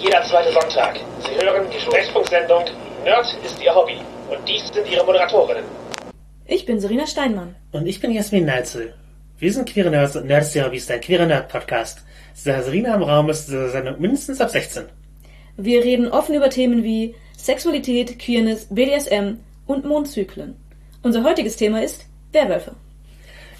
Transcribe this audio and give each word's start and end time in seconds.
jeder 0.00 0.22
zweite 0.22 0.52
Sonntag. 0.52 0.98
Sie 1.20 1.44
hören 1.44 1.66
die 1.70 1.80
Sprechfunksendung 1.80 2.64
Nerd 3.04 3.26
ist 3.44 3.62
Ihr 3.62 3.74
Hobby. 3.74 3.96
Und 4.30 4.48
dies 4.48 4.66
sind 4.68 4.90
Ihre 4.90 5.04
Moderatorinnen. 5.04 5.64
Ich 6.46 6.66
bin 6.66 6.80
Serena 6.80 7.06
Steinmann. 7.06 7.54
Und 7.72 7.86
ich 7.86 8.00
bin 8.00 8.10
Jasmin 8.10 8.46
Neitzel. 8.46 8.94
Wir 9.38 9.52
sind 9.52 9.68
Queere 9.68 9.90
Nerds 9.90 10.16
und 10.16 10.26
Nerds 10.26 10.52
der 10.52 10.66
Hobbys, 10.66 10.90
ein 10.90 11.00
queerer 11.00 11.26
Nerd-Podcast. 11.26 12.04
Serena 12.34 12.94
im 12.94 13.02
Raum 13.02 13.30
ist 13.30 13.46
diese 13.46 13.70
Sendung 13.70 14.00
mindestens 14.00 14.40
ab 14.40 14.50
16. 14.50 14.84
Wir 15.56 15.82
reden 15.82 16.08
offen 16.08 16.34
über 16.34 16.50
Themen 16.50 16.82
wie 16.82 17.14
Sexualität, 17.36 18.18
Queerness, 18.18 18.66
BDSM 18.70 19.38
und 19.66 19.84
Mondzyklen. 19.84 20.56
Unser 21.02 21.24
heutiges 21.24 21.56
Thema 21.56 21.82
ist 21.82 22.06
Werwölfe. 22.32 22.72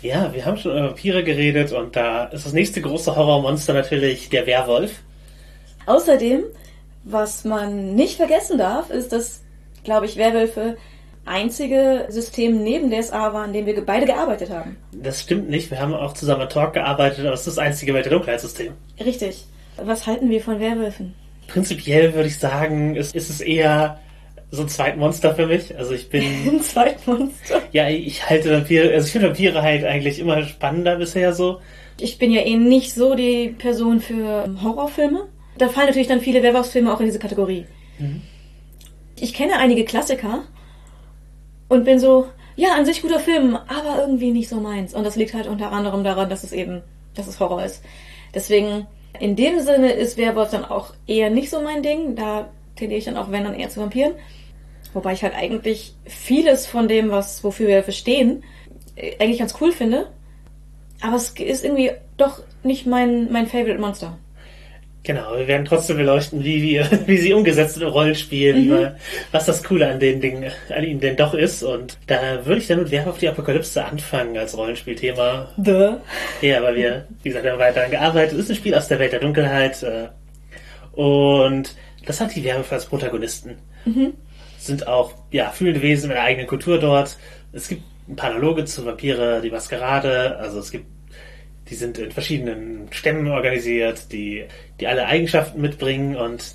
Ja, 0.03 0.33
wir 0.35 0.45
haben 0.45 0.57
schon 0.57 0.73
über 0.73 0.89
Vampire 0.89 1.25
geredet 1.25 1.73
und 1.73 1.97
da 1.97 2.25
ist 2.25 2.45
das 2.45 2.53
nächste 2.53 2.81
große 2.81 3.17
Horrormonster 3.17 3.73
natürlich 3.73 4.29
der 4.29 4.47
Werwolf. 4.47 5.03
Außerdem, 5.87 6.45
was 7.05 7.45
man 7.45 7.95
nicht 7.95 8.17
vergessen 8.17 8.59
darf, 8.59 8.91
ist, 8.91 9.13
dass, 9.13 9.43
glaube 9.85 10.07
ich, 10.07 10.17
Werwölfe 10.17 10.77
einzige 11.25 12.07
System 12.09 12.63
neben 12.63 12.91
DSA 12.91 13.33
war, 13.33 13.45
an 13.45 13.53
dem 13.53 13.67
wir 13.67 13.85
beide 13.85 14.07
gearbeitet 14.07 14.51
haben. 14.51 14.77
Das 14.93 15.21
stimmt 15.21 15.49
nicht. 15.49 15.71
Wir 15.71 15.81
haben 15.81 15.95
auch 15.95 16.15
zusammen 16.15 16.43
an 16.43 16.49
Talk 16.49 16.75
gearbeitet, 16.75 17.25
aber 17.25 17.35
es 17.35 17.41
ist 17.41 17.49
das 17.49 17.59
einzige 17.59 17.95
Welt- 17.95 18.07
der 18.07 18.13
Dunkelheitssystem. 18.13 18.73
Richtig. 19.05 19.45
Was 19.83 20.07
halten 20.07 20.31
wir 20.31 20.41
von 20.41 20.61
Werwölfen? 20.61 21.15
Prinzipiell 21.47 22.15
würde 22.15 22.29
ich 22.29 22.39
sagen, 22.39 22.97
ist, 22.97 23.15
ist 23.15 23.31
es 23.31 23.41
eher 23.41 23.99
so 24.51 24.63
ein 24.63 24.69
Zweitmonster 24.69 25.35
für 25.35 25.47
mich. 25.47 25.77
Also 25.77 25.95
ich 25.95 26.09
bin. 26.09 26.23
Ein 26.47 26.61
Zweitmonster. 26.61 27.63
Ja, 27.73 27.89
ich 27.89 28.29
halte 28.29 28.51
Vampire, 28.51 28.93
also 28.93 29.07
ich 29.07 29.13
finde 29.13 29.29
Vampire 29.29 29.63
halt 29.63 29.85
eigentlich 29.85 30.19
immer 30.19 30.43
spannender 30.45 30.97
bisher 30.97 31.33
so. 31.33 31.61
Ich 32.01 32.19
bin 32.19 32.33
ja 32.33 32.41
eh 32.43 32.57
nicht 32.57 32.95
so 32.95 33.15
die 33.15 33.55
Person 33.57 34.01
für 34.01 34.49
Horrorfilme. 34.63 35.29
Da 35.59 35.69
fallen 35.69 35.89
natürlich 35.89 36.09
dann 36.09 36.21
viele 36.21 36.43
Werwolfsfilme 36.43 36.93
auch 36.93 37.01
in 37.01 37.07
diese 37.07 37.19
Kategorie. 37.19 37.67
Mhm. 37.99 38.23
Ich 39.17 39.35
kenne 39.35 39.59
einige 39.59 39.85
Klassiker 39.85 40.45
und 41.69 41.85
bin 41.85 41.99
so, 41.99 42.29
ja, 42.57 42.75
an 42.75 42.85
sich 42.85 43.03
guter 43.03 43.21
Film, 43.21 43.57
aber 43.57 43.99
irgendwie 44.01 44.31
nicht 44.31 44.49
so 44.49 44.61
meins. 44.61 44.95
Und 44.95 45.05
das 45.05 45.17
liegt 45.17 45.35
halt 45.35 45.47
unter 45.47 45.73
anderem 45.73 46.05
daran, 46.05 46.29
dass 46.29 46.45
es 46.45 46.53
eben, 46.53 46.83
dass 47.15 47.27
es 47.27 47.41
Horror 47.41 47.65
ist. 47.65 47.83
Deswegen, 48.35 48.87
in 49.19 49.37
dem 49.37 49.61
Sinne 49.61 49.93
ist 49.93 50.17
Werwolf 50.17 50.51
dann 50.51 50.65
auch 50.65 50.95
eher 51.07 51.31
nicht 51.31 51.51
so 51.51 51.61
mein 51.61 51.83
Ding. 51.83 52.17
Da 52.17 52.51
tendiere 52.77 52.99
ich 52.99 53.05
dann 53.05 53.17
auch, 53.17 53.31
wenn 53.31 53.45
dann 53.45 53.55
eher 53.55 53.69
zu 53.69 53.81
Vampiren. 53.81 54.13
Wobei 54.93 55.13
ich 55.13 55.23
halt 55.23 55.35
eigentlich 55.35 55.95
vieles 56.05 56.67
von 56.67 56.89
dem, 56.89 57.11
was, 57.11 57.45
wofür 57.45 57.69
wir 57.69 57.83
verstehen, 57.83 58.43
eigentlich 59.19 59.39
ganz 59.39 59.55
cool 59.61 59.73
finde. 59.73 60.11
Aber 61.01 61.17
es 61.17 61.31
ist 61.31 61.65
irgendwie 61.65 61.93
doch 62.17 62.43
nicht 62.63 62.87
mein, 62.87 63.31
mein 63.33 63.47
Favorite 63.47 63.79
Monster. 63.79 64.19
Genau, 65.03 65.35
wir 65.37 65.49
werden 65.49 65.65
trotzdem 65.65 65.97
beleuchten, 65.97 66.45
wie, 66.45 66.63
wir, 66.63 66.87
wie 67.07 67.17
sie 67.17 67.33
umgesetzt 67.33 67.75
sind 67.75 67.85
im 67.85 67.89
Rollenspiel, 67.89 68.55
man, 68.55 68.97
was 69.33 69.47
das 69.47 69.65
Coole 69.65 69.89
an 69.91 69.99
den 69.99 70.21
Dingen, 70.21 70.51
an 70.69 70.85
ihnen 70.85 71.01
denn 71.01 71.17
doch 71.17 71.33
ist. 71.33 71.63
Und 71.63 71.97
da 72.07 72.45
würde 72.45 72.61
ich 72.61 72.67
dann 72.67 72.81
mit 72.81 72.91
Werf 72.91 73.07
auf 73.07 73.17
die 73.19 73.29
Apokalypse 73.29 73.83
anfangen 73.83 74.37
als 74.37 74.57
Rollenspielthema. 74.57 75.49
The. 75.63 75.95
Ja, 76.47 76.63
weil 76.63 76.77
wir, 76.77 77.07
wie 77.23 77.31
gesagt, 77.31 77.47
haben 77.47 77.59
weiter 77.59 77.77
daran 77.77 77.91
gearbeitet. 77.91 78.35
Es 78.35 78.45
ist 78.45 78.51
ein 78.51 78.57
Spiel 78.57 78.75
aus 78.75 78.89
der 78.89 78.99
Welt 78.99 79.13
der 79.13 79.21
Dunkelheit. 79.21 79.83
äh, 79.83 80.09
Und 80.93 81.75
das 82.05 82.21
hat 82.21 82.35
die 82.35 82.45
Werwölfe 82.45 82.75
als 82.75 82.87
Protagonisten. 82.87 83.57
Sind 84.59 84.87
auch, 84.87 85.15
ja, 85.31 85.51
fühlende 85.51 85.81
Wesen 85.81 86.09
mit 86.09 86.19
einer 86.19 86.27
eigenen 86.27 86.47
Kultur 86.47 86.79
dort. 86.79 87.17
Es 87.53 87.69
gibt 87.69 87.83
ein 88.07 88.17
paar 88.17 88.31
Analoge 88.31 88.67
zu 88.67 88.85
Vampire, 88.85 89.41
die 89.43 89.51
Maskerade. 89.51 90.37
Also 90.39 90.59
es 90.59 90.71
gibt 90.71 90.85
die 91.71 91.77
sind 91.77 91.99
in 91.99 92.11
verschiedenen 92.11 92.89
Stämmen 92.91 93.29
organisiert, 93.29 94.13
die, 94.13 94.45
die 94.81 94.87
alle 94.87 95.07
Eigenschaften 95.07 95.61
mitbringen 95.61 96.17
und 96.17 96.55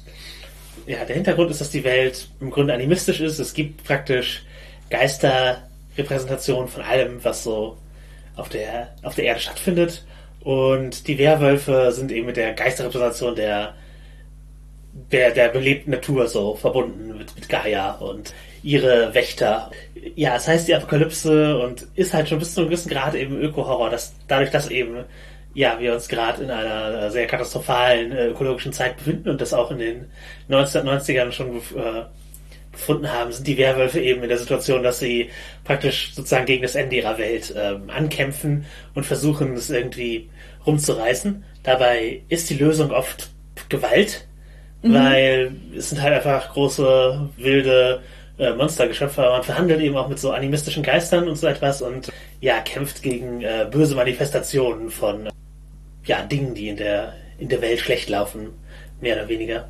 ja, 0.85 1.03
der 1.05 1.15
Hintergrund 1.15 1.49
ist, 1.49 1.61
dass 1.61 1.71
die 1.71 1.83
Welt 1.83 2.27
im 2.39 2.51
Grunde 2.51 2.73
animistisch 2.73 3.21
ist. 3.21 3.39
Es 3.39 3.53
gibt 3.53 3.83
praktisch 3.85 4.43
Geisterrepräsentationen 4.89 6.67
von 6.67 6.83
allem, 6.83 7.23
was 7.23 7.43
so 7.43 7.77
auf 8.35 8.49
der, 8.49 8.93
auf 9.01 9.15
der 9.15 9.25
Erde 9.25 9.39
stattfindet. 9.39 10.05
Und 10.41 11.07
die 11.07 11.17
Werwölfe 11.17 11.91
sind 11.91 12.11
eben 12.11 12.27
mit 12.27 12.37
der 12.37 12.53
Geisterrepräsentation 12.53 13.35
der, 13.35 13.73
der, 15.11 15.31
der 15.31 15.49
belebten 15.49 15.91
Natur 15.91 16.27
so 16.27 16.55
verbunden 16.55 17.17
mit, 17.17 17.35
mit 17.35 17.49
Gaia 17.49 17.91
und 17.95 18.33
ihre 18.63 19.13
Wächter. 19.13 19.69
Ja, 20.15 20.35
es 20.35 20.47
heißt 20.47 20.67
die 20.67 20.75
Apokalypse 20.75 21.59
und 21.59 21.85
ist 21.95 22.13
halt 22.13 22.29
schon 22.29 22.39
bis 22.39 22.53
zu 22.53 22.61
einem 22.61 22.69
gewissen 22.69 22.89
Grad 22.89 23.13
eben 23.13 23.37
Öko-Horror, 23.39 23.89
dass 23.89 24.15
dadurch, 24.27 24.51
dass 24.51 24.69
eben 24.69 25.05
ja, 25.53 25.79
wir 25.79 25.93
uns 25.93 26.07
gerade 26.07 26.43
in 26.43 26.51
einer 26.51 27.11
sehr 27.11 27.27
katastrophalen 27.27 28.11
äh, 28.11 28.27
ökologischen 28.27 28.73
Zeit 28.73 28.97
befinden 28.97 29.29
und 29.29 29.39
das 29.39 29.53
auch 29.53 29.71
in 29.71 29.79
den 29.79 30.05
1990ern 30.49 31.31
schon 31.31 31.57
äh, 31.57 32.03
gefunden 32.73 33.11
haben, 33.11 33.31
sind 33.31 33.47
die 33.47 33.57
Werwölfe 33.57 34.01
eben 34.01 34.21
in 34.21 34.29
der 34.29 34.37
Situation, 34.37 34.83
dass 34.83 34.99
sie 34.99 35.29
praktisch 35.63 36.13
sozusagen 36.13 36.45
gegen 36.45 36.63
das 36.63 36.75
Ende 36.75 36.97
ihrer 36.97 37.17
Welt 37.17 37.53
ähm, 37.57 37.89
ankämpfen 37.89 38.65
und 38.93 39.05
versuchen, 39.05 39.53
es 39.53 39.69
irgendwie 39.69 40.29
rumzureißen. 40.65 41.43
Dabei 41.63 42.21
ist 42.27 42.49
die 42.49 42.55
Lösung 42.55 42.91
oft 42.91 43.29
Gewalt, 43.69 44.27
weil 44.93 45.55
es 45.77 45.89
sind 45.89 46.01
halt 46.01 46.13
einfach 46.13 46.53
große, 46.53 47.29
wilde 47.37 48.01
äh, 48.37 48.53
Monstergeschöpfe. 48.53 49.21
Man 49.21 49.43
verhandelt 49.43 49.81
eben 49.81 49.95
auch 49.97 50.07
mit 50.07 50.19
so 50.19 50.31
animistischen 50.31 50.83
Geistern 50.83 51.27
und 51.27 51.37
so 51.37 51.47
etwas 51.47 51.81
und 51.81 52.11
ja, 52.41 52.59
kämpft 52.59 53.01
gegen 53.01 53.41
äh, 53.41 53.67
böse 53.69 53.95
Manifestationen 53.95 54.89
von 54.89 55.29
ja, 56.05 56.21
Dingen, 56.21 56.53
die 56.53 56.69
in 56.69 56.77
der, 56.77 57.13
in 57.39 57.49
der 57.49 57.61
Welt 57.61 57.79
schlecht 57.79 58.09
laufen, 58.09 58.49
mehr 59.01 59.15
oder 59.15 59.27
weniger. 59.27 59.67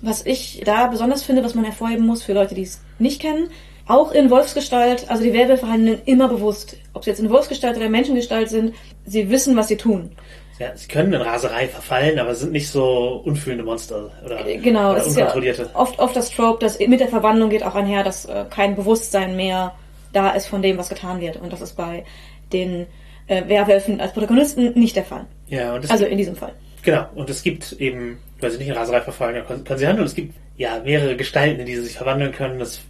Was 0.00 0.26
ich 0.26 0.62
da 0.64 0.88
besonders 0.88 1.22
finde, 1.22 1.44
was 1.44 1.54
man 1.54 1.64
hervorheben 1.64 2.06
muss 2.06 2.22
für 2.22 2.32
Leute, 2.32 2.54
die 2.54 2.62
es 2.62 2.80
nicht 2.98 3.20
kennen, 3.20 3.48
auch 3.86 4.12
in 4.12 4.30
Wolfsgestalt, 4.30 5.10
also 5.10 5.22
die 5.22 5.32
Werwölfe 5.32 5.68
handeln 5.68 6.00
immer 6.04 6.28
bewusst. 6.28 6.76
Ob 6.92 7.04
sie 7.04 7.10
jetzt 7.10 7.20
in 7.20 7.30
Wolfsgestalt 7.30 7.76
oder 7.76 7.88
Menschengestalt 7.88 8.48
sind, 8.48 8.74
sie 9.04 9.28
wissen, 9.30 9.56
was 9.56 9.68
sie 9.68 9.76
tun. 9.76 10.10
Ja, 10.58 10.76
sie 10.76 10.86
können 10.88 11.12
in 11.12 11.20
Raserei 11.22 11.66
verfallen, 11.66 12.18
aber 12.18 12.34
sind 12.34 12.52
nicht 12.52 12.68
so 12.68 13.22
unfühlende 13.24 13.64
Monster 13.64 14.10
oder, 14.24 14.42
Genau, 14.44 14.90
oder 14.90 14.98
das 14.98 15.08
ist 15.08 15.16
ja 15.16 15.24
unkontrollierte. 15.24 15.70
oft, 15.74 15.98
oft 15.98 16.14
das 16.14 16.30
Trope, 16.30 16.60
dass 16.60 16.78
mit 16.78 17.00
der 17.00 17.08
Verwandlung 17.08 17.50
geht 17.50 17.64
auch 17.64 17.74
einher, 17.74 18.04
dass 18.04 18.26
äh, 18.26 18.44
kein 18.50 18.76
Bewusstsein 18.76 19.34
mehr 19.34 19.74
da 20.12 20.30
ist 20.30 20.46
von 20.46 20.62
dem, 20.62 20.76
was 20.78 20.88
getan 20.88 21.20
wird. 21.20 21.36
Und 21.36 21.52
das 21.52 21.62
ist 21.62 21.76
bei 21.76 22.04
den 22.52 22.86
äh, 23.28 23.48
Werwölfen 23.48 24.00
als 24.00 24.12
Protagonisten 24.12 24.78
nicht 24.78 24.94
der 24.94 25.04
Fall. 25.04 25.26
Ja, 25.48 25.74
und 25.74 25.90
Also 25.90 26.04
in 26.04 26.18
diesem 26.18 26.36
Fall. 26.36 26.52
Genau, 26.82 27.06
und 27.14 27.30
es 27.30 27.42
gibt 27.42 27.72
eben, 27.72 28.18
weil 28.40 28.50
sie 28.50 28.58
nicht 28.58 28.68
in 28.68 28.74
Raserei 28.74 29.00
verfallen, 29.00 29.36
ja, 29.36 29.42
können, 29.42 29.64
können 29.64 29.78
sie 29.78 29.86
handeln. 29.86 30.06
Es 30.06 30.14
gibt 30.14 30.34
ja 30.56 30.80
mehrere 30.84 31.16
Gestalten, 31.16 31.60
in 31.60 31.66
die 31.66 31.76
sie 31.76 31.82
sich 31.82 31.96
verwandeln 31.96 32.32
können. 32.32 32.58
Das, 32.58 32.80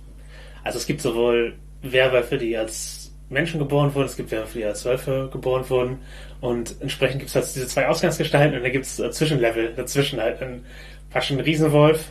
also 0.65 0.78
es 0.78 0.87
gibt 0.87 1.01
sowohl 1.01 1.55
Werwölfe, 1.83 2.39
die 2.39 2.56
als 2.56 3.12
Menschen 3.28 3.59
geboren 3.59 3.95
wurden, 3.95 4.06
es 4.06 4.17
gibt 4.17 4.31
Werwölfe, 4.31 4.59
die 4.59 4.65
als 4.65 4.84
Wölfe 4.84 5.28
geboren 5.33 5.69
wurden. 5.69 5.99
Und 6.42 6.75
entsprechend 6.80 7.20
gibt 7.20 7.28
es 7.30 7.34
halt 7.36 7.47
diese 7.54 7.66
zwei 7.69 7.86
Ausgangsgestalten 7.86 8.56
und 8.58 8.64
da 8.64 8.69
gibt 8.69 8.84
es 8.84 8.98
äh, 8.98 9.10
Zwischenlevel 9.10 9.72
dazwischen 9.75 10.20
halt 10.20 10.42
einen, 10.42 10.66
fast 11.08 11.30
einen 11.30 11.38
Riesenwolf 11.41 12.06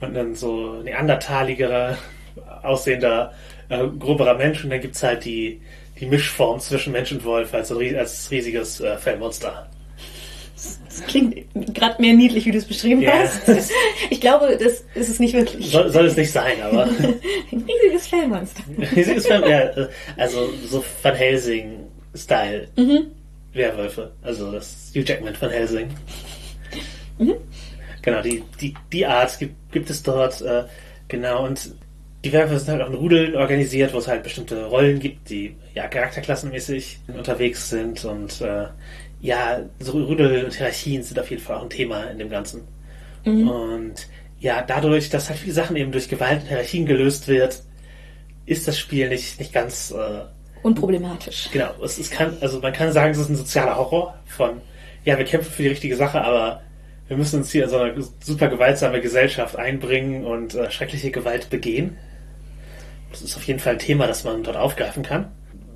und 0.00 0.14
dann 0.14 0.34
so 0.34 0.80
neandertaligerer 0.82 1.96
aussehender, 2.62 3.34
äh, 3.68 3.86
groberer 3.98 4.34
Mensch 4.34 4.64
und 4.64 4.70
dann 4.70 4.80
gibt 4.80 4.96
es 4.96 5.02
halt 5.02 5.24
die, 5.26 5.60
die 6.00 6.06
Mischform 6.06 6.58
zwischen 6.58 6.92
Mensch 6.92 7.12
und 7.12 7.22
Wolf 7.24 7.52
als, 7.54 7.70
als 7.70 8.30
riesiges 8.30 8.80
äh, 8.80 8.96
Fellmonster. 8.96 9.68
Das 10.54 11.04
klingt 11.06 11.36
gerade 11.74 12.00
mehr 12.00 12.14
niedlich, 12.14 12.46
wie 12.46 12.52
du 12.52 12.56
es 12.56 12.64
beschrieben 12.64 13.02
Ja, 13.02 13.12
hast. 13.12 13.42
Ich 14.08 14.22
glaube, 14.22 14.56
das 14.58 14.84
ist 14.94 15.10
es 15.10 15.18
nicht 15.20 15.34
wirklich. 15.34 15.70
Soll, 15.70 15.90
soll 15.90 16.06
es 16.06 16.16
nicht 16.16 16.32
sein, 16.32 16.62
aber 16.62 16.84
Ein 17.52 17.64
riesiges 17.82 18.06
Fellmonster. 18.06 18.62
riesiges 18.96 19.26
Fell, 19.26 19.42
ja, 19.42 19.60
äh, 19.64 19.88
also 20.16 20.48
so 20.66 20.82
Van 21.02 21.14
Helsing-Style 21.14 22.68
Mhm. 22.76 23.08
Werwölfe. 23.56 24.12
Also 24.22 24.52
das 24.52 24.92
Hugh 24.94 25.04
Jackman 25.04 25.34
von 25.34 25.50
Helsing. 25.50 25.88
Mhm. 27.18 27.34
Genau, 28.02 28.22
die, 28.22 28.42
die, 28.60 28.74
die 28.92 29.06
Art 29.06 29.38
gibt, 29.38 29.72
gibt 29.72 29.90
es 29.90 30.02
dort, 30.02 30.40
äh, 30.42 30.64
genau, 31.08 31.44
und 31.44 31.72
die 32.24 32.32
Werwölfe 32.32 32.60
sind 32.60 32.72
halt 32.72 32.82
auch 32.82 32.90
in 32.90 32.94
Rudeln 32.94 33.36
organisiert, 33.36 33.92
wo 33.92 33.98
es 33.98 34.08
halt 34.08 34.22
bestimmte 34.22 34.66
Rollen 34.66 35.00
gibt, 35.00 35.30
die 35.30 35.56
ja 35.74 35.88
charakterklassenmäßig 35.88 37.00
unterwegs 37.08 37.70
sind 37.70 38.04
und 38.04 38.40
äh, 38.40 38.66
ja, 39.20 39.60
so 39.78 39.92
Rudel 39.92 40.44
und 40.44 40.54
Hierarchien 40.54 41.02
sind 41.02 41.18
auf 41.18 41.30
jeden 41.30 41.42
Fall 41.42 41.56
auch 41.56 41.62
ein 41.62 41.70
Thema 41.70 42.04
in 42.04 42.18
dem 42.18 42.30
Ganzen. 42.30 42.62
Und 43.24 44.08
ja, 44.38 44.62
dadurch, 44.62 45.10
dass 45.10 45.28
halt 45.28 45.38
viele 45.38 45.54
Sachen 45.54 45.76
eben 45.76 45.90
durch 45.90 46.08
Gewalt 46.08 46.42
und 46.42 46.48
Hierarchien 46.48 46.86
gelöst 46.86 47.26
wird, 47.26 47.62
ist 48.44 48.68
das 48.68 48.78
Spiel 48.78 49.08
nicht, 49.08 49.40
nicht 49.40 49.52
ganz 49.52 49.90
äh, 49.90 50.24
Unproblematisch. 50.66 51.48
Genau, 51.52 51.70
es 51.84 51.96
ist 51.96 52.10
kann, 52.10 52.36
also 52.40 52.58
man 52.58 52.72
kann 52.72 52.92
sagen, 52.92 53.12
es 53.12 53.18
ist 53.18 53.28
ein 53.28 53.36
sozialer 53.36 53.76
Horror 53.76 54.18
von, 54.26 54.60
ja, 55.04 55.16
wir 55.16 55.24
kämpfen 55.24 55.52
für 55.52 55.62
die 55.62 55.68
richtige 55.68 55.94
Sache, 55.94 56.20
aber 56.20 56.60
wir 57.06 57.16
müssen 57.16 57.38
uns 57.38 57.52
hier 57.52 57.64
in 57.64 57.70
so 57.70 57.78
eine 57.78 57.94
super 58.18 58.48
gewaltsame 58.48 59.00
Gesellschaft 59.00 59.54
einbringen 59.54 60.24
und 60.24 60.56
äh, 60.56 60.68
schreckliche 60.72 61.12
Gewalt 61.12 61.50
begehen. 61.50 61.96
Das 63.12 63.22
ist 63.22 63.36
auf 63.36 63.44
jeden 63.44 63.60
Fall 63.60 63.74
ein 63.74 63.78
Thema, 63.78 64.08
das 64.08 64.24
man 64.24 64.42
dort 64.42 64.56
aufgreifen 64.56 65.04
kann. 65.04 65.30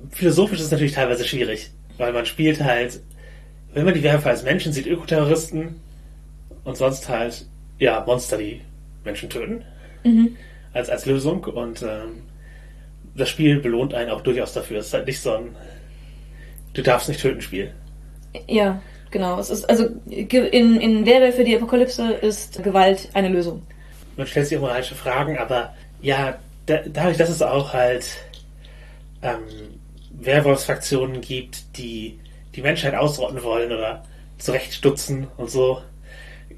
Philosophisch 0.09 0.59
ist 0.59 0.65
es 0.65 0.71
natürlich 0.71 0.91
teilweise 0.91 1.23
schwierig, 1.23 1.71
weil 1.97 2.11
man 2.11 2.25
spielt 2.25 2.61
halt, 2.61 2.99
wenn 3.73 3.85
man 3.85 3.93
die 3.93 4.03
Werfer 4.03 4.31
als 4.31 4.43
Menschen 4.43 4.73
sieht, 4.73 4.87
Ökoterroristen 4.87 5.79
und 6.65 6.75
sonst 6.75 7.07
halt 7.07 7.45
ja, 7.79 8.03
Monster, 8.05 8.37
die 8.37 8.59
Menschen 9.05 9.29
töten. 9.29 9.63
Als, 10.73 10.89
als 10.89 11.05
Lösung. 11.05 11.45
Und 11.45 11.81
ähm, 11.81 12.23
das 13.15 13.29
Spiel 13.29 13.59
belohnt 13.59 13.93
einen 13.93 14.09
auch 14.09 14.21
durchaus 14.21 14.53
dafür. 14.53 14.79
Es 14.79 14.87
ist 14.87 14.93
halt 14.93 15.07
nicht 15.07 15.21
so 15.21 15.33
ein 15.33 15.55
Du 16.73 16.81
darfst 16.81 17.09
nicht 17.09 17.21
töten 17.21 17.41
Spiel. 17.41 17.73
Ja, 18.47 18.81
genau. 19.09 19.39
Es 19.39 19.49
ist 19.49 19.69
also 19.69 19.89
in, 20.09 20.79
in 20.79 21.05
Werwolf 21.05 21.35
für 21.35 21.43
die 21.43 21.55
Apokalypse 21.55 22.13
ist 22.13 22.63
Gewalt 22.63 23.09
eine 23.13 23.27
Lösung. 23.29 23.61
Man 24.15 24.27
stellt 24.27 24.47
sich 24.47 24.57
auch 24.57 24.61
moralische 24.61 24.95
Fragen, 24.95 25.37
aber 25.37 25.73
ja, 26.01 26.37
da, 26.65 26.79
dadurch, 26.87 27.17
dass 27.17 27.29
es 27.29 27.41
auch 27.41 27.73
halt 27.73 28.05
ähm, 29.21 29.39
Werwolfsfraktionen 30.11 31.21
gibt, 31.21 31.77
die 31.77 32.19
die 32.55 32.61
Menschheit 32.61 32.95
ausrotten 32.95 33.43
wollen 33.43 33.71
oder 33.71 34.03
zurechtstutzen 34.37 35.27
und 35.37 35.49
so, 35.49 35.81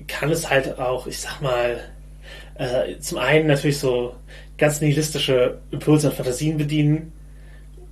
kann 0.08 0.32
es 0.32 0.50
halt 0.50 0.80
auch, 0.80 1.08
ich 1.08 1.20
sag 1.20 1.42
mal, 1.42 1.80
äh, 2.56 2.98
zum 3.00 3.18
einen 3.18 3.48
natürlich 3.48 3.80
so 3.80 4.16
ganz 4.64 4.80
nihilistische 4.80 5.58
Impulse 5.72 6.08
und 6.08 6.16
Fantasien 6.16 6.58
bedienen 6.58 7.12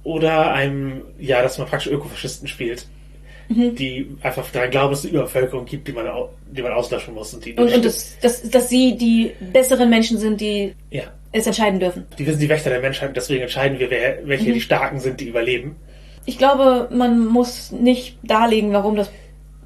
oder 0.05 0.53
einem, 0.53 1.01
ja, 1.19 1.41
dass 1.41 1.57
man 1.57 1.67
praktisch 1.67 1.91
Ökofaschisten 1.91 2.47
spielt, 2.47 2.85
die 3.49 4.07
einfach 4.21 4.49
daran 4.51 4.71
glauben, 4.71 4.91
dass 4.91 4.99
es 4.99 5.05
eine 5.07 5.15
Überbevölkerung 5.15 5.65
gibt, 5.65 5.89
die 5.89 5.91
man, 5.91 6.05
die 6.49 6.61
man 6.61 6.71
auslöschen 6.71 7.13
muss. 7.13 7.33
Und, 7.33 7.43
die 7.43 7.55
Und, 7.55 7.73
und 7.73 7.83
das, 7.83 8.17
das, 8.21 8.49
dass 8.49 8.69
sie 8.69 8.95
die 8.95 9.33
besseren 9.51 9.89
Menschen 9.89 10.17
sind, 10.17 10.39
die 10.39 10.73
ja, 10.91 11.03
es 11.33 11.45
entscheiden 11.45 11.81
dürfen. 11.81 12.05
die 12.17 12.23
sind 12.23 12.41
die 12.41 12.47
Wächter 12.47 12.69
der 12.69 12.79
Menschheit, 12.79 13.09
und 13.09 13.17
deswegen 13.17 13.41
entscheiden 13.41 13.77
wir, 13.77 13.91
wer, 13.91 14.19
welche 14.23 14.53
die 14.53 14.61
Starken 14.61 15.01
sind, 15.01 15.19
die 15.19 15.27
überleben. 15.27 15.75
Ich 16.25 16.37
glaube, 16.37 16.87
man 16.89 17.27
muss 17.27 17.73
nicht 17.73 18.17
darlegen, 18.23 18.71
warum 18.71 18.95
das 18.95 19.11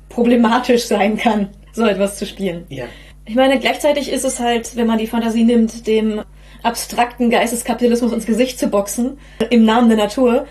problematisch 0.10 0.86
sein 0.86 1.18
kann, 1.18 1.50
so 1.72 1.86
etwas 1.86 2.18
zu 2.18 2.26
spielen. 2.26 2.66
Ja. 2.70 2.86
Ich 3.28 3.36
meine, 3.36 3.60
gleichzeitig 3.60 4.12
ist 4.12 4.26
es 4.26 4.40
halt, 4.40 4.76
wenn 4.76 4.88
man 4.88 4.98
die 4.98 5.08
Fantasie 5.08 5.44
nimmt, 5.44 5.86
dem 5.86 6.22
abstrakten 6.66 7.30
Geisteskapitalismus 7.30 8.12
ins 8.12 8.26
Gesicht 8.26 8.60
zu 8.60 8.68
boxen, 8.68 9.20
im 9.50 9.66
Namen 9.66 9.88
der 9.88 9.98
Natur. 9.98 10.48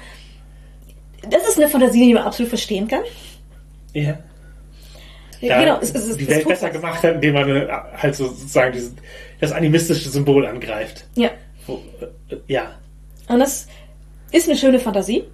Das 1.28 1.46
ist 1.49 1.58
eine 1.58 1.69
Fantasie, 1.69 2.06
die 2.06 2.14
man 2.14 2.22
absolut 2.22 2.49
verstehen 2.49 2.87
kann. 2.87 3.02
Ja. 3.93 4.19
Ja, 5.40 5.61
genau, 5.61 5.78
es, 5.81 5.90
es, 5.94 6.06
es, 6.06 6.16
die 6.16 6.22
es 6.25 6.31
Welt 6.31 6.49
besser 6.49 6.69
was. 6.69 6.72
gemacht 6.72 7.02
hat, 7.02 7.16
indem 7.16 7.34
man 7.34 7.49
äh, 7.49 7.69
halt 7.96 8.14
so 8.14 8.28
sozusagen 8.28 8.72
diesen, 8.72 8.96
das 9.40 9.52
animistische 9.52 10.08
Symbol 10.08 10.46
angreift. 10.46 11.05
Ja. 11.16 11.31
Wo, 11.66 11.82
äh, 12.00 12.37
ja. 12.46 12.72
Und 13.28 13.40
das 13.40 13.66
ist 14.31 14.49
eine 14.49 14.56
schöne 14.56 14.78
Fantasie. 14.78 15.25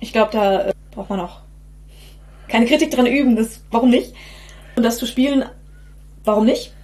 Ich 0.00 0.12
glaube, 0.12 0.30
da 0.32 0.68
äh, 0.68 0.72
braucht 0.92 1.10
man 1.10 1.20
auch 1.20 1.40
keine 2.48 2.66
Kritik 2.66 2.90
dran 2.92 3.06
üben. 3.06 3.34
Das, 3.34 3.62
warum 3.70 3.90
nicht? 3.90 4.14
Und 4.76 4.84
das 4.84 4.98
zu 4.98 5.06
spielen, 5.06 5.44
warum 6.24 6.44
nicht? 6.44 6.75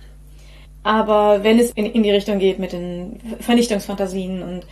Aber 0.85 1.45
wenn 1.45 1.59
es 1.59 1.71
in, 1.73 1.87
in 1.87 2.03
die 2.03 2.11
Richtung 2.11 2.39
geht 2.39 2.59
mit 2.59 2.73
den 2.73 3.21
Vernichtungsfantasien 3.41 4.43
und 4.43 4.67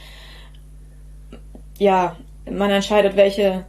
ja, 1.78 2.16
man 2.50 2.70
entscheidet, 2.70 3.16
welche 3.16 3.64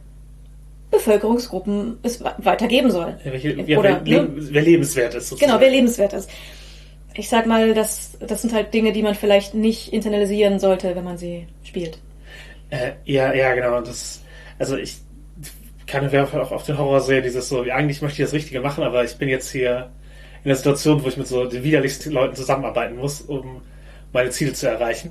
Bevölkerungsgruppen 0.90 1.98
es 2.02 2.22
we- 2.22 2.34
weitergeben 2.38 2.90
soll. 2.90 3.16
Welche, 3.24 3.52
ja, 3.62 3.78
Oder, 3.78 4.00
wer, 4.04 4.22
ne? 4.22 4.28
wer 4.34 4.62
lebenswert 4.62 5.14
ist. 5.14 5.38
Genau, 5.38 5.58
wer 5.60 5.70
lebenswert 5.70 6.12
ist. 6.12 6.28
Ich 7.14 7.28
sag 7.28 7.46
mal, 7.46 7.74
das, 7.74 8.18
das 8.20 8.42
sind 8.42 8.52
halt 8.52 8.72
Dinge, 8.74 8.92
die 8.92 9.02
man 9.02 9.14
vielleicht 9.14 9.54
nicht 9.54 9.92
internalisieren 9.92 10.58
sollte, 10.58 10.94
wenn 10.96 11.04
man 11.04 11.18
sie 11.18 11.46
spielt. 11.62 11.98
Äh, 12.70 12.92
ja, 13.04 13.32
ja, 13.34 13.54
genau. 13.54 13.80
Das, 13.80 14.22
also 14.58 14.76
ich 14.76 14.96
kann 15.86 16.10
mir 16.10 16.24
auch 16.24 16.52
auf 16.52 16.64
den 16.64 16.78
Horror 16.78 17.00
sehen, 17.00 17.22
dieses 17.22 17.48
so, 17.48 17.64
wie 17.64 17.72
eigentlich 17.72 18.00
möchte 18.02 18.22
ich 18.22 18.26
das 18.26 18.34
Richtige 18.34 18.60
machen, 18.60 18.82
aber 18.82 19.04
ich 19.04 19.16
bin 19.16 19.28
jetzt 19.28 19.50
hier 19.50 19.90
in 20.44 20.48
der 20.48 20.56
Situation, 20.56 21.02
wo 21.02 21.08
ich 21.08 21.16
mit 21.16 21.26
so 21.26 21.44
den 21.46 21.62
widerlichsten 21.62 22.12
Leuten 22.12 22.34
zusammenarbeiten 22.34 22.96
muss, 22.96 23.20
um 23.20 23.62
meine 24.12 24.30
Ziele 24.30 24.52
zu 24.52 24.68
erreichen. 24.68 25.10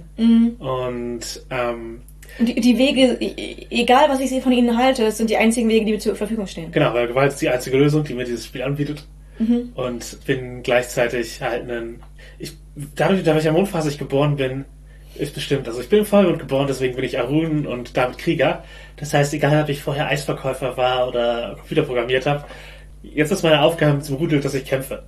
Und 0.60 1.22
ähm, 1.50 2.02
die, 2.40 2.56
die 2.56 2.78
Wege, 2.78 3.18
e- 3.20 3.66
egal 3.70 4.10
was 4.10 4.20
ich 4.20 4.42
von 4.42 4.52
ihnen 4.52 4.78
halte, 4.78 5.12
sind 5.12 5.30
die 5.30 5.38
einzigen 5.38 5.70
Wege, 5.70 5.86
die 5.86 5.92
mir 5.94 6.00
zur 6.00 6.16
Verfügung 6.16 6.48
stehen. 6.48 6.72
Genau, 6.72 6.94
weil 6.94 7.08
Gewalt 7.08 7.34
ist 7.34 7.42
die 7.42 7.50
einzige 7.50 7.78
Lösung, 7.78 8.04
die 8.04 8.14
mir 8.14 8.26
dieses 8.26 8.46
Spiel 8.46 8.62
anbietet. 8.64 9.06
Und 9.74 10.24
bin 10.26 10.62
gleichzeitig 10.62 11.42
halt 11.42 11.68
ein. 11.68 12.04
Ich, 12.38 12.54
dadurch, 12.96 13.24
dass 13.24 13.40
ich 13.40 13.46
ja 13.46 13.52
mondphasig 13.52 13.98
geboren 13.98 14.36
bin, 14.36 14.66
ist 15.16 15.34
bestimmt. 15.34 15.68
Also 15.68 15.82
ich 15.82 15.90
bin 15.90 16.00
im 16.00 16.06
Vollmond 16.06 16.38
geboren, 16.38 16.68
deswegen 16.68 16.96
bin 16.96 17.04
ich 17.04 17.18
Arun 17.18 17.66
und 17.66 17.98
damit 17.98 18.20
Krieger. 18.20 18.64
Das 18.98 19.14
heißt, 19.16 19.34
egal 19.34 19.64
ob 19.64 19.70
ich 19.70 19.82
vorher 19.82 20.08
Eisverkäufer 20.10 20.78
war 20.78 21.08
oder 21.08 21.56
Computer 21.58 21.82
programmiert 21.82 22.28
habe, 22.28 22.46
jetzt 23.02 23.32
ist 23.32 23.42
meine 23.42 23.62
Aufgabe 23.62 24.00
zum 24.02 24.18
Rudel, 24.18 24.42
dass 24.42 24.54
ich 24.54 24.64
kämpfe. 24.66 25.04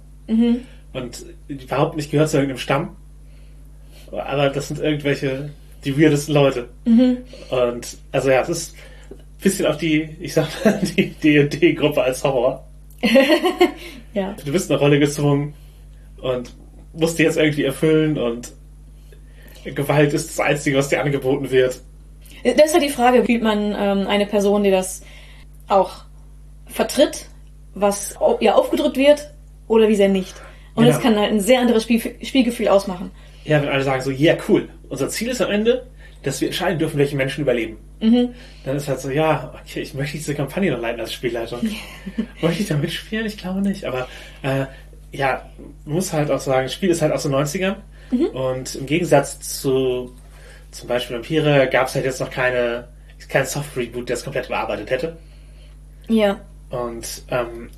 Und 0.94 1.26
überhaupt 1.48 1.96
nicht 1.96 2.12
gehört 2.12 2.30
zu 2.30 2.38
irgendeinem 2.38 2.60
Stamm. 2.60 2.96
Aber 4.12 4.50
das 4.50 4.68
sind 4.68 4.80
irgendwelche, 4.80 5.50
die 5.84 6.00
weirdesten 6.00 6.34
Leute. 6.34 6.70
Und 7.50 7.98
also 8.12 8.30
ja, 8.30 8.42
es 8.42 8.50
ist 8.50 8.76
ein 9.12 9.18
bisschen 9.42 9.66
auf 9.66 9.78
die, 9.78 10.10
ich 10.20 10.34
sag 10.34 10.48
mal, 10.64 10.80
die 10.98 11.10
D&D-Gruppe 11.10 12.02
als 12.04 12.24
Horror. 12.24 12.66
Ja. 14.14 14.36
Du 14.46 14.52
bist 14.52 14.70
in 14.70 14.76
eine 14.76 14.80
Rolle 14.80 15.00
gezwungen 15.00 15.56
und 16.22 16.54
musst 16.94 17.18
die 17.18 17.24
jetzt 17.24 17.38
irgendwie 17.38 17.64
erfüllen 17.64 18.18
und 18.18 18.54
Gewalt 19.66 20.14
ist 20.14 20.30
das 20.30 20.40
Einzige, 20.40 20.78
was 20.78 20.90
dir 20.90 21.02
angeboten 21.02 21.50
wird. 21.50 21.82
Das 22.44 22.66
ist 22.66 22.74
halt 22.74 22.84
die 22.84 22.90
Frage, 22.90 23.28
wie 23.28 23.38
man 23.38 23.74
ähm, 23.78 24.08
eine 24.08 24.26
Person, 24.26 24.64
die 24.64 24.72
das 24.72 25.02
auch 25.68 26.04
vertritt, 26.68 27.28
was 27.74 28.16
ihr 28.40 28.56
aufgedrückt 28.56 28.98
wird, 28.98 29.33
oder 29.74 29.88
wie 29.90 29.96
sehr 29.96 30.10
nicht. 30.10 30.36
Und 30.76 30.86
das 30.88 30.98
Genau. 31.00 31.10
kann 31.16 31.22
halt 31.22 31.32
ein 31.34 31.40
sehr 31.42 31.60
anderes 31.60 31.84
Spiel, 31.84 32.02
Spielgefühl 32.24 32.68
ausmachen. 32.68 33.12
Ja, 33.46 33.62
wenn 33.62 33.70
alle 33.70 33.84
sagen 33.84 34.02
so, 34.02 34.12
ja, 34.12 34.36
cool. 34.48 34.70
Unser 34.90 35.10
Ziel 35.10 35.30
ist 35.30 35.42
am 35.42 35.52
Ende, 35.52 35.86
dass 36.24 36.40
wir 36.42 36.48
entscheiden 36.48 36.80
dürfen, 36.80 36.98
welche 36.98 37.16
Menschen 37.16 37.42
überleben. 37.42 37.78
Dann 38.66 38.76
ist 38.76 38.88
halt 38.90 39.00
so, 39.00 39.10
ja, 39.10 39.54
okay, 39.64 39.82
ich 39.82 39.94
möchte 39.94 40.18
diese 40.18 40.36
Kampagne 40.36 40.72
noch 40.72 40.82
leiten 40.82 41.00
als 41.00 41.14
Spielleitung. 41.14 41.60
möchte 42.42 42.64
ich 42.64 42.68
da 42.68 42.76
mitspielen? 42.76 43.26
Ich 43.26 43.38
glaube 43.38 43.62
nicht. 43.62 43.86
Aber 43.86 44.08
äh, 44.42 44.66
ja, 45.14 45.50
muss 45.86 46.12
halt 46.12 46.30
auch 46.32 46.40
sagen, 46.40 46.66
das 46.66 46.74
Spiel 46.74 46.90
ist 46.90 47.02
halt 47.02 47.14
aus 47.14 47.24
den 47.24 47.34
90ern. 47.34 47.76
Und 48.34 48.76
im 48.76 48.86
Gegensatz 48.86 49.40
zu 49.62 50.14
zum 50.72 50.88
Beispiel 50.88 51.16
Vampire 51.16 51.68
gab 51.72 51.88
es 51.88 51.96
halt 51.96 52.06
jetzt 52.06 52.20
noch 52.20 52.30
keine, 52.30 52.88
kein 53.30 53.46
Soft-Reboot, 53.46 54.10
der 54.10 54.16
es 54.16 54.24
komplett 54.24 54.50
bearbeitet 54.50 54.90
hätte. 54.90 55.18
Ja. 56.10 56.42
Und 56.70 57.24
ähm, 57.30 57.70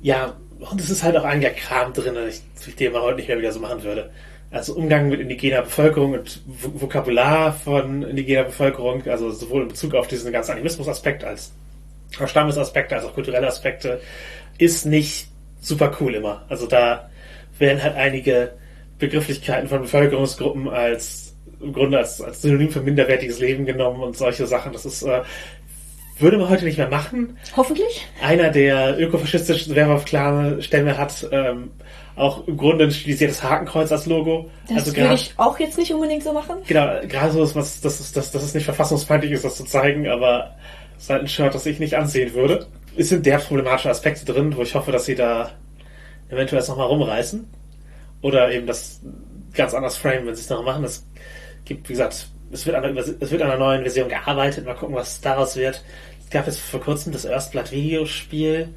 ja, 0.00 0.34
und 0.60 0.80
es 0.80 0.90
ist 0.90 1.02
halt 1.02 1.16
auch 1.16 1.24
einiger 1.24 1.50
Kram 1.50 1.92
drin, 1.92 2.16
den 2.78 2.92
man 2.92 3.02
heute 3.02 3.16
nicht 3.16 3.28
mehr 3.28 3.38
wieder 3.38 3.52
so 3.52 3.60
machen 3.60 3.82
würde. 3.82 4.10
Also 4.50 4.74
Umgang 4.74 5.08
mit 5.08 5.20
indigener 5.20 5.62
Bevölkerung 5.62 6.14
und 6.14 6.40
Vo- 6.48 6.80
Vokabular 6.80 7.52
von 7.52 8.02
indigener 8.02 8.44
Bevölkerung, 8.44 9.06
also 9.06 9.30
sowohl 9.30 9.62
in 9.62 9.68
Bezug 9.68 9.94
auf 9.94 10.08
diesen 10.08 10.32
ganzen 10.32 10.52
Animismus-Aspekt 10.52 11.22
als 11.22 11.52
auch 12.18 12.26
Stammesaspekte, 12.26 12.96
als 12.96 13.04
auch 13.04 13.14
kulturelle 13.14 13.46
Aspekte, 13.46 14.00
ist 14.56 14.86
nicht 14.86 15.28
super 15.60 15.94
cool 16.00 16.14
immer. 16.14 16.46
Also 16.48 16.66
da 16.66 17.10
werden 17.58 17.82
halt 17.82 17.96
einige 17.96 18.52
Begrifflichkeiten 18.98 19.68
von 19.68 19.82
Bevölkerungsgruppen 19.82 20.68
als 20.68 21.34
im 21.60 21.72
Grunde 21.72 21.98
als, 21.98 22.20
als 22.22 22.40
Synonym 22.40 22.70
für 22.70 22.80
minderwertiges 22.80 23.40
Leben 23.40 23.66
genommen 23.66 24.00
und 24.02 24.16
solche 24.16 24.46
Sachen. 24.46 24.72
Das 24.72 24.86
ist 24.86 25.02
äh, 25.02 25.22
würde 26.18 26.38
man 26.38 26.48
heute 26.48 26.64
nicht 26.64 26.78
mehr 26.78 26.88
machen. 26.88 27.36
Hoffentlich. 27.56 28.06
Einer 28.22 28.50
der 28.50 28.98
ökofaschistischen 28.98 29.74
Werwolf-Stämme 29.74 30.98
hat 30.98 31.26
ähm, 31.30 31.70
auch 32.16 32.46
im 32.46 32.56
Grunde 32.56 32.84
ein 32.84 32.90
stilisiertes 32.90 33.42
Hakenkreuz 33.42 33.92
als 33.92 34.06
Logo. 34.06 34.50
Das 34.68 34.78
also 34.78 34.96
würde 34.96 35.14
ich 35.14 35.32
auch 35.36 35.58
jetzt 35.58 35.78
nicht 35.78 35.92
unbedingt 35.92 36.24
so 36.24 36.32
machen. 36.32 36.56
genau, 36.66 37.00
gerade 37.06 37.32
so 37.32 37.40
dass 37.40 37.54
es, 37.56 38.12
dass, 38.12 38.32
dass 38.32 38.42
es 38.42 38.54
nicht 38.54 38.64
verfassungsfeindlich 38.64 39.32
ist, 39.32 39.44
das 39.44 39.56
zu 39.56 39.64
zeigen, 39.64 40.08
aber 40.08 40.56
es 40.96 41.04
ist 41.04 41.10
halt 41.10 41.22
ein 41.22 41.28
Shirt, 41.28 41.54
das 41.54 41.66
ich 41.66 41.78
nicht 41.78 41.96
ansehen 41.96 42.34
würde. 42.34 42.66
Es 42.96 43.08
sind 43.08 43.24
der 43.24 43.38
problematische 43.38 43.90
Aspekte 43.90 44.24
drin, 44.24 44.56
wo 44.56 44.62
ich 44.62 44.74
hoffe, 44.74 44.90
dass 44.90 45.04
sie 45.04 45.14
da 45.14 45.52
eventuell 46.28 46.62
nochmal 46.66 46.88
rumreißen. 46.88 47.48
Oder 48.20 48.50
eben 48.50 48.66
das 48.66 49.00
ganz 49.54 49.74
anders 49.74 49.96
frame, 49.96 50.26
wenn 50.26 50.34
sie 50.34 50.42
es 50.42 50.50
noch 50.50 50.64
machen. 50.64 50.82
Es 50.82 51.06
gibt, 51.64 51.88
wie 51.88 51.92
gesagt, 51.92 52.28
es 52.52 52.66
wird, 52.66 52.76
an 52.76 52.84
einer, 52.84 52.98
es 52.98 53.30
wird 53.30 53.42
an 53.42 53.50
einer 53.50 53.58
neuen 53.58 53.82
Version 53.82 54.08
gearbeitet. 54.08 54.64
Mal 54.64 54.74
gucken, 54.74 54.94
was 54.94 55.20
daraus 55.20 55.56
wird. 55.56 55.82
Es 56.24 56.30
gab 56.30 56.46
jetzt 56.46 56.60
vor 56.60 56.80
kurzem 56.80 57.12
das 57.12 57.24
Erstblatt-Videospiel, 57.24 58.68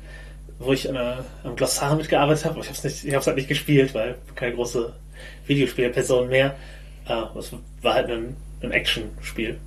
wo 0.59 0.73
ich 0.73 0.89
an 0.89 0.97
einer, 0.97 1.25
am 1.43 1.55
Glossar 1.55 1.95
mitgearbeitet 1.95 2.45
habe. 2.45 2.59
Ich 2.59 2.67
habe 2.67 2.77
es 2.77 2.83
nicht, 2.83 3.03
ich 3.05 3.11
habe 3.11 3.21
es 3.21 3.27
halt 3.27 3.37
nicht 3.37 3.49
gespielt, 3.49 3.93
weil 3.93 4.15
keine 4.35 4.55
große 4.55 4.93
Videospielperson 5.47 6.29
mehr. 6.29 6.55
Äh, 7.07 7.37
Es 7.37 7.51
war 7.81 7.93
halt 7.95 8.09
ein, 8.09 8.35
ein 8.61 8.71
Action-Spiel. 8.71 9.57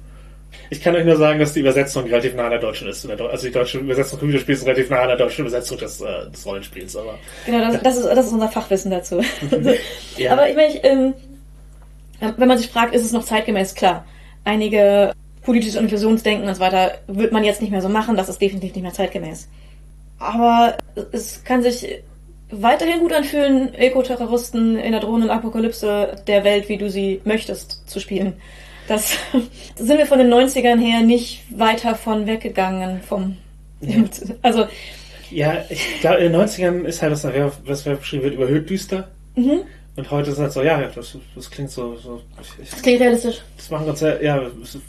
Ich 0.71 0.81
kann 0.81 0.95
euch 0.95 1.05
nur 1.05 1.17
sagen, 1.17 1.41
dass 1.41 1.53
die 1.53 1.61
Übersetzung 1.61 2.05
relativ 2.05 2.35
nah 2.35 2.45
an 2.45 2.51
der 2.51 2.61
deutschen 2.61 2.89
ist. 2.89 3.05
Also 3.11 3.47
die 3.47 3.53
deutsche 3.53 3.79
Übersetzung 3.79 4.21
des 4.21 4.29
Videospiels 4.29 4.61
ist 4.61 4.67
relativ 4.67 4.89
nah 4.89 5.01
an 5.01 5.09
der 5.09 5.17
deutschen 5.17 5.43
Übersetzung 5.43 5.79
des, 5.79 6.01
äh, 6.01 6.31
des 6.31 6.47
Rollenspiels. 6.47 6.97
Aber 6.97 7.19
Genau, 7.45 7.73
das, 7.73 7.83
das, 7.83 7.97
ist, 7.99 8.05
das 8.07 8.27
ist 8.27 8.33
unser 8.33 8.49
Fachwissen 8.49 8.91
dazu. 8.91 9.21
Ja. 10.17 10.33
Aber 10.33 10.49
ich 10.49 10.55
meine, 10.55 10.73
ich, 10.73 10.85
ähm, 10.85 11.15
wenn 12.37 12.49
man 12.49 12.59
sich 12.59 12.69
fragt, 12.69 12.95
ist 12.95 13.05
es 13.05 13.13
noch 13.13 13.25
zeitgemäß, 13.25 13.75
klar. 13.75 14.05
Einige 14.45 15.13
politische 15.43 15.79
Inklusionsdenken 15.79 16.49
und 16.49 16.55
so 16.55 16.61
weiter 16.61 16.93
wird 17.07 17.33
man 17.33 17.45
jetzt 17.45 17.61
nicht 17.61 17.71
mehr 17.71 17.83
so 17.83 17.89
machen, 17.89 18.17
das 18.17 18.29
ist 18.29 18.41
definitiv 18.41 18.75
nicht 18.75 18.83
mehr 18.83 18.93
zeitgemäß. 18.93 19.49
Aber 20.19 20.77
es 21.13 21.45
kann 21.45 21.63
sich 21.63 22.03
weiterhin 22.51 23.01
gut 23.01 23.13
anfühlen, 23.13 23.75
Ökoterroristen 23.79 24.79
in 24.79 24.93
der 24.93 25.01
Drohnenapokalypse 25.01 26.23
der 26.27 26.45
Welt, 26.45 26.69
wie 26.69 26.77
du 26.79 26.89
sie 26.89 27.21
möchtest, 27.25 27.89
zu 27.89 28.01
spielen. 28.01 28.35
Das 28.89 29.17
sind 29.77 29.99
wir 29.99 30.07
von 30.07 30.19
den 30.19 30.33
90ern 30.33 30.79
her 30.79 31.01
nicht 31.03 31.43
weiter 31.51 31.95
von 31.95 32.27
weggegangen 32.27 33.01
vom, 33.03 33.37
Ja. 33.81 34.05
also, 34.43 34.67
Ja, 35.31 35.65
ich 35.69 36.01
glaube, 36.01 36.19
in 36.19 36.33
den 36.33 36.41
90ern 36.41 36.85
ist 36.85 37.03
halt 37.03 37.13
das, 37.13 37.25
was 37.67 37.87
wer 37.87 37.97
beschrieben 37.97 38.25
wird, 38.25 38.35
überhöht 38.35 38.71
düster. 38.71 39.09
mhm, 39.37 39.61
Und 39.97 40.11
heute 40.11 40.31
ist 40.33 40.39
halt 40.39 40.53
so, 40.53 40.63
ja, 40.63 40.81
das, 40.93 41.17
das 41.37 41.51
klingt 41.51 41.71
so, 41.71 41.95
so 41.97 42.21
ich, 42.61 42.71
das 42.71 42.83
klingt 42.83 43.01
realistisch. 43.01 43.43
das 43.57 43.71
machen 43.71 43.87
Konzerne, 43.87 44.25
ja, 44.25 44.43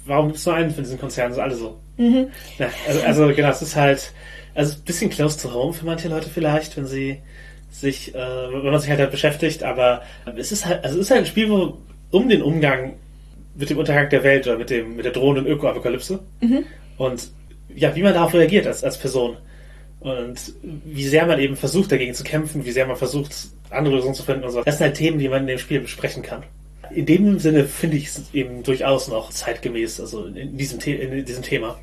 warum 0.05 0.27
gibt 0.27 0.39
es 0.39 0.45
nur 0.45 0.55
einen 0.55 0.71
von 0.71 0.83
diesen 0.83 0.99
Konzernen? 0.99 1.31
Das 1.31 1.37
ist 1.37 1.43
alle 1.43 1.55
so. 1.55 1.77
Mhm. 1.97 2.27
Ja, 2.57 2.69
also, 2.87 3.01
also 3.01 3.27
genau, 3.35 3.49
es 3.49 3.61
ist 3.61 3.75
halt, 3.75 4.11
also 4.55 4.73
ein 4.75 4.81
bisschen 4.83 5.09
close 5.11 5.39
to 5.39 5.53
home 5.53 5.73
für 5.73 5.85
manche 5.85 6.07
Leute 6.07 6.29
vielleicht, 6.29 6.75
wenn 6.75 6.87
sie 6.87 7.19
sich, 7.71 8.15
äh, 8.15 8.17
wenn 8.17 8.71
man 8.71 8.79
sich 8.79 8.89
halt, 8.89 8.99
halt 8.99 9.11
beschäftigt, 9.11 9.63
aber 9.63 10.01
es 10.37 10.51
ist 10.51 10.65
halt, 10.65 10.83
also 10.83 10.97
es 10.97 11.05
ist 11.05 11.11
halt 11.11 11.21
ein 11.21 11.25
Spiel, 11.27 11.49
wo 11.49 11.77
um 12.11 12.27
den 12.29 12.41
Umgang 12.41 12.93
mit 13.55 13.69
dem 13.69 13.77
Untergang 13.77 14.09
der 14.09 14.23
Welt 14.23 14.47
oder 14.47 14.57
mit 14.57 14.69
dem, 14.69 14.95
mit 14.95 15.05
der 15.05 15.11
drohenden 15.11 15.45
Ökoapokalypse 15.45 16.19
Mhm. 16.41 16.63
und 16.97 17.29
ja, 17.75 17.95
wie 17.95 18.01
man 18.03 18.13
darauf 18.13 18.33
reagiert 18.33 18.65
als, 18.67 18.83
als 18.83 18.97
Person. 18.97 19.37
Und 19.99 20.35
wie 20.63 21.03
sehr 21.07 21.25
man 21.25 21.39
eben 21.39 21.55
versucht, 21.55 21.91
dagegen 21.91 22.13
zu 22.13 22.23
kämpfen, 22.23 22.63
wie 22.63 22.71
sehr 22.71 22.85
man 22.85 22.95
versucht, 22.95 23.33
andere 23.75 23.95
Lösungen 23.95 24.15
zu 24.15 24.23
finden 24.23 24.43
und 24.43 24.51
so. 24.51 24.63
Das 24.63 24.77
sind 24.77 24.87
halt 24.87 24.97
Themen, 24.97 25.19
die 25.19 25.29
man 25.29 25.41
in 25.41 25.47
dem 25.47 25.59
Spiel 25.59 25.79
besprechen 25.79 26.23
kann. 26.23 26.43
In 26.91 27.05
dem 27.05 27.39
Sinne 27.39 27.65
finde 27.65 27.97
ich 27.97 28.07
es 28.07 28.21
eben 28.33 28.63
durchaus 28.63 29.07
noch 29.07 29.31
zeitgemäß, 29.31 29.99
also 29.99 30.25
in 30.25 30.57
diesem, 30.57 30.79
The 30.79 30.93
in 30.93 31.25
diesem 31.25 31.43
Thema. 31.43 31.79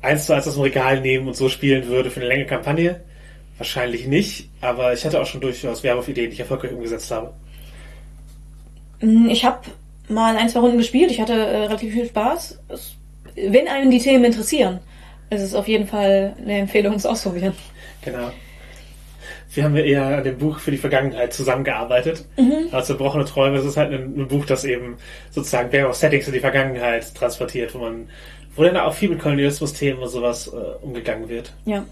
Eins 0.00 0.26
zu 0.26 0.32
eins 0.34 0.46
aus 0.46 0.54
dem 0.54 0.62
Regal 0.62 1.00
nehmen 1.00 1.26
und 1.26 1.36
so 1.36 1.48
spielen 1.48 1.88
würde 1.88 2.10
für 2.10 2.20
eine 2.20 2.28
längere 2.28 2.46
Kampagne? 2.46 3.00
Wahrscheinlich 3.58 4.06
nicht, 4.06 4.48
aber 4.60 4.92
ich 4.92 5.04
hatte 5.04 5.20
auch 5.20 5.26
schon 5.26 5.40
durchaus 5.40 5.82
Werwolf-Ideen, 5.82 6.28
die 6.28 6.34
ich 6.34 6.40
erfolgreich 6.40 6.72
umgesetzt 6.72 7.10
habe. 7.10 7.32
Mm, 9.00 9.28
Ich 9.28 9.44
habe 9.44 9.60
mal 10.08 10.36
ein, 10.36 10.48
zwei 10.48 10.60
Runden 10.60 10.78
gespielt. 10.78 11.10
Ich 11.10 11.20
hatte 11.20 11.32
äh, 11.34 11.56
relativ 11.64 11.92
viel 11.92 12.06
Spaß. 12.06 12.58
Es, 12.68 12.94
wenn 13.36 13.68
einen 13.68 13.90
die 13.90 14.00
Themen 14.00 14.24
interessieren, 14.24 14.80
ist 15.30 15.42
es 15.42 15.54
auf 15.54 15.68
jeden 15.68 15.86
Fall 15.86 16.34
eine 16.40 16.58
Empfehlung, 16.58 16.94
es 16.94 17.06
auszuprobieren. 17.06 17.54
Genau. 18.02 18.30
Wir 19.54 19.64
haben 19.64 19.76
ja 19.76 19.84
eher 19.84 20.18
an 20.18 20.24
dem 20.24 20.38
Buch 20.38 20.58
für 20.58 20.70
die 20.70 20.76
Vergangenheit 20.76 21.32
zusammengearbeitet. 21.32 22.24
Als 22.72 22.86
zerbrochene 22.86 23.24
Träume, 23.24 23.56
das 23.56 23.66
ist 23.66 23.76
halt 23.76 23.92
ein, 23.92 24.18
ein 24.18 24.28
Buch, 24.28 24.44
das 24.46 24.64
eben 24.64 24.96
sozusagen 25.30 25.70
Werwolf-Settings 25.70 26.26
in 26.26 26.32
die 26.32 26.40
Vergangenheit 26.40 27.14
transportiert, 27.14 27.74
wo 27.74 27.78
man, 27.78 28.08
wo 28.56 28.64
dann 28.64 28.76
auch 28.76 28.94
viel 28.94 29.10
mit 29.10 29.20
Kolonialismus-Themen 29.20 30.02
und 30.02 30.08
sowas 30.08 30.48
äh, 30.48 30.84
umgegangen 30.84 31.28
wird. 31.28 31.52
Ja. 31.64 31.84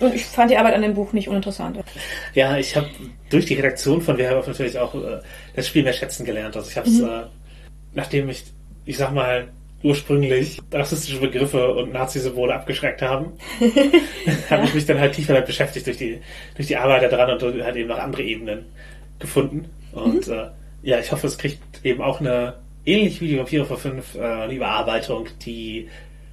Und 0.00 0.14
ich 0.14 0.24
fand 0.24 0.50
die 0.50 0.56
Arbeit 0.56 0.74
an 0.74 0.82
dem 0.82 0.94
Buch 0.94 1.12
nicht 1.12 1.28
uninteressant. 1.28 1.78
Ja, 2.34 2.56
ich 2.56 2.74
habe 2.74 2.88
durch 3.30 3.46
die 3.46 3.54
Redaktion 3.54 4.02
von 4.02 4.18
Werwolf 4.18 4.48
natürlich 4.48 4.78
auch 4.78 4.94
äh, 4.94 5.20
das 5.54 5.68
Spiel 5.68 5.84
mehr 5.84 5.92
schätzen 5.92 6.24
gelernt. 6.24 6.56
Also 6.56 6.68
ich 6.68 6.76
habe 6.76 6.88
es, 6.88 7.00
äh, 7.00 7.22
nachdem 7.94 8.28
ich, 8.28 8.44
ich 8.84 8.96
sag 8.96 9.12
mal, 9.12 9.48
ursprünglich 9.84 10.60
rassistische 10.72 11.20
Begriffe 11.20 11.74
und 11.74 11.92
Nazi-Symbole 11.92 12.54
abgeschreckt 12.54 13.02
haben, 13.02 13.32
habe 14.50 14.64
ich 14.64 14.74
mich 14.74 14.86
dann 14.86 14.98
halt 14.98 15.12
tiefer 15.12 15.34
damit 15.34 15.46
beschäftigt 15.46 15.86
durch 15.86 15.98
die, 15.98 16.18
durch 16.56 16.66
die 16.66 16.76
Arbeit 16.76 17.12
daran 17.12 17.30
und 17.30 17.62
halt 17.62 17.76
eben 17.76 17.90
noch 17.90 17.98
andere 17.98 18.22
Ebenen 18.22 18.64
gefunden. 19.18 19.66
Und 19.92 20.26
äh, 20.26 20.46
ja, 20.82 20.98
ich 20.98 21.12
hoffe, 21.12 21.26
es 21.26 21.36
kriegt 21.36 21.60
eben 21.84 22.02
auch 22.02 22.20
eine, 22.20 22.54
ähnlich 22.86 23.20
wie 23.20 23.28
die 23.28 23.38
Vampire 23.38 23.66
vor 23.66 23.76
fünf, 23.76 24.14
äh, 24.14 24.22
eine 24.22 24.54
Überarbeitung, 24.54 25.28
die 25.44 25.88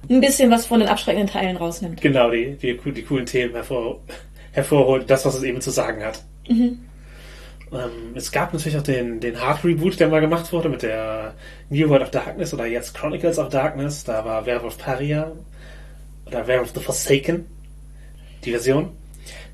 Ein 0.08 0.20
bisschen 0.20 0.50
was 0.50 0.64
von 0.64 0.80
den 0.80 0.88
abschreckenden 0.88 1.28
Teilen 1.28 1.58
rausnimmt. 1.58 2.00
genau 2.00 2.30
die, 2.30 2.56
die, 2.56 2.78
die 2.78 3.02
coolen 3.02 3.26
Themen 3.26 3.52
hervor, 3.52 4.00
hervorholt, 4.52 5.08
das, 5.10 5.26
was 5.26 5.34
es 5.34 5.42
eben 5.42 5.60
zu 5.60 5.70
sagen 5.70 6.02
hat. 6.02 6.22
Ähm, 7.72 8.14
es 8.14 8.30
gab 8.30 8.52
natürlich 8.52 8.78
auch 8.78 8.82
den, 8.82 9.20
den 9.20 9.40
Hard 9.40 9.64
Reboot, 9.64 9.98
der 9.98 10.08
mal 10.08 10.20
gemacht 10.20 10.52
wurde 10.52 10.68
mit 10.68 10.82
der 10.82 11.34
New 11.70 11.88
World 11.88 12.02
of 12.02 12.10
Darkness 12.10 12.52
oder 12.52 12.66
jetzt 12.66 12.94
Chronicles 12.94 13.38
of 13.38 13.48
Darkness. 13.48 14.04
Da 14.04 14.24
war 14.24 14.44
Werewolf 14.46 14.78
Paria 14.78 15.32
oder 16.26 16.46
Werewolf 16.46 16.72
the 16.74 16.80
Forsaken, 16.80 17.46
die 18.44 18.50
Version. 18.50 18.90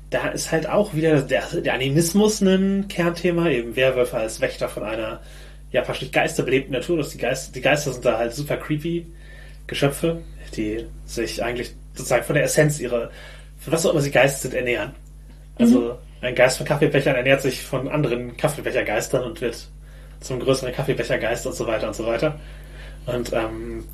Da 0.09 0.29
ist 0.29 0.51
halt 0.51 0.67
auch 0.67 0.93
wieder 0.93 1.21
der, 1.21 1.45
der 1.61 1.73
Animismus 1.73 2.41
ein 2.41 2.87
Kernthema, 2.87 3.49
eben 3.49 3.75
Werwölfe 3.75 4.17
als 4.17 4.41
Wächter 4.41 4.67
von 4.67 4.83
einer 4.83 5.21
ja 5.71 5.83
fast 5.83 6.01
nicht 6.01 6.13
geisterbelebten 6.13 6.73
Natur. 6.73 6.97
Das 6.97 7.09
die, 7.09 7.19
Geister, 7.19 7.51
die 7.53 7.61
Geister 7.61 7.93
sind 7.93 8.05
da 8.05 8.17
halt 8.17 8.33
super 8.33 8.57
creepy 8.57 9.05
Geschöpfe, 9.67 10.21
die 10.57 10.85
sich 11.05 11.43
eigentlich 11.43 11.75
sozusagen 11.93 12.23
von 12.23 12.33
der 12.35 12.43
Essenz 12.43 12.79
ihrer, 12.79 13.11
von 13.59 13.73
was 13.73 13.85
auch 13.85 13.91
immer 13.91 14.01
sie 14.01 14.11
Geist 14.11 14.41
sind, 14.41 14.55
ernähren. 14.55 14.93
Also 15.57 15.99
ein 16.21 16.35
Geist 16.35 16.57
von 16.57 16.67
Kaffeebechern 16.67 17.15
ernährt 17.15 17.41
sich 17.41 17.61
von 17.61 17.87
anderen 17.87 18.35
Kaffeebechergeistern 18.37 19.23
und 19.23 19.41
wird 19.41 19.67
zum 20.19 20.39
größeren 20.39 20.73
Kaffeebechergeist 20.73 21.47
und 21.47 21.53
so 21.53 21.65
weiter 21.65 21.87
und 21.87 21.95
so 21.95 22.05
weiter. 22.05 22.39
Und 23.05 23.31
ähm, 23.33 23.85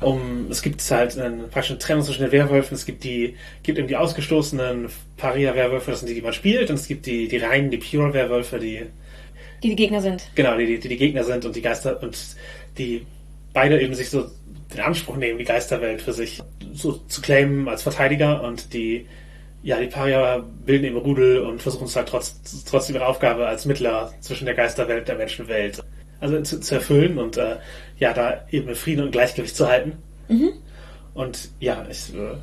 um 0.00 0.46
es 0.50 0.62
gibt 0.62 0.80
halt 0.90 1.18
einen, 1.18 1.48
praktisch 1.50 1.70
eine 1.70 1.78
Trennung 1.78 2.04
zwischen 2.04 2.22
den 2.22 2.32
Werwölfen. 2.32 2.74
Es 2.74 2.86
gibt 2.86 3.04
die, 3.04 3.36
gibt 3.62 3.78
eben 3.78 3.88
die 3.88 3.96
ausgestoßenen 3.96 4.88
Paria-Werwölfe, 5.16 5.90
das 5.90 6.00
sind 6.00 6.08
die, 6.08 6.14
die 6.14 6.22
man 6.22 6.32
spielt, 6.32 6.70
und 6.70 6.76
es 6.76 6.86
gibt 6.86 7.06
die, 7.06 7.28
die 7.28 7.38
reinen, 7.38 7.70
die 7.70 7.78
Pure-Werwölfe, 7.78 8.58
die 8.58 8.86
Die 9.62 9.70
die 9.70 9.76
Gegner 9.76 10.00
sind. 10.00 10.28
genau, 10.34 10.56
die, 10.56 10.66
die, 10.66 10.78
die 10.78 10.88
die 10.88 10.96
Gegner 10.96 11.24
sind 11.24 11.44
und 11.44 11.56
die 11.56 11.62
Geister 11.62 12.00
und 12.02 12.16
die 12.76 13.06
beide 13.52 13.80
eben 13.80 13.94
sich 13.94 14.10
so 14.10 14.30
den 14.72 14.80
Anspruch 14.80 15.16
nehmen, 15.16 15.38
die 15.38 15.44
Geisterwelt 15.44 16.02
für 16.02 16.12
sich 16.12 16.42
so 16.72 16.92
zu 17.08 17.20
claimen 17.20 17.68
als 17.68 17.82
Verteidiger 17.82 18.42
und 18.42 18.72
die 18.74 19.06
ja, 19.62 19.80
die 19.80 19.86
Paria 19.86 20.44
bilden 20.64 20.84
eben 20.84 20.96
Rudel 20.96 21.40
und 21.40 21.60
versuchen 21.60 21.86
es 21.86 21.96
halt 21.96 22.08
trotz, 22.08 22.64
trotzdem 22.64 22.96
ihre 22.96 23.06
Aufgabe 23.06 23.46
als 23.46 23.64
Mittler 23.64 24.12
zwischen 24.20 24.46
der 24.46 24.54
Geisterwelt 24.54 25.00
und 25.00 25.08
der 25.08 25.16
Menschenwelt 25.16 25.82
also 26.20 26.40
zu, 26.42 26.60
zu 26.60 26.74
erfüllen 26.74 27.18
und 27.18 27.36
äh, 27.36 27.56
ja, 27.98 28.12
da 28.12 28.44
eben 28.50 28.74
Frieden 28.74 29.04
und 29.04 29.12
Gleichgewicht 29.12 29.56
zu 29.56 29.68
halten. 29.68 29.98
Und 31.14 31.50
ja, 31.60 31.86
ich, 31.90 32.14
äh, 32.14 32.36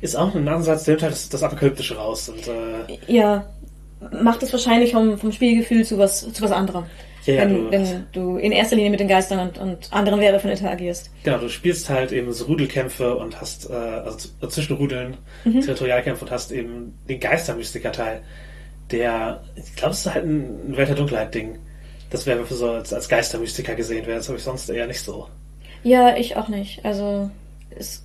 ist 0.00 0.16
auch 0.16 0.34
ein 0.34 0.48
Ansatz, 0.48 0.84
der 0.84 0.94
nimmt 0.94 1.02
halt 1.02 1.12
das, 1.12 1.28
das 1.28 1.42
Apokalyptische 1.42 1.96
raus 1.96 2.28
und 2.28 2.46
äh, 2.48 3.12
Ja, 3.12 3.46
macht 4.22 4.42
es 4.42 4.52
wahrscheinlich 4.52 4.92
vom, 4.92 5.18
vom 5.18 5.32
Spielgefühl 5.32 5.84
zu 5.84 5.98
was, 5.98 6.32
zu 6.32 6.42
was 6.42 6.52
anderem. 6.52 6.84
Ja, 7.26 7.38
wenn, 7.42 7.54
du- 7.54 7.70
wenn 7.70 8.06
du 8.12 8.36
in 8.36 8.52
erster 8.52 8.76
Linie 8.76 8.90
mit 8.90 9.00
den 9.00 9.08
Geistern 9.08 9.38
und, 9.48 9.58
und 9.58 9.92
anderen 9.92 10.20
Werwölfen 10.20 10.50
interagierst. 10.50 11.10
Genau, 11.22 11.38
du 11.38 11.48
spielst 11.48 11.88
halt 11.88 12.12
eben 12.12 12.32
so 12.32 12.44
Rudelkämpfe 12.44 13.16
und 13.16 13.40
hast, 13.40 13.70
äh, 13.70 13.72
also 13.72 14.18
z- 14.18 14.52
zwischen 14.52 14.76
Rudeln, 14.76 15.16
Territorialkämpfe 15.44 16.24
und 16.24 16.30
hast 16.30 16.52
eben 16.52 16.98
den 17.08 17.20
Geistermystiker-Teil, 17.20 18.20
der, 18.90 19.42
ich 19.56 19.74
glaube, 19.76 19.92
es 19.94 20.00
ist 20.06 20.14
halt 20.14 20.24
ein, 20.26 20.76
Welt 20.76 20.88
der 20.88 20.96
Dunkelheit-Ding. 20.96 21.58
Das 22.10 22.26
wäre 22.26 22.44
für 22.44 22.54
so 22.54 22.70
als, 22.70 22.92
als 22.92 23.08
Geistermystiker 23.08 23.74
gesehen 23.74 24.06
werden, 24.06 24.18
das 24.18 24.28
habe 24.28 24.38
ich 24.38 24.44
sonst 24.44 24.68
eher 24.68 24.86
nicht 24.86 25.00
so. 25.00 25.26
Ja, 25.82 26.16
ich 26.16 26.36
auch 26.36 26.48
nicht. 26.48 26.84
Also 26.84 27.30
es 27.70 28.02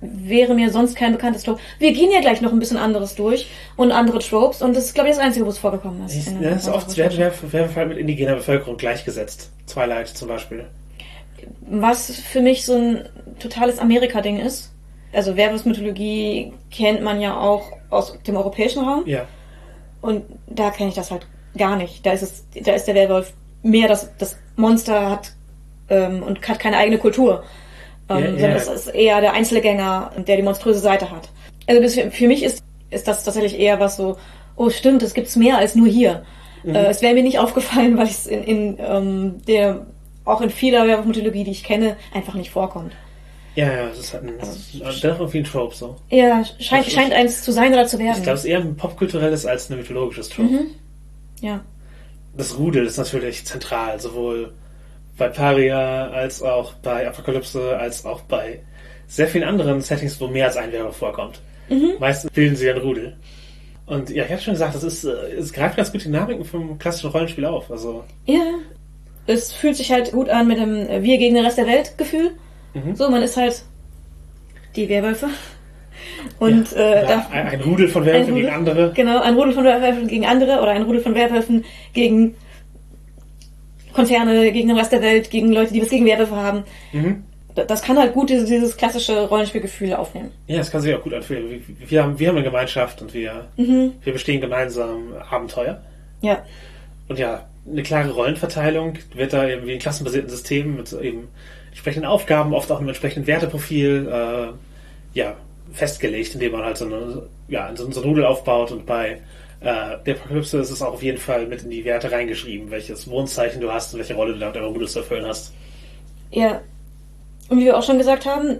wäre 0.00 0.54
mir 0.54 0.70
sonst 0.70 0.94
kein 0.96 1.12
bekanntes 1.12 1.42
Trope. 1.42 1.60
Wir 1.78 1.92
gehen 1.92 2.10
ja 2.12 2.20
gleich 2.20 2.40
noch 2.40 2.52
ein 2.52 2.58
bisschen 2.60 2.76
anderes 2.76 3.14
durch 3.16 3.48
und 3.76 3.90
andere 3.90 4.20
Tropes 4.20 4.62
und 4.62 4.76
das 4.76 4.84
ist, 4.86 4.94
glaube 4.94 5.08
ich, 5.10 5.16
das 5.16 5.24
Einzige, 5.24 5.44
wo 5.44 5.50
es 5.50 5.58
vorgekommen 5.58 6.04
ist. 6.06 6.28
in- 6.28 6.42
Ja, 6.42 6.50
das 6.50 6.62
ist 6.62 6.68
oft, 6.68 6.96
halt 6.96 7.88
mit 7.88 7.98
indigener 7.98 8.36
Bevölkerung 8.36 8.76
gleichgesetzt. 8.76 9.50
Twilight 9.66 10.08
zum 10.08 10.28
Beispiel. 10.28 10.66
Was 11.62 12.10
für 12.20 12.40
mich 12.40 12.64
so 12.64 12.74
ein 12.74 13.08
totales 13.38 13.78
Amerika-Ding 13.78 14.38
ist. 14.38 14.72
Also 15.12 15.36
Werwolfsmythologie 15.36 16.52
kennt 16.70 17.02
man 17.02 17.20
ja 17.20 17.36
auch 17.38 17.72
aus 17.90 18.18
dem 18.26 18.36
europäischen 18.36 18.84
Raum. 18.84 19.02
Ja. 19.06 19.24
Und 20.00 20.22
da 20.46 20.70
kenne 20.70 20.90
ich 20.90 20.94
das 20.94 21.10
halt 21.10 21.26
gar 21.56 21.76
nicht. 21.76 22.04
Da 22.06 22.12
ist 22.12 22.22
es, 22.22 22.44
da 22.62 22.72
ist 22.72 22.84
der 22.86 22.94
Werwolf 22.94 23.32
mehr 23.62 23.88
das, 23.88 24.10
das 24.18 24.36
Monster 24.56 25.10
hat 25.10 25.32
ähm, 25.88 26.22
und 26.22 26.46
hat 26.46 26.58
keine 26.58 26.76
eigene 26.76 26.98
Kultur. 26.98 27.42
Ähm, 28.08 28.24
ja. 28.24 28.30
sondern 28.40 28.56
es 28.56 28.68
ist 28.68 28.86
eher 28.88 29.20
der 29.20 29.32
Einzelgänger, 29.34 30.12
der 30.16 30.36
die 30.36 30.42
monströse 30.42 30.80
Seite 30.80 31.10
hat. 31.10 31.28
Also 31.66 31.82
das, 31.82 31.94
für 32.14 32.26
mich 32.26 32.42
ist, 32.42 32.62
ist 32.90 33.06
das 33.06 33.24
tatsächlich 33.24 33.58
eher 33.58 33.80
was 33.80 33.96
so, 33.96 34.16
oh 34.56 34.70
stimmt, 34.70 35.02
es 35.02 35.14
gibt's 35.14 35.36
mehr 35.36 35.58
als 35.58 35.74
nur 35.74 35.88
hier. 35.88 36.24
Mhm. 36.64 36.74
Äh, 36.74 36.86
es 36.86 37.02
wäre 37.02 37.14
mir 37.14 37.22
nicht 37.22 37.38
aufgefallen, 37.38 37.96
weil 37.98 38.06
es 38.06 38.26
in, 38.26 38.42
in 38.44 38.78
ähm, 38.80 39.34
der 39.46 39.86
auch 40.24 40.40
in 40.40 40.50
vieler 40.50 40.86
Werwolf-Mythologie, 40.86 41.44
die 41.44 41.50
ich 41.52 41.64
kenne, 41.64 41.96
einfach 42.12 42.34
nicht 42.34 42.50
vorkommt. 42.50 42.92
Ja, 43.54 43.72
ja, 43.72 43.88
das 43.88 43.98
ist 43.98 44.14
halt 44.14 44.24
ein, 44.24 44.34
das 44.38 44.56
ist 44.56 45.04
ein 45.34 45.44
Trope 45.44 45.74
so. 45.74 45.96
Ja, 46.10 46.44
scheint, 46.60 46.86
Ich- 46.86 46.92
scheint 46.92 47.12
eins 47.12 47.42
zu 47.42 47.50
sein 47.50 47.72
oder 47.72 47.86
zu 47.86 47.98
werden. 47.98 48.18
Ich 48.18 48.22
glaube, 48.22 48.36
es 48.36 48.44
ist 48.44 48.50
eher 48.50 48.60
ein 48.60 48.76
popkulturelles 48.76 49.46
als 49.46 49.68
ein 49.70 49.78
mythologisches 49.78 50.28
Trope. 50.28 50.48
Mhm. 50.48 50.66
ja. 51.40 51.60
das 52.36 52.56
Rudel 52.56 52.86
ist 52.86 52.98
natürlich 52.98 53.44
zentral, 53.46 53.98
sowohl 53.98 54.52
bei 55.18 55.28
Paria 55.28 56.08
als 56.08 56.42
auch 56.42 56.74
bei 56.74 57.06
Apokalypse, 57.06 57.76
als 57.76 58.04
auch 58.04 58.20
bei 58.22 58.60
sehr 59.06 59.26
vielen 59.26 59.44
anderen 59.44 59.80
Settings, 59.80 60.20
wo 60.20 60.28
mehr 60.28 60.46
als 60.46 60.56
ein 60.56 60.72
Werwolf 60.72 60.96
vorkommt. 60.96 61.40
Meistens 61.98 62.30
bilden 62.30 62.56
sie 62.56 62.70
ein 62.70 62.78
Rudel. 62.78 63.16
Und 63.86 64.10
ja, 64.10 64.24
ich 64.24 64.30
habe 64.30 64.40
schon 64.40 64.54
gesagt, 64.54 64.74
das 64.74 64.84
ist, 64.84 65.04
äh, 65.04 65.34
es 65.38 65.52
greift 65.52 65.76
ganz 65.76 65.90
gut 65.90 66.02
die 66.02 66.06
Dynamiken 66.06 66.44
vom 66.44 66.78
klassischen 66.78 67.10
Rollenspiel 67.10 67.46
auf. 67.46 67.70
Also, 67.70 68.04
Ja. 68.26 68.42
Es 69.26 69.52
fühlt 69.52 69.76
sich 69.76 69.92
halt 69.92 70.12
gut 70.12 70.30
an 70.30 70.48
mit 70.48 70.58
dem 70.58 70.74
äh, 70.88 71.02
Wir 71.02 71.18
gegen 71.18 71.34
den 71.34 71.44
Rest 71.44 71.58
der 71.58 71.66
Welt 71.66 71.98
Gefühl. 71.98 72.30
Mhm. 72.72 72.94
So, 72.94 73.10
man 73.10 73.22
ist 73.22 73.36
halt 73.36 73.62
die 74.74 74.88
Werwölfe. 74.88 75.28
Und 76.38 76.72
Ja, 76.72 76.78
äh, 76.78 76.98
oder 76.98 77.06
da, 77.06 77.26
ein, 77.30 77.48
ein 77.48 77.60
Rudel 77.60 77.88
von 77.88 78.04
Werwölfen 78.06 78.34
gegen 78.34 78.48
andere. 78.48 78.92
Genau, 78.94 79.20
ein 79.20 79.34
Rudel 79.34 79.52
von 79.52 79.64
Werwölfen 79.64 80.06
gegen 80.06 80.26
andere 80.26 80.60
oder 80.60 80.70
ein 80.70 80.82
Rudel 80.82 81.00
von 81.00 81.14
Werwölfen 81.14 81.64
gegen 81.92 82.36
Konzerne, 83.98 84.52
gegen 84.52 84.68
den 84.68 84.76
Rest 84.78 84.92
der 84.92 85.02
Welt, 85.02 85.30
gegen 85.30 85.52
Leute, 85.52 85.72
die 85.72 85.82
was 85.82 85.88
gegen 85.90 86.06
Werwölfe 86.06 86.36
haben. 86.36 86.64
Mhm. 86.92 87.24
Da- 87.54 87.64
Das 87.64 87.82
kann 87.82 87.98
halt 87.98 88.14
gut 88.14 88.30
dieses, 88.30 88.48
dieses 88.48 88.76
klassische 88.76 89.26
Rollenspielgefühl 89.28 89.92
aufnehmen. 89.94 90.30
Ja, 90.46 90.58
das 90.58 90.70
kann 90.70 90.80
sich 90.80 90.94
auch 90.94 91.02
gut 91.02 91.14
anfühlen. 91.14 91.64
Wir, 91.86 92.02
haben, 92.04 92.18
wir 92.18 92.28
haben 92.28 92.36
eine 92.36 92.44
Gemeinschaft 92.44 93.02
und 93.02 93.12
wir, 93.14 93.46
Mhm. 93.56 93.92
wir 94.04 94.12
bestehen 94.12 94.40
gemeinsam 94.40 95.12
Abenteuer. 95.30 95.80
Ja. 96.20 96.42
Und 97.08 97.18
ja, 97.18 97.46
eine 97.70 97.82
klare 97.82 98.10
Rollenverteilung 98.10 98.94
wird 99.14 99.32
da 99.32 99.48
eben 99.48 99.66
wie 99.66 99.72
in 99.72 99.78
klassenbasierten 99.78 100.30
Systemen 100.30 100.76
mit 100.76 100.92
eben 100.92 101.28
entsprechenden 101.70 102.06
Aufgaben, 102.08 102.54
oft 102.54 102.70
auch 102.70 102.78
einem 102.78 102.88
entsprechenden 102.88 103.26
Werteprofil, 103.26 104.08
äh, 104.12 105.18
ja, 105.18 105.34
festgelegt, 105.72 106.34
indem 106.34 106.52
man 106.52 106.64
halt 106.64 106.76
so, 106.76 106.86
eine, 106.86 107.22
ja, 107.48 107.70
so, 107.74 107.90
so 107.90 108.00
ein 108.00 108.04
Rudel 108.08 108.24
aufbaut 108.24 108.72
und 108.72 108.86
bei 108.86 109.20
äh, 109.60 109.96
der 110.06 110.14
Apokalypse 110.14 110.58
ist 110.58 110.70
es 110.70 110.82
auch 110.82 110.94
auf 110.94 111.02
jeden 111.02 111.18
Fall 111.18 111.46
mit 111.46 111.62
in 111.62 111.70
die 111.70 111.84
Werte 111.84 112.12
reingeschrieben, 112.12 112.70
welches 112.70 113.08
Wohnzeichen 113.08 113.60
du 113.60 113.72
hast 113.72 113.92
und 113.92 113.98
welche 114.00 114.14
Rolle 114.14 114.34
du 114.34 114.38
da 114.38 114.46
mit 114.46 114.56
deinem 114.56 114.66
Rudel 114.72 114.88
zu 114.88 115.00
erfüllen 115.00 115.26
hast. 115.26 115.52
Ja. 116.30 116.60
Und 117.48 117.58
wie 117.58 117.64
wir 117.64 117.76
auch 117.76 117.82
schon 117.82 117.98
gesagt 117.98 118.26
haben, 118.26 118.58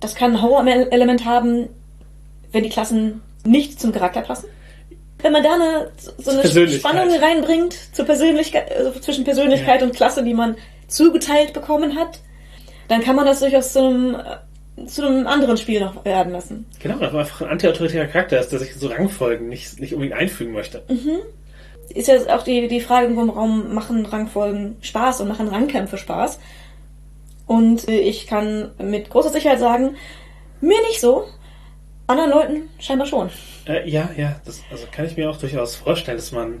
das 0.00 0.14
kann 0.14 0.32
ein 0.32 0.42
Horror-Element 0.42 1.24
haben, 1.24 1.68
wenn 2.52 2.62
die 2.62 2.70
Klassen 2.70 3.20
nicht 3.44 3.80
zum 3.80 3.92
Charakter 3.92 4.22
passen. 4.22 4.48
Wenn 5.20 5.32
man 5.32 5.42
da 5.42 5.54
eine, 5.54 5.90
so 6.18 6.30
eine. 6.30 6.68
Spannung 6.70 7.12
reinbringt 7.12 7.74
zur 7.92 8.04
Persönlichkeit, 8.04 8.70
also 8.74 8.98
zwischen 9.00 9.24
Persönlichkeit 9.24 9.80
Ja. 9.80 9.86
und 9.86 9.94
Klasse, 9.94 10.22
die 10.22 10.34
man 10.34 10.56
zugeteilt 10.86 11.52
bekommen 11.52 11.96
hat, 11.96 12.20
dann 12.86 13.02
kann 13.02 13.16
man 13.16 13.26
das 13.26 13.40
durchaus 13.40 13.72
zu 13.72 13.80
einem, 13.80 14.16
zu 14.86 15.06
einem 15.06 15.26
anderen 15.26 15.56
Spiel 15.56 15.80
noch 15.80 16.04
werden 16.04 16.32
lassen. 16.32 16.66
Genau, 16.80 16.98
dass 16.98 17.12
man 17.12 17.20
einfach 17.22 17.42
ein 17.42 17.48
antiautoritärer 17.48 18.06
Charakter 18.06 18.38
ist, 18.38 18.52
der 18.52 18.58
sich 18.58 18.74
so 18.74 18.88
Rangfolgen 18.88 19.48
nicht, 19.48 19.80
nicht 19.80 19.94
unbedingt 19.94 20.18
einfügen 20.18 20.52
möchte. 20.52 20.82
Ist 21.94 22.08
ja 22.08 22.16
auch 22.36 22.42
die, 22.42 22.68
die 22.68 22.80
Frage 22.80 23.06
im 23.06 23.30
Raum, 23.30 23.74
machen 23.74 24.04
Rangfolgen 24.06 24.76
Spaß 24.82 25.20
und 25.20 25.28
machen 25.28 25.48
Rangkämpfe 25.48 25.96
Spaß? 25.96 26.38
Und 27.46 27.88
ich 27.88 28.26
kann 28.26 28.72
mit 28.78 29.08
großer 29.08 29.30
Sicherheit 29.30 29.58
sagen, 29.58 29.96
mir 30.60 30.80
nicht 30.82 31.00
so, 31.00 31.24
anderen 32.06 32.30
Leuten 32.30 32.68
scheinbar 32.78 33.06
schon. 33.06 33.30
Äh, 33.66 33.88
ja, 33.88 34.10
ja, 34.16 34.40
das 34.44 34.62
also 34.70 34.86
kann 34.90 35.06
ich 35.06 35.16
mir 35.16 35.30
auch 35.30 35.36
durchaus 35.36 35.76
vorstellen, 35.76 36.18
dass 36.18 36.32
man, 36.32 36.60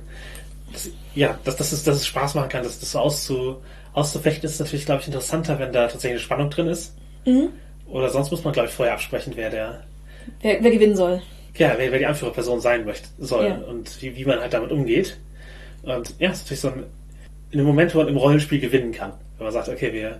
dass, 0.72 0.90
ja, 1.14 1.38
dass, 1.44 1.56
dass, 1.56 1.72
es, 1.72 1.84
dass 1.84 1.96
es 1.96 2.06
Spaß 2.06 2.34
machen 2.34 2.48
kann, 2.48 2.62
das, 2.62 2.80
das 2.80 2.92
so 2.92 2.98
auszu, 2.98 3.56
auszufechten, 3.92 4.48
ist 4.48 4.60
natürlich, 4.60 4.86
glaube 4.86 5.00
ich, 5.00 5.08
interessanter, 5.08 5.58
wenn 5.58 5.72
da 5.72 5.88
tatsächlich 5.88 6.12
eine 6.12 6.20
Spannung 6.20 6.50
drin 6.50 6.68
ist. 6.68 6.94
Mhm. 7.26 7.50
Oder 7.90 8.08
sonst 8.10 8.30
muss 8.30 8.44
man, 8.44 8.52
glaube 8.52 8.68
ich, 8.68 8.74
vorher 8.74 8.94
absprechen, 8.94 9.32
wer 9.36 9.50
der, 9.50 9.82
Wer, 10.42 10.62
wer 10.62 10.70
gewinnen 10.70 10.94
soll. 10.96 11.22
ja, 11.56 11.74
wer, 11.76 11.90
wer 11.90 11.98
die 11.98 12.06
Anführerperson 12.06 12.60
sein 12.60 12.84
möchte, 12.84 13.08
soll 13.18 13.46
Ja. 13.46 13.54
und 13.56 14.00
wie, 14.02 14.14
wie 14.16 14.24
man 14.24 14.40
halt 14.40 14.52
damit 14.52 14.70
umgeht. 14.70 15.16
Und 15.82 16.14
ja, 16.18 16.30
es 16.30 16.38
ist 16.38 16.44
natürlich 16.44 16.60
so 16.60 16.68
ein, 16.68 16.84
in 17.50 17.58
einem 17.60 17.66
Moment, 17.68 17.94
wo 17.94 17.98
man 17.98 18.08
im 18.08 18.16
Rollenspiel 18.16 18.60
gewinnen 18.60 18.92
kann. 18.92 19.12
Wenn 19.38 19.44
man 19.46 19.52
sagt, 19.54 19.68
okay, 19.68 19.92
wir, 19.92 20.18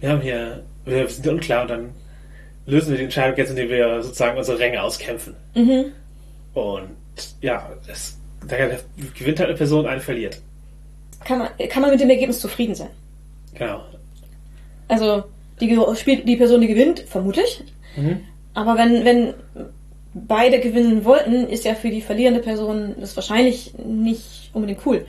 wir 0.00 0.10
haben 0.10 0.20
hier, 0.20 0.62
wir 0.84 1.08
sind 1.08 1.26
unklar 1.26 1.62
und 1.62 1.68
dann 1.70 1.90
lösen 2.66 2.90
wir 2.90 2.98
die 2.98 3.04
Entscheidung 3.04 3.36
jetzt, 3.38 3.50
indem 3.50 3.68
wir 3.70 4.02
sozusagen 4.02 4.36
unsere 4.36 4.58
Ränge 4.58 4.82
auskämpfen. 4.82 5.34
Mhm. 5.54 5.86
Und 6.52 6.90
ja, 7.40 7.70
es, 7.90 8.18
da 8.46 8.56
gewinnt 9.18 9.38
halt 9.40 9.48
eine 9.48 9.56
Person, 9.56 9.86
eine 9.86 10.00
verliert. 10.00 10.40
Kann 11.24 11.38
man, 11.38 11.48
kann 11.70 11.80
man 11.82 11.90
mit 11.92 12.00
dem 12.00 12.10
Ergebnis 12.10 12.40
zufrieden 12.40 12.74
sein. 12.74 12.90
Genau. 13.54 13.82
Also, 14.88 15.24
die 15.60 15.78
spielt 15.96 16.28
die 16.28 16.36
Person, 16.36 16.60
die 16.60 16.66
gewinnt, 16.66 17.00
vermutlich. 17.00 17.62
Mhm. 17.96 18.20
Aber 18.54 18.76
wenn, 18.76 19.04
wenn 19.04 19.34
beide 20.14 20.60
gewinnen 20.60 21.04
wollten, 21.04 21.46
ist 21.48 21.64
ja 21.64 21.74
für 21.74 21.90
die 21.90 22.00
verlierende 22.00 22.40
Person 22.40 22.94
das 22.98 23.16
wahrscheinlich 23.16 23.74
nicht 23.78 24.50
unbedingt 24.52 24.80
cool. 24.86 25.04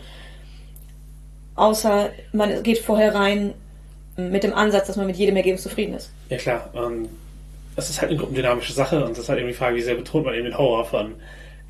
Außer 1.56 2.10
man 2.34 2.62
geht 2.64 2.80
vorher 2.80 3.16
rein 3.16 3.54
mit 4.18 4.44
dem 4.44 4.54
Ansatz, 4.54 4.88
dass 4.88 4.98
man 4.98 5.08
mit 5.08 5.16
jedem 5.16 5.36
Ergebnis 5.36 5.64
zufrieden 5.64 5.94
ist. 5.94 6.12
Ja 6.30 6.38
klar. 6.38 6.70
Und 6.74 7.10
das 7.76 7.90
ist 7.90 8.02
halt 8.02 8.10
eine 8.10 8.20
gruppendynamische 8.20 8.74
Sache 8.74 9.04
und 9.04 9.12
das 9.12 9.20
ist 9.20 9.30
halt 9.30 9.40
eben 9.40 9.48
die 9.48 9.54
Frage, 9.54 9.76
wie 9.76 9.82
sehr 9.82 9.96
betont 9.96 10.26
man 10.26 10.34
eben 10.34 10.46
den 10.46 10.58
Horror 10.58 10.86
von, 10.86 11.14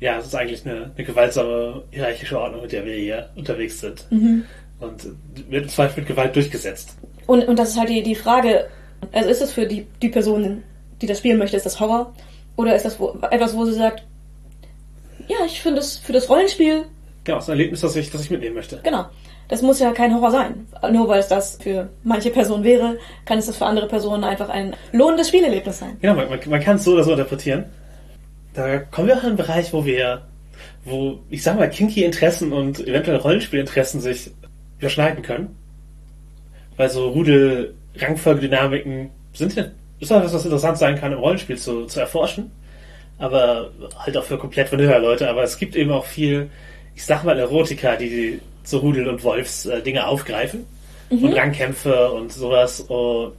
ja, 0.00 0.18
es 0.18 0.26
ist 0.26 0.34
eigentlich 0.34 0.64
eine, 0.66 0.90
eine 0.96 1.04
gewaltsame 1.04 1.82
hierarchische 1.90 2.38
Ordnung, 2.38 2.62
mit 2.62 2.72
der 2.72 2.84
wir 2.84 2.94
hier 2.94 3.28
unterwegs 3.36 3.80
sind. 3.80 4.06
Und 4.80 5.06
wird 5.48 5.64
im 5.64 5.68
Zweifel 5.68 6.00
mit 6.00 6.08
Gewalt 6.08 6.34
durchgesetzt. 6.34 6.96
Und, 7.28 7.46
und 7.46 7.58
das 7.58 7.68
ist 7.68 7.78
halt 7.78 7.90
die, 7.90 8.02
die 8.02 8.14
Frage, 8.14 8.68
also 9.12 9.28
ist 9.28 9.42
es 9.42 9.52
für 9.52 9.66
die, 9.66 9.86
die 10.00 10.08
Person, 10.08 10.62
die 11.02 11.06
das 11.06 11.18
spielen 11.18 11.38
möchte, 11.38 11.58
ist 11.58 11.66
das 11.66 11.78
Horror? 11.78 12.14
Oder 12.56 12.74
ist 12.74 12.86
das 12.86 12.98
wo, 12.98 13.18
etwas, 13.30 13.54
wo 13.54 13.66
sie 13.66 13.74
sagt, 13.74 14.02
ja, 15.28 15.36
ich 15.44 15.60
finde 15.60 15.80
es 15.80 15.98
für 15.98 16.14
das 16.14 16.28
Rollenspiel, 16.30 16.84
Genau, 17.24 17.38
ein 17.40 17.48
Erlebnis, 17.48 17.82
das 17.82 17.94
ich, 17.94 18.10
das 18.10 18.22
ich 18.22 18.30
mitnehmen 18.30 18.54
möchte. 18.54 18.80
genau. 18.82 19.04
Das 19.48 19.60
muss 19.60 19.78
ja 19.78 19.92
kein 19.92 20.14
Horror 20.14 20.30
sein. 20.30 20.66
Nur 20.90 21.08
weil 21.08 21.20
es 21.20 21.28
das 21.28 21.58
für 21.62 21.90
manche 22.02 22.30
Personen 22.30 22.64
wäre, 22.64 22.98
kann 23.26 23.38
es 23.38 23.46
das 23.46 23.56
für 23.56 23.66
andere 23.66 23.88
Personen 23.88 24.24
einfach 24.24 24.48
ein 24.48 24.74
lohnendes 24.92 25.28
Spielerlebnis 25.28 25.78
sein. 25.78 25.98
Genau, 26.00 26.14
man, 26.14 26.30
man, 26.30 26.40
man 26.46 26.60
kann 26.60 26.76
es 26.76 26.84
so 26.84 26.92
oder 26.92 27.04
so 27.04 27.12
interpretieren. 27.12 27.64
Da 28.54 28.78
kommen 28.78 29.08
wir 29.08 29.16
auch 29.16 29.22
in 29.22 29.28
einen 29.28 29.36
Bereich, 29.36 29.72
wo 29.74 29.84
wir, 29.84 30.22
wo, 30.84 31.18
ich 31.28 31.42
sag 31.42 31.58
mal, 31.58 31.68
kinky 31.68 32.04
Interessen 32.04 32.52
und 32.52 32.80
eventuell 32.86 33.18
Rollenspielinteressen 33.18 34.00
sich 34.00 34.30
überschneiden 34.78 35.22
können. 35.22 35.57
Weil 36.78 36.88
so 36.88 37.08
Rudel-Rangfolgedynamiken 37.08 39.10
sind 39.34 39.54
ja, 39.56 39.66
ist 40.00 40.10
auch 40.10 40.24
was, 40.24 40.32
was 40.32 40.44
interessant 40.44 40.78
sein 40.78 40.98
kann, 40.98 41.12
im 41.12 41.18
Rollenspiel 41.18 41.58
zu, 41.58 41.84
zu 41.84 42.00
erforschen. 42.00 42.50
Aber 43.18 43.72
halt 43.98 44.16
auch 44.16 44.24
für 44.24 44.38
komplett 44.38 44.72
Vanilla-Leute. 44.72 45.28
Aber 45.28 45.42
es 45.42 45.58
gibt 45.58 45.76
eben 45.76 45.90
auch 45.90 46.06
viel, 46.06 46.48
ich 46.94 47.04
sag 47.04 47.24
mal, 47.24 47.38
Erotika, 47.38 47.96
die, 47.96 48.40
so 48.62 48.78
Rudel- 48.78 49.08
und 49.08 49.24
Wolfs-Dinge 49.24 50.06
aufgreifen. 50.06 50.64
Und 51.10 51.32
Rangkämpfe 51.32 52.12
und 52.12 52.32
sowas. 52.32 52.80
Und, 52.80 53.32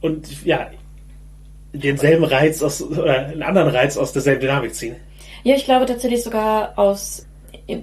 und 0.00 0.44
ja, 0.44 0.70
denselben 1.72 2.24
Reiz 2.24 2.62
aus, 2.62 2.82
oder 2.82 3.26
einen 3.26 3.42
anderen 3.42 3.68
Reiz 3.68 3.96
aus 3.96 4.12
derselben 4.12 4.42
Dynamik 4.42 4.74
ziehen. 4.74 4.96
Ja, 5.42 5.56
ich 5.56 5.64
glaube 5.64 5.86
tatsächlich 5.86 6.22
sogar 6.22 6.78
aus, 6.78 7.26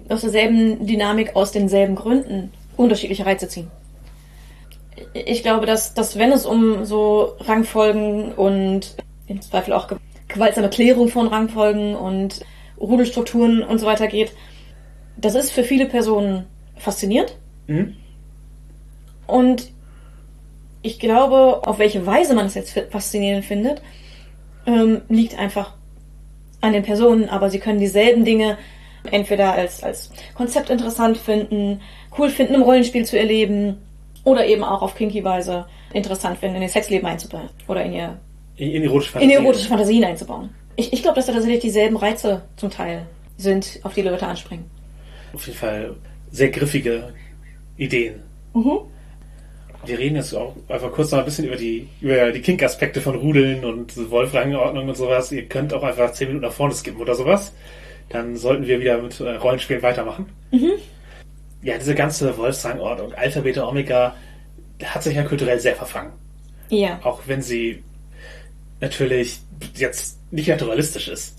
aus 0.08 0.22
derselben 0.22 0.86
Dynamik, 0.86 1.36
aus 1.36 1.52
denselben 1.52 1.96
Gründen 1.96 2.54
unterschiedliche 2.78 3.26
Reize 3.26 3.50
ziehen. 3.50 3.70
Ich 5.14 5.44
glaube, 5.44 5.66
dass, 5.66 5.94
dass 5.94 6.18
wenn 6.18 6.32
es 6.32 6.46
um 6.46 6.86
so 6.86 7.36
Rangfolgen 7.40 8.34
und 8.34 8.96
im 9.28 9.42
Zweifel 9.42 9.74
auch 9.74 9.88
ge- 9.88 9.98
gewaltsame 10.28 10.70
Klärung 10.70 11.10
von 11.10 11.28
Rangfolgen 11.28 11.96
und 11.96 12.46
Rudelstrukturen 12.80 13.64
und 13.64 13.80
so 13.80 13.86
weiter 13.86 14.08
geht, 14.08 14.32
das 15.18 15.36
ist 15.36 15.52
für 15.52 15.64
viele 15.64 15.86
Personen 15.86 16.46
faszinierend. 16.78 17.36
Mhm. 17.68 17.96
Und 19.28 19.70
ich 20.82 21.00
glaube, 21.00 21.62
auf 21.66 21.80
welche 21.80 22.06
Weise 22.06 22.34
man 22.34 22.48
es 22.48 22.56
jetzt 22.56 22.78
faszinierend 22.90 23.46
findet, 23.46 23.82
ähm, 24.66 25.02
liegt 25.10 25.38
einfach 25.38 25.74
an 26.60 26.74
den 26.74 26.84
Personen, 26.84 27.30
aber 27.30 27.50
sie 27.50 27.60
können 27.60 27.80
dieselben 27.80 28.26
Dinge 28.26 28.58
entweder 29.10 29.54
als, 29.54 29.84
als 29.84 30.12
Konzept 30.36 30.70
interessant 30.70 31.18
finden, 31.18 31.82
cool 32.18 32.30
finden, 32.30 32.56
im 32.56 32.62
Rollenspiel 32.64 33.06
zu 33.06 33.18
erleben 33.18 33.78
oder 34.24 34.46
eben 34.46 34.64
auch 34.64 34.82
auf 34.82 34.96
kinky 34.96 35.24
Weise 35.24 35.66
interessant 35.94 36.38
finden, 36.40 36.58
in 36.58 36.62
ihr 36.64 36.70
Sexleben 36.70 37.08
einzubauen 37.08 37.50
oder 37.68 37.84
in 37.84 37.94
ihr 37.94 38.18
In, 38.58 38.72
in 38.72 38.84
erotische 38.84 39.10
in 39.10 39.22
Fantasien. 39.22 39.44
erotische 39.44 39.68
Fantasien 39.68 40.04
einzubauen. 40.04 40.50
Ich, 40.76 40.94
ich 40.94 41.02
glaube, 41.02 41.16
dass 41.16 41.26
da 41.26 41.34
tatsächlich 41.34 41.62
dieselben 41.62 41.98
Reize 41.98 42.44
zum 42.56 42.70
Teil 42.70 43.06
sind, 43.38 43.80
auf 43.84 43.94
die 43.94 44.02
Leute 44.02 44.26
anspringen. 44.28 44.66
Auf 45.34 45.46
jeden 45.48 45.58
Fall 45.58 45.96
sehr 46.32 46.50
griffige 46.50 47.14
Ideen. 47.78 48.22
Wir 49.86 49.98
reden 49.98 50.16
jetzt 50.16 50.34
auch 50.34 50.56
einfach 50.70 50.92
kurz 50.92 51.12
noch 51.12 51.20
ein 51.20 51.26
bisschen 51.26 51.46
über 51.46 51.56
die, 51.56 51.88
über 52.02 52.32
die 52.32 52.42
Kink-Aspekte 52.42 53.02
von 53.02 53.16
Rudeln 53.16 53.66
und 53.66 54.12
Wolfrangordnung 54.12 54.88
und 54.90 54.96
sowas. 54.96 55.32
Ihr 55.32 55.46
könnt 55.46 55.74
auch 55.74 55.84
einfach 55.84 56.12
zehn 56.12 56.28
Minuten 56.28 56.46
nach 56.46 56.54
vorne 56.54 56.74
skippen 56.76 57.02
oder 57.02 57.16
sowas. 57.16 57.54
Dann 58.10 58.36
sollten 58.36 58.68
wir 58.68 58.80
wieder 58.80 59.02
mit 59.02 59.20
äh, 59.20 59.36
Rollenspielen 59.38 59.82
weitermachen. 59.82 60.28
Ja, 61.64 61.78
diese 61.78 61.96
ganze 61.96 62.36
Wolfsrangordnung, 62.38 63.14
Alpha, 63.14 63.42
Beta, 63.42 63.68
Omega, 63.68 64.16
hat 64.84 65.04
sich 65.04 65.16
ja 65.16 65.24
kulturell 65.24 65.60
sehr 65.60 65.76
verfangen. 65.76 66.12
Ja. 66.70 67.00
Auch 67.04 67.22
wenn 67.28 67.42
sie 67.42 67.84
natürlich 68.80 69.40
jetzt 69.76 70.18
nicht 70.32 70.48
naturalistisch 70.48 71.08
ist. 71.08 71.38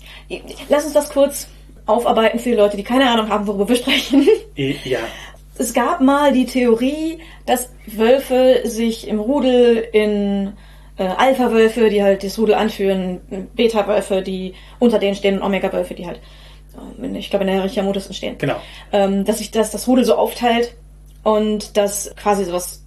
Lass 0.69 0.85
uns 0.85 0.93
das 0.93 1.09
kurz 1.09 1.47
aufarbeiten 1.85 2.39
für 2.39 2.49
die 2.49 2.55
Leute, 2.55 2.77
die 2.77 2.83
keine 2.83 3.09
Ahnung 3.09 3.29
haben, 3.29 3.45
worüber 3.47 3.67
wir 3.67 3.75
sprechen. 3.75 4.25
Ja, 4.55 4.99
Es 5.57 5.73
gab 5.73 5.99
mal 5.99 6.31
die 6.31 6.45
Theorie, 6.45 7.19
dass 7.45 7.69
Wölfe 7.87 8.61
sich 8.63 9.07
im 9.07 9.19
Rudel 9.19 9.85
in 9.91 10.53
äh, 10.97 11.03
Alpha-Wölfe, 11.03 11.89
die 11.89 12.01
halt 12.03 12.23
das 12.23 12.37
Rudel 12.39 12.55
anführen, 12.55 13.19
Beta-Wölfe, 13.55 14.21
die 14.21 14.53
unter 14.79 14.99
denen 14.99 15.15
stehen 15.15 15.37
und 15.37 15.43
Omega-Wölfe, 15.43 15.95
die 15.95 16.05
halt, 16.07 16.19
ich 17.15 17.29
glaube, 17.29 17.43
in 17.43 17.47
der 17.47 17.55
Hierarchie 17.57 17.79
am 17.79 17.87
untersten 17.87 18.13
stehen. 18.13 18.37
genau. 18.37 18.55
Ähm, 18.91 19.25
dass 19.25 19.37
sich 19.39 19.51
das, 19.51 19.71
das 19.71 19.87
Rudel 19.87 20.05
so 20.05 20.15
aufteilt 20.15 20.73
und 21.23 21.77
dass 21.77 22.13
quasi 22.15 22.45
sowas, 22.45 22.83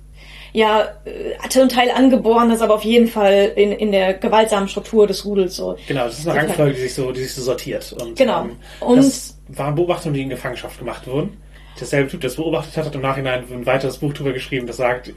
ja, 0.52 0.88
äh, 1.04 1.48
zum 1.48 1.68
Teil 1.68 1.90
angeboren 1.90 2.50
ist, 2.50 2.62
aber 2.62 2.74
auf 2.74 2.84
jeden 2.84 3.08
Fall 3.08 3.52
in, 3.56 3.72
in 3.72 3.92
der 3.92 4.14
gewaltsamen 4.14 4.68
Struktur 4.68 5.06
des 5.06 5.24
Rudels 5.24 5.56
so. 5.56 5.76
Genau, 5.86 6.04
das 6.04 6.18
ist 6.18 6.28
eine 6.28 6.40
Rangfolge, 6.40 6.74
die 6.74 6.80
sich 6.80 6.94
so, 6.94 7.12
die 7.12 7.20
sich 7.22 7.34
so 7.34 7.42
sortiert. 7.42 7.92
Und, 8.00 8.16
Genau. 8.16 8.42
Ähm, 8.44 8.56
Und- 8.80 8.98
das 8.98 9.38
waren 9.48 9.74
Beobachtungen, 9.74 10.14
die 10.14 10.22
in 10.22 10.28
Gefangenschaft 10.30 10.78
gemacht 10.78 11.06
wurden. 11.06 11.36
Derselbe 11.78 12.08
Typ, 12.10 12.22
der 12.22 12.30
das 12.30 12.36
beobachtet 12.36 12.74
hat, 12.78 12.86
hat 12.86 12.94
im 12.94 13.02
Nachhinein 13.02 13.44
ein 13.52 13.66
weiteres 13.66 13.98
Buch 13.98 14.14
drüber 14.14 14.32
geschrieben, 14.32 14.66
das 14.66 14.78
sagt, 14.78 15.12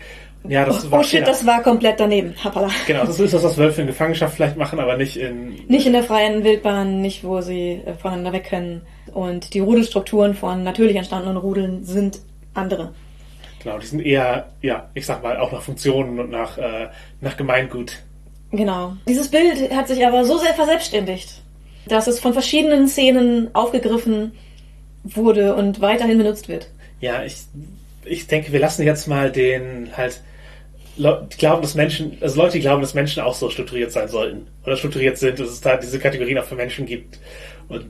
ja, 0.48 0.66
das 0.66 0.90
war 0.90 1.00
Oh 1.00 1.04
shit, 1.04 1.12
Fehler. 1.20 1.26
das 1.26 1.46
war 1.46 1.62
komplett 1.62 2.00
daneben. 2.00 2.34
Hoppala. 2.44 2.70
Genau, 2.88 3.06
das 3.06 3.20
ist 3.20 3.34
das, 3.34 3.44
was 3.44 3.58
Wölfe 3.58 3.82
in 3.82 3.88
Gefangenschaft 3.88 4.36
vielleicht 4.36 4.58
machen, 4.58 4.80
aber 4.80 4.98
nicht 4.98 5.18
in. 5.18 5.56
Nicht 5.68 5.86
in 5.86 5.94
der 5.94 6.04
freien 6.04 6.44
Wildbahn, 6.44 7.02
nicht 7.02 7.24
wo 7.24 7.42
sie 7.42 7.82
äh, 7.86 7.94
voneinander 7.96 8.34
weg 8.34 8.46
können. 8.46 8.82
Und 9.14 9.54
die 9.54 9.60
Rudelstrukturen 9.60 10.34
von 10.36 10.64
natürlich 10.64 10.96
entstandenen 10.96 11.38
Rudeln 11.38 11.84
sind 11.84 12.20
andere. 12.54 12.94
Genau, 13.64 13.78
die 13.78 13.86
sind 13.88 14.06
eher, 14.06 14.50
ja, 14.62 14.90
ich 14.94 15.06
sag 15.06 15.22
mal, 15.22 15.38
auch 15.38 15.52
nach 15.52 15.62
Funktionen 15.62 16.20
und 16.20 16.30
nach, 16.30 16.58
äh, 16.58 16.88
nach 17.20 17.36
Gemeingut. 17.36 18.00
Genau. 18.52 18.94
Dieses 19.08 19.30
Bild 19.30 19.72
hat 19.76 19.88
sich 19.88 20.06
aber 20.06 20.24
so 20.24 20.38
sehr 20.38 20.54
verselbstständigt, 20.54 21.42
dass 21.88 22.08
es 22.08 22.20
von 22.20 22.34
verschiedenen 22.34 22.88
Szenen 22.88 23.54
aufgegriffen 23.54 24.32
wurde 25.04 25.56
und 25.56 25.82
weiterhin 25.82 26.18
benutzt 26.18 26.48
wird. 26.48 26.70
Ja, 27.02 27.24
ich, 27.24 27.36
ich 28.10 28.28
denke, 28.28 28.52
wir 28.52 28.60
lassen 28.60 28.84
jetzt 28.84 29.08
mal 29.08 29.32
den 29.32 29.96
halt. 29.96 30.22
Die 30.98 31.38
glauben, 31.38 31.62
dass 31.62 31.76
Menschen, 31.76 32.18
also 32.20 32.42
Leute, 32.42 32.54
die 32.54 32.60
glauben, 32.60 32.82
dass 32.82 32.94
Menschen 32.94 33.24
auch 33.24 33.34
so 33.34 33.50
strukturiert 33.50 33.90
sein 33.94 34.10
sollten. 34.10 34.48
Oder 34.66 34.76
strukturiert 34.76 35.18
sind, 35.18 35.40
dass 35.40 35.48
es 35.48 35.62
da 35.62 35.78
diese 35.78 35.98
Kategorien 35.98 36.38
auch 36.38 36.44
für 36.44 36.56
Menschen 36.56 36.86
gibt. 36.86 37.20
Und 37.70 37.86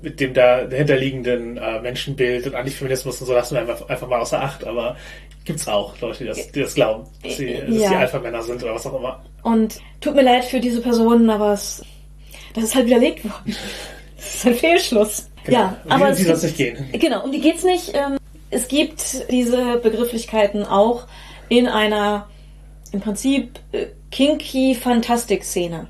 mit 0.00 0.20
dem 0.20 0.32
da 0.32 0.64
dahinterliegenden 0.64 1.56
äh, 1.56 1.80
Menschenbild 1.80 2.46
und 2.46 2.54
Antifeminismus 2.54 3.20
und 3.20 3.26
so 3.26 3.32
lassen 3.32 3.54
wir 3.54 3.62
einfach, 3.62 3.88
einfach 3.88 4.06
mal 4.06 4.20
außer 4.20 4.40
Acht. 4.40 4.64
Aber 4.64 4.96
gibt's 5.44 5.66
auch 5.66 5.98
Leute, 6.00 6.18
die 6.18 6.26
das, 6.26 6.52
die 6.52 6.60
das 6.60 6.74
glauben, 6.74 7.04
dass 7.24 7.36
sie, 7.36 7.54
dass 7.66 7.74
Ja. 7.74 7.88
sie 7.88 7.96
Alpha-Männer 7.96 8.42
sind 8.42 8.62
oder 8.62 8.74
was 8.74 8.86
auch 8.86 8.96
immer. 8.96 9.24
Und 9.42 9.80
tut 10.00 10.14
mir 10.14 10.22
leid 10.22 10.44
für 10.44 10.60
diese 10.60 10.80
Personen, 10.82 11.28
aber 11.30 11.54
es, 11.54 11.82
das 12.54 12.64
ist 12.64 12.74
halt 12.76 12.86
widerlegt 12.86 13.24
worden. 13.24 13.56
Das 14.16 14.36
ist 14.36 14.46
ein 14.46 14.54
Fehlschluss. 14.54 15.30
Ja, 15.48 15.76
Und 15.84 15.92
aber 15.92 16.06
wie, 16.16 16.22
es 16.22 16.42
es 16.42 16.56
gibt, 16.56 16.78
nicht 16.78 16.92
gehen? 16.92 17.00
genau, 17.00 17.24
um 17.24 17.32
die 17.32 17.40
geht's 17.40 17.62
nicht. 17.62 17.92
Ähm, 17.92 18.16
es 18.54 18.68
gibt 18.68 19.30
diese 19.30 19.78
Begrifflichkeiten 19.78 20.64
auch 20.64 21.06
in 21.48 21.66
einer 21.66 22.28
im 22.92 23.00
Prinzip 23.00 23.58
äh, 23.72 23.86
kinky 24.10 24.74
Fantastik-Szene. 24.74 25.88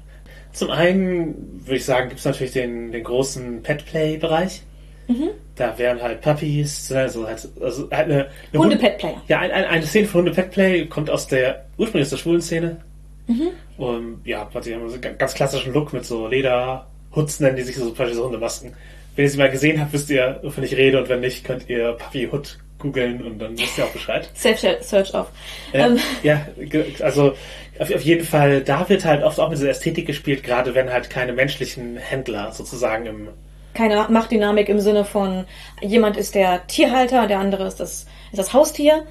Zum 0.53 0.70
einen 0.70 1.62
würde 1.66 1.77
ich 1.77 1.85
sagen, 1.85 2.09
gibt 2.09 2.20
es 2.20 2.24
natürlich 2.24 2.53
den, 2.53 2.92
den 2.92 3.05
großen 3.05 3.62
Pet-Play-Bereich. 3.62 4.62
Mhm. 5.09 5.31
Da 5.57 5.77
wären 5.79 6.00
halt 6.00 6.22
Puppies, 6.22 6.90
also 6.90 7.27
halt, 7.27 7.46
also 7.61 7.90
halt 7.90 8.11
eine, 8.11 8.29
eine 8.53 8.62
Hunde-Pet-Player. 8.62 9.22
Ja, 9.29 9.40
ein, 9.40 9.50
ein, 9.50 9.64
eine 9.64 9.87
Szene 9.87 10.07
von 10.07 10.20
Hunde-Pet-Play 10.20 10.87
kommt 10.87 11.11
aus 11.11 11.27
der, 11.27 11.66
ursprünglich 11.77 12.07
aus 12.07 12.11
der 12.11 12.16
schwulen 12.16 12.40
Szene. 12.40 12.81
Mhm. 13.27 13.50
Und 13.77 14.20
ja, 14.24 14.48
so 14.53 14.70
einen 14.70 15.18
ganz 15.18 15.35
klassischen 15.35 15.72
Look 15.72 15.92
mit 15.92 16.05
so 16.05 16.29
Lederhutz 16.29 17.40
nennen 17.40 17.57
die 17.57 17.62
sich 17.62 17.77
so, 17.77 17.87
zum 17.87 17.94
Beispiel 17.94 18.16
so 18.16 18.24
Hundemasken. 18.24 18.74
Wenn 19.16 19.24
ihr 19.24 19.31
sie 19.31 19.38
mal 19.38 19.50
gesehen 19.50 19.81
habt, 19.81 19.92
wisst 19.92 20.11
ihr, 20.11 20.40
wovon 20.42 20.64
ich 20.64 20.77
rede 20.77 20.98
und 20.98 21.09
wenn 21.09 21.20
nicht, 21.20 21.44
könnt 21.44 21.68
ihr 21.68 21.92
Puppy 21.92 22.29
Hood 22.31 22.59
googeln 22.79 23.22
und 23.24 23.38
dann 23.38 23.57
wisst 23.59 23.79
ihr 23.79 23.85
auch 23.85 23.90
Bescheid. 23.90 24.29
Self-Search 24.35 25.14
auf. 25.14 25.29
Ja, 25.72 25.87
Ähm, 25.87 25.98
ja, 26.22 26.46
ge- 26.59 26.85
also 27.00 27.35
auf, 27.79 27.94
auf 27.94 28.00
jeden 28.03 28.24
Fall, 28.24 28.61
da 28.62 28.88
wird 28.88 29.05
halt 29.05 29.22
oft 29.22 29.38
auch 29.40 29.48
mit 29.48 29.59
dieser 29.59 29.70
Ästhetik 29.70 30.07
gespielt, 30.07 30.42
gerade 30.42 30.74
wenn 30.74 30.92
halt 30.92 31.09
keine 31.11 31.33
menschlichen 31.33 31.96
Händler 31.96 32.53
sozusagen 32.53 33.07
im 33.07 33.29
keine 33.72 34.07
Machtdynamik 34.09 34.68
im 34.68 34.79
Sinne 34.79 35.05
von 35.05 35.46
jemand 35.83 36.16
ist 36.16 36.37
der 36.37 36.64
Tierhalter, 36.68 37.27
der 37.27 37.40
andere 37.40 37.66
ist 37.66 37.81
das, 37.81 38.07
ist 38.31 38.38
das 38.38 38.53
Haustier 38.53 39.05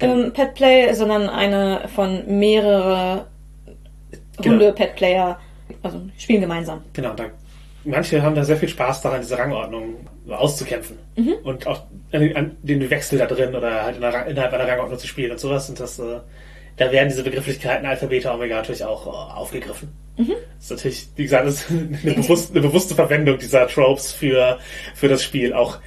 ähm, 0.00 0.32
Petplay, 0.32 0.92
sondern 0.94 1.28
eine 1.28 1.88
von 1.94 2.24
mehrere 2.38 3.26
Genau. 4.38 4.54
Hunde 4.54 4.72
Petplayer, 4.72 5.38
also 5.82 6.00
spielen 6.18 6.40
gemeinsam. 6.40 6.82
Genau, 6.94 7.12
da, 7.12 7.26
manche 7.90 8.22
haben 8.22 8.34
da 8.34 8.44
sehr 8.44 8.56
viel 8.56 8.68
Spaß 8.68 9.02
daran, 9.02 9.20
diese 9.20 9.38
Rangordnung 9.38 10.08
auszukämpfen. 10.28 10.98
Und 11.42 11.66
auch 11.66 11.82
an, 12.12 12.56
den 12.62 12.90
Wechsel 12.90 13.18
da 13.18 13.26
drin 13.26 13.54
oder 13.54 13.84
halt 13.84 13.96
in 13.96 14.00
der, 14.00 14.26
innerhalb 14.26 14.52
einer 14.52 14.68
Rangordnung 14.68 14.98
zu 14.98 15.06
spielen 15.06 15.32
und 15.32 15.40
sowas. 15.40 15.68
Und 15.68 15.78
das, 15.80 15.98
äh, 15.98 16.20
da 16.76 16.92
werden 16.92 17.08
diese 17.08 17.22
Begrifflichkeiten 17.22 17.86
Alpha, 17.86 18.06
Beta, 18.06 18.34
Omega 18.34 18.56
natürlich 18.56 18.84
auch 18.84 19.06
äh, 19.06 19.10
aufgegriffen. 19.10 19.92
Das 20.56 20.64
ist 20.64 20.70
natürlich, 20.70 21.08
wie 21.16 21.22
gesagt, 21.24 21.46
eine, 21.70 22.14
bewusste, 22.14 22.52
eine 22.52 22.66
bewusste 22.66 22.94
Verwendung 22.94 23.38
dieser 23.38 23.66
Tropes 23.68 24.12
für, 24.12 24.58
für 24.94 25.08
das 25.08 25.22
Spiel. 25.22 25.52
Auch 25.52 25.78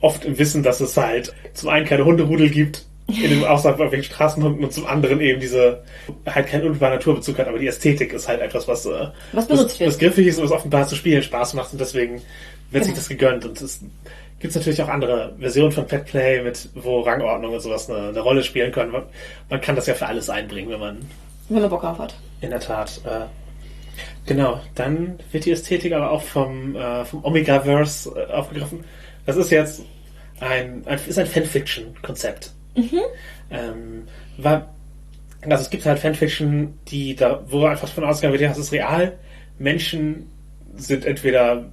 oft 0.00 0.24
im 0.24 0.38
Wissen, 0.38 0.62
dass 0.62 0.80
es 0.80 0.96
halt 0.96 1.34
zum 1.52 1.68
einen 1.68 1.86
keine 1.86 2.04
Hunderudel 2.04 2.50
gibt, 2.50 2.86
in 3.16 3.30
dem 3.30 3.40
von 3.42 3.64
irgendwelchen 3.64 4.04
Straßenhunden 4.04 4.64
und 4.64 4.72
zum 4.72 4.86
anderen 4.86 5.20
eben 5.20 5.40
diese 5.40 5.82
halt 6.26 6.46
keinen 6.48 6.62
unmittelbaren 6.62 6.94
Naturbezug 6.96 7.38
hat, 7.38 7.48
aber 7.48 7.58
die 7.58 7.66
Ästhetik 7.66 8.12
ist 8.12 8.28
halt 8.28 8.40
etwas, 8.40 8.66
was, 8.68 8.86
äh, 8.86 9.08
Was 9.32 9.46
benutzt 9.46 9.80
was, 9.80 9.86
was 9.88 10.00
wird. 10.00 10.12
griffig 10.14 10.26
ist 10.28 10.38
und 10.38 10.44
was 10.44 10.52
offenbar 10.52 10.86
zu 10.86 10.96
spielen 10.96 11.22
Spaß 11.22 11.54
macht 11.54 11.72
und 11.72 11.80
deswegen 11.80 12.22
wird 12.70 12.84
sich 12.84 12.92
Genau. 12.92 12.96
das 12.96 13.08
gegönnt 13.08 13.44
und 13.44 13.60
es 13.60 13.80
gibt 14.38 14.54
natürlich 14.54 14.80
auch 14.82 14.88
andere 14.88 15.34
Versionen 15.38 15.72
von 15.72 15.86
Pet 15.86 16.06
Play 16.06 16.42
mit 16.42 16.68
wo 16.74 17.00
Rangordnung 17.00 17.52
und 17.54 17.60
sowas 17.60 17.90
eine, 17.90 18.08
eine 18.08 18.20
Rolle 18.20 18.42
spielen 18.42 18.72
können. 18.72 18.90
Man, 18.92 19.02
man 19.50 19.60
kann 19.60 19.76
das 19.76 19.86
ja 19.86 19.94
für 19.94 20.06
alles 20.06 20.30
einbringen, 20.30 20.70
wenn 20.70 20.80
man 20.80 20.98
Wenn 21.48 21.60
man 21.60 21.70
Bock 21.70 21.82
drauf 21.82 21.98
hat. 21.98 22.14
in 22.40 22.50
der 22.50 22.60
Tat 22.60 23.00
äh, 23.04 23.26
genau. 24.26 24.60
Dann 24.74 25.18
wird 25.32 25.44
die 25.44 25.50
Ästhetik 25.50 25.92
aber 25.92 26.10
auch 26.10 26.22
vom 26.22 26.74
äh, 26.76 27.04
vom 27.04 27.24
Omegaverse 27.24 28.10
äh, 28.28 28.32
aufgegriffen. 28.32 28.84
Das 29.26 29.36
ist 29.36 29.50
jetzt 29.50 29.82
ein, 30.40 30.84
ein 30.86 30.98
ist 31.06 31.18
ein 31.18 31.26
Fanfiction-Konzept. 31.26 32.52
Ähm, 33.50 34.04
war, 34.38 34.74
also 35.42 35.62
es 35.62 35.70
gibt 35.70 35.84
halt 35.86 35.98
Fanfiction, 35.98 36.78
die 36.88 37.14
da, 37.16 37.42
wo 37.48 37.64
einfach 37.64 37.88
davon 37.88 38.04
ausgegangen 38.04 38.32
wird, 38.34 38.42
ja, 38.42 38.50
es 38.50 38.58
ist 38.58 38.72
real. 38.72 39.18
Menschen 39.58 40.26
sind 40.76 41.04
entweder 41.04 41.70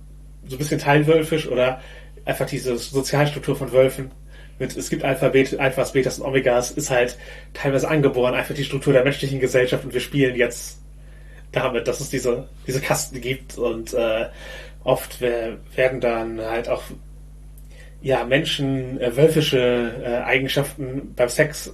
so 0.48 0.56
ein 0.56 0.60
bisschen 0.60 0.80
teilwölfisch 0.80 1.48
oder 1.48 1.82
einfach 2.26 2.46
diese 2.48 2.78
Sozialstruktur 2.78 3.56
von 3.56 3.72
Wölfen. 3.72 4.12
Mit, 4.60 4.76
es 4.76 4.90
gibt 4.90 5.04
Alphabet, 5.04 5.60
Alphas, 5.60 5.92
Betas 5.92 6.20
und 6.20 6.26
Omegas, 6.26 6.72
ist 6.72 6.90
halt 6.90 7.16
teilweise 7.54 7.88
angeboren, 7.88 8.34
einfach 8.34 8.56
die 8.56 8.64
Struktur 8.64 8.92
der 8.92 9.04
menschlichen 9.04 9.40
Gesellschaft 9.40 9.86
und 9.86 9.94
wir 9.94 10.02
spielen 10.02 10.36
jetzt 10.36 10.80
damit, 11.52 11.88
dass 11.88 12.00
es 12.00 12.10
diese, 12.10 12.50
diese 12.66 12.82
Kasten 12.82 13.22
gibt 13.22 13.58
und 13.58 13.94
äh, 13.94 14.26
oft 14.84 15.22
wer- 15.22 15.58
werden 15.76 16.02
dann 16.02 16.42
halt 16.42 16.70
auch 16.70 16.82
ja, 18.02 18.24
Menschen 18.24 19.00
äh, 19.00 19.16
wölfische 19.16 20.02
äh, 20.04 20.24
Eigenschaften 20.24 21.14
beim 21.16 21.30
Sex 21.30 21.74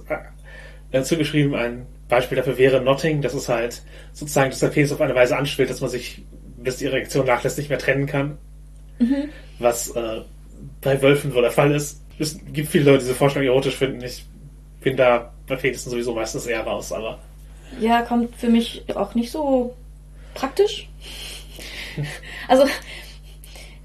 äh, 0.90 1.02
zugeschrieben. 1.02 1.54
Ein 1.54 1.86
Beispiel 2.08 2.36
dafür 2.36 2.58
wäre 2.58 2.80
Notting. 2.80 3.22
Das 3.22 3.34
ist 3.34 3.48
halt 3.48 3.82
sozusagen, 4.12 4.50
dass 4.50 4.60
der 4.60 4.68
Penis 4.68 4.92
auf 4.92 5.00
eine 5.00 5.14
Weise 5.14 5.36
anschwillt, 5.36 5.70
dass 5.70 5.80
man 5.80 5.90
sich, 5.90 6.22
bis 6.56 6.78
die 6.78 6.86
Erektion 6.86 7.26
nachlässt, 7.26 7.58
nicht 7.58 7.68
mehr 7.68 7.78
trennen 7.78 8.06
kann. 8.06 8.38
Was 9.58 9.90
äh, 9.90 10.20
bei 10.80 11.00
Wölfen 11.02 11.34
wohl 11.34 11.42
der 11.42 11.50
Fall 11.50 11.72
ist. 11.72 12.00
Es 12.18 12.38
gibt 12.52 12.68
viele 12.68 12.84
Leute, 12.84 12.98
die 12.98 13.04
diese 13.06 13.16
Vorstellung 13.16 13.48
erotisch 13.48 13.76
finden. 13.76 14.02
Ich 14.02 14.24
bin 14.80 14.96
da 14.96 15.32
bei 15.46 15.56
Penissen 15.56 15.90
sowieso 15.90 16.14
meistens 16.14 16.46
eher 16.46 16.62
raus, 16.62 16.92
aber 16.92 17.18
Ja, 17.80 18.02
kommt 18.02 18.36
für 18.36 18.48
mich 18.48 18.84
auch 18.94 19.14
nicht 19.14 19.30
so 19.32 19.74
praktisch. 20.34 20.88
Also 22.48 22.66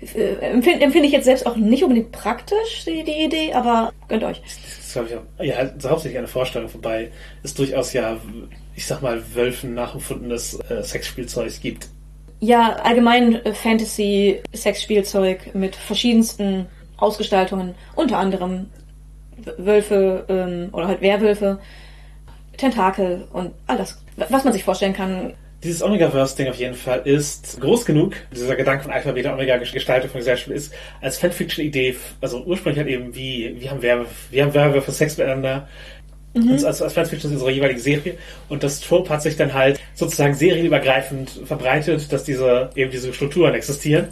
empfinde 0.01 0.81
empfind 0.81 1.05
ich 1.05 1.12
jetzt 1.12 1.25
selbst 1.25 1.45
auch 1.45 1.55
nicht 1.55 1.83
unbedingt 1.83 2.12
praktisch, 2.12 2.85
die, 2.85 3.03
die 3.03 3.23
Idee, 3.25 3.53
aber 3.53 3.91
gönnt 4.07 4.23
euch. 4.23 4.41
das 4.41 4.85
ist, 4.85 4.93
glaube 4.93 5.09
ich, 5.09 5.15
auch- 5.15 5.43
ja, 5.43 5.89
hauptsächlich 5.89 6.17
eine 6.17 6.27
Vorstellung 6.27 6.69
vorbei. 6.69 7.12
Es 7.43 7.53
durchaus 7.53 7.93
ja, 7.93 8.17
ich 8.75 8.85
sag 8.85 9.01
mal, 9.01 9.21
Wölfen 9.35 9.73
nachempfundenes 9.73 10.59
äh, 10.69 10.83
Sexspielzeug 10.83 11.59
gibt. 11.62 11.89
Ja, 12.39 12.77
allgemein 12.77 13.35
äh, 13.45 13.53
Fantasy-Sexspielzeug 13.53 15.53
mit 15.53 15.75
verschiedensten 15.75 16.67
Ausgestaltungen, 16.97 17.75
unter 17.95 18.17
anderem 18.17 18.67
Wölfe 19.57 20.25
ähm, 20.29 20.69
oder 20.73 20.88
halt 20.88 21.01
Werwölfe, 21.01 21.59
Tentakel 22.57 23.27
und 23.31 23.51
all 23.67 23.77
das, 23.77 24.01
was 24.29 24.43
man 24.43 24.53
sich 24.53 24.63
vorstellen 24.63 24.93
kann. 24.93 25.33
Dieses 25.63 25.83
Omega-Verse-Ding 25.83 26.47
auf 26.47 26.55
jeden 26.55 26.75
Fall 26.75 27.01
ist 27.03 27.59
groß 27.59 27.83
genug, 27.83 28.15
dieser 28.33 28.55
Gedanke 28.55 28.83
von 28.83 28.93
Alpha, 28.93 29.11
Beta, 29.11 29.33
Omega 29.33 29.57
Gestaltung 29.57 30.09
von 30.09 30.19
Gesellschaft 30.19 30.51
ist, 30.51 30.73
als 31.01 31.17
Fanfiction-Idee, 31.17 31.97
also 32.21 32.43
ursprünglich 32.45 32.79
halt 32.79 32.87
eben, 32.87 33.13
wie, 33.13 33.57
wie 33.59 33.69
haben 33.69 33.81
Werwölfe, 33.81 34.13
wie 34.31 34.41
haben 34.41 34.53
Werwölfe 34.53 34.91
Sex 34.91 35.17
miteinander, 35.17 35.67
und 36.33 36.63
als, 36.63 36.81
als 36.81 36.93
Fanfiction 36.93 37.31
ist 37.31 37.35
unsere 37.35 37.51
jeweilige 37.51 37.79
Serie. 37.79 38.17
Und 38.49 38.63
das 38.63 38.79
Trope 38.81 39.09
hat 39.09 39.21
sich 39.21 39.35
dann 39.35 39.53
halt 39.53 39.79
sozusagen 39.95 40.35
serienübergreifend 40.35 41.29
verbreitet, 41.45 42.11
dass 42.11 42.23
diese, 42.23 42.69
eben 42.75 42.91
diese 42.91 43.13
Strukturen 43.13 43.53
existieren. 43.55 44.09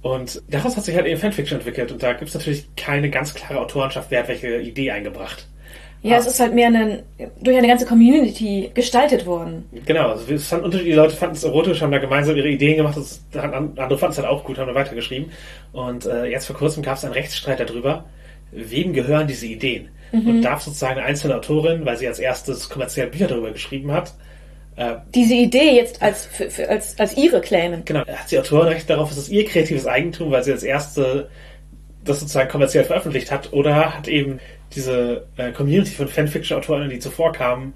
Und 0.00 0.42
daraus 0.48 0.76
hat 0.76 0.84
sich 0.84 0.96
halt 0.96 1.06
eben 1.06 1.20
Fanfiction 1.20 1.58
entwickelt. 1.58 1.92
Und 1.92 2.02
da 2.02 2.14
gibt 2.14 2.28
es 2.28 2.34
natürlich 2.34 2.66
keine 2.76 3.10
ganz 3.10 3.34
klare 3.34 3.60
Autorenschaft, 3.60 4.10
wer 4.10 4.20
hat 4.20 4.28
welche 4.28 4.60
Idee 4.60 4.90
eingebracht. 4.90 5.46
Ja, 6.02 6.16
es 6.16 6.26
ist 6.26 6.40
halt 6.40 6.52
mehr 6.52 6.66
eine, 6.66 7.04
durch 7.40 7.56
eine 7.56 7.68
ganze 7.68 7.86
Community 7.86 8.70
gestaltet 8.74 9.24
worden. 9.24 9.64
Genau, 9.86 10.10
also 10.10 10.28
wir 10.28 10.40
fanden, 10.40 10.64
unterschiedliche 10.64 10.96
Leute 10.96 11.14
fanden 11.14 11.36
es 11.36 11.44
erotisch, 11.44 11.80
haben 11.80 11.92
da 11.92 11.98
gemeinsam 11.98 12.36
ihre 12.36 12.48
Ideen 12.48 12.76
gemacht, 12.76 12.96
das, 12.96 13.24
andere 13.34 13.98
fanden 13.98 14.12
es 14.12 14.18
halt 14.18 14.28
auch 14.28 14.42
gut, 14.42 14.58
haben 14.58 14.66
da 14.66 14.74
weitergeschrieben. 14.74 15.30
Und 15.72 16.04
äh, 16.06 16.24
jetzt 16.26 16.46
vor 16.46 16.56
kurzem 16.56 16.82
gab 16.82 16.96
es 16.96 17.04
einen 17.04 17.14
Rechtsstreit 17.14 17.60
darüber, 17.60 18.04
wem 18.50 18.92
gehören 18.92 19.28
diese 19.28 19.46
Ideen? 19.46 19.90
Mhm. 20.10 20.28
Und 20.28 20.42
darf 20.42 20.62
sozusagen 20.62 20.98
eine 20.98 21.06
einzelne 21.06 21.36
Autorin, 21.36 21.86
weil 21.86 21.96
sie 21.96 22.08
als 22.08 22.18
erstes 22.18 22.68
kommerziell 22.68 23.06
Bücher 23.06 23.28
darüber 23.28 23.52
geschrieben 23.52 23.92
hat, 23.92 24.12
äh, 24.76 24.94
Diese 25.14 25.34
Idee 25.34 25.76
jetzt 25.76 26.02
als, 26.02 26.26
für, 26.26 26.50
für, 26.50 26.68
als, 26.68 26.98
als 26.98 27.16
ihre 27.16 27.40
claimen. 27.40 27.84
genau, 27.84 28.00
hat 28.00 28.28
sie 28.28 28.38
Autorenrecht 28.38 28.88
darauf, 28.88 29.10
ist 29.10 29.18
es 29.18 29.28
ihr 29.28 29.44
kreatives 29.44 29.86
Eigentum, 29.86 30.30
weil 30.30 30.42
sie 30.42 30.52
als 30.52 30.62
erste 30.62 31.28
das 32.04 32.20
sozusagen 32.20 32.50
kommerziell 32.50 32.84
veröffentlicht 32.84 33.30
hat, 33.30 33.52
oder 33.52 33.94
hat 33.96 34.08
eben 34.08 34.40
diese 34.74 35.26
äh, 35.36 35.52
Community 35.52 35.92
von 35.92 36.08
Fanfiction-Autorinnen, 36.08 36.90
die 36.90 36.98
zuvor 36.98 37.32
kamen, 37.32 37.74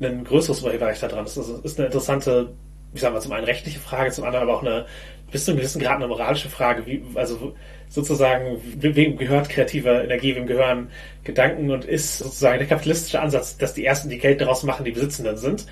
ein 0.00 0.24
größeres 0.24 0.62
Urheberrecht 0.62 1.02
daran? 1.02 1.24
Das 1.24 1.36
ist, 1.36 1.48
ist 1.64 1.78
eine 1.78 1.86
interessante, 1.86 2.50
ich 2.94 3.00
sag 3.00 3.12
mal, 3.12 3.20
zum 3.20 3.32
einen 3.32 3.44
rechtliche 3.44 3.80
Frage, 3.80 4.10
zum 4.10 4.24
anderen 4.24 4.48
aber 4.48 4.56
auch 4.56 4.62
eine 4.62 4.86
bis 5.30 5.44
zu 5.44 5.52
einem 5.52 5.58
gewissen 5.58 5.80
Grad 5.80 5.96
eine 5.96 6.08
moralische 6.08 6.48
Frage, 6.48 6.86
wie, 6.86 7.02
also 7.14 7.54
sozusagen, 7.88 8.60
we- 8.80 8.96
wem 8.96 9.16
gehört 9.16 9.48
kreative 9.48 10.02
Energie, 10.02 10.34
wem 10.34 10.46
gehören 10.46 10.88
Gedanken 11.22 11.70
und 11.70 11.84
ist 11.84 12.18
sozusagen 12.18 12.58
der 12.58 12.66
kapitalistische 12.66 13.20
Ansatz, 13.20 13.56
dass 13.56 13.74
die 13.74 13.84
Ersten, 13.84 14.08
die 14.08 14.18
Geld 14.18 14.40
daraus 14.40 14.64
machen, 14.64 14.84
die 14.84 14.90
Besitzenden 14.90 15.36
sind, 15.36 15.66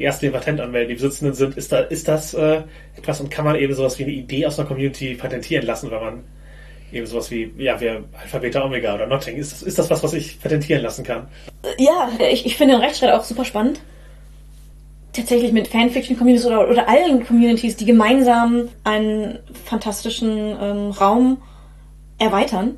die 0.00 0.04
Ersten, 0.04 0.26
die 0.26 0.32
Patent 0.32 0.60
anmelden, 0.60 0.88
die 0.88 0.94
Besitzenden 0.94 1.34
sind, 1.34 1.56
ist, 1.56 1.70
da, 1.70 1.78
ist 1.80 2.08
das 2.08 2.34
äh, 2.34 2.62
etwas 2.96 3.20
und 3.20 3.30
kann 3.30 3.44
man 3.44 3.54
eben 3.54 3.72
sowas 3.74 3.98
wie 4.00 4.02
eine 4.04 4.12
Idee 4.12 4.46
aus 4.46 4.58
einer 4.58 4.66
Community 4.66 5.14
patentieren 5.14 5.64
lassen, 5.64 5.92
weil 5.92 6.00
man 6.00 6.24
eben 6.92 7.06
sowas 7.06 7.30
wie, 7.30 7.52
ja, 7.58 7.80
wir 7.80 8.04
Alpha, 8.20 8.38
Beta, 8.38 8.64
Omega 8.64 8.94
oder 8.94 9.06
Notting, 9.06 9.36
ist 9.36 9.52
das, 9.52 9.62
ist 9.62 9.78
das 9.78 9.90
was, 9.90 10.02
was 10.02 10.12
ich 10.12 10.40
patentieren 10.40 10.82
lassen 10.82 11.04
kann? 11.04 11.28
Ja, 11.78 12.10
ich, 12.30 12.46
ich 12.46 12.56
finde 12.56 12.74
den 12.74 12.82
Rechtsstreit 12.82 13.12
auch 13.12 13.24
super 13.24 13.44
spannend. 13.44 13.80
Tatsächlich 15.12 15.52
mit 15.52 15.68
Fanfiction-Communities 15.68 16.46
oder, 16.46 16.68
oder 16.68 16.88
allen 16.88 17.24
Communities, 17.24 17.76
die 17.76 17.84
gemeinsam 17.84 18.68
einen 18.82 19.38
fantastischen 19.64 20.56
ähm, 20.60 20.90
Raum 20.90 21.40
erweitern, 22.18 22.76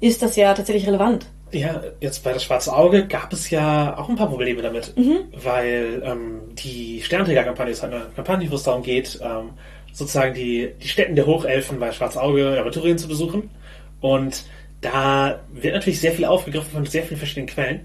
ist 0.00 0.22
das 0.22 0.36
ja 0.36 0.52
tatsächlich 0.54 0.86
relevant. 0.86 1.26
Ja, 1.52 1.82
jetzt 2.00 2.24
bei 2.24 2.32
das 2.32 2.44
Schwarze 2.44 2.74
Auge 2.74 3.06
gab 3.06 3.32
es 3.32 3.50
ja 3.50 3.96
auch 3.98 4.08
ein 4.08 4.16
paar 4.16 4.28
Probleme 4.28 4.62
damit, 4.62 4.94
weil 5.44 6.02
ähm, 6.04 6.40
die 6.54 7.02
Sternträger-Kampagne 7.02 7.72
ist 7.72 7.82
halt 7.82 7.92
eine 7.92 8.06
Kampagne, 8.16 8.50
wo 8.50 8.54
es 8.54 8.62
darum 8.62 8.82
geht, 8.82 9.20
ähm, 9.22 9.50
sozusagen 9.92 10.34
die, 10.34 10.70
die 10.82 10.88
Städten 10.88 11.14
der 11.16 11.26
Hochelfen 11.26 11.78
bei 11.78 11.92
Schwarze 11.92 12.20
Auge 12.22 12.52
in 12.52 12.58
Aventurien 12.58 12.98
zu 12.98 13.08
besuchen. 13.08 13.50
Und 14.00 14.44
da 14.80 15.40
wird 15.52 15.74
natürlich 15.74 16.00
sehr 16.00 16.12
viel 16.12 16.24
aufgegriffen 16.24 16.72
von 16.72 16.86
sehr 16.86 17.04
vielen 17.04 17.18
verschiedenen 17.18 17.46
Quellen. 17.48 17.80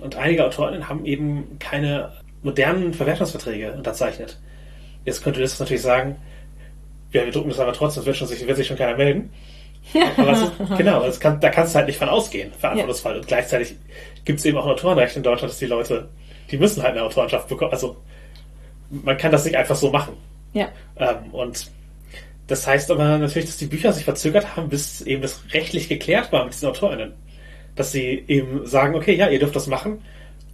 Und 0.00 0.14
einige 0.16 0.44
Autorinnen 0.44 0.88
haben 0.88 1.04
eben 1.06 1.58
keine 1.58 2.12
modernen 2.42 2.94
Verwertungsverträge 2.94 3.72
unterzeichnet. 3.72 4.38
Jetzt 5.04 5.24
könnte 5.24 5.40
das 5.40 5.58
natürlich 5.58 5.82
sagen, 5.82 6.16
ja, 7.12 7.24
wir 7.24 7.32
drucken 7.32 7.48
das 7.48 7.58
aber 7.58 7.72
trotzdem, 7.72 8.02
es 8.02 8.06
wird, 8.06 8.16
schon, 8.16 8.28
sich- 8.28 8.46
wird 8.46 8.56
sich 8.56 8.66
schon 8.66 8.76
keiner 8.76 8.96
melden. 8.96 9.30
Ist, 10.32 10.52
genau, 10.78 11.00
das 11.04 11.18
kann, 11.20 11.40
da 11.40 11.48
kannst 11.48 11.72
du 11.74 11.78
halt 11.78 11.86
nicht 11.86 11.98
von 11.98 12.08
ausgehen, 12.08 12.52
Verantwortungsfall. 12.58 13.16
Und 13.16 13.26
gleichzeitig 13.28 13.74
gibt 14.24 14.38
es 14.40 14.44
eben 14.44 14.58
auch 14.58 14.64
ein 14.66 14.72
Autorenrecht 14.72 15.16
in 15.16 15.22
Deutschland, 15.22 15.50
dass 15.52 15.58
die 15.58 15.66
Leute, 15.66 16.08
die 16.50 16.58
müssen 16.58 16.82
halt 16.82 16.92
eine 16.94 17.04
Autorenschaft 17.04 17.48
bekommen. 17.48 17.70
Also 17.72 17.96
man 18.90 19.16
kann 19.16 19.30
das 19.32 19.44
nicht 19.44 19.56
einfach 19.56 19.76
so 19.76 19.90
machen. 19.90 20.14
Ja. 20.56 20.68
Ähm, 20.96 21.32
und 21.32 21.70
das 22.46 22.66
heißt 22.66 22.90
aber 22.90 23.18
natürlich, 23.18 23.46
dass 23.46 23.58
die 23.58 23.66
Bücher 23.66 23.92
sich 23.92 24.04
verzögert 24.04 24.56
haben, 24.56 24.68
bis 24.68 25.02
eben 25.02 25.20
das 25.20 25.42
rechtlich 25.52 25.88
geklärt 25.88 26.32
war 26.32 26.44
mit 26.44 26.54
diesen 26.54 26.68
AutorInnen. 26.68 27.12
Dass 27.74 27.92
sie 27.92 28.24
eben 28.26 28.66
sagen, 28.66 28.94
okay, 28.94 29.14
ja, 29.14 29.28
ihr 29.28 29.38
dürft 29.38 29.54
das 29.54 29.66
machen. 29.66 30.00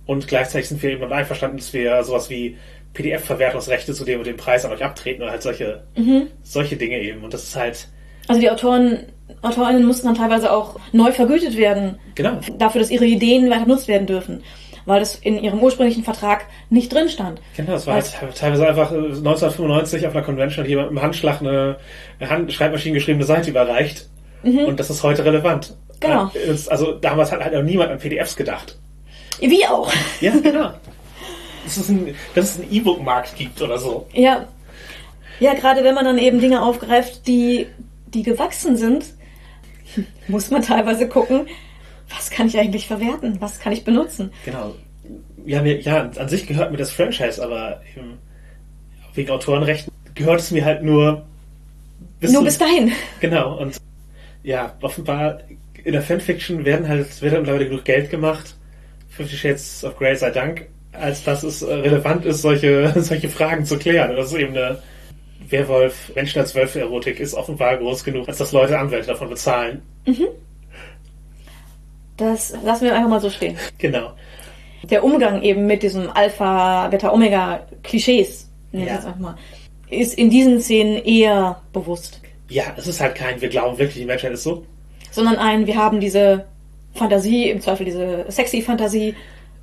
Und 0.06 0.26
gleichzeitig 0.26 0.68
sind 0.68 0.82
wir 0.82 0.90
eben 0.90 1.00
damit 1.00 1.14
einverstanden, 1.14 1.58
dass 1.58 1.72
wir 1.72 2.02
sowas 2.02 2.28
wie 2.30 2.56
PDF-Verwertungsrechte 2.94 3.94
zu 3.94 4.04
dem 4.04 4.18
und 4.18 4.26
dem 4.26 4.36
Preis 4.36 4.64
an 4.64 4.72
euch 4.72 4.84
abtreten 4.84 5.22
oder 5.22 5.30
halt 5.30 5.42
solche, 5.42 5.84
solche 6.42 6.76
Dinge 6.76 6.98
eben. 6.98 7.22
Und 7.22 7.32
das 7.32 7.44
ist 7.44 7.56
halt, 7.56 7.88
Also 8.26 8.40
die 8.40 8.50
Autoren, 8.50 9.04
AutorInnen 9.42 9.84
mussten 9.84 10.08
dann 10.08 10.16
teilweise 10.16 10.52
auch 10.52 10.80
neu 10.90 11.12
vergütet 11.12 11.56
werden 11.56 11.98
genau, 12.16 12.40
dafür, 12.58 12.80
dass 12.80 12.90
ihre 12.90 13.06
Ideen 13.06 13.48
weiter 13.48 13.64
benutzt 13.64 13.86
werden 13.86 14.06
dürfen, 14.06 14.42
weil 14.86 15.00
das 15.00 15.14
in 15.16 15.38
ihrem 15.42 15.60
ursprünglichen 15.60 16.04
Vertrag 16.04 16.46
nicht 16.70 16.92
drin 16.92 17.08
stand. 17.08 17.40
Genau, 17.56 17.74
es 17.74 17.86
war 17.86 17.94
halt 17.94 18.10
teilweise 18.36 18.66
einfach 18.68 18.92
äh, 18.92 18.96
1995 18.96 20.06
auf 20.06 20.14
einer 20.14 20.24
Convention 20.24 20.64
hat 20.64 20.68
jemand 20.68 20.90
im 20.90 21.00
Handschlag 21.02 21.40
eine, 21.40 21.76
eine 22.18 22.30
Hand, 22.30 22.52
Schreibmaschinen 22.52 22.94
geschriebene 22.94 23.24
Seite 23.24 23.50
überreicht 23.50 24.08
und 24.42 24.78
das 24.80 24.90
ist 24.90 25.02
heute 25.02 25.24
relevant. 25.24 25.76
Genau. 26.00 26.30
Äh, 26.34 26.56
Also 26.68 26.92
damals 26.92 27.30
hat 27.32 27.42
halt 27.44 27.54
auch 27.54 27.62
niemand 27.62 27.90
an 27.90 27.98
PDFs 27.98 28.34
gedacht. 28.36 28.76
Wie 29.40 29.64
auch. 29.66 29.90
Ja, 30.20 30.32
genau. 30.42 30.72
Dass 31.64 31.76
es 31.76 31.88
ein, 31.88 32.14
dass 32.34 32.50
es 32.56 32.60
einen 32.60 32.72
E-Book-Markt 32.72 33.36
gibt 33.36 33.60
oder 33.62 33.78
so. 33.78 34.06
Ja. 34.12 34.46
Ja, 35.40 35.54
gerade 35.54 35.84
wenn 35.84 35.94
man 35.94 36.04
dann 36.04 36.18
eben 36.18 36.40
Dinge 36.40 36.62
aufgreift, 36.62 37.26
die, 37.26 37.66
die 38.06 38.22
gewachsen 38.22 38.76
sind, 38.76 39.04
muss 40.28 40.50
man 40.50 40.62
teilweise 40.62 41.08
gucken, 41.08 41.46
was 42.14 42.30
kann 42.30 42.46
ich 42.46 42.58
eigentlich 42.58 42.86
verwerten? 42.86 43.40
Was 43.40 43.60
kann 43.60 43.72
ich 43.72 43.84
benutzen? 43.84 44.32
Genau. 44.44 44.74
Ja, 45.44 45.62
mir, 45.62 45.80
ja, 45.80 46.10
an 46.16 46.28
sich 46.28 46.46
gehört 46.46 46.70
mir 46.70 46.78
das 46.78 46.92
Franchise, 46.92 47.42
aber 47.42 47.80
eben 47.96 48.18
wegen 49.14 49.30
Autorenrechten 49.30 49.92
gehört 50.14 50.40
es 50.40 50.50
mir 50.50 50.64
halt 50.64 50.82
nur 50.82 51.24
bis 52.20 52.32
Nur 52.32 52.44
bis 52.44 52.58
dahin. 52.58 52.92
Genau, 53.20 53.58
und 53.58 53.76
ja, 54.44 54.76
offenbar 54.80 55.40
in 55.84 55.92
der 55.92 56.02
Fanfiction 56.02 56.64
werden 56.64 56.88
halt, 56.88 57.20
wird 57.20 57.32
halt 57.32 57.42
mittlerweile 57.42 57.68
genug 57.68 57.84
Geld 57.84 58.10
gemacht, 58.10 58.56
Fifty 59.08 59.36
Shades 59.36 59.84
of 59.84 59.98
Grey 59.98 60.14
sei 60.16 60.30
Dank, 60.30 60.68
als 60.92 61.24
dass 61.24 61.42
es 61.42 61.62
äh, 61.62 61.74
relevant 61.74 62.24
ist, 62.24 62.42
solche, 62.42 62.92
solche 63.00 63.28
Fragen 63.28 63.64
zu 63.64 63.78
klären. 63.78 64.10
Und 64.10 64.16
das 64.16 64.32
ist 64.32 64.38
eben 64.38 64.56
eine 64.56 64.78
Werwolf, 65.48 66.12
Menschen 66.14 66.38
als 66.40 66.54
Wölfe-Erotik 66.54 67.18
ist 67.18 67.34
offenbar 67.34 67.76
groß 67.76 68.04
genug, 68.04 68.28
als 68.28 68.38
dass 68.38 68.52
Leute 68.52 68.78
Anwälte 68.78 69.08
davon 69.08 69.28
bezahlen. 69.28 69.82
Das 72.16 72.54
lassen 72.64 72.84
wir 72.84 72.94
einfach 72.94 73.08
mal 73.08 73.20
so 73.20 73.30
stehen. 73.30 73.56
Genau. 73.78 74.12
Der 74.90 75.04
Umgang 75.04 75.42
eben 75.42 75.66
mit 75.66 75.82
diesem 75.84 76.10
Alpha, 76.10 76.88
Beta, 76.88 77.12
Omega 77.12 77.66
Klischees, 77.84 78.50
nenne 78.72 78.84
ich 78.84 78.90
Ja. 78.90 78.96
jetzt 78.96 79.06
einfach 79.06 79.20
mal, 79.20 79.36
ist 79.88 80.14
in 80.18 80.28
diesen 80.28 80.60
Szenen 80.60 80.96
eher 81.04 81.60
bewusst. 81.72 82.20
Ja, 82.48 82.64
es 82.76 82.86
ist 82.88 83.00
halt 83.00 83.14
kein, 83.14 83.40
wir 83.40 83.48
glauben 83.48 83.78
wirklich, 83.78 83.98
die 83.98 84.04
Menschheit 84.04 84.32
ist 84.32 84.42
so. 84.42 84.64
Sondern 85.12 85.36
ein, 85.36 85.66
wir 85.66 85.76
haben 85.76 86.00
diese 86.00 86.46
Fantasie, 86.94 87.48
im 87.50 87.60
Zweifel 87.60 87.84
diese 87.86 88.24
sexy 88.28 88.60
Fantasie, 88.60 89.14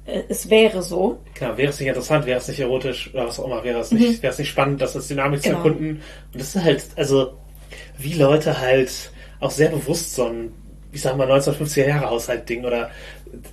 äh, 0.06 0.22
es 0.30 0.50
wäre 0.50 0.82
so. 0.82 1.20
Genau, 1.34 1.58
wäre 1.58 1.70
es 1.70 1.80
nicht 1.80 1.90
interessant, 1.90 2.26
wäre 2.26 2.40
es 2.40 2.48
nicht 2.48 2.60
erotisch 2.62 3.12
oder 3.14 3.28
was 3.28 3.40
auch 3.40 3.46
immer, 3.46 3.64
wäre 3.64 3.80
es 3.80 3.92
nicht, 3.92 4.24
wäre 4.24 4.32
es 4.32 4.40
nicht 4.40 4.50
spannend, 4.50 4.80
das 4.82 4.96
als 4.96 5.08
Dynamik 5.10 5.42
zu 5.44 5.50
Genau. 5.50 5.64
erkunden. 5.64 6.02
Und 6.34 6.40
das 6.42 6.56
ist 6.56 6.64
halt, 6.64 6.86
also, 6.96 7.34
wie 7.98 8.14
Leute 8.14 8.58
halt 8.60 9.12
auch 9.42 9.52
sehr 9.52 9.70
bewusst 9.70 10.16
so 10.16 10.26
ein, 10.28 10.54
ich 10.91 11.02
sag 11.02 11.15
mal, 11.17 11.30
1950er 11.32 11.88
Jahre 11.88 12.10
Haushalt-Ding 12.10 12.65
oder 12.65 12.89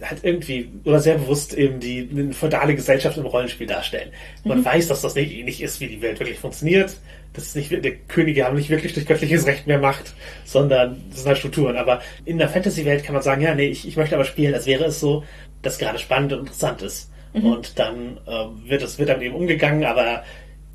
halt 0.03 0.21
irgendwie, 0.23 0.71
oder 0.85 1.01
sehr 1.01 1.17
bewusst 1.19 1.53
eben 1.53 1.81
die 1.81 2.09
eine 2.11 2.33
feudale 2.33 2.75
Gesellschaft 2.75 3.19
im 3.19 3.27
Rollenspiel 3.27 3.67
darstellen. 3.67 4.11
Man 4.45 4.65
weiß, 4.65 4.89
dass 4.89 5.03
das 5.03 5.15
nicht, 5.15 5.45
nicht 5.45 5.61
ist, 5.63 5.81
wie 5.81 5.89
die 5.89 6.01
Welt 6.01 6.19
wirklich 6.19 6.39
funktioniert. 6.39 6.97
Das 7.35 7.45
ist 7.45 7.57
nicht, 7.57 7.71
die 7.71 7.99
Könige 8.09 8.45
haben 8.47 8.57
nicht 8.57 8.71
wirklich 8.71 8.95
durch 8.95 9.05
göttliches 9.05 9.45
Recht 9.47 9.67
mehr 9.67 9.79
Macht, 9.79 10.15
sondern 10.47 11.03
das 11.11 11.19
sind 11.19 11.29
halt 11.29 11.39
Strukturen. 11.39 11.77
Aber 11.77 12.01
in 12.25 12.39
der 12.39 12.49
Fantasy-Welt 12.49 13.05
kann 13.05 13.13
man 13.15 13.23
sagen, 13.23 13.43
ja, 13.43 13.55
nee, 13.55 13.69
ich, 13.69 13.87
ich 13.87 13.97
möchte 13.99 14.15
aber 14.15 14.25
spielen, 14.25 14.55
als 14.55 14.65
wäre 14.65 14.87
es 14.87 14.99
so, 14.99 15.25
dass 15.61 15.77
gerade 15.77 15.99
spannend 15.99 16.33
und 16.33 16.41
interessant 16.41 16.81
ist. 16.83 17.11
Und 17.35 17.79
dann 17.79 18.19
äh, 18.27 18.71
wird 18.71 18.81
es 18.81 18.99
wird 18.99 19.11
damit 19.11 19.25
eben 19.25 19.35
umgegangen, 19.35 19.85
aber 19.85 20.23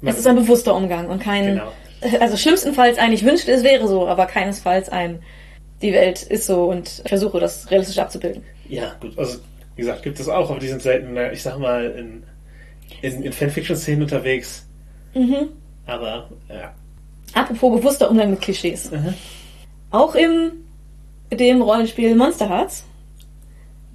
man, 0.02 0.14
Es 0.14 0.20
ist 0.20 0.28
ein 0.28 0.36
bewusster 0.36 0.76
Umgang 0.76 1.08
und 1.10 1.20
kein, 1.24 1.56
Genau. 1.56 1.72
also 2.20 2.38
schlimmstenfalls 2.38 3.00
ein, 3.00 3.12
ich 3.14 3.26
wünschte, 3.26 3.52
es 3.52 3.64
wäre 3.64 3.88
so, 3.88 4.08
aber 4.08 4.28
keinesfalls 4.28 4.90
ein, 4.90 5.24
die 5.82 5.94
Welt 5.94 6.22
ist 6.24 6.46
so 6.46 6.66
und 6.66 7.02
ich 7.04 7.10
versuche 7.10 7.40
das 7.40 7.70
realistisch 7.72 7.98
abzubilden. 7.98 8.44
ja 8.68 8.94
gut, 9.00 9.18
also 9.18 9.40
wie 9.76 9.82
gesagt, 9.82 10.04
gibt 10.04 10.20
es 10.20 10.28
auch, 10.28 10.50
aber 10.50 10.60
die 10.60 10.68
sind 10.68 10.82
selten, 10.82 11.16
ich 11.34 11.42
sag 11.42 11.58
mal, 11.58 11.86
in, 11.92 12.24
in, 13.02 13.24
in 13.24 13.32
Fanfiction-Szenen 13.34 14.04
unterwegs. 14.04 14.68
Aber 15.86 16.30
ja. 16.50 16.74
Apropos 17.34 17.80
bewusster 17.80 18.10
Umgang 18.12 18.32
mit 18.32 18.42
Klischees. 18.42 18.92
Mhm. 18.92 19.14
Auch 19.90 20.14
im 20.16 20.52
dem 21.34 21.62
Rollenspiel 21.62 22.14
Monster 22.16 22.50
Hearts 22.50 22.84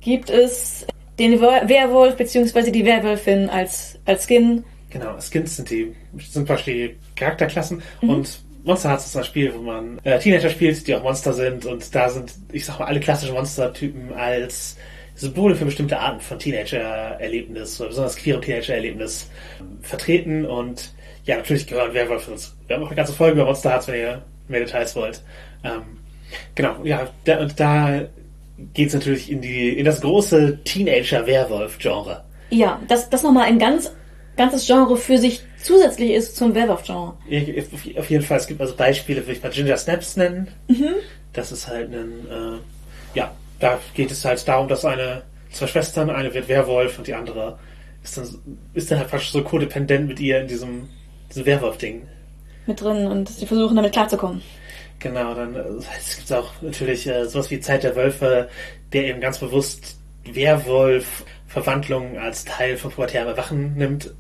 gibt 0.01 0.31
es 0.31 0.87
den 1.18 1.40
Wer- 1.40 1.68
Werwolf 1.68 2.16
bzw. 2.16 2.70
die 2.70 2.85
Werwölfin 2.85 3.49
als, 3.51 3.99
als 4.07 4.27
Skin. 4.27 4.64
Genau, 4.90 5.16
Skins 5.20 5.57
sind 5.57 5.68
die, 5.70 5.94
sind 6.18 6.46
praktisch 6.46 6.66
die 6.66 6.96
Charakterklassen 7.16 7.83
und 8.01 8.38
Monster 8.66 8.90
Hearts 8.90 9.07
ist 9.07 9.16
ein 9.16 9.24
Spiel, 9.24 9.55
wo 9.55 9.62
man 9.62 9.98
äh, 10.02 10.18
Teenager 10.18 10.50
spielt, 10.50 10.87
die 10.87 10.94
auch 10.94 11.02
Monster 11.02 11.33
sind 11.33 11.64
und 11.66 11.94
da 11.94 12.09
sind, 12.09 12.33
ich 12.50 12.66
sag 12.66 12.81
mal, 12.81 12.87
alle 12.87 12.98
klassischen 12.98 13.35
Monstertypen 13.35 14.12
als 14.12 14.76
Symbole 15.14 15.55
für 15.55 15.64
bestimmte 15.64 15.98
Arten 15.98 16.20
von 16.20 16.38
Teenager-Erlebnis 16.38 17.81
oder 17.81 17.90
besonders 17.90 18.16
queerem 18.16 18.42
Teenager-Erlebnis 18.42 19.31
vertreten 19.83 20.44
und 20.44 20.92
ja, 21.24 21.37
natürlich 21.37 21.68
gehören 21.68 21.94
Werwölfe 21.94 22.33
uns. 22.33 22.57
Wir 22.66 22.76
haben 22.76 22.83
auch 22.83 22.88
eine 22.88 22.96
ganze 22.96 23.12
Folge 23.12 23.35
über 23.35 23.44
Monster 23.44 23.70
Hearts, 23.70 23.87
wenn 23.87 24.00
ihr 24.00 24.22
mehr 24.48 24.61
Details 24.61 24.96
wollt. 24.96 25.22
Ähm, 25.62 25.83
genau, 26.57 26.76
ja, 26.83 27.09
da, 27.24 27.38
und 27.38 27.59
da 27.61 28.02
geht's 28.74 28.94
natürlich 28.94 29.31
in 29.31 29.40
die, 29.40 29.79
in 29.79 29.85
das 29.85 30.00
große 30.00 30.59
Teenager-Werwolf-Genre. 30.64 32.24
Ja, 32.50 32.81
das, 32.88 33.09
das 33.11 33.22
nochmal 33.22 33.44
ein 33.44 33.61
ganz, 33.61 33.92
ganzes 34.37 34.66
Genre 34.66 34.96
für 34.96 35.18
sich 35.18 35.40
zusätzlich 35.66 36.11
ist 36.12 36.37
zum 36.37 36.55
Werwolf-Genre. 36.55 37.14
Auf- 37.98 38.11
jeden 38.11 38.24
Fall, 38.24 38.38
es 38.38 38.46
gibt 38.46 38.61
also 38.61 38.74
Beispiele, 38.76 39.20
würde 39.22 39.33
ich 39.33 39.42
mal 39.42 39.50
Ginger 39.50 39.76
Snaps 39.76 40.16
nennen. 40.16 40.48
Das 41.33 41.52
ist 41.52 41.66
halt 41.68 41.92
ein, 41.92 42.26
äh, 42.31 42.59
ja, 43.18 43.33
da 43.61 43.79
geht 43.94 44.11
es 44.11 44.24
halt 44.24 44.46
darum, 44.48 44.68
dass 44.68 44.85
eine, 44.85 45.22
zwei 45.50 45.66
Schwestern, 45.66 46.11
eine 46.11 46.33
wird 46.33 46.48
Werwolf 46.48 46.98
und 46.98 47.07
die 47.07 47.14
andere 47.14 47.59
ist 48.02 48.16
dann, 48.16 48.59
ist 48.74 48.90
dann 48.90 48.98
halt 49.00 49.11
fast 49.11 49.33
so 49.33 49.42
codependent 49.42 50.07
mit 50.09 50.20
ihr 50.20 50.40
in 50.40 50.48
diesem, 50.48 50.88
diesem 51.31 51.44
Werwolf-Ding. 51.46 52.02
Mit 52.66 52.81
drin 52.81 53.07
und 53.07 53.29
sie 53.29 53.46
versuchen 53.46 53.76
damit 53.76 53.92
klarzukommen. 53.92 54.42
Genau, 54.98 55.35
dann 55.35 55.55
äh, 55.55 55.62
es 55.98 56.16
gibt 56.16 56.33
auch 56.33 56.50
natürlich 56.62 57.07
äh, 57.07 57.24
sowas 57.26 57.50
wie 57.50 57.61
Zeit 57.61 57.83
der 57.83 57.94
Wölfe, 57.96 58.48
der 58.92 59.05
eben 59.05 59.20
ganz 59.20 59.38
bewusst 59.38 59.98
Werwolf-Verwandlungen 60.24 62.18
als 62.18 62.44
Teil 62.44 62.76
von 62.76 62.90
pubertärem 62.90 63.29
Erwachen 63.29 63.74
nimmt. 63.76 64.11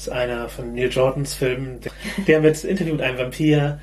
Das 0.00 0.06
ist 0.06 0.14
einer 0.14 0.48
von 0.48 0.72
Neil 0.72 0.88
Jordans 0.88 1.34
Filmen, 1.34 1.78
der, 2.26 2.40
mit 2.40 2.64
Interview 2.64 2.94
mit 2.94 3.02
einem 3.02 3.18
Vampir 3.18 3.80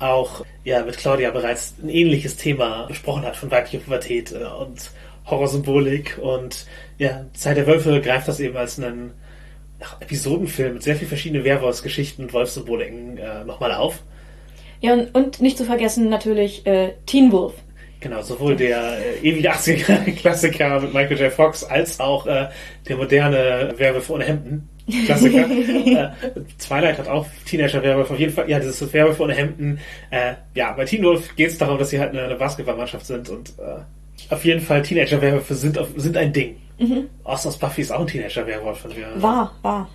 auch 0.00 0.44
ja 0.64 0.82
mit 0.82 0.98
Claudia 0.98 1.30
bereits 1.30 1.74
ein 1.80 1.88
ähnliches 1.88 2.34
Thema 2.36 2.86
besprochen 2.86 3.22
hat 3.22 3.36
von 3.36 3.52
weiblicher 3.52 3.78
Pubertät 3.78 4.32
äh, 4.32 4.38
und 4.46 4.90
Horrorsymbolik 5.26 6.18
und 6.20 6.66
ja, 6.98 7.24
Zeit 7.34 7.56
der 7.56 7.68
Wölfe 7.68 8.00
greift 8.00 8.26
das 8.26 8.40
eben 8.40 8.56
als 8.56 8.80
einen 8.80 9.12
ach, 9.78 10.00
Episodenfilm 10.00 10.74
mit 10.74 10.82
sehr 10.82 10.96
viel 10.96 11.06
verschiedenen 11.06 11.44
Werwolfsgeschichten 11.44 12.24
und 12.24 12.32
Wolfssymboliken 12.32 13.18
äh, 13.18 13.44
nochmal 13.44 13.72
auf. 13.72 14.02
Ja, 14.80 14.94
und, 14.94 15.14
und 15.14 15.40
nicht 15.40 15.56
zu 15.56 15.64
vergessen 15.64 16.08
natürlich 16.08 16.66
äh, 16.66 16.94
Teen 17.06 17.30
Wolf. 17.30 17.54
Genau, 18.00 18.22
sowohl 18.22 18.56
der 18.56 18.98
äh, 18.98 19.18
ewige 19.22 19.52
80er-Klassiker 19.52 20.80
mit 20.82 20.94
Michael 20.94 21.20
J. 21.20 21.32
Fox 21.32 21.62
als 21.62 22.00
auch 22.00 22.26
äh, 22.26 22.48
der 22.88 22.96
moderne 22.96 23.74
Werwolf 23.76 24.10
ohne 24.10 24.24
Hemden. 24.24 24.68
Klassiker. 25.06 25.48
äh, 25.50 26.08
Twilight 26.58 26.98
hat 26.98 27.08
auch 27.08 27.26
Teenager-Werwolf 27.46 28.10
auf 28.10 28.18
jeden 28.18 28.32
Fall. 28.32 28.48
Ja, 28.50 28.58
dieses 28.58 28.92
Werwolf 28.92 29.20
ohne 29.20 29.34
Hemden. 29.34 29.78
Äh, 30.10 30.34
ja, 30.54 30.72
bei 30.72 30.84
Teen 30.84 31.02
Wolf 31.04 31.34
geht 31.36 31.50
es 31.50 31.58
darum, 31.58 31.78
dass 31.78 31.90
sie 31.90 31.98
halt 32.00 32.10
eine, 32.10 32.22
eine 32.24 32.34
Basketballmannschaft 32.36 33.06
sind 33.06 33.28
und 33.28 33.50
äh, 33.58 34.32
auf 34.32 34.44
jeden 34.44 34.60
Fall 34.60 34.82
Teenager-Werwölfe 34.82 35.54
sind, 35.54 35.78
auf- 35.78 35.88
sind 35.96 36.16
ein 36.16 36.32
Ding. 36.32 36.56
Mhm. 36.78 37.08
Austin 37.24 37.48
aus 37.50 37.58
Buffy 37.58 37.82
ist 37.82 37.90
auch 37.92 38.00
ein 38.00 38.06
Teenager-Werwolf. 38.06 38.84
War, 39.16 39.52
war. 39.62 39.88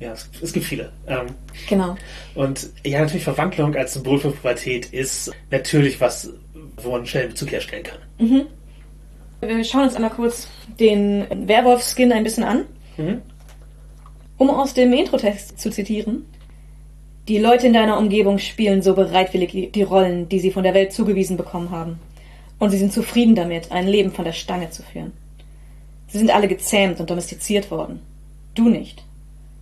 Ja, 0.00 0.12
es, 0.12 0.28
es 0.42 0.52
gibt 0.52 0.66
viele. 0.66 0.92
Ähm, 1.06 1.26
Genau. 1.68 1.96
und 2.34 2.68
ja, 2.84 3.00
natürlich 3.00 3.24
Verwandlung 3.24 3.74
als 3.74 3.94
Symbol 3.94 4.18
für 4.18 4.30
Pubertät 4.30 4.86
ist 4.92 5.32
natürlich 5.50 5.98
was, 6.00 6.30
wo 6.82 6.90
man 6.90 7.06
schnell 7.06 7.28
Bezug 7.28 7.50
herstellen 7.52 7.82
kann. 7.84 8.46
Wir 9.40 9.64
schauen 9.64 9.84
uns 9.84 9.94
einmal 9.94 10.10
kurz 10.10 10.48
den 10.80 11.26
Werwolf-Skin 11.48 12.12
ein 12.12 12.24
bisschen 12.24 12.44
an. 12.44 12.64
Mhm. 12.96 13.22
Um 14.38 14.50
aus 14.50 14.74
dem 14.74 14.92
Intro-Text 14.92 15.58
zu 15.58 15.70
zitieren. 15.70 16.26
Die 17.28 17.38
Leute 17.38 17.66
in 17.66 17.72
deiner 17.72 17.98
Umgebung 17.98 18.38
spielen 18.38 18.82
so 18.82 18.94
bereitwillig 18.94 19.72
die- 19.72 19.82
Rollen, 19.82 20.28
die 20.28 20.40
sie 20.40 20.50
von 20.50 20.62
der 20.62 20.74
Welt 20.74 20.92
zugewiesen 20.92 21.36
bekommen 21.36 21.70
haben. 21.70 21.98
Und 22.58 22.70
sie 22.70 22.78
sind 22.78 22.92
zufrieden 22.92 23.34
damit, 23.34 23.72
ein 23.72 23.88
Leben 23.88 24.12
von 24.12 24.24
der 24.24 24.32
Stange 24.32 24.70
zu 24.70 24.82
führen. 24.82 25.12
Sie 26.08 26.18
sind 26.18 26.30
alle 26.30 26.48
gezähmt 26.48 27.00
und 27.00 27.10
domestiziert 27.10 27.70
worden. 27.70 28.00
Du 28.54 28.68
nicht. 28.68 29.02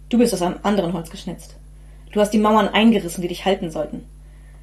Du 0.08 0.18
bist 0.18 0.34
aus 0.34 0.42
einem 0.42 0.58
anderen 0.62 0.92
Holz 0.92 1.10
geschnitzt. 1.10 1.56
Du 2.12 2.20
hast 2.20 2.30
die 2.30 2.38
Mauern 2.38 2.68
eingerissen, 2.68 3.22
die 3.22 3.28
dich 3.28 3.44
halten 3.44 3.70
sollten. 3.70 4.04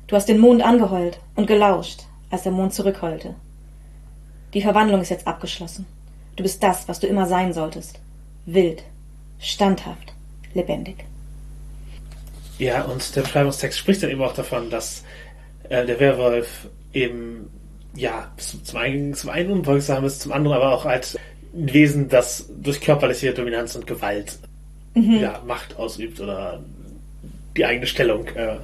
Du 0.08 0.15
hast 0.15 0.30
den 0.30 0.39
Mond 0.39 0.62
angeheult 0.62 1.19
und 1.36 1.47
gelauscht, 1.47 2.02
als 2.30 2.43
der 2.43 2.52
Mond 2.52 2.74
zurückheulte. 2.74 3.34
Die 4.54 4.62
Verwandlung 4.62 5.02
ist 5.02 5.10
jetzt 5.10 5.28
abgeschlossen. 5.28 5.86
Du 6.36 6.43
bist 6.43 6.62
das, 6.62 6.88
was 6.88 7.00
du 7.00 7.08
immer 7.08 7.26
sein 7.26 7.54
solltest. 7.54 8.00
Wild, 8.45 8.84
standhaft, 9.41 10.13
lebendig. 10.54 11.04
Ja, 12.60 12.84
und 12.84 13.15
der 13.15 13.21
Beschreibungstext 13.21 13.80
spricht 13.80 14.04
dann 14.04 14.12
eben 14.12 14.21
auch 14.21 14.34
davon, 14.34 14.69
dass 14.69 15.04
äh, 15.69 15.86
der 15.86 15.99
Werwolf 15.99 16.67
eben 16.93 17.49
ja 17.95 18.32
zum 18.38 18.80
einen, 18.80 19.13
zum 19.13 19.30
einen 19.32 19.51
unbeugsam 19.51 20.06
ist, 20.06 20.21
zum 20.21 20.32
anderen 20.32 20.58
aber 20.58 20.71
auch 20.71 20.86
als 20.86 21.17
ein 21.54 21.73
Wesen, 21.73 22.08
das 22.08 22.49
durch 22.62 22.80
körperliche 22.80 23.34
Dominanz 23.34 23.75
und 23.75 23.88
Gewalt 23.88 24.38
ja, 24.93 25.41
Macht 25.45 25.77
ausübt 25.77 26.19
oder 26.19 26.62
die 27.56 27.65
eigene 27.65 27.88
Stellung 27.88 28.27
äh, 28.27 28.58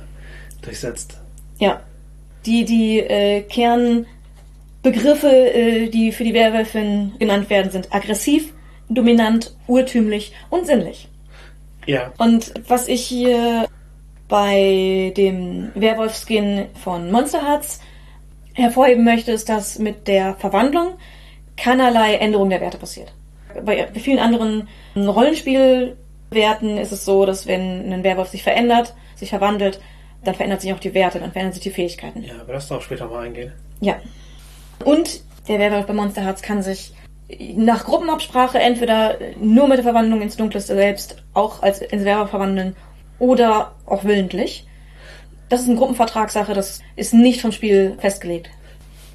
durchsetzt. 0.62 1.18
Ja. 1.60 1.82
Die, 2.46 2.66
die 2.66 3.00
äh, 3.00 3.42
Kernbegriffe, 3.42 5.28
äh, 5.28 5.90
die 5.90 6.12
für 6.12 6.24
die 6.24 6.34
Werwölfin 6.34 7.14
genannt 7.20 7.50
werden, 7.50 7.72
sind 7.72 7.94
aggressiv, 7.94 8.54
dominant, 8.90 9.56
urtümlich 9.68 10.34
und 10.50 10.66
sinnlich. 10.66 11.10
Ja, 11.86 12.12
Und 12.18 12.54
was 12.68 12.88
ich 12.88 13.06
hier 13.06 13.68
bei 14.28 15.14
dem 15.16 15.72
Werwolf-Skin 15.74 16.66
von 16.84 17.12
Monster 17.12 17.48
Hearts 17.48 17.80
hervorheben 18.54 19.06
möchte, 19.06 19.32
ist, 19.32 19.48
dass 19.48 19.80
mit 19.80 20.08
der 20.08 20.36
Verwandlung 20.36 20.96
keinerlei 21.56 22.16
Änderung 22.16 22.50
der 22.50 22.60
Werte 22.60 22.78
passiert. 22.78 23.14
Bei 23.64 23.88
vielen 23.94 24.20
anderen 24.20 24.68
Rollenspielwerten 24.96 26.78
ist 26.78 26.92
es 26.92 27.06
so, 27.06 27.26
dass 27.26 27.48
wenn 27.48 27.92
ein 27.94 28.04
Werwolf 28.04 28.30
sich 28.30 28.44
verändert, 28.44 28.94
sich 29.16 29.30
verwandelt, 29.30 29.80
dann 30.24 30.36
verändert 30.36 30.62
sich 30.62 30.74
auch 30.74 30.80
die 30.80 30.94
Werte, 30.94 31.20
dann 31.20 31.32
verändern 31.32 31.54
sich 31.54 31.64
die 31.64 31.72
Fähigkeiten. 31.72 32.24
ja, 32.24 32.42
aber 32.42 32.54
das 32.54 32.68
darf 32.68 32.84
später 32.84 33.08
mal 33.08 33.26
eingehen. 33.26 33.54
Ja. 33.80 33.96
Und 34.84 35.22
der 35.48 35.60
Werwolf 35.60 35.86
bei 35.86 35.94
Monster 35.94 36.24
Hearts 36.24 36.42
kann 36.42 36.62
sich 36.62 36.94
nach 37.56 37.86
Gruppenabsprache 37.86 38.60
entweder 38.60 39.18
nur 39.40 39.68
mit 39.68 39.78
der 39.78 39.84
Verwandlung 39.84 40.22
ins 40.22 40.38
Dunkelste 40.38 40.76
selbst 40.76 41.24
auch 41.34 41.62
als 41.62 41.82
ins 41.82 42.06
Werwolf 42.06 42.30
verwandeln 42.30 42.76
oder 43.20 43.76
auch 43.86 44.06
willentlich. 44.06 44.66
Das 45.50 45.62
ist 45.62 45.68
eine 45.68 45.78
Gruppenvertragssache, 45.78 46.54
das 46.54 46.82
ist 46.96 47.14
nicht 47.14 47.42
vom 47.42 47.52
Spiel 47.52 47.98
festgelegt. 48.00 48.50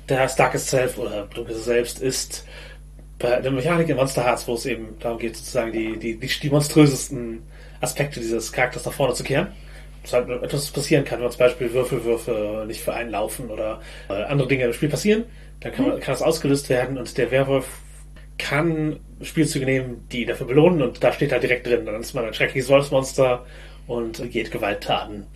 Das 0.07 0.37
Darkest 0.37 0.69
Self 0.69 0.99
oder 0.99 1.27
Dunkles 1.35 1.65
Selbst 1.65 2.01
ist 2.01 2.45
bei 3.19 3.41
der 3.41 3.51
Mechanik 3.51 3.89
in 3.89 3.97
Monster 3.97 4.25
Hearts, 4.25 4.49
wo 4.49 4.55
es 4.55 4.67
eben 4.67 4.97
darum 4.99 5.19
geht, 5.19 5.37
sozusagen 5.37 5.73
die, 5.73 5.99
die, 5.99 6.19
die, 6.19 6.27
die 6.27 6.51
monströsesten 6.51 7.43
Aspekte 7.81 8.21
dieses 8.21 8.53
Charakters 8.53 8.85
nach 8.85 8.93
vorne 8.93 9.15
zu 9.15 9.25
kehren. 9.25 9.49
Dass 10.03 10.15
halt 10.15 10.29
etwas 10.29 10.71
passieren 10.71 11.05
kann, 11.05 11.21
wenn 11.21 11.31
zum 11.31 11.39
Beispiel 11.39 11.73
Würfelwürfe 11.73 12.65
nicht 12.67 12.81
für 12.81 12.93
einen 12.93 13.11
laufen 13.11 13.51
oder 13.51 13.81
äh, 14.09 14.15
andere 14.25 14.49
Dinge 14.49 14.65
im 14.65 14.73
Spiel 14.73 14.89
passieren, 14.89 15.25
dann 15.61 15.73
kann, 15.73 15.87
man, 15.87 16.01
kann 16.01 16.15
das 16.15 16.23
ausgelöst 16.23 16.69
werden 16.69 16.99
und 16.99 17.17
der 17.17 17.31
Werwolf 17.31 17.69
kann 18.39 18.99
Spielzüge 19.23 19.65
nehmen, 19.65 20.07
die 20.11 20.23
ihn 20.23 20.29
dafür 20.29 20.47
belohnen 20.47 20.83
und 20.83 21.03
da 21.03 21.13
steht 21.13 21.33
da 21.33 21.39
direkt 21.39 21.67
drin, 21.67 21.87
dann 21.87 22.01
ist 22.01 22.15
man 22.15 22.25
ein 22.25 22.35
schreckliches 22.35 22.69
Wolfsmonster 22.69 23.45
und 23.87 24.31
geht 24.31 24.51
Gewalttaten. 24.51 25.27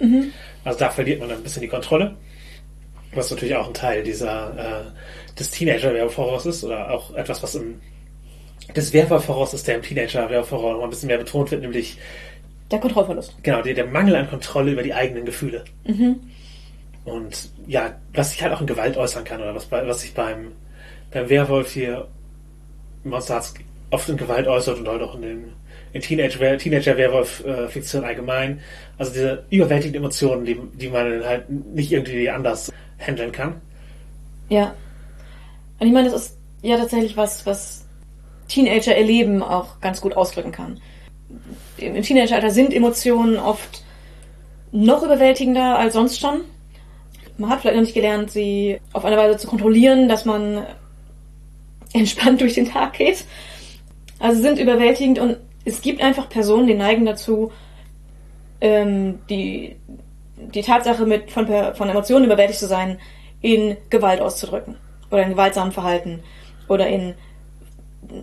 Also 0.65 0.79
da 0.79 0.91
verliert 0.91 1.21
man 1.21 1.31
ein 1.31 1.43
bisschen 1.43 1.63
die 1.63 1.69
Kontrolle. 1.69 2.17
Was 3.15 3.31
natürlich 3.31 3.55
auch 3.57 3.69
ein 3.69 3.75
Teil 3.75 4.03
dieser 4.03 4.85
äh, 4.89 5.35
des 5.39 5.51
Teenager-Werwolf-Horrors 5.53 6.47
ist 6.47 6.65
oder 6.65 6.91
auch 6.91 7.15
etwas, 7.15 7.43
was 7.43 7.55
im 7.55 7.81
des 8.75 8.93
Werwolf-Horrors 8.93 9.55
ist, 9.55 9.69
der 9.69 9.77
im 9.77 9.83
Teenager-Werwolf-Horror 9.83 10.75
noch 10.75 10.85
ein 10.85 10.91
bisschen 10.91 11.07
mehr 11.07 11.19
betont 11.19 11.51
wird, 11.53 11.63
nämlich 11.63 11.99
Der 12.71 12.81
Kontrollverlust. 12.81 13.37
genau 13.43 13.63
der, 13.63 13.75
der 13.75 13.87
Mangel 13.87 14.17
an 14.17 14.29
Kontrolle 14.29 14.73
über 14.73 14.83
die 14.83 14.93
eigenen 14.93 15.25
Gefühle. 15.25 15.65
Und 17.05 17.51
ja, 17.69 17.95
was 18.13 18.33
sich 18.33 18.43
halt 18.43 18.53
auch 18.53 18.61
in 18.61 18.67
Gewalt 18.67 18.97
äußern 18.97 19.23
kann 19.25 19.41
oder 19.41 19.55
was, 19.55 19.71
was 19.71 20.01
sich 20.01 20.15
beim, 20.15 20.53
beim 21.13 21.29
Werwolf 21.29 21.73
hier 21.73 22.09
Monster 23.09 23.35
Hearts 23.35 23.55
oft 23.91 24.09
in 24.09 24.17
Gewalt 24.17 24.47
äußert 24.47 24.79
und 24.79 24.89
halt 24.89 25.03
auch 25.03 25.15
in 25.15 25.23
den 25.23 25.53
in 25.93 26.03
Teenage- 26.03 26.59
Teenager-Werwolf-Fiktion 26.59 28.05
allgemein. 28.05 28.61
Also 28.99 29.13
diese 29.13 29.45
überwältigenden 29.51 30.03
Emotionen, 30.03 30.45
die, 30.45 30.59
die 30.75 30.89
man 30.89 31.25
halt 31.25 31.49
nicht 31.49 31.93
irgendwie 31.93 32.29
anders 32.29 32.73
handeln 32.99 33.33
kann. 33.33 33.61
Ja. 34.49 34.75
Und 35.79 35.87
ich 35.87 35.93
meine, 35.93 36.11
das 36.11 36.27
ist 36.27 36.39
ja 36.63 36.77
tatsächlich 36.77 37.17
was, 37.17 37.47
was 37.47 37.87
Teenager 38.49 38.95
erleben 38.95 39.43
auch 39.43 39.81
ganz 39.81 40.01
gut 40.01 40.17
ausdrücken 40.17 40.53
kann. 40.53 40.81
Im 41.79 42.01
Teenageralter 42.03 42.51
sind 42.51 42.73
Emotionen 42.73 43.37
oft 43.37 43.83
noch 44.73 45.03
überwältigender 45.03 45.79
als 45.79 45.95
sonst 45.95 46.21
schon. 46.21 46.43
Man 47.39 47.51
hat 47.51 47.61
vielleicht 47.61 47.77
noch 47.77 47.83
nicht 47.83 47.95
gelernt, 47.95 48.31
sie 48.31 48.81
auf 48.93 49.05
eine 49.05 49.17
Weise 49.17 49.37
zu 49.37 49.47
kontrollieren, 49.47 50.09
dass 50.09 50.25
man 50.25 50.65
entspannt 51.97 52.41
durch 52.41 52.55
den 52.55 52.69
Tag 52.71 52.95
geht. 52.95 53.25
Also 54.19 54.41
sind 54.41 54.59
überwältigend 54.59 55.19
und 55.19 55.37
es 55.65 55.81
gibt 55.81 56.01
einfach 56.03 56.29
Personen, 56.29 56.67
die 56.67 56.75
neigen 56.75 57.05
dazu, 57.05 57.53
ähm, 58.61 59.19
die, 59.29 59.77
die 60.37 60.63
Tatsache 60.63 61.05
mit 61.05 61.31
von, 61.31 61.47
von 61.75 61.89
Emotionen 61.89 62.25
überwältigt 62.25 62.61
zu 62.61 62.67
sein, 62.67 62.99
in 63.43 63.77
Gewalt 63.91 64.21
auszudrücken. 64.21 64.77
Oder 65.11 65.25
in 65.25 65.31
gewaltsamen 65.31 65.73
Verhalten. 65.73 66.23
Oder 66.69 66.89
in 66.89 67.15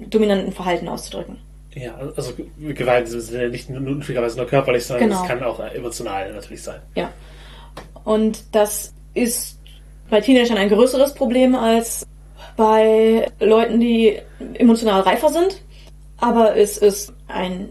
dominanten 0.10 0.52
Verhalten 0.52 0.88
auszudrücken. 0.88 1.38
Ja, 1.76 1.96
also 2.16 2.34
Gewalt 2.60 3.08
ist 3.10 3.32
ja 3.32 3.48
nicht 3.48 3.70
nur 3.70 3.80
notwendigerweise 3.80 4.38
nur 4.38 4.48
körperlich, 4.48 4.86
sondern 4.86 5.10
Genau. 5.10 5.22
es 5.22 5.28
kann 5.28 5.44
auch 5.44 5.60
emotional 5.60 6.32
natürlich 6.34 6.62
sein. 6.62 6.80
Ja. 6.96 7.12
Und 8.04 8.44
das 8.52 8.94
ist 9.14 9.60
bei 10.10 10.22
Teenagern 10.22 10.58
ein 10.58 10.70
größeres 10.70 11.14
Problem 11.14 11.56
als 11.56 12.06
bei 12.56 13.32
Leuten, 13.40 13.80
die 13.80 14.20
emotional 14.56 15.02
reifer 15.02 15.30
sind. 15.30 15.62
Aber 16.18 16.56
es 16.56 16.78
ist 16.78 17.14
ein, 17.28 17.70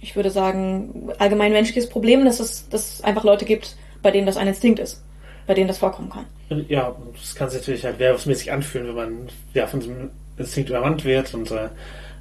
ich 0.00 0.16
würde 0.16 0.30
sagen, 0.30 1.10
allgemein 1.18 1.52
menschliches 1.52 1.88
Problem, 1.88 2.24
dass 2.24 2.40
es, 2.40 2.68
dass 2.68 2.94
es 2.94 3.04
einfach 3.04 3.24
Leute 3.24 3.44
gibt, 3.44 3.76
bei 4.02 4.10
denen 4.10 4.26
das 4.26 4.36
ein 4.36 4.48
Instinkt 4.48 4.78
ist. 4.80 5.02
bei 5.46 5.54
denen 5.54 5.68
das 5.68 5.78
vorkommen 5.78 6.10
kann. 6.10 6.26
Ja, 6.68 6.94
das 7.20 7.34
kann 7.34 7.50
sich 7.50 7.60
natürlich 7.60 7.84
halt 7.84 7.98
werwolfsmäßig 7.98 8.50
anfühlen, 8.52 8.88
wenn 8.88 8.94
man 8.94 9.28
ja 9.52 9.66
von 9.66 9.80
diesem 9.80 10.10
Instinkt 10.36 10.70
übermannt 10.70 11.04
wird 11.04 11.34
und 11.34 11.50
äh, 11.50 11.68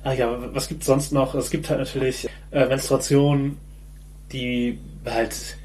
ach 0.03 0.13
ja, 0.13 0.37
was 0.53 0.67
gibt 0.67 0.81
es 0.81 0.87
sonst 0.87 1.11
noch? 1.13 1.33
Es 1.35 1.49
gibt 1.49 1.69
halt 1.69 1.79
natürlich 1.79 2.27
äh, 2.51 2.65
Menstruation, 2.65 3.57
die 4.31 4.77
halt 5.05 5.57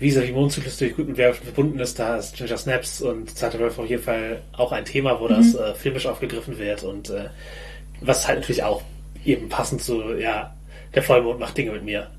wie 0.00 0.10
so 0.10 0.22
die 0.22 0.32
Mondzyklus 0.32 0.78
durch 0.78 0.96
guten 0.96 1.16
Werwölfen 1.18 1.44
verbunden 1.44 1.78
ist, 1.78 1.98
da 1.98 2.16
ist 2.16 2.34
Ginger 2.34 2.56
Snaps 2.56 3.02
und 3.02 3.36
Zweiter 3.36 3.60
Wolf 3.60 3.78
auf 3.78 3.88
jeden 3.88 4.02
Fall 4.02 4.40
auch 4.56 4.72
ein 4.72 4.86
Thema, 4.86 5.20
wo 5.20 5.28
mhm. 5.28 5.34
das 5.34 5.54
äh, 5.54 5.74
filmisch 5.74 6.06
aufgegriffen 6.06 6.58
wird 6.58 6.82
und 6.82 7.10
äh, 7.10 7.28
was 8.00 8.26
halt 8.26 8.40
natürlich 8.40 8.62
auch 8.62 8.82
eben 9.24 9.50
passend 9.50 9.82
zu, 9.82 10.14
ja, 10.14 10.54
der 10.94 11.02
Vollmond 11.02 11.38
macht 11.38 11.56
Dinge 11.56 11.72
mit 11.72 11.84
mir. 11.84 12.10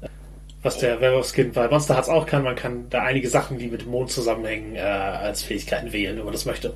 Was 0.62 0.78
der 0.78 1.02
Werwolfskin 1.02 1.54
bei 1.54 1.68
Monster 1.68 1.96
Hearts 1.96 2.08
auch 2.08 2.28
kann, 2.28 2.44
man 2.44 2.56
kann 2.56 2.86
da 2.92 3.02
einige 3.02 3.28
Sachen, 3.28 3.58
die 3.58 3.68
mit 3.68 3.82
dem 3.82 3.90
Mond 3.90 4.12
zusammenhängen, 4.12 4.76
äh, 4.76 4.80
als 4.80 5.42
Fähigkeiten 5.42 5.92
wählen, 5.92 6.18
wenn 6.18 6.24
man 6.24 6.34
das 6.34 6.46
möchte. 6.46 6.76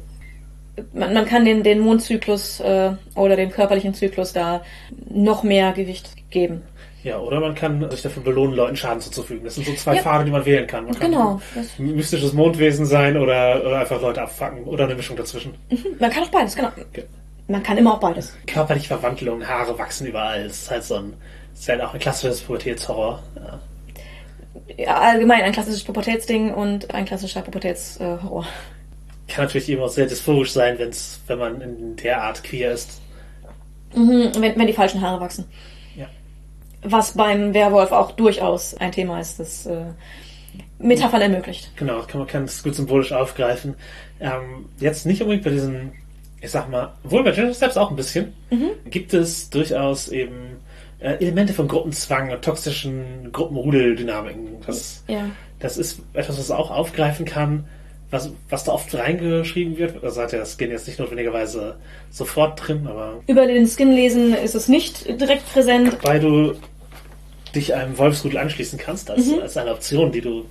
Man, 0.91 1.13
man 1.13 1.25
kann 1.27 1.45
den, 1.45 1.61
den 1.61 1.79
Mondzyklus 1.79 2.59
äh, 2.61 2.93
oder 3.13 3.35
den 3.35 3.51
körperlichen 3.51 3.93
Zyklus 3.93 4.33
da 4.33 4.63
noch 5.07 5.43
mehr 5.43 5.71
Gewicht 5.73 6.09
geben. 6.31 6.63
Ja, 7.05 7.19
oder 7.19 7.39
man 7.39 7.53
kann 7.53 7.87
sich 7.91 8.01
dafür 8.01 8.23
belohnen, 8.23 8.55
Leuten 8.55 8.75
Schaden 8.75 8.99
zuzufügen. 8.99 9.43
Das 9.45 9.53
sind 9.53 9.67
so 9.67 9.75
zwei 9.75 9.97
ja. 9.97 10.01
Pfade, 10.01 10.25
die 10.25 10.31
man 10.31 10.43
wählen 10.43 10.65
kann. 10.65 10.85
Man 10.85 10.95
kann 10.95 11.11
genau. 11.11 11.39
ein 11.77 11.95
mystisches 11.95 12.33
Mondwesen 12.33 12.87
sein 12.87 13.15
oder, 13.15 13.63
oder 13.63 13.81
einfach 13.81 14.01
Leute 14.01 14.23
abfacken 14.23 14.63
oder 14.63 14.85
eine 14.85 14.95
Mischung 14.95 15.15
dazwischen. 15.15 15.53
Mhm. 15.69 15.85
Man 15.99 16.09
kann 16.09 16.23
auch 16.23 16.29
beides, 16.29 16.55
genau. 16.55 16.69
Okay. 16.69 17.03
Man 17.47 17.61
kann 17.61 17.77
immer 17.77 17.93
auch 17.93 17.99
beides. 17.99 18.35
Körperliche 18.47 18.87
Verwandlung, 18.87 19.47
Haare 19.47 19.77
wachsen 19.77 20.07
überall. 20.07 20.45
Das 20.45 20.63
ist 20.63 20.71
halt 20.71 20.83
so 20.83 20.95
ein, 20.95 21.13
das 21.51 21.61
ist 21.61 21.69
halt 21.69 21.81
auch 21.81 21.93
ein 21.93 21.99
klassisches 21.99 22.41
Pubertätshorror. 22.41 23.21
Ja. 23.35 23.59
ja 24.75 24.97
allgemein 24.97 25.43
ein 25.43 25.51
klassisches 25.51 25.83
Pubertätsding 25.83 26.55
und 26.55 26.91
ein 26.91 27.05
klassischer 27.05 27.43
Pubertätshorror. 27.43 28.47
Kann 29.27 29.45
natürlich 29.45 29.69
eben 29.69 29.83
auch 29.83 29.89
sehr 29.89 30.07
dysphorisch 30.07 30.53
sein, 30.53 30.79
wenn's, 30.79 31.19
wenn 31.27 31.37
man 31.37 31.61
in 31.61 31.95
der 31.97 32.23
Art 32.23 32.43
queer 32.43 32.71
ist. 32.71 32.99
Mhm, 33.93 34.31
wenn, 34.39 34.57
wenn 34.57 34.65
die 34.65 34.73
falschen 34.73 35.01
Haare 35.01 35.21
wachsen 35.21 35.45
was 36.85 37.13
beim 37.13 37.53
Werwolf 37.53 37.91
auch 37.91 38.11
durchaus 38.11 38.75
ein 38.75 38.91
Thema 38.91 39.19
ist, 39.19 39.39
das 39.39 39.65
äh, 39.65 39.85
Metaphern 40.79 41.21
ermöglicht. 41.21 41.71
Genau, 41.75 42.01
kann 42.01 42.25
man 42.31 42.43
es 42.43 42.63
gut 42.63 42.75
symbolisch 42.75 43.11
aufgreifen. 43.11 43.75
Ähm, 44.19 44.65
jetzt 44.79 45.05
nicht 45.05 45.21
unbedingt 45.21 45.43
bei 45.43 45.51
diesen, 45.51 45.93
ich 46.41 46.51
sag 46.51 46.69
mal, 46.69 46.93
wohl 47.03 47.23
bei 47.23 47.31
Gender 47.31 47.53
Steps 47.53 47.77
auch 47.77 47.89
ein 47.89 47.95
bisschen, 47.95 48.33
mhm. 48.49 48.71
gibt 48.89 49.13
es 49.13 49.49
durchaus 49.49 50.09
eben 50.09 50.57
äh, 50.99 51.15
Elemente 51.21 51.53
von 51.53 51.67
Gruppenzwang 51.67 52.31
und 52.31 52.41
toxischen 52.41 53.31
Gruppenrudeldynamiken. 53.31 54.61
Das, 54.65 55.03
ja. 55.07 55.29
das 55.59 55.77
ist 55.77 56.01
etwas, 56.13 56.37
was 56.37 56.51
auch 56.51 56.71
aufgreifen 56.71 57.25
kann, 57.25 57.65
was, 58.11 58.31
was 58.49 58.63
da 58.63 58.73
oft 58.73 58.93
reingeschrieben 58.95 59.77
wird. 59.77 60.03
Also 60.03 60.21
hat 60.21 60.31
ja 60.31 60.39
das 60.39 60.57
Skin 60.57 60.71
jetzt 60.71 60.87
nicht 60.87 60.99
notwendigerweise 60.99 61.75
sofort 62.09 62.67
drin, 62.67 62.87
aber. 62.87 63.21
Über 63.27 63.45
den 63.45 63.67
Skin 63.67 63.91
lesen 63.91 64.33
ist 64.33 64.55
es 64.55 64.67
nicht 64.67 65.07
direkt 65.07 65.51
präsent. 65.51 65.97
Weil 66.03 66.19
du 66.19 66.55
dich 67.55 67.73
einem 67.73 67.97
Wolfsrudel 67.97 68.37
anschließen 68.37 68.77
kannst, 68.77 69.09
als, 69.09 69.27
mhm. 69.27 69.41
als 69.41 69.57
eine 69.57 69.71
Option, 69.71 70.11
die 70.11 70.21
du, 70.21 70.45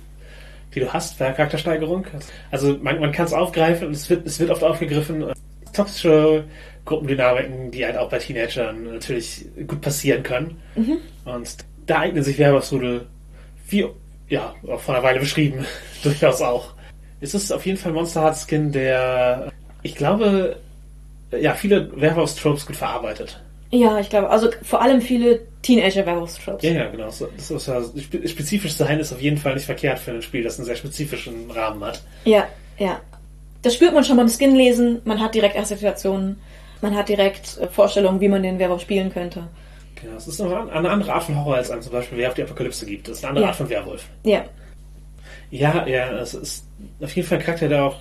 die 0.73 0.79
du 0.79 0.91
hast 0.91 1.17
bei 1.17 1.31
Charaktersteigerung. 1.31 2.05
Also 2.51 2.77
man, 2.81 2.99
man 2.99 3.11
kann 3.11 3.25
es 3.25 3.33
aufgreifen 3.33 3.87
und 3.87 3.93
es 3.93 4.09
wird, 4.09 4.25
es 4.25 4.39
wird 4.39 4.49
oft 4.51 4.63
aufgegriffen. 4.63 5.25
Toxische 5.73 6.45
Gruppendynamiken, 6.85 7.71
die 7.71 7.85
halt 7.85 7.97
auch 7.97 8.09
bei 8.09 8.19
Teenagern 8.19 8.93
natürlich 8.93 9.45
gut 9.67 9.81
passieren 9.81 10.23
können. 10.23 10.61
Mhm. 10.75 10.97
Und 11.25 11.57
da 11.85 11.99
eignen 11.99 12.23
sich 12.23 12.37
Werwolfsrudel, 12.37 13.05
wie 13.69 13.85
ja, 14.27 14.55
auch 14.67 14.79
vor 14.79 14.95
einer 14.95 15.03
Weile 15.03 15.19
beschrieben, 15.19 15.65
durchaus 16.03 16.41
auch. 16.41 16.73
Es 17.21 17.33
ist 17.33 17.51
auf 17.51 17.65
jeden 17.65 17.77
Fall 17.77 17.91
Monster 17.91 18.21
Heart 18.21 18.37
Skin, 18.47 18.71
der, 18.71 19.51
ich 19.81 19.95
glaube, 19.95 20.57
ja, 21.31 21.53
viele 21.53 21.89
Werwolfs-Tropes 21.99 22.65
gut 22.65 22.75
verarbeitet. 22.75 23.41
Ja, 23.75 23.99
ich 23.99 24.09
glaube, 24.09 24.29
also 24.29 24.49
vor 24.63 24.81
allem 24.81 25.01
viele 25.01 25.41
Teenager-Werewolf-Tropes. 25.61 26.63
Ja, 26.63 26.71
ja, 26.71 26.89
genau. 26.89 27.05
Das 27.07 27.21
ist 27.21 27.67
ja, 27.67 27.81
spezifisch 28.25 28.73
sein 28.73 28.99
ist 28.99 29.11
auf 29.11 29.21
jeden 29.21 29.37
Fall 29.37 29.55
nicht 29.55 29.65
verkehrt 29.65 29.99
für 29.99 30.11
ein 30.11 30.21
Spiel, 30.21 30.43
das 30.43 30.57
einen 30.57 30.65
sehr 30.65 30.75
spezifischen 30.75 31.51
Rahmen 31.51 31.83
hat. 31.83 32.01
Ja, 32.23 32.47
ja. 32.77 33.01
Das 33.61 33.73
spürt 33.73 33.93
man 33.93 34.03
schon 34.03 34.17
beim 34.17 34.29
Skin-Lesen. 34.29 35.01
Man 35.03 35.19
hat 35.19 35.35
direkt 35.35 35.57
Assoziationen. 35.57 36.39
Man 36.81 36.95
hat 36.95 37.09
direkt 37.09 37.57
äh, 37.57 37.67
Vorstellungen, 37.67 38.21
wie 38.21 38.27
man 38.29 38.43
den 38.43 38.59
Werwolf 38.59 38.83
spielen 38.83 39.11
könnte. 39.11 39.47
Genau, 40.01 40.15
es 40.17 40.27
ist 40.27 40.39
eine 40.39 40.71
andere 40.71 41.13
Art 41.13 41.23
von 41.23 41.35
Horror, 41.35 41.55
als 41.55 41.69
es 41.69 41.85
zum 41.85 41.91
Beispiel 41.91 42.17
Werwolf 42.19 42.35
die 42.35 42.43
Apokalypse 42.43 42.85
gibt. 42.85 43.07
Das 43.07 43.17
ist 43.17 43.23
eine 43.23 43.29
andere 43.29 43.43
ja. 43.43 43.49
Art 43.49 43.57
von 43.57 43.69
Werwolf. 43.69 44.05
Ja. 44.23 44.45
Ja, 45.51 45.87
ja, 45.87 46.11
es 46.19 46.33
ist 46.33 46.65
auf 47.01 47.15
jeden 47.15 47.27
Fall 47.27 47.39
ein 47.39 47.43
Charakter, 47.43 47.67
der 47.67 47.83
auch, 47.83 47.97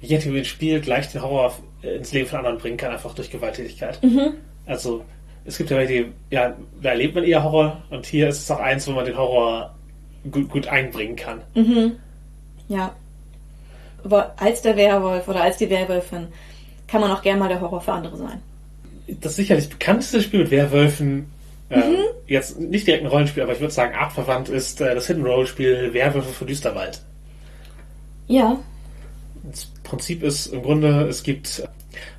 je 0.00 0.16
nachdem 0.16 0.34
wie 0.34 0.44
spielt, 0.44 0.84
gleich 0.84 1.10
den 1.10 1.22
Horror 1.22 1.56
ins 1.82 2.12
Leben 2.12 2.28
von 2.28 2.38
anderen 2.38 2.58
bringen 2.58 2.76
kann, 2.76 2.92
einfach 2.92 3.14
durch 3.14 3.30
Gewalttätigkeit. 3.30 4.02
Mhm. 4.02 4.34
Also 4.70 5.04
es 5.44 5.58
gibt 5.58 5.70
ja 5.70 5.78
welche, 5.78 6.06
ja, 6.30 6.56
da 6.80 6.90
erlebt 6.90 7.16
man 7.16 7.24
eher 7.24 7.42
Horror 7.42 7.82
und 7.90 8.06
hier 8.06 8.28
ist 8.28 8.38
es 8.38 8.50
auch 8.52 8.60
eins, 8.60 8.86
wo 8.86 8.92
man 8.92 9.04
den 9.04 9.16
Horror 9.16 9.74
gut, 10.30 10.48
gut 10.48 10.68
einbringen 10.68 11.16
kann. 11.16 11.40
Mhm. 11.56 11.96
Ja. 12.68 12.94
Aber 14.04 14.32
als 14.36 14.62
der 14.62 14.76
Werwolf 14.76 15.26
oder 15.26 15.42
als 15.42 15.56
die 15.56 15.68
Werwölfin 15.68 16.28
kann 16.86 17.00
man 17.00 17.10
auch 17.10 17.20
gerne 17.20 17.40
mal 17.40 17.48
der 17.48 17.60
Horror 17.60 17.80
für 17.80 17.92
andere 17.92 18.16
sein. 18.16 18.40
Das 19.08 19.34
sicherlich 19.34 19.68
bekannteste 19.68 20.22
Spiel 20.22 20.40
mit 20.40 20.52
Werwölfen, 20.52 21.32
äh, 21.68 21.78
mhm. 21.78 21.94
äh, 21.94 22.32
jetzt 22.32 22.60
nicht 22.60 22.86
direkt 22.86 23.02
ein 23.02 23.10
Rollenspiel, 23.10 23.42
aber 23.42 23.54
ich 23.54 23.60
würde 23.60 23.74
sagen 23.74 23.96
artverwandt 23.96 24.50
ist 24.50 24.80
äh, 24.80 24.94
das 24.94 25.08
Hidden 25.08 25.26
Roll 25.26 25.48
Spiel 25.48 25.92
Werwölfe 25.92 26.32
von 26.32 26.46
Düsterwald. 26.46 27.02
Ja. 28.28 28.56
Das 29.42 29.66
Prinzip 29.82 30.22
ist 30.22 30.46
im 30.46 30.62
Grunde, 30.62 31.08
es 31.08 31.24
gibt 31.24 31.64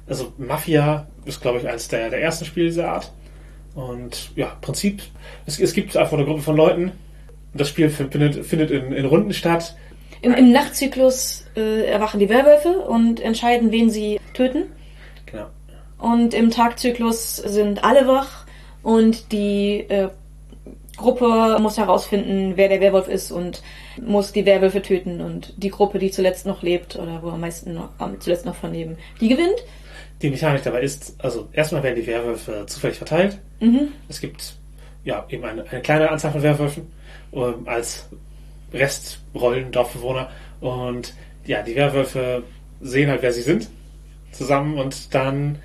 also 0.07 0.33
Mafia 0.37 1.07
ist, 1.25 1.41
glaube 1.41 1.59
ich, 1.59 1.67
eines 1.67 1.87
der, 1.87 2.09
der 2.09 2.21
ersten 2.21 2.45
Spiele 2.45 2.67
dieser 2.67 2.91
Art. 2.91 3.11
Und 3.75 4.31
ja, 4.35 4.57
Prinzip, 4.61 5.01
es, 5.45 5.59
es 5.59 5.73
gibt 5.73 5.95
einfach 5.95 6.17
eine 6.17 6.25
Gruppe 6.25 6.41
von 6.41 6.55
Leuten. 6.55 6.91
Das 7.53 7.69
Spiel 7.69 7.89
findet, 7.89 8.45
findet 8.45 8.71
in, 8.71 8.91
in 8.91 9.05
Runden 9.05 9.33
statt. 9.33 9.75
Im, 10.21 10.33
im 10.33 10.51
Nachtzyklus 10.51 11.45
äh, 11.55 11.85
erwachen 11.85 12.19
die 12.19 12.29
Werwölfe 12.29 12.79
und 12.79 13.19
entscheiden, 13.19 13.71
wen 13.71 13.89
sie 13.89 14.19
töten. 14.33 14.65
Genau. 15.25 15.47
Und 15.97 16.33
im 16.33 16.49
Tagzyklus 16.49 17.37
sind 17.37 17.83
alle 17.83 18.07
wach 18.07 18.45
und 18.83 19.31
die 19.31 19.85
äh, 19.89 20.09
Gruppe 20.97 21.57
muss 21.59 21.77
herausfinden, 21.77 22.53
wer 22.55 22.69
der 22.69 22.81
Werwolf 22.81 23.07
ist 23.07 23.31
und 23.31 23.61
muss 23.99 24.31
die 24.31 24.45
Werwölfe 24.45 24.81
töten 24.81 25.21
und 25.21 25.53
die 25.57 25.69
Gruppe, 25.69 25.99
die 25.99 26.11
zuletzt 26.11 26.45
noch 26.45 26.61
lebt 26.61 26.95
oder 26.95 27.21
wo 27.23 27.29
am 27.29 27.41
meisten 27.41 27.73
noch, 27.73 27.89
zuletzt 28.19 28.45
noch 28.45 28.55
von 28.55 28.73
leben, 28.73 28.97
die 29.19 29.29
gewinnt. 29.29 29.63
Die 30.21 30.29
Mechanik 30.29 30.63
dabei 30.63 30.81
ist, 30.81 31.15
also 31.17 31.49
erstmal 31.51 31.83
werden 31.83 31.95
die 31.95 32.07
Werwölfe 32.07 32.65
zufällig 32.67 32.97
verteilt. 32.97 33.39
Mhm. 33.59 33.89
Es 34.07 34.21
gibt 34.21 34.55
ja 35.03 35.25
eben 35.29 35.43
eine, 35.43 35.67
eine 35.69 35.81
kleine 35.81 36.11
Anzahl 36.11 36.31
von 36.31 36.43
Werwölfen 36.43 36.91
um, 37.31 37.67
als 37.67 38.07
Restrollen, 38.73 39.71
Dorfbewohner 39.71 40.29
und 40.59 41.13
ja, 41.45 41.63
die 41.63 41.75
Werwölfe 41.75 42.43
sehen 42.81 43.09
halt, 43.09 43.21
wer 43.21 43.33
sie 43.33 43.41
sind, 43.41 43.67
zusammen 44.31 44.77
und 44.77 45.13
dann 45.13 45.59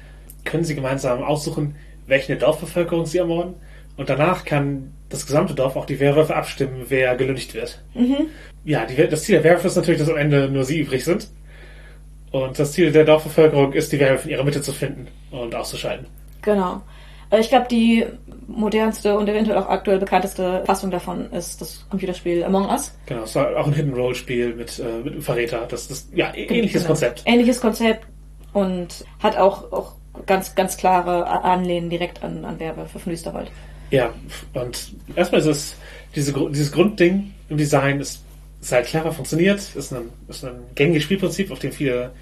können 0.45 0.65
sie 0.65 0.75
gemeinsam 0.75 1.23
aussuchen, 1.23 1.77
welche 2.07 2.37
Dorfbevölkerung 2.37 3.07
sie 3.07 3.19
ermorden 3.19 3.55
und 3.97 4.09
danach 4.09 4.45
kann 4.45 4.93
das 5.09 5.27
gesamte 5.27 5.55
Dorf, 5.55 5.77
auch 5.77 5.87
die 5.87 6.01
Werwölfe, 6.01 6.35
abstimmen, 6.35 6.87
wer 6.89 7.17
gelüncht 7.17 7.55
wird. 7.55 7.83
Mhm. 7.95 8.29
Ja, 8.65 8.85
die, 8.85 8.97
das 9.07 9.23
Ziel 9.23 9.37
der 9.37 9.45
Werwölfe 9.45 9.69
ist 9.69 9.77
natürlich, 9.77 10.01
dass 10.01 10.09
am 10.09 10.17
Ende 10.17 10.49
nur 10.49 10.65
sie 10.65 10.81
übrig 10.81 11.05
sind. 11.05 11.29
Und 12.33 12.59
das 12.59 12.73
Ziel 12.73 12.91
der 12.91 13.05
Dorfbevölkerung 13.05 13.73
ist, 13.73 13.93
die 13.93 14.01
Werwölfe 14.01 14.29
in 14.29 14.35
ihrer 14.35 14.45
Mitte 14.45 14.61
zu 14.61 14.73
finden 14.73 15.07
und 15.31 15.55
auszuschalten. 15.55 16.07
Genau. 16.43 16.83
Also 17.31 17.43
ich 17.43 17.49
glaube, 17.49 17.67
die 17.69 18.07
modernste 18.47 19.19
und 19.19 19.29
eventuell 19.29 19.59
auch 19.59 19.69
aktuell 19.69 19.99
bekannteste 19.99 20.63
Fassung 20.65 20.91
davon 20.91 21.31
ist 21.33 21.61
das 21.61 21.85
Computerspiel 21.91 22.45
Among 22.45 22.69
Us. 22.69 22.97
Genau, 23.07 23.23
es 23.23 23.35
war 23.35 23.57
auch 23.57 23.67
ein 23.67 23.73
Hidden 23.73 23.95
Roll 23.95 24.15
Spiel 24.15 24.55
mit, 24.55 24.79
äh, 24.79 25.03
mit 25.03 25.15
einem 25.15 25.23
Verräter. 25.23 25.67
Das 25.69 25.91
ist 25.91 26.13
ja 26.15 26.33
ähnliches 26.35 26.83
genau. 26.83 26.89
Konzept. 26.89 27.23
Ähnliches 27.27 27.61
Konzept 27.61 28.07
und 28.53 29.05
hat 29.21 29.37
auch, 29.37 29.73
auch 29.73 29.93
ganz, 30.27 30.55
ganz 30.55 30.77
klare 30.77 31.27
Anlehnen 31.27 31.91
direkt 31.91 32.23
an, 32.23 32.45
an 32.45 32.61
Werwölfe 32.61 32.99
von 32.99 33.11
Düsterwald. 33.11 33.51
Ja, 33.91 34.15
und 34.55 34.93
erstmal 35.15 35.41
ist 35.41 35.47
es, 35.47 35.77
diese, 36.15 36.33
dieses 36.33 36.73
Grundding 36.73 37.33
im 37.49 37.57
Design 37.57 38.01
ist, 38.01 38.23
ist 38.61 38.73
halt 38.73 38.87
clever 38.87 39.13
funktioniert, 39.13 39.61
ist 39.75 39.93
ein, 39.93 40.11
ist 40.29 40.45
ein 40.45 40.59
gängiges 40.75 41.05
Spielprinzip, 41.05 41.51
auf 41.51 41.59
dem 41.59 41.73
viele, 41.73 42.13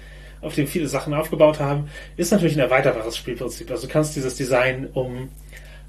auf 0.41 0.53
dem 0.53 0.67
viele 0.67 0.87
Sachen 0.87 1.13
aufgebaut 1.13 1.59
haben, 1.59 1.89
ist 2.17 2.31
natürlich 2.31 2.55
ein 2.55 2.59
erweiterbares 2.59 3.17
Spielprinzip. 3.17 3.71
Also 3.71 3.87
du 3.87 3.93
kannst 3.93 4.15
dieses 4.15 4.35
Design 4.35 4.87
um 4.93 5.29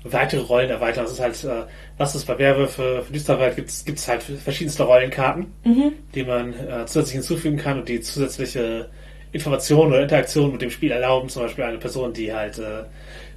weitere 0.05 0.41
Rollen 0.41 0.71
erweitern. 0.71 1.05
Das 1.05 1.13
ist 1.13 1.21
halt, 1.21 1.45
äh, 1.45 1.67
was 1.99 2.15
es 2.15 2.25
bei 2.25 2.39
Werwölfe 2.39 3.03
für 3.07 3.13
Düsterwald 3.13 3.57
gibt, 3.57 3.73
gibt 3.85 3.99
es 3.99 4.09
halt 4.09 4.23
verschiedenste 4.23 4.85
Rollenkarten, 4.85 5.47
mhm. 5.65 5.93
die 6.15 6.25
man 6.25 6.53
äh, 6.55 6.87
zusätzlich 6.87 7.15
hinzufügen 7.15 7.57
kann 7.57 7.81
und 7.81 7.89
die 7.89 8.01
zusätzliche 8.01 8.89
Informationen 9.33 9.93
oder 9.93 10.03
Interaktionen 10.03 10.53
mit 10.53 10.63
dem 10.63 10.71
Spiel 10.71 10.93
erlauben. 10.93 11.29
Zum 11.29 11.43
Beispiel 11.43 11.65
eine 11.65 11.79
Person, 11.79 12.13
die 12.13 12.33
halt 12.33 12.59
äh, 12.59 12.85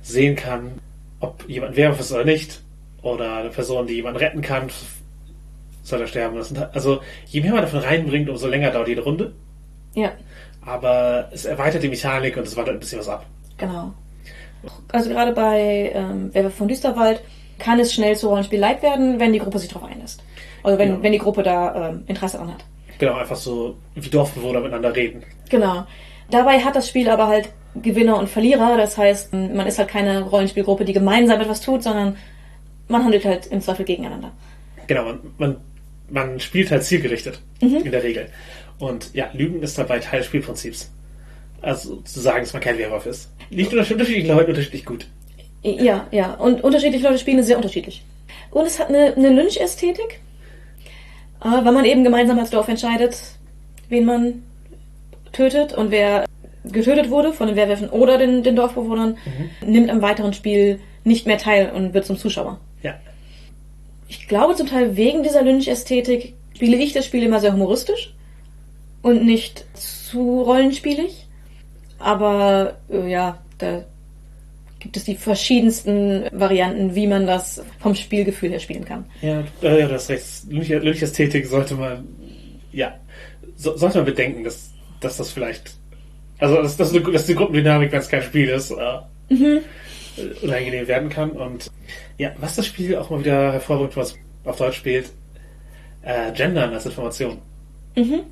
sehen 0.02 0.36
kann, 0.36 0.80
ob 1.20 1.48
jemand 1.48 1.76
Werwolf 1.76 2.00
ist 2.00 2.12
oder 2.12 2.26
nicht, 2.26 2.62
oder 3.02 3.38
eine 3.38 3.50
Person, 3.50 3.88
die 3.88 3.94
jemanden 3.96 4.20
retten 4.20 4.42
kann, 4.42 4.70
soll 5.84 6.02
er 6.02 6.08
sterben. 6.08 6.42
Sind, 6.44 6.58
also 6.74 7.00
je 7.28 7.42
mehr 7.42 7.54
man 7.54 7.62
davon 7.62 7.80
reinbringt, 7.80 8.30
umso 8.30 8.48
länger 8.48 8.72
dauert 8.72 8.88
jede 8.88 9.02
Runde. 9.04 9.34
Ja, 9.96 10.12
Aber 10.66 11.30
es 11.32 11.46
erweitert 11.46 11.82
die 11.84 11.90
Mechanik 11.90 12.38
und 12.38 12.44
es 12.46 12.56
wandert 12.56 12.76
ein 12.76 12.80
bisschen 12.80 13.00
was 13.00 13.10
ab. 13.10 13.26
genau. 13.58 13.94
Also 14.92 15.10
gerade 15.10 15.32
bei 15.32 15.92
ähm, 15.96 16.34
Werwolf 16.34 16.54
von 16.56 16.68
Düsterwald 16.68 17.22
kann 17.60 17.80
es 17.80 17.94
schnell 17.94 18.18
zu 18.18 18.28
Rollenspiel 18.28 18.60
light 18.60 18.84
werden, 18.84 19.18
wenn 19.18 19.32
die 19.32 19.40
Gruppe 19.40 19.58
sich 19.58 19.70
darauf 19.70 19.90
einlässt. 19.90 20.22
Also 20.64 20.78
wenn, 20.78 20.90
Ja. 20.90 21.02
wenn 21.04 21.14
die 21.14 21.18
Gruppe 21.18 21.44
da 21.44 21.90
ähm, 21.90 22.04
Interesse 22.08 22.38
dran 22.38 22.50
hat. 22.54 22.66
Genau, 23.00 23.14
einfach 23.16 23.38
so 23.38 23.78
wie 23.96 24.10
Dorfbewohner 24.10 24.60
miteinander 24.60 24.94
reden. 24.94 25.24
Genau. 25.50 25.86
Dabei 26.32 26.60
hat 26.60 26.76
das 26.76 26.88
Spiel 26.88 27.10
aber 27.10 27.28
halt 27.28 27.50
Gewinner 27.76 28.18
und 28.18 28.30
Verlierer. 28.30 28.78
Das 28.78 28.98
heißt, 28.98 29.34
man 29.34 29.68
ist 29.68 29.80
halt 29.80 29.90
keine 29.90 30.22
Rollenspielgruppe, 30.22 30.86
die 30.86 30.94
gemeinsam 30.94 31.40
etwas 31.42 31.62
tut, 31.62 31.84
sondern 31.84 32.18
man 32.88 33.04
handelt 33.04 33.26
halt 33.26 33.48
im 33.48 33.62
Zweifel 33.62 33.86
gegeneinander. 33.86 34.32
Genau, 34.88 35.06
man, 35.06 35.20
man, 35.38 35.58
man 36.10 36.40
spielt 36.40 36.72
halt 36.72 36.84
zielgerichtet 36.84 37.40
in 37.60 37.92
der 37.92 38.04
Regel. 38.04 38.30
Und 38.80 39.14
ja, 39.14 39.30
Lügen 39.34 39.62
ist 39.62 39.78
dabei 39.78 40.00
Teil 40.00 40.20
des 40.20 40.28
Spielprinzips. 40.28 40.92
Also 41.62 41.98
zu 41.98 42.20
sagen, 42.20 42.42
dass 42.42 42.54
man 42.54 42.62
kein 42.62 42.78
Werwolf 42.78 43.06
ist. 43.06 43.30
Liegt 43.50 43.74
unter 43.74 43.92
unterschiedlichen 43.92 44.30
Leuten 44.30 44.50
unterschiedlich 44.50 44.86
gut. 44.86 45.08
Ja, 45.62 46.08
ja. 46.12 46.34
Und 46.36 46.64
unterschiedliche 46.64 47.06
Leute 47.06 47.20
spielen 47.20 47.40
es 47.40 47.48
sehr 47.48 47.58
unterschiedlich. 47.58 48.04
Und 48.52 48.66
es 48.66 48.80
hat 48.80 48.90
eine, 48.90 49.14
eine 49.16 49.30
Lynch-Ästhetik, 49.30 50.22
äh, 51.42 51.46
weil 51.46 51.72
man 51.74 51.86
eben 51.86 52.04
gemeinsam 52.04 52.40
als 52.40 52.50
Dorf 52.50 52.70
entscheidet, 52.70 53.20
wen 53.90 54.06
man 54.06 54.44
tötet 55.32 55.74
und 55.74 55.92
wer 55.92 56.26
getötet 56.66 57.10
wurde 57.10 57.34
von 57.34 57.48
den 57.48 57.56
Werwölfen 57.56 57.90
oder 57.90 58.18
den, 58.18 58.44
den 58.44 58.56
Dorfbewohnern, 58.56 59.18
nimmt 59.66 59.90
am 59.90 60.02
weiteren 60.02 60.34
Spiel 60.34 60.80
nicht 61.04 61.26
mehr 61.26 61.38
teil 61.38 61.72
und 61.72 61.94
wird 61.94 62.06
zum 62.06 62.18
Zuschauer. 62.18 62.60
Ja. 62.84 62.96
Ich 64.08 64.28
glaube 64.28 64.56
zum 64.56 64.68
Teil 64.68 64.98
wegen 64.98 65.24
dieser 65.24 65.42
Lynch-Ästhetik 65.44 66.34
spiele 66.56 66.78
ich 66.78 66.94
das 66.94 67.06
Spiel 67.06 67.24
immer 67.24 67.40
sehr 67.40 67.54
humoristisch 67.54 68.14
und 69.02 69.26
nicht 69.26 69.66
zu 69.74 70.42
rollenspielig. 70.42 71.26
Aber 72.00 72.78
äh, 72.92 73.10
ja, 73.10 73.38
da 73.58 73.84
gibt 74.80 74.96
es 74.98 75.04
die 75.04 75.16
verschiedensten 75.16 76.26
Varianten, 76.32 76.96
wie 76.96 77.08
man 77.08 77.28
das 77.28 77.62
vom 77.80 77.96
Spielgefühl 77.96 78.52
her 78.52 78.60
spielen 78.60 78.86
kann. 78.86 79.06
Ja, 79.22 79.44
äh, 79.62 79.88
hast 79.90 80.10
recht. 80.10 80.24
Lynch- 80.50 80.70
Lynch-Ästhetik 80.70 81.46
sollte 81.48 81.76
man, 81.76 82.08
ja, 82.72 82.96
so, 83.58 83.76
sollte 83.76 83.98
man 83.98 84.06
bedenken, 84.06 84.44
dass, 84.44 84.69
dass 85.00 85.18
das 85.18 85.32
vielleicht, 85.32 85.74
also 86.40 86.62
dass, 86.62 86.78
dass, 86.78 86.94
eine, 86.94 87.02
dass 87.12 87.26
die 87.26 87.36
Gruppendynamik, 87.36 87.92
wenn 87.92 88.00
es 88.00 88.10
kein 88.10 88.24
Spiel 88.24 88.50
ist, 88.50 88.72
äh, 88.72 89.34
äh, 89.34 89.62
unangenehm 90.42 90.88
werden 90.88 91.10
kann. 91.10 91.32
Und 91.32 91.72
ja, 92.18 92.32
was 92.40 92.56
das 92.56 92.66
Spiel 92.66 92.96
auch 92.98 93.10
mal 93.10 93.20
wieder 93.20 93.54
hervorbringt, 93.54 93.96
was 93.96 94.16
auf 94.46 94.58
Deutsch 94.58 94.78
spielt, 94.78 95.12
äh, 96.02 96.32
Gendern 96.34 96.74
als 96.74 96.86
Information. 96.86 97.40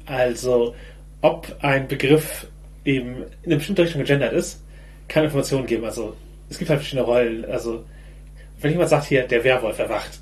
Also, 0.06 0.76
ob 1.22 1.56
ein 1.62 1.88
Begriff 1.88 2.48
eben 2.86 3.24
in 3.44 3.48
eine 3.48 3.58
bestimmte 3.58 3.84
Richtung 3.84 4.02
gegendert 4.02 4.34
ist, 4.34 4.64
kann 5.08 5.26
Informationen 5.26 5.66
geben. 5.66 5.86
Also, 5.86 6.16
es 6.50 6.58
gibt 6.58 6.70
halt 6.70 6.80
verschiedene 6.80 7.06
Rollen. 7.06 7.46
Also, 7.46 7.84
wenn 8.62 8.72
jemand 8.72 8.90
sagt 8.90 9.06
hier, 9.08 9.24
der 9.24 9.44
Werwolf 9.44 9.78
erwacht, 9.80 10.20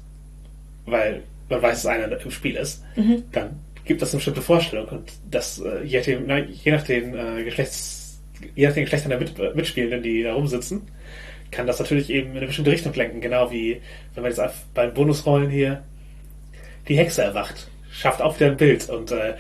weil 0.86 1.24
man 1.50 1.62
weiß, 1.62 1.84
dass 1.84 1.91
einer 1.91 2.20
im 2.20 2.32
Spiel 2.32 2.56
ist, 2.56 2.84
dann 3.32 3.60
gibt 3.86 4.02
das 4.02 4.12
eine 4.12 4.18
bestimmte 4.18 4.42
Vorstellung 4.42 4.88
und 4.88 5.12
das 5.30 5.60
äh, 5.60 5.84
je, 5.84 6.00
nachdem, 6.00 6.24
na, 6.28 6.40
je 6.40 6.72
nach 6.72 6.84
den 6.84 7.16
äh, 7.16 7.44
Geschlechts, 7.44 8.20
je 8.56 8.68
nach 8.68 8.74
den 8.74 8.84
Geschlechtern 8.84 9.10
der 9.12 9.20
mit, 9.20 9.40
äh, 9.40 9.54
Mitspielenden, 9.54 10.04
die 10.04 10.24
da 10.24 10.34
rumsitzen, 10.34 10.82
kann 11.52 11.68
das 11.68 11.80
natürlich 11.80 12.10
eben 12.10 12.32
in 12.32 12.38
eine 12.38 12.48
bestimmte 12.48 12.72
Richtung 12.72 12.94
lenken. 12.94 13.22
Genau 13.22 13.52
wie 13.52 13.82
wenn 14.14 14.24
man 14.24 14.32
jetzt 14.32 14.42
bei 14.74 14.86
den 14.86 14.94
Bonusrollen 14.94 15.50
hier 15.50 15.84
die 16.88 16.98
Hexe 16.98 17.24
erwacht, 17.24 17.68
schafft 17.92 18.22
auch 18.22 18.36
wieder 18.36 18.52
ein 18.52 18.58
Bild 18.58 18.90
und 18.90 19.12
äh, 19.12 19.36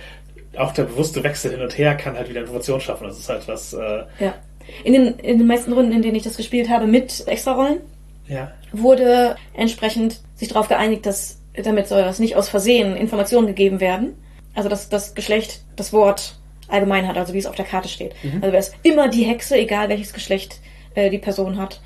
auch 0.57 0.71
der 0.71 0.83
bewusste 0.83 1.23
Wechsel 1.23 1.51
hin 1.51 1.61
und 1.61 1.77
her 1.77 1.95
kann 1.95 2.15
halt 2.15 2.29
wieder 2.29 2.41
Informationen 2.41 2.81
schaffen. 2.81 3.07
Das 3.07 3.19
ist 3.19 3.29
halt 3.29 3.47
was, 3.47 3.73
äh, 3.73 4.03
Ja. 4.19 4.35
In 4.83 4.93
den, 4.93 5.19
in 5.19 5.37
den 5.37 5.45
meisten 5.45 5.73
Runden, 5.73 5.91
in 5.91 6.01
denen 6.01 6.15
ich 6.15 6.23
das 6.23 6.37
gespielt 6.37 6.69
habe, 6.69 6.87
mit 6.87 7.27
Extrarollen, 7.27 7.81
ja, 8.27 8.51
wurde 8.71 9.35
entsprechend 9.53 10.21
sich 10.33 10.47
darauf 10.47 10.67
geeinigt, 10.67 11.05
dass 11.05 11.39
damit 11.53 11.87
soll 11.87 12.01
das 12.01 12.17
nicht 12.17 12.35
aus 12.35 12.49
Versehen 12.49 12.95
Informationen 12.95 13.47
gegeben 13.47 13.79
werden. 13.79 14.15
Also 14.55 14.69
dass 14.69 14.89
das 14.89 15.13
Geschlecht 15.15 15.61
das 15.75 15.93
Wort 15.93 16.35
allgemein 16.67 17.07
hat, 17.07 17.17
also 17.17 17.33
wie 17.33 17.37
es 17.37 17.45
auf 17.45 17.55
der 17.55 17.65
Karte 17.65 17.87
steht. 17.89 18.13
Also 18.23 18.41
wäre 18.47 18.57
es 18.57 18.71
immer 18.83 19.07
die 19.09 19.23
Hexe, 19.23 19.55
egal 19.57 19.89
welches 19.89 20.13
Geschlecht 20.13 20.59
äh, 20.95 21.09
die 21.11 21.19
Person 21.19 21.57
hat, 21.59 21.79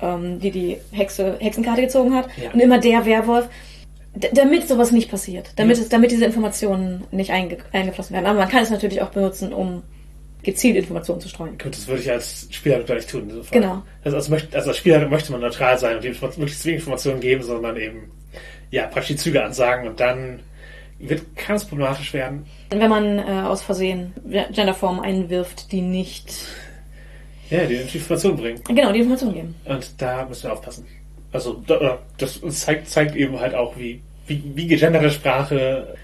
ähm, 0.00 0.38
die 0.38 0.50
die 0.50 0.76
Hexe 0.92 1.36
Hexenkarte 1.40 1.80
gezogen 1.82 2.14
hat, 2.14 2.28
Ja. 2.40 2.50
und 2.52 2.60
immer 2.60 2.78
der 2.78 3.04
Werwolf. 3.04 3.48
Damit 4.34 4.68
sowas 4.68 4.92
nicht 4.92 5.10
passiert, 5.10 5.50
damit, 5.56 5.78
Ja. 5.78 5.84
es, 5.84 5.88
damit 5.88 6.10
diese 6.10 6.26
Informationen 6.26 7.04
nicht 7.12 7.30
einge 7.30 7.56
eingeflossen 7.72 8.14
werden. 8.14 8.26
Aber 8.26 8.38
man 8.38 8.48
kann 8.48 8.62
es 8.62 8.68
natürlich 8.70 9.00
auch 9.00 9.08
benutzen, 9.08 9.54
um 9.54 9.82
gezielt 10.42 10.76
Informationen 10.76 11.20
zu 11.20 11.28
streuen. 11.30 11.56
Gut, 11.56 11.72
das 11.74 11.86
würde 11.88 12.02
ich 12.02 12.10
als 12.10 12.46
Spieler 12.50 12.82
gar 12.82 12.96
nicht 12.96 13.08
tun. 13.08 13.32
Genau. 13.50 13.82
Also 14.04 14.16
als, 14.18 14.30
also 14.30 14.68
als 14.70 14.76
Spieler 14.76 15.08
möchte 15.08 15.32
man 15.32 15.40
neutral 15.40 15.78
sein 15.78 15.96
und 15.96 16.04
möglichst 16.04 16.64
wenig 16.66 16.80
Informationen 16.80 17.20
geben, 17.20 17.42
sondern 17.42 17.76
eben 17.76 18.10
ja, 18.70 18.86
praktisch 18.86 19.08
die 19.08 19.16
Züge 19.16 19.42
ansagen 19.42 19.88
und 19.88 19.98
dann 20.00 20.40
wird, 21.02 21.36
kann 21.36 21.56
es 21.56 21.64
problematisch 21.64 22.14
werden. 22.14 22.46
Wenn 22.70 22.88
man 22.88 23.18
äh, 23.18 23.22
aus 23.44 23.62
Versehen 23.62 24.12
Genderformen 24.52 25.02
einwirft, 25.04 25.70
die 25.72 25.80
nicht 25.82 26.32
Ja, 27.50 27.64
die 27.66 27.74
Informationen 27.74 28.36
bringen. 28.36 28.60
genau 28.68 28.92
die 28.92 29.00
Informationen 29.00 29.34
geben. 29.34 29.54
Und 29.64 30.00
da 30.00 30.24
müssen 30.26 30.44
wir 30.44 30.52
aufpassen. 30.52 30.86
Also 31.32 31.62
da, 31.66 31.98
das 32.18 32.40
zeigt, 32.50 32.88
zeigt 32.88 33.16
eben 33.16 33.38
halt 33.40 33.54
auch, 33.54 33.76
wie, 33.76 34.00
wie, 34.26 34.42
wie 34.54 34.66
gegenderte 34.66 35.10
Sprache 35.10 35.96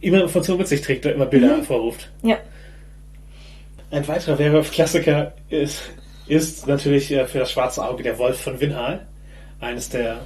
immer 0.00 0.22
Informationen 0.22 0.58
mit 0.58 0.68
sich 0.68 0.80
trägt, 0.80 1.06
immer 1.06 1.26
Bilder 1.26 1.56
hervorruft. 1.58 2.10
Ja. 2.22 2.38
Ein 3.90 4.06
weiterer 4.08 4.38
Werwolf-Klassiker 4.38 5.32
ist, 5.48 5.82
ist 6.26 6.66
natürlich 6.66 7.10
äh, 7.12 7.26
für 7.26 7.38
das 7.40 7.52
schwarze 7.52 7.84
Auge 7.84 8.02
der 8.02 8.18
Wolf 8.18 8.40
von 8.40 8.60
Winhal. 8.60 9.06
Eines 9.60 9.88
der, 9.90 10.20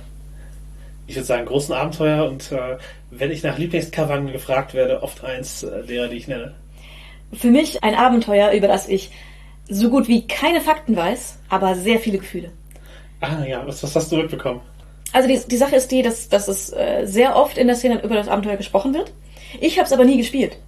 ich 1.07 1.17
würde 1.17 1.27
sagen, 1.27 1.47
großen 1.47 1.75
Abenteuer. 1.75 2.27
Und 2.27 2.53
äh, 2.53 2.77
wenn 3.19 3.31
ich 3.31 3.43
nach 3.43 3.59
Lieblingscovern 3.59 4.33
gefragt 4.33 4.75
werde, 4.75 5.03
oft 5.03 5.25
eins 5.25 5.63
äh, 5.63 5.85
derer, 5.85 6.09
die 6.09 6.17
ich 6.17 6.29
nenne. 6.29 6.55
Für 7.33 7.51
mich 7.51 7.83
ein 7.83 7.95
Abenteuer, 7.95 8.53
über 8.53 8.69
das 8.69 8.89
ich 8.89 9.11
so 9.69 9.89
gut 9.89 10.09
wie 10.09 10.27
keine 10.27 10.61
Fakten 10.61 10.97
weiß, 10.97 11.39
aber 11.49 11.75
sehr 11.75 11.99
viele 11.99 12.19
Gefühle. 12.19 12.51
Ah 13.21 13.45
ja, 13.47 13.67
was, 13.67 13.83
was 13.83 13.97
hast 13.97 14.13
du 14.13 14.17
mitbekommen? 14.17 14.61
Also 15.13 15.29
die, 15.29 15.41
die 15.49 15.57
Sache 15.57 15.77
ist 15.77 15.91
die, 15.91 16.03
dass, 16.03 16.29
dass 16.29 16.49
es 16.49 16.73
äh, 16.73 17.05
sehr 17.05 17.37
oft 17.37 17.57
in 17.57 17.67
der 17.67 17.77
Szene 17.77 18.03
über 18.03 18.17
das 18.17 18.29
Abenteuer 18.29 18.57
gesprochen 18.57 18.93
wird. 18.95 19.13
Ich 19.61 19.79
habe 19.79 19.87
es 19.87 19.93
aber 19.93 20.05
nie 20.05 20.17
gespielt. 20.17 20.59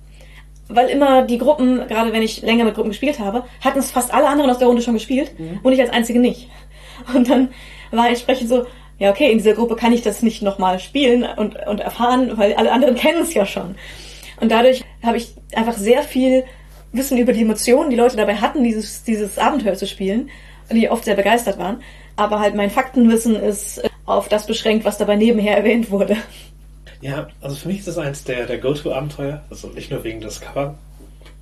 Weil 0.68 0.88
immer 0.88 1.22
die 1.22 1.38
Gruppen, 1.38 1.86
gerade 1.88 2.12
wenn 2.12 2.22
ich 2.22 2.42
länger 2.42 2.64
mit 2.64 2.74
Gruppen 2.74 2.90
gespielt 2.90 3.18
habe, 3.18 3.44
hatten 3.60 3.78
es 3.78 3.90
fast 3.90 4.12
alle 4.12 4.28
anderen 4.28 4.50
aus 4.50 4.58
der 4.58 4.66
Runde 4.66 4.82
schon 4.82 4.94
gespielt 4.94 5.32
und 5.62 5.72
ich 5.72 5.80
als 5.80 5.90
Einzige 5.90 6.18
nicht. 6.18 6.48
Und 7.14 7.28
dann 7.28 7.50
war 7.90 8.08
entsprechend 8.08 8.48
so, 8.48 8.66
ja 8.98 9.10
okay, 9.10 9.30
in 9.30 9.38
dieser 9.38 9.54
Gruppe 9.54 9.76
kann 9.76 9.92
ich 9.92 10.02
das 10.02 10.22
nicht 10.22 10.42
nochmal 10.42 10.78
spielen 10.78 11.24
und, 11.24 11.56
und 11.66 11.80
erfahren, 11.80 12.36
weil 12.36 12.54
alle 12.54 12.72
anderen 12.72 12.94
kennen 12.96 13.22
es 13.22 13.34
ja 13.34 13.46
schon. 13.46 13.74
Und 14.40 14.50
dadurch 14.50 14.82
habe 15.02 15.16
ich 15.16 15.34
einfach 15.54 15.76
sehr 15.76 16.02
viel 16.02 16.44
Wissen 16.92 17.18
über 17.18 17.32
die 17.32 17.42
Emotionen, 17.42 17.90
die 17.90 17.96
Leute 17.96 18.16
dabei 18.16 18.36
hatten, 18.36 18.62
dieses, 18.62 19.04
dieses 19.04 19.38
Abenteuer 19.38 19.74
zu 19.74 19.86
spielen, 19.86 20.30
die 20.70 20.90
oft 20.90 21.04
sehr 21.04 21.14
begeistert 21.14 21.58
waren. 21.58 21.82
Aber 22.16 22.40
halt 22.40 22.54
mein 22.54 22.70
Faktenwissen 22.70 23.36
ist 23.36 23.78
äh, 23.78 23.88
auf 24.06 24.28
das 24.28 24.46
beschränkt, 24.46 24.84
was 24.84 24.98
dabei 24.98 25.16
nebenher 25.16 25.56
erwähnt 25.56 25.90
wurde. 25.90 26.16
Ja, 27.02 27.28
also 27.40 27.56
für 27.56 27.68
mich 27.68 27.80
ist 27.80 27.88
das 27.88 27.98
eins 27.98 28.24
der, 28.24 28.46
der 28.46 28.58
Go-To-Abenteuer. 28.58 29.42
Also 29.50 29.68
nicht 29.68 29.90
nur 29.90 30.02
wegen 30.04 30.20
des 30.20 30.40
Covers. 30.40 30.74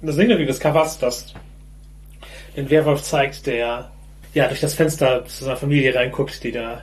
Das 0.02 0.16
nicht 0.16 0.28
nur 0.28 0.38
wegen 0.38 0.48
des 0.48 0.60
Covers, 0.60 0.98
das 0.98 1.32
den 2.56 2.70
Werwolf 2.70 3.02
zeigt, 3.02 3.46
der 3.46 3.90
ja 4.32 4.48
durch 4.48 4.60
das 4.60 4.74
Fenster 4.74 5.24
zu 5.26 5.44
seiner 5.44 5.56
Familie 5.56 5.94
reinguckt, 5.94 6.42
die 6.42 6.52
da 6.52 6.82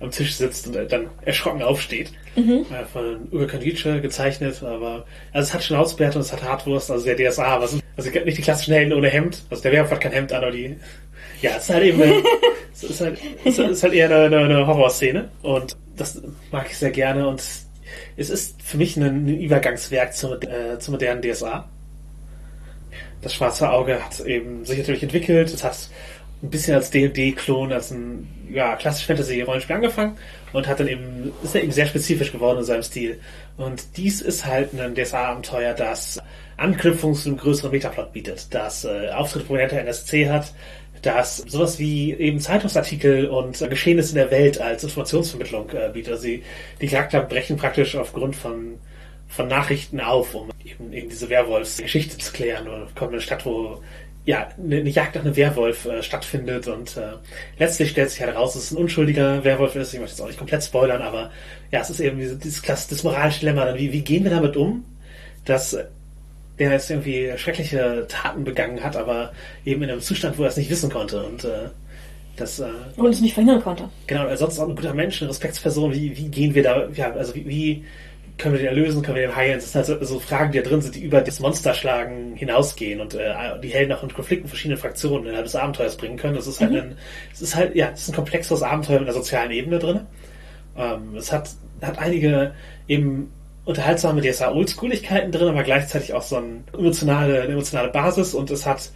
am 0.00 0.10
Tisch 0.10 0.36
sitzt 0.36 0.66
und 0.66 0.92
dann 0.92 1.08
erschrocken 1.22 1.62
aufsteht. 1.62 2.12
Äh, 2.36 2.84
von 2.92 3.28
Uwe 3.32 3.46
Kondice 3.46 4.00
gezeichnet, 4.00 4.62
aber 4.62 5.06
also 5.32 5.48
es 5.48 5.54
hat 5.54 5.62
Schnauzbärte 5.62 6.18
und 6.18 6.22
es 6.22 6.32
hat 6.32 6.42
Hartwurst, 6.42 6.90
also 6.90 7.04
der 7.04 7.16
DSA, 7.16 7.64
sind 7.66 7.82
also 7.96 8.10
nicht 8.10 8.38
die 8.38 8.42
klassischen 8.42 8.74
Helden 8.74 8.92
ohne 8.92 9.08
Hemd. 9.08 9.42
Also 9.50 9.62
der 9.62 9.72
Werwolf 9.72 9.92
hat 9.92 10.00
kein 10.00 10.12
Hemd 10.12 10.32
an, 10.32 10.42
aber 10.42 10.50
die 10.52 10.76
ja, 11.42 11.52
es 11.56 11.64
ist 11.64 11.70
halt 11.70 11.84
eben 11.84 12.02
es 12.72 12.82
ist 12.84 13.00
halt, 13.00 13.18
es 13.44 13.58
ist 13.58 13.82
halt 13.82 13.92
eher 13.92 14.10
eine, 14.10 14.36
eine, 14.38 14.66
Horrorszene 14.66 15.28
und 15.42 15.76
das 15.96 16.20
mag 16.50 16.66
ich 16.70 16.78
sehr 16.78 16.90
gerne 16.90 17.28
und 17.28 17.42
es 18.16 18.30
ist 18.30 18.60
für 18.62 18.78
mich 18.78 18.96
ein, 18.96 19.02
ein 19.02 19.40
Übergangswerk 19.40 20.14
zum, 20.14 20.32
äh, 20.42 20.78
zum 20.78 20.92
modernen 20.92 21.22
DSA. 21.22 21.68
Das 23.22 23.34
Schwarze 23.34 23.70
Auge 23.70 24.02
hat 24.02 24.20
eben 24.20 24.64
sich 24.64 24.78
natürlich 24.78 25.02
entwickelt. 25.02 25.52
Es 25.52 25.64
hat 25.64 25.88
ein 26.44 26.50
bisschen 26.50 26.74
als 26.74 26.90
D&D-Klon, 26.90 27.72
als 27.72 27.90
ein 27.90 28.28
ja, 28.50 28.76
klassisch 28.76 29.06
Fantasy-Rollenspiel 29.06 29.76
angefangen 29.76 30.16
und 30.52 30.68
hat 30.68 30.78
dann 30.78 30.88
eben, 30.88 31.32
ist 31.42 31.54
dann 31.54 31.62
eben 31.62 31.72
sehr 31.72 31.86
spezifisch 31.86 32.32
geworden 32.32 32.58
in 32.58 32.64
seinem 32.64 32.82
Stil. 32.82 33.18
Und 33.56 33.96
dies 33.96 34.20
ist 34.20 34.44
halt 34.44 34.78
ein 34.78 34.94
DSA-Abenteuer, 34.94 35.72
das 35.72 36.20
Anknüpfung 36.56 37.14
zu 37.14 37.30
einem 37.30 37.38
größeren 37.38 37.70
Metaplot 37.72 38.12
bietet, 38.12 38.54
das 38.54 38.84
äh, 38.84 39.08
Auftritte 39.10 39.46
prominenter 39.46 39.80
NSC 39.80 40.28
hat, 40.28 40.52
das 41.02 41.38
sowas 41.38 41.78
wie 41.78 42.12
eben 42.12 42.38
Zeitungsartikel 42.38 43.26
und 43.26 43.60
äh, 43.60 43.68
Geschehnisse 43.68 44.10
in 44.10 44.16
der 44.16 44.30
Welt 44.30 44.60
als 44.60 44.84
Informationsvermittlung 44.84 45.70
äh, 45.70 45.90
bietet. 45.92 46.12
Also 46.12 46.26
die, 46.26 46.42
die 46.80 46.86
Charakter 46.86 47.22
brechen 47.22 47.56
praktisch 47.56 47.96
aufgrund 47.96 48.36
von 48.36 48.78
von 49.34 49.48
Nachrichten 49.48 50.00
auf, 50.00 50.34
um 50.34 50.50
eben, 50.64 50.92
eben 50.92 51.08
diese 51.08 51.28
Werwolfsgeschichte 51.28 52.18
zu 52.18 52.32
klären. 52.32 52.68
Oder 52.68 52.86
kommt 52.94 53.10
in 53.10 53.14
eine 53.14 53.20
Stadt, 53.20 53.44
wo 53.44 53.82
ja, 54.26 54.48
eine, 54.58 54.88
Jagd 54.88 55.16
nach 55.16 55.24
einem 55.24 55.36
Werwolf 55.36 55.84
äh, 55.84 56.02
stattfindet 56.02 56.66
und 56.66 56.96
äh, 56.96 57.12
letztlich 57.58 57.90
stellt 57.90 58.10
sich 58.10 58.20
halt 58.22 58.34
raus, 58.34 58.54
dass 58.54 58.64
es 58.64 58.70
ein 58.70 58.78
unschuldiger 58.78 59.44
Werwolf 59.44 59.76
ist. 59.76 59.92
Ich 59.92 60.00
möchte 60.00 60.14
jetzt 60.14 60.22
auch 60.22 60.28
nicht 60.28 60.38
komplett 60.38 60.64
spoilern, 60.64 61.02
aber 61.02 61.30
ja, 61.70 61.80
es 61.80 61.90
ist 61.90 62.00
eben 62.00 62.18
dieses, 62.18 62.38
dieses, 62.38 62.62
Klasse, 62.62 62.88
das 62.90 63.02
moralische 63.02 63.40
Dilemma. 63.40 63.74
Wie, 63.74 63.92
wie 63.92 64.00
gehen 64.00 64.24
wir 64.24 64.30
damit 64.30 64.56
um, 64.56 64.84
dass 65.44 65.76
der 66.58 66.70
jetzt 66.70 66.88
irgendwie 66.88 67.32
schreckliche 67.36 68.06
Taten 68.08 68.44
begangen 68.44 68.82
hat, 68.82 68.96
aber 68.96 69.32
eben 69.64 69.82
in 69.82 69.90
einem 69.90 70.00
Zustand, 70.00 70.38
wo 70.38 70.44
er 70.44 70.48
es 70.48 70.56
nicht 70.56 70.70
wissen 70.70 70.90
konnte 70.90 71.22
und 71.22 71.44
äh, 71.44 71.68
das 72.36 72.60
äh, 72.60 72.68
und 72.96 73.06
es 73.06 73.20
nicht 73.20 73.34
verhindern 73.34 73.62
konnte. 73.62 73.90
Genau, 74.06 74.26
er 74.26 74.36
sonst 74.36 74.58
auch 74.58 74.68
ein 74.68 74.76
guter 74.76 74.94
Mensch, 74.94 75.20
eine 75.20 75.30
Respektsperson. 75.30 75.92
Wie, 75.92 76.16
wie 76.16 76.28
gehen 76.28 76.54
wir 76.54 76.62
da? 76.62 76.88
Ja, 76.94 77.12
also 77.12 77.34
wie, 77.34 77.46
wie 77.46 77.84
können 78.36 78.54
wir 78.54 78.58
den 78.58 78.68
erlösen, 78.68 79.02
können 79.02 79.16
wir 79.16 79.26
den 79.26 79.36
heilen? 79.36 79.56
Das 79.56 79.72
sind 79.72 79.86
halt 79.86 80.00
so, 80.00 80.14
so 80.14 80.20
Fragen, 80.20 80.52
die 80.52 80.58
da 80.60 80.68
drin 80.68 80.80
sind, 80.80 80.94
die 80.94 81.04
über 81.04 81.20
das 81.20 81.40
Monsterschlagen 81.40 82.34
hinausgehen 82.34 83.00
und 83.00 83.14
äh, 83.14 83.32
die 83.62 83.68
Helden 83.68 83.92
auch 83.92 84.02
in 84.02 84.12
Konflikten 84.12 84.48
verschiedene 84.48 84.76
Fraktionen 84.76 85.26
innerhalb 85.26 85.44
des 85.44 85.56
Abenteuers 85.56 85.96
bringen 85.96 86.16
können. 86.16 86.34
Das 86.34 86.46
ist 86.46 86.60
halt 86.60 86.72
mhm. 86.72 86.78
ein, 86.78 86.98
es 87.32 87.42
ist 87.42 87.54
halt, 87.54 87.76
ja, 87.76 87.90
es 87.92 88.02
ist 88.02 88.08
ein 88.10 88.16
komplexeres 88.16 88.62
Abenteuer 88.62 88.98
mit 88.98 89.08
einer 89.08 89.16
sozialen 89.16 89.52
Ebene 89.52 89.78
drin. 89.78 90.00
Ähm, 90.76 91.14
es 91.16 91.30
hat, 91.30 91.50
hat 91.80 91.98
einige 91.98 92.54
eben 92.88 93.32
unterhaltsame 93.64 94.20
DSA 94.20 94.52
Oldschooligkeiten 94.52 95.32
drin, 95.32 95.48
aber 95.48 95.62
gleichzeitig 95.62 96.12
auch 96.12 96.22
so 96.22 96.36
eine 96.36 96.64
emotionale, 96.76 97.42
eine 97.42 97.52
emotionale 97.52 97.88
Basis 97.88 98.34
und 98.34 98.50
es 98.50 98.66
hat 98.66 98.90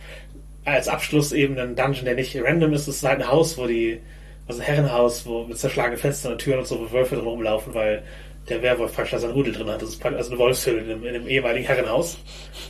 als 0.65 0.89
Abschluss 0.89 1.33
eben 1.33 1.59
einen 1.59 1.77
Dungeon, 1.77 2.05
der 2.05 2.15
nicht 2.15 2.37
random 2.37 2.73
ist. 2.75 2.89
Es 2.89 2.97
ist 2.97 3.05
halt 3.05 3.23
ein 3.23 3.29
Haus, 3.29 3.57
wo 3.57 3.67
die, 3.67 4.01
also 4.47 4.61
ein 4.61 4.67
Herrenhaus, 4.67 5.25
wo 5.27 5.45
mit 5.45 5.59
zerschlagenen 5.59 5.99
Fenstern 5.99 6.33
und 6.33 6.39
Türen 6.39 6.59
und 6.59 6.67
so, 6.67 6.81
wo 6.81 6.93
Wölfe 6.93 7.17
drin 7.17 7.27
rumlaufen, 7.27 7.73
weil 7.73 8.03
der 8.49 8.63
Werwolf 8.63 8.95
praktisch 8.95 9.13
da 9.13 9.19
sein 9.19 9.31
Rudel 9.31 9.53
drin 9.53 9.69
hat. 9.69 9.83
Das 9.83 9.91
ist 9.91 10.05
also 10.05 10.31
eine 10.31 10.39
Wolfshöhle 10.39 10.81
in 10.81 10.91
einem, 10.91 11.05
in 11.05 11.15
einem 11.15 11.29
ehemaligen 11.29 11.67
Herrenhaus 11.67 12.19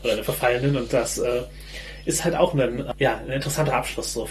oder 0.03 0.15
einem 0.15 0.25
verfallenen 0.25 0.77
und 0.77 0.93
das 0.93 1.19
äh, 1.19 1.43
ist 2.05 2.25
halt 2.25 2.35
auch 2.35 2.55
ein, 2.55 2.91
ja, 2.99 3.19
ein 3.19 3.33
interessanter 3.33 3.75
Abschluss 3.75 4.13
so. 4.13 4.29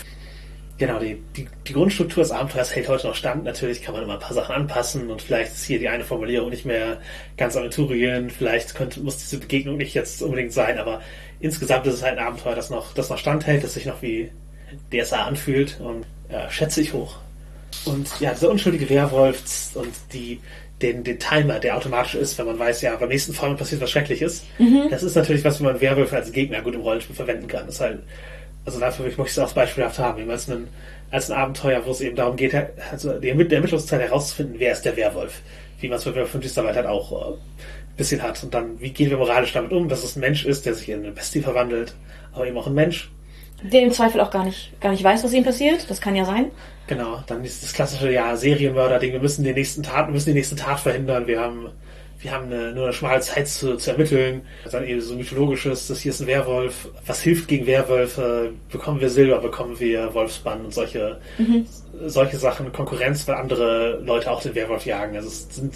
Genau, 0.80 1.00
die, 1.00 1.18
die, 1.36 1.48
die 1.68 1.74
Grundstruktur 1.74 2.22
des 2.22 2.32
Abenteuers 2.32 2.76
hält 2.76 2.88
heute 2.88 3.08
noch 3.08 3.16
stand. 3.16 3.44
Natürlich 3.44 3.82
kann 3.82 3.96
man 3.96 4.04
immer 4.04 4.14
ein 4.14 4.20
paar 4.20 4.34
Sachen 4.34 4.54
anpassen 4.54 5.10
und 5.10 5.24
vielleicht 5.24 5.54
ist 5.54 5.66
hier 5.66 5.80
die 5.80 5.90
eine 5.90 6.04
Formulierung 6.04 6.52
nicht 6.52 6.66
mehr 6.66 7.00
ganz 7.36 7.56
aventurien. 7.56 8.30
Vielleicht 8.30 8.76
könnte, 8.76 9.00
muss 9.00 9.18
diese 9.18 9.40
Begegnung 9.40 9.78
nicht 9.78 9.96
jetzt 9.96 10.22
unbedingt 10.22 10.54
sein, 10.54 10.78
aber 10.78 11.02
insgesamt 11.40 11.88
ist 11.88 11.96
es 11.96 12.04
halt 12.04 12.20
ein 12.20 12.26
Abenteuer, 12.26 12.54
das 12.54 12.70
noch, 12.70 12.94
das 12.94 13.10
noch 13.10 13.18
standhält, 13.18 13.64
das 13.64 13.74
sich 13.74 13.88
noch 13.88 14.04
wie 14.04 14.30
DSA 14.94 15.26
anfühlt 15.26 15.80
und 15.80 16.06
ja, 16.32 16.50
schätze 16.52 16.82
ich 16.82 16.94
hoch. 16.94 17.18
Und 17.86 18.08
ja, 18.20 18.34
dieser 18.34 18.52
unschuldige 18.52 18.90
Werwolf 18.90 19.42
und 19.76 19.94
die, 20.14 20.40
den, 20.82 21.04
den 21.04 21.18
Timer, 21.18 21.60
der 21.60 21.76
automatisch 21.76 22.16
ist, 22.16 22.38
wenn 22.38 22.46
man 22.46 22.60
weiß, 22.60 22.82
ja, 22.82 22.96
beim 22.96 23.10
nächsten 23.10 23.34
Fall 23.34 23.56
passiert 23.56 23.82
was 23.82 23.90
Schreckliches. 23.90 24.46
Mhm. 24.60 24.88
Das 24.90 25.04
ist 25.04 25.16
natürlich 25.16 25.44
was, 25.44 25.60
wo 25.60 25.66
man 25.66 25.82
Werwölfe 25.82 26.16
als 26.16 26.32
Gegner 26.32 26.62
gut 26.62 26.76
im 26.76 26.82
Rollenspiel 26.82 27.16
verwenden 27.16 27.48
kann. 27.48 27.66
Das 27.66 27.76
ist 27.76 27.82
halt, 27.82 28.00
also 28.66 28.80
dafür 28.80 29.06
möchte 29.06 29.22
ich 29.22 29.28
es 29.30 29.40
auch 29.40 29.54
beispielhaft 29.54 29.98
haben, 29.98 30.22
eben 30.22 30.30
als 30.30 30.50
ein, 30.50 30.68
als 31.10 31.32
ein 31.32 31.38
Abenteuer, 31.38 31.86
wo 31.86 31.92
es 31.92 32.02
eben 32.02 32.16
darum 32.16 32.36
geht, 32.36 32.54
also 32.92 33.20
die 33.20 33.30
Ermittlungszeit 33.30 34.02
herauszufinden, 34.02 34.56
wer 34.60 34.74
ist 34.74 34.84
der 34.84 34.96
Werwolf. 34.98 35.42
Wie 35.80 35.88
man 35.88 35.98
es 35.98 36.06
bei 36.06 36.14
Werwolf 36.14 36.32
von 36.32 36.42
Düsterwald 36.42 36.76
halt 36.76 36.88
auch 36.88 37.12
äh, 37.12 37.34
ein 37.34 37.96
bisschen 37.98 38.22
hat. 38.22 38.44
Und 38.44 38.54
dann, 38.54 38.80
wie 38.80 38.92
gehen 38.92 39.10
wir 39.10 39.18
moralisch 39.18 39.54
damit 39.54 39.72
um, 39.72 39.90
dass 39.90 40.04
es 40.04 40.16
ein 40.16 40.20
Mensch 40.22 40.46
ist, 40.46 40.66
der 40.66 40.74
sich 40.76 40.90
in 40.90 41.00
eine 41.00 41.12
Bestie 41.12 41.42
verwandelt, 41.42 41.96
aber 42.34 42.48
eben 42.48 42.58
auch 42.58 42.68
ein 42.68 42.74
Mensch. 42.74 43.10
Der 43.64 43.82
im 43.82 43.92
Zweifel 43.92 44.22
auch 44.22 44.30
gar 44.30 44.46
nicht, 44.46 44.80
gar 44.80 44.92
nicht 44.92 45.04
weiß, 45.04 45.24
was 45.24 45.34
ihm 45.34 45.44
passiert. 45.44 45.90
Das 45.90 46.00
kann 46.00 46.16
ja 46.16 46.26
sein. 46.26 46.52
Genau, 46.88 47.22
dann 47.28 47.44
ist 47.44 47.64
das 47.64 47.74
klassische, 47.74 48.12
ja, 48.12 48.36
Serienmörder-Ding, 48.36 49.12
wir 49.12 49.20
müssen 49.20 49.44
den 49.44 49.56
nächsten 49.56 49.84
Tat, 49.84 50.08
wir 50.08 50.14
müssen 50.14 50.30
die 50.30 50.36
nächste 50.36 50.56
Tat 50.56 50.80
verhindern, 50.80 51.28
wir 51.28 51.42
haben, 51.42 51.70
wir 52.20 52.32
haben 52.32 52.46
eine, 52.46 52.72
nur 52.72 52.86
eine 52.86 52.94
schmale 52.94 53.20
Zeit 53.20 53.50
zu, 53.50 53.76
zu 53.76 53.92
ermitteln. 53.92 54.44
Dann 54.72 54.88
eben 54.88 55.02
so 55.02 55.16
mythologisches, 55.16 55.88
das 55.88 56.00
hier 56.00 56.12
ist 56.12 56.22
ein 56.22 56.28
Werwolf, 56.28 56.88
was 57.06 57.22
hilft 57.22 57.50
gegen 57.50 57.68
Werwölfe, 57.68 58.54
bekommen 58.72 59.02
wir 59.02 59.10
Silber, 59.10 59.40
bekommen 59.40 59.78
wir 59.80 60.14
Wolfsbann 60.14 60.64
und 60.64 60.74
solche, 60.74 61.20
mhm. 61.38 61.66
solche 62.06 62.38
Sachen, 62.38 62.72
Konkurrenz, 62.72 63.28
weil 63.28 63.36
andere 63.36 64.00
Leute 64.06 64.32
auch 64.32 64.42
den 64.42 64.56
Werwolf 64.56 64.86
jagen. 64.86 65.18
Also 65.18 65.28
es 65.28 65.48
sind 65.54 65.74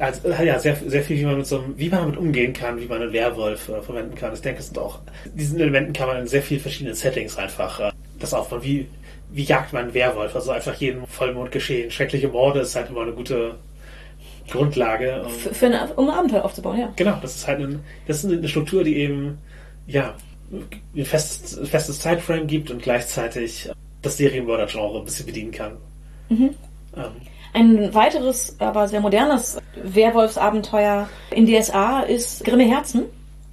also, 0.00 0.28
ja, 0.30 0.58
sehr, 0.58 0.76
sehr 0.76 1.02
viel, 1.02 1.18
wie 1.18 1.24
man 1.24 1.36
mit 1.36 1.46
so 1.46 1.60
einem, 1.60 1.78
wie 1.78 1.90
man 1.90 2.00
damit 2.00 2.16
umgehen 2.16 2.54
kann, 2.54 2.80
wie 2.80 2.86
man 2.86 3.02
einen 3.02 3.12
Werwolf 3.12 3.68
äh, 3.68 3.82
verwenden 3.82 4.14
kann. 4.14 4.32
Ich 4.32 4.40
denke, 4.40 4.60
es 4.60 4.68
sind 4.68 4.78
auch, 4.78 5.00
diesen 5.34 5.60
Elementen 5.60 5.92
kann 5.92 6.08
man 6.08 6.16
in 6.18 6.26
sehr 6.26 6.42
vielen 6.42 6.60
verschiedenen 6.60 6.94
Settings 6.94 7.36
einfach 7.36 7.80
äh, 7.80 7.92
das 8.18 8.32
aufbauen. 8.32 8.62
Wie, 8.62 8.86
wie 9.30 9.42
jagt 9.42 9.74
man 9.74 9.84
einen 9.84 9.94
Werwolf? 9.94 10.34
Also 10.34 10.52
einfach 10.52 10.74
jeden 10.74 11.06
Vollmond 11.06 11.52
geschehen. 11.52 11.90
Schreckliche 11.90 12.28
Morde 12.28 12.60
ist 12.60 12.74
halt 12.74 12.88
immer 12.88 13.02
eine 13.02 13.12
gute 13.12 13.56
Grundlage. 14.50 15.22
Um, 15.22 15.30
für, 15.30 15.54
für 15.54 15.66
eine, 15.66 15.92
um 15.94 16.08
ein 16.08 16.16
Abenteuer 16.16 16.44
aufzubauen, 16.44 16.80
ja. 16.80 16.92
Genau, 16.96 17.18
das 17.20 17.36
ist 17.36 17.46
halt 17.46 17.60
ein, 17.60 17.80
das 18.06 18.24
ist 18.24 18.32
eine 18.32 18.48
Struktur, 18.48 18.82
die 18.82 18.96
eben, 18.96 19.38
ja, 19.86 20.14
ein 20.96 21.04
festes, 21.04 21.68
festes 21.68 22.00
Zeitframe 22.00 22.46
gibt 22.46 22.70
und 22.70 22.82
gleichzeitig 22.82 23.70
das 24.00 24.16
Serienmörder-Genre 24.16 24.98
ein 24.98 25.04
bisschen 25.04 25.26
bedienen 25.26 25.52
kann. 25.52 25.76
Mhm. 26.30 26.54
Ähm. 26.96 27.29
Ein 27.52 27.92
weiteres, 27.94 28.56
aber 28.60 28.86
sehr 28.86 29.00
modernes 29.00 29.58
Werwolfsabenteuer 29.74 31.08
in 31.30 31.46
DSA 31.46 32.00
ist 32.00 32.44
Grimme 32.44 32.64
Herzen. 32.64 33.04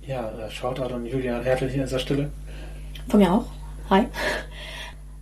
Ja, 0.06 0.30
äh, 0.32 0.52
Shoutout 0.52 0.94
an 0.94 1.06
Julian 1.06 1.44
Hertel 1.44 1.70
hier 1.70 1.82
an 1.82 1.88
dieser 1.88 2.00
Stelle. 2.00 2.32
Von 3.10 3.20
mir 3.20 3.32
auch. 3.32 3.46
Hi. 3.90 4.06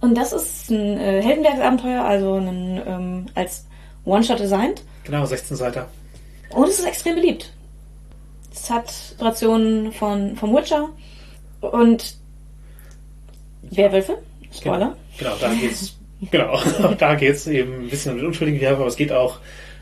Und 0.01 0.15
das 0.15 0.33
ist 0.33 0.69
ein 0.69 0.99
äh, 0.99 1.21
Heldenwerksabenteuer, 1.21 2.03
also 2.03 2.35
ein, 2.35 2.81
ähm, 2.85 3.25
als 3.33 3.65
One-Shot 4.03 4.39
designt. 4.39 4.83
Genau, 5.03 5.25
16 5.25 5.57
Seiten. 5.57 5.83
Und 6.49 6.67
es 6.67 6.79
ist 6.79 6.85
extrem 6.85 7.15
beliebt. 7.15 7.51
Es 8.53 8.69
hat 8.69 8.85
Inspirationen 8.85 9.91
von, 9.91 10.35
vom 10.35 10.55
Witcher 10.55 10.89
und 11.61 12.15
Werwölfe. 13.63 14.17
Spoiler. 14.51 14.95
Genau, 15.17 15.35
genau 15.35 15.35
da 15.39 15.53
geht's. 15.53 15.94
Genau, 16.31 16.59
da 16.97 17.15
geht's 17.15 17.47
eben 17.47 17.83
ein 17.85 17.89
bisschen 17.89 18.13
um 18.13 18.17
den 18.17 18.27
unschuldigen 18.27 18.61
Werwolf, 18.61 18.79
aber 18.79 18.89
es 18.89 18.95
geht 18.95 19.11
auch 19.11 19.39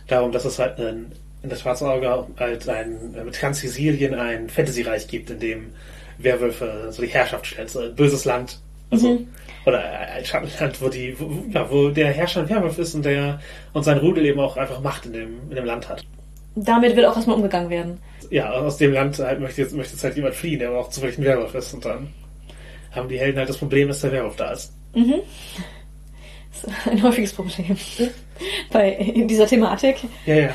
darum, 0.07 0.31
dass 0.31 0.45
es 0.45 0.59
halt 0.59 0.79
ein, 0.79 1.11
in 1.41 1.49
der 1.49 1.55
Schwarzauge 1.55 2.25
halt 2.38 2.69
ein, 2.69 3.15
mit 3.25 3.36
Transsilien 3.36 4.15
ein 4.15 4.49
Fantasy-Reich 4.49 5.07
gibt, 5.07 5.29
in 5.29 5.39
dem 5.39 5.73
Werwölfe 6.17 6.88
so 6.91 7.01
die 7.01 7.09
Herrschaft 7.09 7.47
stellen. 7.47 7.67
So 7.67 7.79
ein 7.79 7.95
böses 7.95 8.25
Land, 8.25 8.59
also, 8.93 9.09
mhm. 9.09 9.27
Oder 9.65 9.81
ein 9.81 10.25
Schattenland, 10.25 10.81
wo 10.81 10.89
die, 10.89 11.15
wo, 11.17 11.45
ja, 11.49 11.69
wo 11.71 11.89
der 11.89 12.11
Herrscher 12.11 12.41
ein 12.41 12.49
Werwolf 12.49 12.77
ist 12.77 12.93
und 12.95 13.05
der 13.05 13.39
und 13.71 13.84
sein 13.84 13.97
Rudel 13.97 14.25
eben 14.25 14.39
auch 14.39 14.57
einfach 14.57 14.81
Macht 14.81 15.05
in 15.05 15.13
dem, 15.13 15.39
in 15.49 15.55
dem 15.55 15.65
Land 15.65 15.88
hat. 15.88 16.05
Damit 16.55 16.95
wird 16.95 17.07
auch 17.07 17.15
erstmal 17.15 17.38
umgegangen 17.38 17.69
werden. 17.69 17.97
Ja, 18.29 18.51
aus 18.51 18.77
dem 18.77 18.91
Land 18.91 19.19
halt 19.19 19.39
möchte 19.39 19.61
jetzt, 19.61 19.73
möchte 19.73 19.93
jetzt 19.93 20.03
halt 20.03 20.15
jemand 20.15 20.36
fliehen, 20.36 20.59
der 20.59 20.69
aber 20.69 20.79
auch 20.79 20.89
zufällig 20.89 21.17
ein 21.17 21.23
Werwolf 21.23 21.55
ist 21.55 21.73
und 21.73 21.86
dann 21.86 22.09
haben 22.91 23.07
die 23.07 23.19
Helden 23.19 23.39
halt 23.39 23.49
das 23.49 23.57
Problem, 23.57 23.88
dass 23.88 24.01
der 24.01 24.11
Werwolf 24.11 24.36
da 24.36 24.51
ist. 24.51 24.73
Mhm. 24.93 25.21
Das 26.53 26.63
ist 26.63 26.87
ein 26.87 27.03
häufiges 27.03 27.33
Problem 27.33 27.77
bei 28.71 29.13
dieser 29.27 29.47
Thematik. 29.47 29.97
Ja, 30.25 30.35
ja. 30.35 30.49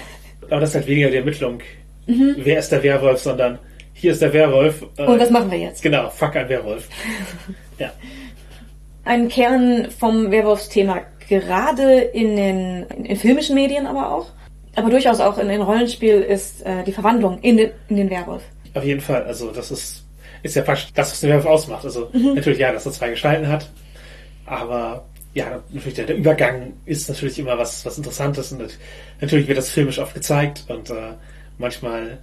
Aber 0.51 0.61
das 0.61 0.71
ist 0.71 0.77
halt 0.77 0.87
weniger 0.87 1.11
die 1.11 1.17
Ermittlung, 1.17 1.61
mhm. 2.07 2.37
wer 2.39 2.59
ist 2.59 2.71
der 2.71 2.83
Werwolf, 2.83 3.21
sondern 3.21 3.59
hier 3.93 4.13
ist 4.13 4.23
der 4.23 4.33
Werwolf. 4.33 4.87
Äh, 4.97 5.05
und 5.05 5.21
was 5.21 5.31
machen 5.31 5.51
wir 5.51 5.59
jetzt? 5.59 5.83
Genau, 5.83 6.09
fuck 6.09 6.37
ein 6.37 6.49
Werwolf. 6.49 6.89
ja 7.79 7.93
ein 9.09 9.29
Kern 9.29 9.91
vom 9.91 10.31
Werwolfsthema, 10.31 11.01
gerade 11.29 11.99
in 11.99 12.37
den 12.37 12.83
in 13.05 13.17
filmischen 13.17 13.55
Medien 13.55 13.87
aber 13.87 14.13
auch. 14.13 14.27
Aber 14.77 14.91
durchaus 14.91 15.19
auch 15.19 15.39
in 15.39 15.49
den 15.49 15.63
Rollenspiel 15.63 16.21
ist 16.21 16.65
äh, 16.65 16.85
die 16.85 16.93
Verwandlung 16.93 17.41
in 17.41 17.57
den, 17.57 17.71
in 17.89 17.97
den 17.97 18.11
Werwolf. 18.11 18.43
Auf 18.75 18.85
jeden 18.85 19.01
Fall. 19.01 19.25
Also 19.25 19.51
das 19.51 19.71
ist, 19.71 20.05
ist 20.43 20.55
ja 20.55 20.63
fast 20.63 20.97
das, 20.97 21.11
was 21.11 21.21
den 21.21 21.31
Werwolf 21.31 21.47
ausmacht. 21.47 21.85
Also 21.85 22.11
mhm. 22.13 22.35
natürlich 22.35 22.59
ja, 22.59 22.71
dass 22.71 22.85
er 22.85 22.93
zwei 22.93 23.09
Gestalten 23.09 23.49
hat. 23.49 23.71
Aber 24.45 25.07
ja, 25.39 25.63
natürlich 25.71 25.95
der, 25.95 26.07
der, 26.07 26.17
Übergang 26.17 26.73
ist 26.85 27.09
natürlich 27.09 27.39
immer 27.39 27.57
was, 27.57 27.87
was 27.87 27.97
Interessantes 27.97 28.51
und 28.51 28.77
natürlich 29.21 29.47
wird 29.47 29.57
das 29.57 29.71
filmisch 29.71 30.01
oft 30.01 30.13
gezeigt 30.13 30.65
und 30.67 30.91
äh, 30.91 31.13
manchmal 31.59 32.19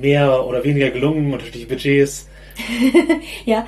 mehr 0.00 0.44
oder 0.46 0.62
weniger 0.62 0.90
gelungen 0.90 1.32
und 1.32 1.42
natürlich 1.42 1.66
Budgets. 1.66 2.28
ja, 3.44 3.66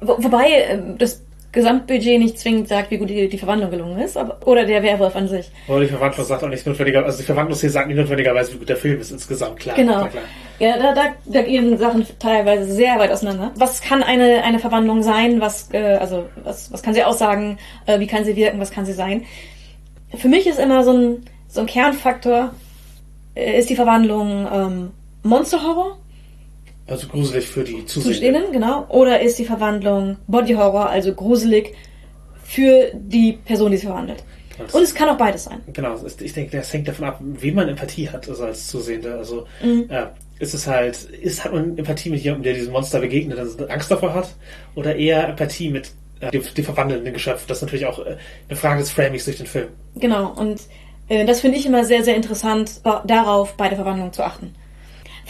Wo, 0.00 0.22
wobei 0.22 0.50
äh, 0.52 0.78
das 0.98 1.24
Gesamtbudget 1.52 2.18
nicht 2.18 2.38
zwingend 2.38 2.68
sagt, 2.68 2.90
wie 2.90 2.96
gut 2.96 3.10
die, 3.10 3.28
die 3.28 3.38
Verwandlung 3.38 3.70
gelungen 3.70 3.98
ist, 3.98 4.16
aber, 4.16 4.38
oder 4.46 4.64
der 4.64 4.82
Werwolf 4.82 5.14
an 5.14 5.28
sich. 5.28 5.50
Oder 5.68 5.80
die 5.80 5.86
Verwandlung 5.86 6.26
sagt 6.26 6.42
auch 6.42 6.48
nicht 6.48 6.66
notwendigerweise, 6.66 7.06
also 7.06 7.18
die 7.18 7.24
Verwandlung 7.24 7.58
hier 7.58 7.70
sagt 7.70 7.88
nicht 7.88 7.98
notwendigerweise, 7.98 8.54
wie 8.54 8.58
gut 8.58 8.70
der 8.70 8.76
Film 8.78 8.98
ist 8.98 9.10
insgesamt, 9.10 9.60
klar. 9.60 9.76
Genau. 9.76 10.06
Klar. 10.06 10.24
Ja, 10.58 10.78
da, 10.78 10.94
da, 10.94 11.02
da 11.26 11.42
gehen 11.42 11.76
Sachen 11.76 12.06
teilweise 12.18 12.72
sehr 12.72 12.98
weit 12.98 13.10
auseinander. 13.10 13.50
Was 13.56 13.82
kann 13.82 14.02
eine, 14.02 14.42
eine 14.42 14.60
Verwandlung 14.60 15.02
sein? 15.02 15.42
Was, 15.42 15.68
äh, 15.72 15.98
also, 16.00 16.26
was, 16.42 16.72
was 16.72 16.82
kann 16.82 16.94
sie 16.94 17.04
aussagen? 17.04 17.58
Äh, 17.84 18.00
wie 18.00 18.06
kann 18.06 18.24
sie 18.24 18.34
wirken? 18.34 18.58
Was 18.58 18.70
kann 18.70 18.86
sie 18.86 18.94
sein? 18.94 19.24
Für 20.16 20.28
mich 20.28 20.46
ist 20.46 20.58
immer 20.58 20.84
so 20.84 20.92
ein, 20.92 21.24
so 21.48 21.60
ein 21.60 21.66
Kernfaktor, 21.66 22.54
äh, 23.34 23.58
ist 23.58 23.68
die 23.68 23.76
Verwandlung 23.76 24.48
ähm, 24.50 24.90
Monsterhorror 25.22 25.98
also 26.86 27.06
gruselig 27.08 27.46
für 27.46 27.64
die 27.64 27.84
Zusehenden. 27.86 28.52
genau. 28.52 28.86
Oder 28.88 29.20
ist 29.20 29.38
die 29.38 29.44
Verwandlung 29.44 30.16
Body 30.26 30.54
Horror, 30.54 30.88
also 30.90 31.14
gruselig 31.14 31.74
für 32.44 32.90
die 32.94 33.32
Person, 33.44 33.70
die 33.70 33.76
sich 33.78 33.86
verwandelt? 33.86 34.22
Das- 34.58 34.74
Und 34.74 34.82
es 34.82 34.94
kann 34.94 35.08
auch 35.08 35.16
beides 35.16 35.44
sein. 35.44 35.60
Genau, 35.72 35.96
ich 36.20 36.32
denke, 36.34 36.56
das 36.58 36.72
hängt 36.72 36.86
davon 36.86 37.06
ab, 37.06 37.18
wie 37.20 37.50
man 37.52 37.68
Empathie 37.68 38.08
hat, 38.08 38.28
also 38.28 38.44
als 38.44 38.66
Zusehender. 38.66 39.16
Also 39.18 39.46
Mhm. 39.62 39.86
äh, 39.88 40.06
ist 40.38 40.54
es 40.54 40.66
halt, 40.66 40.96
ist, 41.04 41.44
hat 41.44 41.52
man 41.52 41.78
Empathie 41.78 42.10
mit 42.10 42.20
jemandem, 42.22 42.44
der 42.44 42.54
diesem 42.54 42.72
Monster 42.72 43.00
begegnet 43.00 43.38
und 43.38 43.70
Angst 43.70 43.90
davor 43.90 44.12
hat, 44.12 44.28
oder 44.74 44.94
eher 44.96 45.28
Empathie 45.28 45.70
mit 45.70 45.90
äh, 46.20 46.30
dem, 46.30 46.42
dem 46.56 46.64
verwandelnden 46.64 47.12
Geschöpf? 47.12 47.46
Das 47.46 47.58
ist 47.58 47.62
natürlich 47.62 47.86
auch 47.86 47.98
äh, 48.00 48.16
eine 48.48 48.56
Frage 48.56 48.80
des 48.80 48.90
Framings 48.90 49.24
durch 49.24 49.38
den 49.38 49.46
Film. 49.46 49.68
Genau, 49.96 50.32
und 50.36 50.60
äh, 51.08 51.24
das 51.24 51.40
finde 51.40 51.56
ich 51.58 51.64
immer 51.66 51.84
sehr, 51.84 52.04
sehr 52.04 52.14
interessant, 52.16 52.80
ba- 52.82 53.02
darauf 53.06 53.54
bei 53.56 53.68
der 53.68 53.76
Verwandlung 53.76 54.12
zu 54.12 54.22
achten. 54.22 54.54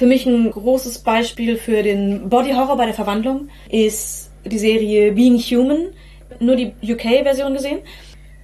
Für 0.02 0.08
mich 0.08 0.26
ein 0.26 0.50
großes 0.50 0.98
Beispiel 0.98 1.56
für 1.56 1.80
den 1.84 2.28
Body 2.28 2.50
Horror 2.50 2.76
bei 2.76 2.86
der 2.86 2.94
Verwandlung 2.94 3.48
ist 3.70 4.32
die 4.44 4.58
Serie 4.58 5.12
Being 5.12 5.38
Human, 5.38 5.90
nur 6.40 6.56
die 6.56 6.72
UK-Version 6.82 7.52
gesehen. 7.54 7.78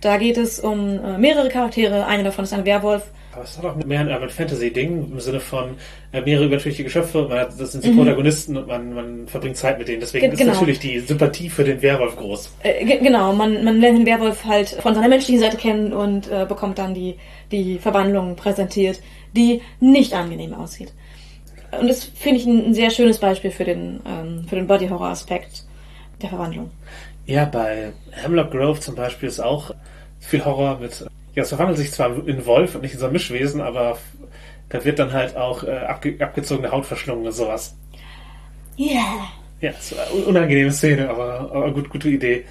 Da 0.00 0.18
geht 0.18 0.36
es 0.36 0.60
um 0.60 1.00
äh, 1.04 1.18
mehrere 1.18 1.48
Charaktere, 1.48 2.06
einer 2.06 2.22
davon 2.22 2.44
ist 2.44 2.52
ein 2.52 2.64
Werwolf. 2.64 3.02
Aber 3.32 3.42
es 3.42 3.58
hat 3.58 3.64
auch 3.64 3.74
mehr 3.84 3.98
ein 3.98 4.08
Urban 4.08 4.30
Fantasy-Ding 4.30 5.10
im 5.10 5.18
Sinne 5.18 5.40
von 5.40 5.70
äh, 6.12 6.20
mehrere 6.20 6.44
übernatürliche 6.44 6.84
Geschöpfe. 6.84 7.26
Man 7.28 7.40
hat, 7.40 7.60
das 7.60 7.72
sind 7.72 7.82
die 7.82 7.90
Protagonisten 7.90 8.56
und 8.56 8.68
man, 8.68 8.94
man 8.94 9.26
verbringt 9.26 9.56
Zeit 9.56 9.80
mit 9.80 9.88
denen. 9.88 9.98
Deswegen 9.98 10.26
Mhm. 10.26 10.30
Ge- 10.30 10.34
ist 10.34 10.38
genau. 10.46 10.52
natürlich 10.52 10.78
die 10.78 11.00
Sympathie 11.00 11.48
für 11.50 11.64
den 11.64 11.82
Werwolf 11.82 12.14
groß. 12.14 12.52
Äh, 12.62 12.84
ge- 12.84 12.98
genau, 13.00 13.32
man, 13.32 13.64
man 13.64 13.80
lernt 13.80 13.98
den 13.98 14.06
Werwolf 14.06 14.44
halt 14.44 14.68
von 14.80 14.94
seiner 14.94 15.08
menschlichen 15.08 15.40
Seite 15.40 15.56
kennen 15.56 15.92
und 15.92 16.30
äh, 16.30 16.46
bekommt 16.48 16.78
dann 16.78 16.94
die, 16.94 17.16
die 17.50 17.80
Verwandlung 17.80 18.36
präsentiert, 18.36 19.00
die 19.36 19.60
nicht 19.80 20.14
angenehm 20.14 20.54
aussieht. 20.54 20.92
Und 21.70 21.88
das 21.88 22.04
finde 22.04 22.40
ich 22.40 22.46
ein, 22.46 22.74
sehr 22.74 22.90
schönes 22.90 23.18
Beispiel 23.18 23.50
für 23.50 23.64
den, 23.64 24.00
ähm, 24.06 24.44
für 24.48 24.56
den 24.56 24.66
Body-Horror-Aspekt 24.66 25.64
der 26.22 26.30
Verwandlung. 26.30 26.70
Ja, 27.26 27.44
bei 27.44 27.92
Hemlock 28.10 28.50
Grove 28.50 28.80
zum 28.80 28.94
Beispiel 28.94 29.28
ist 29.28 29.40
auch 29.40 29.74
viel 30.20 30.44
Horror 30.44 30.78
mit. 30.78 31.04
Ja, 31.34 31.42
es 31.42 31.50
verwandelt 31.50 31.78
sich 31.78 31.92
zwar 31.92 32.26
in 32.26 32.46
Wolf 32.46 32.74
und 32.74 32.82
nicht 32.82 32.94
in 32.94 33.00
so 33.00 33.06
ein 33.06 33.12
Mischwesen, 33.12 33.60
aber 33.60 33.98
da 34.70 34.84
wird 34.84 34.98
dann 34.98 35.12
halt 35.12 35.36
auch 35.36 35.62
äh, 35.62 35.76
abge 35.76 36.16
abgezogene 36.18 36.70
Haut 36.70 36.86
verschlungen 36.86 37.26
und 37.26 37.32
sowas. 37.32 37.76
Yeah. 38.78 39.28
Ja, 39.60 39.70
es 39.70 39.96
war 39.96 40.06
eine 40.06 40.24
unangenehme 40.24 40.72
Szene, 40.72 41.08
aber, 41.10 41.50
aber 41.52 41.72
gut, 41.72 41.90
gute 41.90 42.08
Idee. 42.08 42.44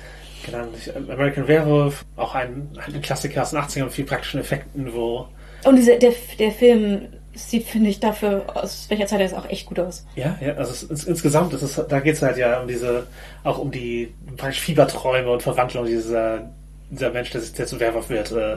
Genau, 0.46 0.66
American 1.12 1.48
Werewolf, 1.48 2.06
auch 2.16 2.36
ein, 2.36 2.70
ein 2.86 3.02
Klassiker 3.02 3.42
aus 3.42 3.52
den 3.52 3.60
80ern 3.60 3.86
mit 3.86 3.94
viel 3.94 4.06
praktischen 4.06 4.40
Effekten, 4.40 4.94
wo 4.94 5.28
Und 5.64 5.76
diese, 5.76 5.98
der, 5.98 6.14
der 6.38 6.52
Film 6.52 7.08
sieht, 7.38 7.66
finde 7.66 7.90
ich, 7.90 8.00
dafür, 8.00 8.46
aus 8.54 8.86
welcher 8.90 9.08
Zeit 9.08 9.20
er 9.20 9.26
ist, 9.28 9.34
auch 9.34 9.50
echt 9.50 9.66
gut 9.66 9.80
aus. 9.80 10.06
Ja, 10.16 10.38
ja, 10.42 10.54
also 10.56 10.72
es, 10.72 10.84
ins, 10.84 11.04
insgesamt 11.06 11.54
ist 11.54 11.62
es, 11.62 11.82
da 11.88 12.00
geht 12.00 12.16
es 12.16 12.22
halt 12.22 12.38
ja 12.38 12.60
um 12.60 12.68
diese, 12.68 13.08
auch 13.44 13.58
um 13.60 13.72
die 13.72 14.14
praktisch 14.36 14.62
Fieberträume 14.62 15.30
und 15.30 15.42
Verwandlung 15.42 15.86
dieser, 15.86 16.50
dieser 16.90 17.12
Mensch, 17.12 17.32
der 17.32 17.42
sich 17.42 17.54
der 17.54 17.68
zu 17.68 17.80
Werwolf 17.80 18.10
wird, 18.10 18.32
äh, 18.32 18.54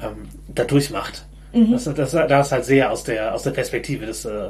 ähm, 0.00 0.28
da 0.48 0.64
durchmacht. 0.64 1.24
Das, 1.54 1.84
das, 1.84 2.12
da 2.12 2.40
ist 2.40 2.50
halt 2.50 2.64
sehr 2.64 2.90
aus 2.90 3.04
der, 3.04 3.34
aus 3.34 3.42
der 3.42 3.50
Perspektive 3.50 4.06
des, 4.06 4.24
äh, 4.24 4.48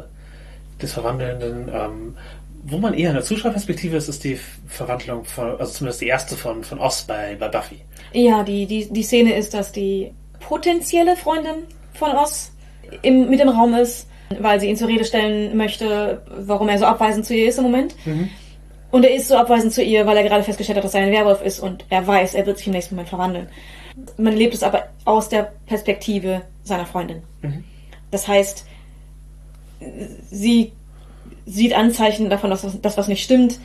des 0.80 0.92
Verwandelnden. 0.92 1.68
Ähm, 1.68 2.16
wo 2.64 2.78
man 2.78 2.94
eher 2.94 3.10
in 3.10 3.16
der 3.16 3.24
Zuschauerperspektive 3.24 3.96
ist, 3.96 4.08
ist 4.08 4.22
die 4.22 4.38
Verwandlung 4.68 5.24
von, 5.24 5.58
also 5.58 5.72
zumindest 5.72 6.00
die 6.00 6.06
erste 6.06 6.36
von, 6.36 6.62
von 6.62 6.78
Oz 6.78 7.02
bei, 7.02 7.34
bei 7.34 7.48
Buffy. 7.48 7.80
Ja, 8.12 8.44
die, 8.44 8.66
die, 8.66 8.88
die 8.92 9.02
Szene 9.02 9.34
ist, 9.34 9.52
dass 9.52 9.72
die 9.72 10.12
potenzielle 10.38 11.16
Freundin 11.16 11.64
von 11.94 12.12
Oz 12.12 12.52
im, 13.02 13.30
mit 13.30 13.40
im 13.40 13.48
Raum 13.48 13.74
ist, 13.74 14.08
weil 14.38 14.60
sie 14.60 14.68
ihn 14.68 14.76
zur 14.76 14.88
Rede 14.88 15.04
stellen 15.04 15.56
möchte, 15.56 16.22
warum 16.26 16.68
er 16.68 16.78
so 16.78 16.84
abweisend 16.86 17.26
zu 17.26 17.34
ihr 17.34 17.48
ist 17.48 17.58
im 17.58 17.64
Moment. 17.64 17.94
Und 18.90 19.04
er 19.04 19.14
ist 19.14 19.28
so 19.28 19.36
abweisend 19.36 19.72
zu 19.72 19.82
ihr, 19.82 20.06
weil 20.06 20.16
er 20.18 20.22
gerade 20.22 20.44
festgestellt 20.44 20.76
hat, 20.76 20.84
dass 20.84 20.94
er 20.94 21.02
ein 21.02 21.12
Werwolf 21.12 21.42
ist 21.42 21.60
und 21.60 21.84
er 21.88 22.06
weiß, 22.06 22.34
er 22.34 22.46
wird 22.46 22.58
sich 22.58 22.66
im 22.66 22.74
nächsten 22.74 22.94
Moment 22.94 23.08
verwandeln. 23.08 23.48
Man 24.18 24.36
lebt 24.36 24.54
es 24.54 24.62
aber 24.62 24.84
aus 25.04 25.28
der 25.28 25.52
Perspektive 25.66 26.42
seiner 26.62 26.86
Freundin. 26.86 27.22
Das 28.10 28.28
heißt, 28.28 28.66
sie 30.30 30.72
sieht 31.46 31.74
Anzeichen 31.74 32.30
davon, 32.30 32.50
dass 32.50 32.66
das, 32.80 32.96
was 32.96 33.08
nicht 33.08 33.24
stimmt 33.24 33.58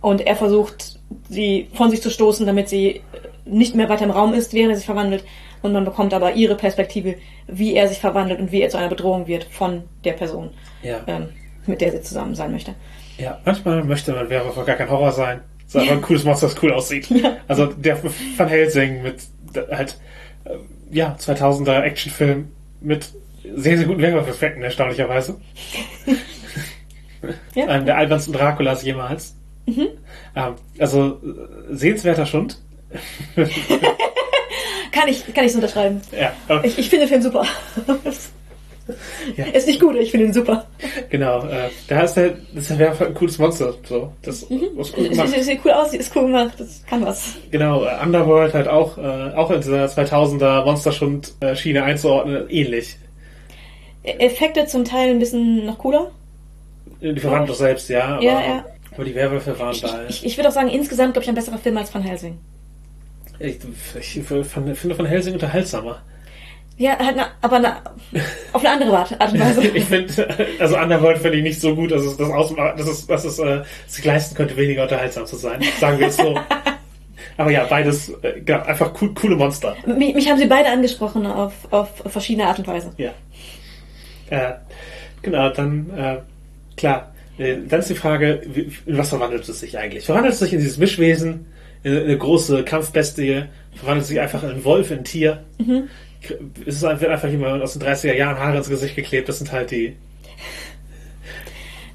und 0.00 0.22
er 0.22 0.36
versucht, 0.36 0.98
sie 1.28 1.68
von 1.74 1.90
sich 1.90 2.02
zu 2.02 2.10
stoßen, 2.10 2.46
damit 2.46 2.68
sie 2.68 3.02
nicht 3.44 3.74
mehr 3.74 3.88
weiter 3.88 4.04
im 4.04 4.10
Raum 4.10 4.32
ist, 4.32 4.52
während 4.52 4.72
er 4.72 4.76
sich 4.76 4.86
verwandelt. 4.86 5.24
Und 5.62 5.72
man 5.72 5.84
bekommt 5.84 6.14
aber 6.14 6.32
ihre 6.34 6.54
Perspektive, 6.56 7.16
wie 7.46 7.74
er 7.74 7.88
sich 7.88 7.98
verwandelt 8.00 8.40
und 8.40 8.50
wie 8.52 8.62
er 8.62 8.68
zu 8.70 8.78
einer 8.78 8.88
Bedrohung 8.88 9.26
wird 9.26 9.44
von 9.44 9.82
der 10.04 10.12
Person, 10.14 10.50
Ja. 10.82 11.00
ähm, 11.06 11.28
mit 11.66 11.80
der 11.80 11.92
sie 11.92 12.00
zusammen 12.02 12.34
sein 12.34 12.50
möchte. 12.52 12.74
Ja, 13.18 13.38
manchmal 13.44 13.84
möchte 13.84 14.12
man 14.12 14.30
Werwolf 14.30 14.54
gar 14.64 14.76
kein 14.76 14.88
Horror 14.90 15.12
sein. 15.12 15.40
Es 15.68 15.74
ist 15.74 15.88
ein 15.90 16.00
cooles 16.02 16.24
Monster, 16.24 16.48
das 16.48 16.60
cool 16.62 16.72
aussieht. 16.72 17.08
Also 17.46 17.66
der 17.66 17.98
Van 18.36 18.48
Helsing 18.48 19.02
mit 19.02 19.16
halt, 19.70 19.98
äh, 20.44 20.50
ja, 20.90 21.16
2000er 21.18 21.82
Actionfilm 21.82 22.48
mit 22.80 23.10
sehr, 23.54 23.76
sehr 23.76 23.86
guten 23.86 24.00
Werwolf-Effekten, 24.02 24.62
erstaunlicherweise. 24.62 25.40
Ja. 27.54 27.66
Einem 27.66 27.84
der 27.84 27.98
albernsten 27.98 28.32
Draculas 28.32 28.82
jemals. 28.82 29.36
Ähm, 29.66 29.88
also 30.78 31.20
äh, 31.22 31.74
sehenswerter 31.74 32.24
Schund. 32.24 32.58
Kann 34.92 35.08
ich, 35.08 35.32
kann 35.34 35.44
ich 35.44 35.52
so 35.52 35.58
unterschreiben. 35.58 36.00
ja, 36.18 36.32
aber, 36.48 36.64
Ich, 36.64 36.78
ich 36.78 36.88
finde 36.90 37.06
den 37.06 37.08
Film 37.10 37.22
super. 37.22 37.44
Ja. 39.36 39.44
Ist 39.44 39.68
nicht 39.68 39.78
gut, 39.80 39.94
ich 39.96 40.10
finde 40.10 40.26
ihn 40.26 40.32
super. 40.32 40.66
genau. 41.10 41.44
Äh, 41.46 41.68
da 41.86 42.00
ist 42.02 42.14
der, 42.14 42.34
das 42.52 42.68
der 42.68 42.78
Werwolf 42.80 43.02
ein 43.02 43.14
cooles 43.14 43.38
Monster. 43.38 43.74
So, 43.88 44.12
das 44.22 44.42
was 44.74 44.92
gut 44.92 45.04
Es 45.04 45.10
gemacht. 45.10 45.28
sieht, 45.28 45.44
sieht 45.44 45.60
cool 45.64 45.70
aus, 45.70 45.94
ist 45.94 46.16
cool 46.16 46.22
gemacht, 46.26 46.54
das 46.58 46.82
kann 46.88 47.04
was. 47.06 47.34
Genau, 47.52 47.84
äh, 47.84 47.90
Underworld 48.02 48.52
halt 48.52 48.66
auch, 48.66 48.98
äh, 48.98 49.00
auch 49.36 49.50
in 49.52 49.60
dieser 49.60 49.84
2000er 49.86 50.64
Monsterschund-Schiene 50.64 51.84
einzuordnen, 51.84 52.48
ähnlich. 52.50 52.96
E- 54.02 54.10
Effekte 54.18 54.66
zum 54.66 54.84
Teil 54.84 55.10
ein 55.10 55.20
bisschen 55.20 55.66
noch 55.66 55.78
cooler. 55.78 56.10
Die 57.00 57.20
Verwandlung 57.20 57.56
selbst, 57.56 57.88
ja. 57.90 58.16
Aber, 58.16 58.22
Ja, 58.24 58.40
ja. 58.40 58.64
aber 58.92 59.04
die 59.04 59.14
Werwölfe 59.14 59.56
waren 59.58 59.72
Ich, 59.72 59.82
bei. 59.82 60.06
ich, 60.08 60.26
ich 60.26 60.36
würde 60.36 60.48
auch 60.48 60.52
sagen, 60.54 60.68
insgesamt, 60.68 61.12
glaube 61.12 61.22
ich, 61.22 61.28
ein 61.28 61.34
besserer 61.36 61.58
Film 61.58 61.76
als 61.76 61.94
Van 61.94 62.02
Helsing. 62.02 62.38
Ich, 63.40 63.58
ich, 63.98 64.22
finde 64.22 64.44
von 64.94 65.06
Helsing 65.06 65.32
unterhaltsamer. 65.34 66.02
Ja, 66.76 66.98
halt, 66.98 67.16
na, 67.16 67.28
aber 67.42 67.58
na, 67.58 67.82
auf 68.52 68.64
eine 68.64 68.70
andere 68.70 68.98
Art 68.98 69.20
Art 69.20 69.32
und 69.32 69.40
Weise. 69.40 69.62
ich 69.74 69.84
finde, 69.84 70.28
also 70.58 70.78
Underworld 70.78 71.18
finde 71.18 71.38
ich 71.38 71.42
nicht 71.42 71.60
so 71.60 71.74
gut, 71.74 71.90
dass 71.90 72.02
es 72.02 72.16
das 72.16 72.30
ausmacht, 72.30 72.78
dass 72.78 72.86
es, 72.86 73.06
dass 73.06 73.24
es 73.24 73.38
äh, 73.38 73.62
sich 73.86 74.04
leisten 74.04 74.34
könnte, 74.34 74.56
weniger 74.56 74.84
unterhaltsam 74.84 75.26
zu 75.26 75.36
sein. 75.36 75.62
Sagen 75.78 75.98
wir 75.98 76.06
es 76.06 76.16
so. 76.16 76.38
aber 77.36 77.50
ja, 77.50 77.64
beides, 77.64 78.12
äh, 78.22 78.52
einfach 78.52 78.92
cool, 79.00 79.12
coole 79.14 79.36
Monster. 79.36 79.76
mich, 79.86 80.14
mich 80.14 80.30
haben 80.30 80.38
sie 80.38 80.46
beide 80.46 80.70
angesprochen 80.70 81.26
auf, 81.26 81.52
auf 81.70 81.90
verschiedene 82.06 82.46
Art 82.46 82.58
und 82.58 82.66
Weise. 82.66 82.92
Ja. 82.96 83.12
Äh, 84.30 84.54
genau, 85.20 85.50
dann, 85.50 85.90
äh, 85.96 86.16
klar. 86.78 87.12
Äh, 87.36 87.56
dann 87.68 87.80
ist 87.80 87.90
die 87.90 87.94
Frage, 87.94 88.40
in 88.86 88.98
was 88.98 89.10
verwandelt 89.10 89.48
es 89.48 89.60
sich 89.60 89.76
eigentlich? 89.76 90.04
Verwandelt 90.04 90.34
es 90.34 90.40
sich 90.40 90.52
in 90.52 90.60
dieses 90.60 90.78
Mischwesen, 90.78 91.46
eine 91.84 92.18
große 92.18 92.64
Kampfbestie? 92.64 93.44
Verwandelt 93.74 94.06
sich 94.06 94.20
einfach 94.20 94.42
in 94.42 94.50
einen 94.50 94.64
Wolf, 94.64 94.90
in 94.90 94.98
ein 94.98 95.04
Tier? 95.04 95.44
Ist 96.64 96.82
es 96.82 96.82
wird 96.82 97.10
einfach 97.10 97.28
jemand 97.28 97.62
aus 97.62 97.74
den 97.74 97.82
30er 97.82 98.14
Jahren 98.14 98.38
Haare 98.38 98.58
ins 98.58 98.68
Gesicht 98.68 98.96
geklebt? 98.96 99.28
Das 99.28 99.38
sind 99.38 99.52
halt 99.52 99.70
die. 99.70 99.96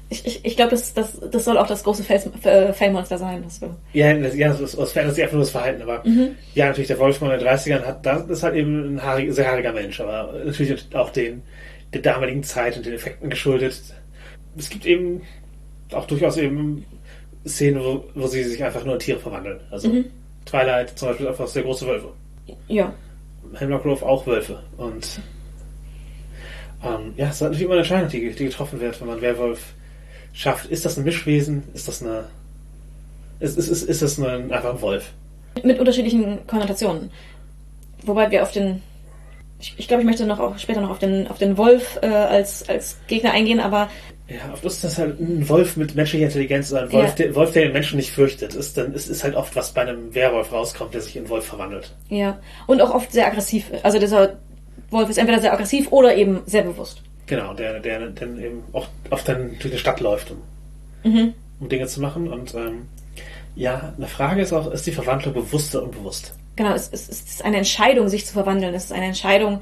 Ich, 0.08 0.24
ich, 0.24 0.44
ich 0.44 0.56
glaube, 0.56 0.70
das, 0.70 0.94
das, 0.94 1.18
das 1.32 1.44
soll 1.44 1.58
auch 1.58 1.66
das 1.66 1.82
große 1.82 2.04
äh, 2.44 2.72
Fellmonster 2.72 3.18
sein. 3.18 3.42
Das 3.42 3.60
wir, 3.60 3.76
Ja, 3.92 4.14
das, 4.14 4.36
ja, 4.36 4.52
das, 4.52 4.76
das 4.76 4.92
verändert 4.92 5.16
sich 5.16 5.24
einfach 5.24 5.34
nur 5.34 5.42
das 5.42 5.50
Verhalten, 5.50 5.82
aber 5.82 6.04
ja, 6.54 6.66
natürlich, 6.66 6.86
der 6.86 6.98
Wolf 7.00 7.18
von 7.18 7.30
den 7.30 7.40
30ern 7.40 7.84
hat, 7.84 8.06
das 8.06 8.28
ist 8.28 8.42
halt 8.44 8.54
eben 8.54 8.94
ein 8.94 9.02
haarig, 9.02 9.32
sehr 9.32 9.48
haariger 9.48 9.72
Mensch, 9.72 10.00
aber 10.00 10.32
natürlich 10.44 10.94
auch 10.94 11.10
den, 11.10 11.42
der 11.92 12.02
damaligen 12.02 12.44
Zeit 12.44 12.76
und 12.76 12.86
den 12.86 12.94
Effekten 12.94 13.30
geschuldet. 13.30 13.82
Es 14.56 14.70
gibt 14.70 14.86
eben 14.86 15.22
auch 15.92 16.06
durchaus 16.06 16.36
eben 16.36 16.84
Szenen, 17.46 17.82
wo, 17.82 18.04
wo 18.14 18.26
sie 18.26 18.44
sich 18.44 18.62
einfach 18.62 18.84
nur 18.84 18.94
in 18.94 19.00
Tiere 19.00 19.18
verwandeln. 19.18 19.60
Also 19.70 19.90
Twilight 20.44 20.98
zum 20.98 21.08
Beispiel 21.08 21.28
einfach 21.28 21.46
sehr 21.46 21.62
große 21.62 21.86
Wölfe. 21.86 22.08
ja. 22.68 22.92
Hemlock 23.54 23.84
Grove 23.84 24.04
auch 24.04 24.26
Wölfe. 24.26 24.60
Und 24.76 25.20
ähm, 26.84 27.14
ja, 27.16 27.28
es 27.28 27.36
ist 27.36 27.40
natürlich 27.42 27.62
immer 27.62 27.72
eine 27.72 27.80
Entscheidung, 27.80 28.08
die, 28.08 28.30
die 28.30 28.44
getroffen 28.44 28.80
wird, 28.80 29.00
wenn 29.00 29.08
man 29.08 29.20
Werwolf 29.20 29.74
schafft. 30.32 30.66
Ist 30.66 30.84
das 30.84 30.96
ein 30.96 31.04
Mischwesen? 31.04 31.62
Ist 31.74 31.88
das 31.88 32.02
eine. 32.02 32.24
Ist, 33.40 33.58
ist, 33.58 33.68
ist, 33.68 33.82
ist 33.82 34.02
das 34.02 34.18
ein, 34.18 34.52
einfach 34.52 34.74
ein 34.74 34.80
Wolf? 34.80 35.12
Mit 35.62 35.78
unterschiedlichen 35.78 36.46
Konnotationen. 36.46 37.10
Wobei 38.04 38.30
wir 38.30 38.42
auf 38.42 38.52
den. 38.52 38.82
Ich, 39.58 39.74
ich 39.78 39.88
glaube, 39.88 40.02
ich 40.02 40.06
möchte 40.06 40.26
noch 40.26 40.38
auch 40.38 40.58
später 40.58 40.80
noch 40.80 40.90
auf 40.90 40.98
den, 40.98 41.28
auf 41.28 41.38
den 41.38 41.56
Wolf 41.56 41.98
äh, 42.02 42.06
als, 42.06 42.68
als 42.68 42.98
Gegner 43.06 43.32
eingehen, 43.32 43.60
aber 43.60 43.88
Ja, 44.28 44.52
oft 44.52 44.64
ist 44.64 44.82
das 44.82 44.98
halt 44.98 45.20
ein 45.20 45.48
Wolf 45.48 45.76
mit 45.76 45.94
menschlicher 45.94 46.24
Intelligenz 46.26 46.72
oder 46.72 46.82
ein 46.82 46.92
Wolf, 46.92 47.10
Ja. 47.10 47.14
der, 47.14 47.34
Wolf, 47.36 47.52
der 47.52 47.62
den 47.64 47.72
Menschen 47.72 47.96
nicht 47.96 48.10
fürchtet. 48.10 48.54
Ist, 48.54 48.76
dann 48.76 48.92
ist, 48.92 49.08
ist 49.08 49.22
halt 49.22 49.36
oft, 49.36 49.54
was 49.54 49.72
bei 49.72 49.82
einem 49.82 50.14
Werwolf 50.14 50.52
rauskommt, 50.52 50.94
der 50.94 51.00
sich 51.00 51.16
in 51.16 51.28
Wolf 51.28 51.44
verwandelt. 51.46 51.94
ja. 52.08 52.38
Und 52.66 52.80
auch 52.80 52.92
oft 52.92 53.12
sehr 53.12 53.26
aggressiv. 53.26 53.66
Also 53.84 54.00
dieser 54.00 54.36
Wolf 54.90 55.08
ist 55.10 55.18
entweder 55.18 55.40
sehr 55.40 55.52
aggressiv 55.52 55.92
oder 55.92 56.16
eben 56.16 56.40
sehr 56.46 56.62
bewusst. 56.62 57.02
Genau, 57.26 57.54
der, 57.54 57.78
der 57.80 58.00
dann 58.10 58.40
eben 58.42 58.62
auch 58.72 58.86
oft 59.10 59.28
dann 59.28 59.56
durch 59.60 59.72
die 59.74 59.78
Stadt 59.78 60.00
läuft 60.00 60.32
und 60.32 61.34
um 61.60 61.68
Dinge 61.68 61.86
zu 61.86 62.00
machen. 62.00 62.28
Und 62.32 62.54
ähm, 62.54 62.88
ja, 63.54 63.94
eine 63.96 64.06
Frage 64.08 64.42
ist 64.42 64.52
auch, 64.52 64.70
ist 64.72 64.86
die 64.86 64.92
Verwandlung 64.92 65.34
bewusst 65.34 65.74
oder 65.74 65.84
unbewusst? 65.84 66.34
Genau, 66.56 66.72
es, 66.74 66.88
es, 66.92 67.08
es 67.08 67.20
ist 67.22 67.44
eine 67.44 67.58
Entscheidung, 67.58 68.08
sich 68.08 68.26
zu 68.26 68.32
verwandeln. 68.32 68.74
Es 68.74 68.86
ist 68.86 68.92
eine 68.92 69.06
Entscheidung, 69.06 69.60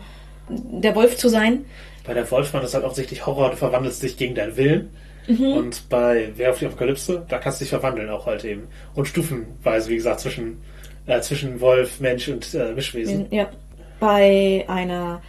der 0.48 0.94
Wolf 0.94 1.16
zu 1.16 1.28
sein. 1.28 1.64
Bei 2.04 2.14
der 2.14 2.30
Wolfmann 2.30 2.62
ist 2.62 2.74
halt 2.74 2.84
offensichtlich 2.84 3.26
Horror, 3.26 3.50
du 3.50 3.56
verwandelst 3.56 4.02
dich 4.02 4.16
gegen 4.16 4.34
deinen 4.34 4.56
Willen. 4.56 4.90
Mhm. 5.26 5.52
Und 5.52 5.88
bei 5.88 6.32
Wer 6.36 6.50
auf 6.50 6.58
die 6.58 6.66
Apokalypse, 6.66 7.24
da 7.28 7.38
kannst 7.38 7.60
du 7.60 7.64
dich 7.64 7.70
verwandeln 7.70 8.10
auch 8.10 8.26
halt 8.26 8.44
eben. 8.44 8.68
Und 8.94 9.08
stufenweise, 9.08 9.88
wie 9.88 9.96
gesagt, 9.96 10.20
zwischen, 10.20 10.62
äh, 11.06 11.20
zwischen 11.20 11.60
Wolf, 11.60 12.00
Mensch 12.00 12.28
und 12.28 12.52
äh, 12.54 12.72
Mischwesen. 12.72 13.26
Ja. 13.30 13.48
Bei 14.00 14.64
einer 14.68 15.22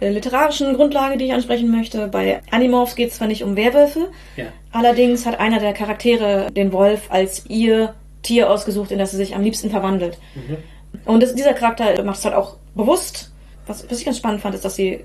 äh, 0.00 0.10
literarischen 0.10 0.74
Grundlage, 0.74 1.16
die 1.16 1.26
ich 1.26 1.32
ansprechen 1.32 1.70
möchte, 1.70 2.08
bei 2.08 2.40
Animorphs 2.50 2.96
geht 2.96 3.10
es 3.10 3.16
zwar 3.16 3.28
nicht 3.28 3.44
um 3.44 3.56
Werwölfe, 3.56 4.08
ja. 4.36 4.46
allerdings 4.72 5.26
hat 5.26 5.38
einer 5.38 5.60
der 5.60 5.72
Charaktere 5.72 6.50
den 6.50 6.72
Wolf 6.72 7.02
als 7.10 7.46
ihr 7.48 7.94
Tier 8.22 8.50
ausgesucht, 8.50 8.90
in 8.90 8.98
das 8.98 9.12
sie 9.12 9.16
sich 9.16 9.36
am 9.36 9.42
liebsten 9.42 9.70
verwandelt. 9.70 10.18
Mhm. 10.34 10.56
Und 11.04 11.22
das, 11.22 11.34
dieser 11.34 11.54
Charakter 11.54 12.02
macht 12.02 12.18
es 12.18 12.24
halt 12.24 12.34
auch 12.34 12.56
bewusst. 12.74 13.30
Was, 13.66 13.88
was 13.88 13.98
ich 13.98 14.04
ganz 14.04 14.18
spannend 14.18 14.40
fand, 14.40 14.54
ist, 14.54 14.64
dass 14.64 14.74
sie 14.74 15.00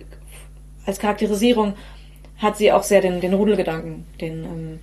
als 0.86 1.00
Charakterisierung 1.00 1.74
hat 2.38 2.58
sie 2.58 2.72
auch 2.72 2.84
sehr 2.84 3.02
den, 3.02 3.22
den 3.22 3.34
Rudelgedanken. 3.34 4.06
Den, 4.20 4.44
ähm, 4.44 4.80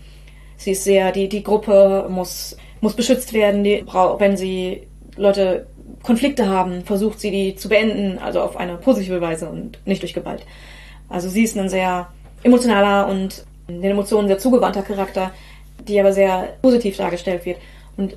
sie 0.57 0.73
ist 0.73 0.85
sehr, 0.85 1.13
die, 1.13 1.29
die 1.29 1.43
Gruppe 1.43 2.07
muss, 2.09 2.57
muss 2.81 2.95
beschützt 2.95 3.33
werden, 3.33 3.65
die, 3.65 3.85
wenn 4.19 4.37
sie 4.37 4.87
Leute 5.17 5.67
Konflikte 6.03 6.49
haben, 6.49 6.85
versucht 6.85 7.21
sie 7.21 7.31
die 7.31 7.57
zu 7.57 7.69
beenden, 7.69 8.19
also 8.19 8.41
auf 8.41 8.57
eine 8.57 8.77
positive 8.77 9.21
Weise 9.21 9.49
und 9.49 9.79
nicht 9.85 10.03
durch 10.03 10.15
Gewalt. 10.15 10.45
Also 11.09 11.29
sie 11.29 11.43
ist 11.43 11.57
ein 11.57 11.69
sehr 11.69 12.09
emotionaler 12.43 13.09
und 13.09 13.45
den 13.69 13.83
Emotionen 13.83 14.29
sehr 14.29 14.39
zugewandter 14.39 14.83
Charakter, 14.83 15.33
die 15.81 15.99
aber 15.99 16.13
sehr 16.13 16.55
positiv 16.63 16.97
dargestellt 16.97 17.45
wird. 17.45 17.59
Und 17.97 18.17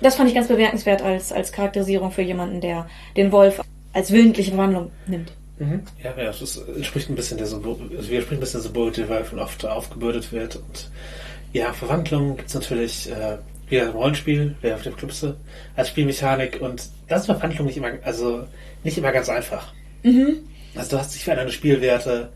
das 0.00 0.16
fand 0.16 0.28
ich 0.28 0.34
ganz 0.34 0.48
bemerkenswert 0.48 1.02
als, 1.02 1.32
als 1.32 1.52
Charakterisierung 1.52 2.10
für 2.10 2.22
jemanden, 2.22 2.60
der 2.60 2.86
den 3.16 3.32
Wolf 3.32 3.62
als 3.92 4.10
willentliche 4.10 4.50
Verwandlung 4.50 4.90
nimmt. 5.06 5.32
Mhm. 5.58 5.82
Ja, 6.02 6.14
ja, 6.16 6.32
das 6.32 6.56
entspricht 6.56 7.08
ein 7.08 7.16
bisschen 7.16 7.38
der 7.38 7.46
Symbol, 7.46 7.76
also 7.96 8.10
widerspricht 8.10 8.38
ein 8.38 8.40
bisschen 8.40 8.60
der 8.60 8.64
Symbolik, 8.64 8.94
die 8.94 9.08
Wolf 9.08 9.32
oft 9.32 9.64
aufgebürdet 9.64 10.32
wird. 10.32 10.56
Und 10.56 10.90
ja, 11.52 11.72
Verwandlung 11.72 12.36
gibt 12.36 12.48
es 12.48 12.54
natürlich 12.54 13.10
äh, 13.10 13.38
wieder 13.68 13.86
im 13.86 13.92
Rollenspiel, 13.92 14.54
wer 14.60 14.74
auf 14.74 14.82
der 14.82 14.92
Klipse, 14.92 15.36
als 15.74 15.88
Spielmechanik 15.88 16.60
und 16.60 16.88
das 17.08 17.20
ist 17.20 17.26
Verwandlung 17.26 17.66
nicht 17.66 17.76
immer, 17.76 17.92
also 18.02 18.44
nicht 18.84 18.98
immer 18.98 19.12
ganz 19.12 19.28
einfach. 19.28 19.72
Mhm. 20.02 20.40
Also 20.74 20.90
du 20.90 20.98
hast 20.98 21.14
dich 21.14 21.24
für 21.24 21.32
eine 21.32 21.50
Spielwerte, 21.50 22.28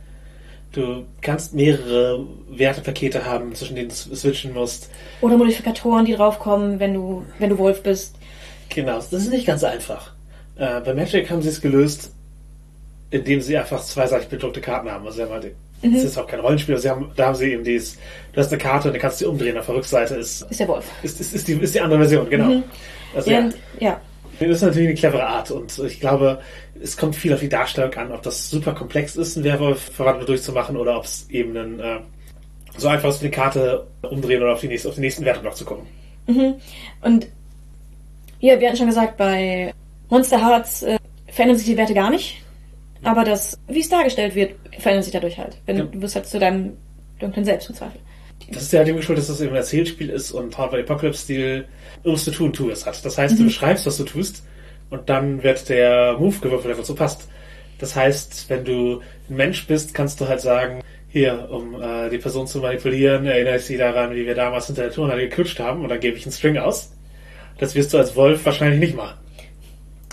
du 0.72 1.04
kannst 1.20 1.54
mehrere 1.54 2.26
Wertepakete 2.48 3.24
haben, 3.26 3.54
zwischen 3.54 3.76
denen 3.76 3.90
du 3.90 3.94
switchen 3.94 4.54
musst. 4.54 4.88
Oder 5.20 5.36
Modifikatoren, 5.36 6.06
die 6.06 6.14
draufkommen, 6.14 6.80
wenn 6.80 6.94
du, 6.94 7.24
wenn 7.38 7.50
du 7.50 7.58
Wolf 7.58 7.82
bist. 7.82 8.16
Genau, 8.70 8.96
das 8.96 9.12
ist 9.12 9.30
nicht 9.30 9.46
ganz 9.46 9.62
einfach. 9.62 10.14
Äh, 10.56 10.80
bei 10.80 10.94
Magic 10.94 11.30
haben 11.30 11.42
sie 11.42 11.48
es 11.48 11.60
gelöst, 11.60 12.12
indem 13.11 13.40
sie 13.40 13.56
einfach 13.56 13.82
zweiseitig 13.82 14.28
bedruckte 14.28 14.61
Karten 14.61 14.90
haben. 14.90 15.04
Also 15.04 15.16
sie 15.16 15.22
haben 15.22 15.32
halt, 15.32 15.54
mhm. 15.82 15.94
das 15.94 16.04
ist 16.04 16.18
auch 16.18 16.26
kein 16.26 16.40
Rollenspiel, 16.40 16.76
sie 16.78 16.88
haben, 16.88 17.11
da 17.16 17.26
haben 17.26 17.34
sie 17.34 17.52
eben 17.52 17.64
dieses, 17.64 17.96
du 18.32 18.40
hast 18.40 18.52
eine 18.52 18.58
Karte 18.58 18.88
und 18.88 18.94
dann 18.94 19.00
kannst 19.00 19.20
du 19.20 19.24
sie 19.24 19.30
umdrehen, 19.30 19.58
auf 19.58 19.66
der 19.66 19.74
Rückseite 19.74 20.14
ist, 20.14 20.42
ist 20.50 20.61
der 20.61 20.68
Wolf. 20.68 20.84
Ist, 21.02 21.20
ist, 21.20 21.34
ist, 21.34 21.48
die, 21.48 21.54
ist 21.54 21.74
die 21.74 21.80
andere 21.80 22.00
Version, 22.00 22.28
genau. 22.30 22.46
Mhm. 22.46 22.62
Also, 23.14 23.30
ja, 23.30 23.48
ja. 23.78 24.00
Das 24.38 24.48
ist 24.48 24.62
natürlich 24.62 24.88
eine 24.88 24.96
clevere 24.96 25.26
Art 25.26 25.50
und 25.50 25.78
ich 25.80 26.00
glaube, 26.00 26.40
es 26.82 26.96
kommt 26.96 27.14
viel 27.14 27.34
auf 27.34 27.40
die 27.40 27.48
Darstellung 27.48 27.92
an, 27.94 28.12
ob 28.12 28.22
das 28.22 28.48
super 28.48 28.72
komplex 28.72 29.16
ist, 29.16 29.36
einen 29.36 29.44
Werwolf 29.44 29.90
verwandelt 29.92 30.28
durchzumachen 30.28 30.76
oder 30.78 30.96
ob 30.96 31.04
es 31.04 31.28
eben 31.28 31.56
ein, 31.56 31.80
äh, 31.80 31.98
so 32.78 32.88
einfach 32.88 33.11
ist, 33.11 33.20
eine 33.20 33.30
Karte 33.30 33.86
umdrehen 34.02 34.42
oder 34.42 34.52
auf, 34.52 34.61
die 34.61 34.68
nächste, 34.68 34.88
auf 34.88 34.94
den 34.94 35.02
nächsten 35.02 35.24
Werteblock 35.24 35.56
zu 35.56 35.64
kommen. 35.66 35.86
Mhm. 36.26 36.54
Und 37.02 37.26
ja, 38.38 38.58
wir 38.58 38.68
hatten 38.68 38.78
schon 38.78 38.86
gesagt, 38.86 39.18
bei 39.18 39.74
Monster 40.08 40.40
Hearts 40.40 40.84
äh, 40.84 40.98
verändern 41.28 41.58
sich 41.58 41.66
die 41.66 41.76
Werte 41.76 41.92
gar 41.92 42.11
nicht. 42.11 42.42
Aber 43.03 43.24
das, 43.24 43.59
wie 43.68 43.80
es 43.80 43.88
dargestellt 43.88 44.34
wird, 44.34 44.55
verändert 44.78 45.05
sich 45.05 45.12
dadurch 45.12 45.38
halt. 45.38 45.57
Wenn 45.66 45.78
ja. 45.78 45.84
du 45.84 46.03
wirst 46.03 46.16
halt 46.16 46.26
zu 46.26 46.38
deinem 46.38 46.76
dunklen 47.18 47.44
Selbst 47.44 47.68
im 47.70 47.74
Zweifel. 47.74 48.01
Das 48.53 48.62
ist 48.64 48.72
ja 48.72 48.82
dem 48.82 48.96
geschuldet, 48.96 49.22
dass 49.22 49.28
das 49.28 49.40
eben 49.40 49.51
ein 49.51 49.57
Erzählspiel 49.57 50.11
ist 50.11 50.32
und 50.32 50.57
Hard 50.59 50.74
Apocalypse-Stil, 50.74 51.66
musst 52.05 52.26
du 52.26 52.30
tun, 52.30 52.53
tu 52.53 52.70
es 52.70 52.84
hat. 52.84 53.05
Das 53.05 53.16
heißt, 53.16 53.34
mhm. 53.34 53.38
du 53.38 53.44
beschreibst, 53.44 53.86
was 53.86 53.96
du 53.96 54.05
tust 54.05 54.42
und 54.90 55.09
dann 55.09 55.42
wird 55.42 55.68
der 55.68 56.16
Move 56.18 56.36
gewürfelt, 56.40 56.70
der 56.70 56.76
dazu 56.76 56.94
passt. 56.94 57.28
Das 57.78 57.94
heißt, 57.94 58.46
wenn 58.48 58.64
du 58.64 59.01
ein 59.28 59.36
Mensch 59.36 59.66
bist, 59.66 59.94
kannst 59.94 60.20
du 60.20 60.28
halt 60.28 60.40
sagen, 60.40 60.82
hier, 61.09 61.48
um 61.51 61.80
äh, 61.80 62.09
die 62.09 62.18
Person 62.18 62.46
zu 62.46 62.59
manipulieren, 62.59 63.26
erinnere 63.26 63.57
ich 63.57 63.64
sie 63.64 63.76
daran, 63.76 64.14
wie 64.14 64.26
wir 64.26 64.34
damals 64.34 64.66
hinter 64.66 64.82
der 64.82 64.92
Turnhalle 64.92 65.28
geklutscht 65.28 65.59
haben 65.59 65.82
und 65.82 65.88
dann 65.88 66.01
gebe 66.01 66.16
ich 66.16 66.24
einen 66.24 66.32
String 66.32 66.59
aus. 66.59 66.92
Das 67.59 67.74
wirst 67.74 67.92
du 67.92 67.98
als 67.98 68.16
Wolf 68.16 68.44
wahrscheinlich 68.44 68.80
nicht 68.80 68.96
machen. 68.96 69.18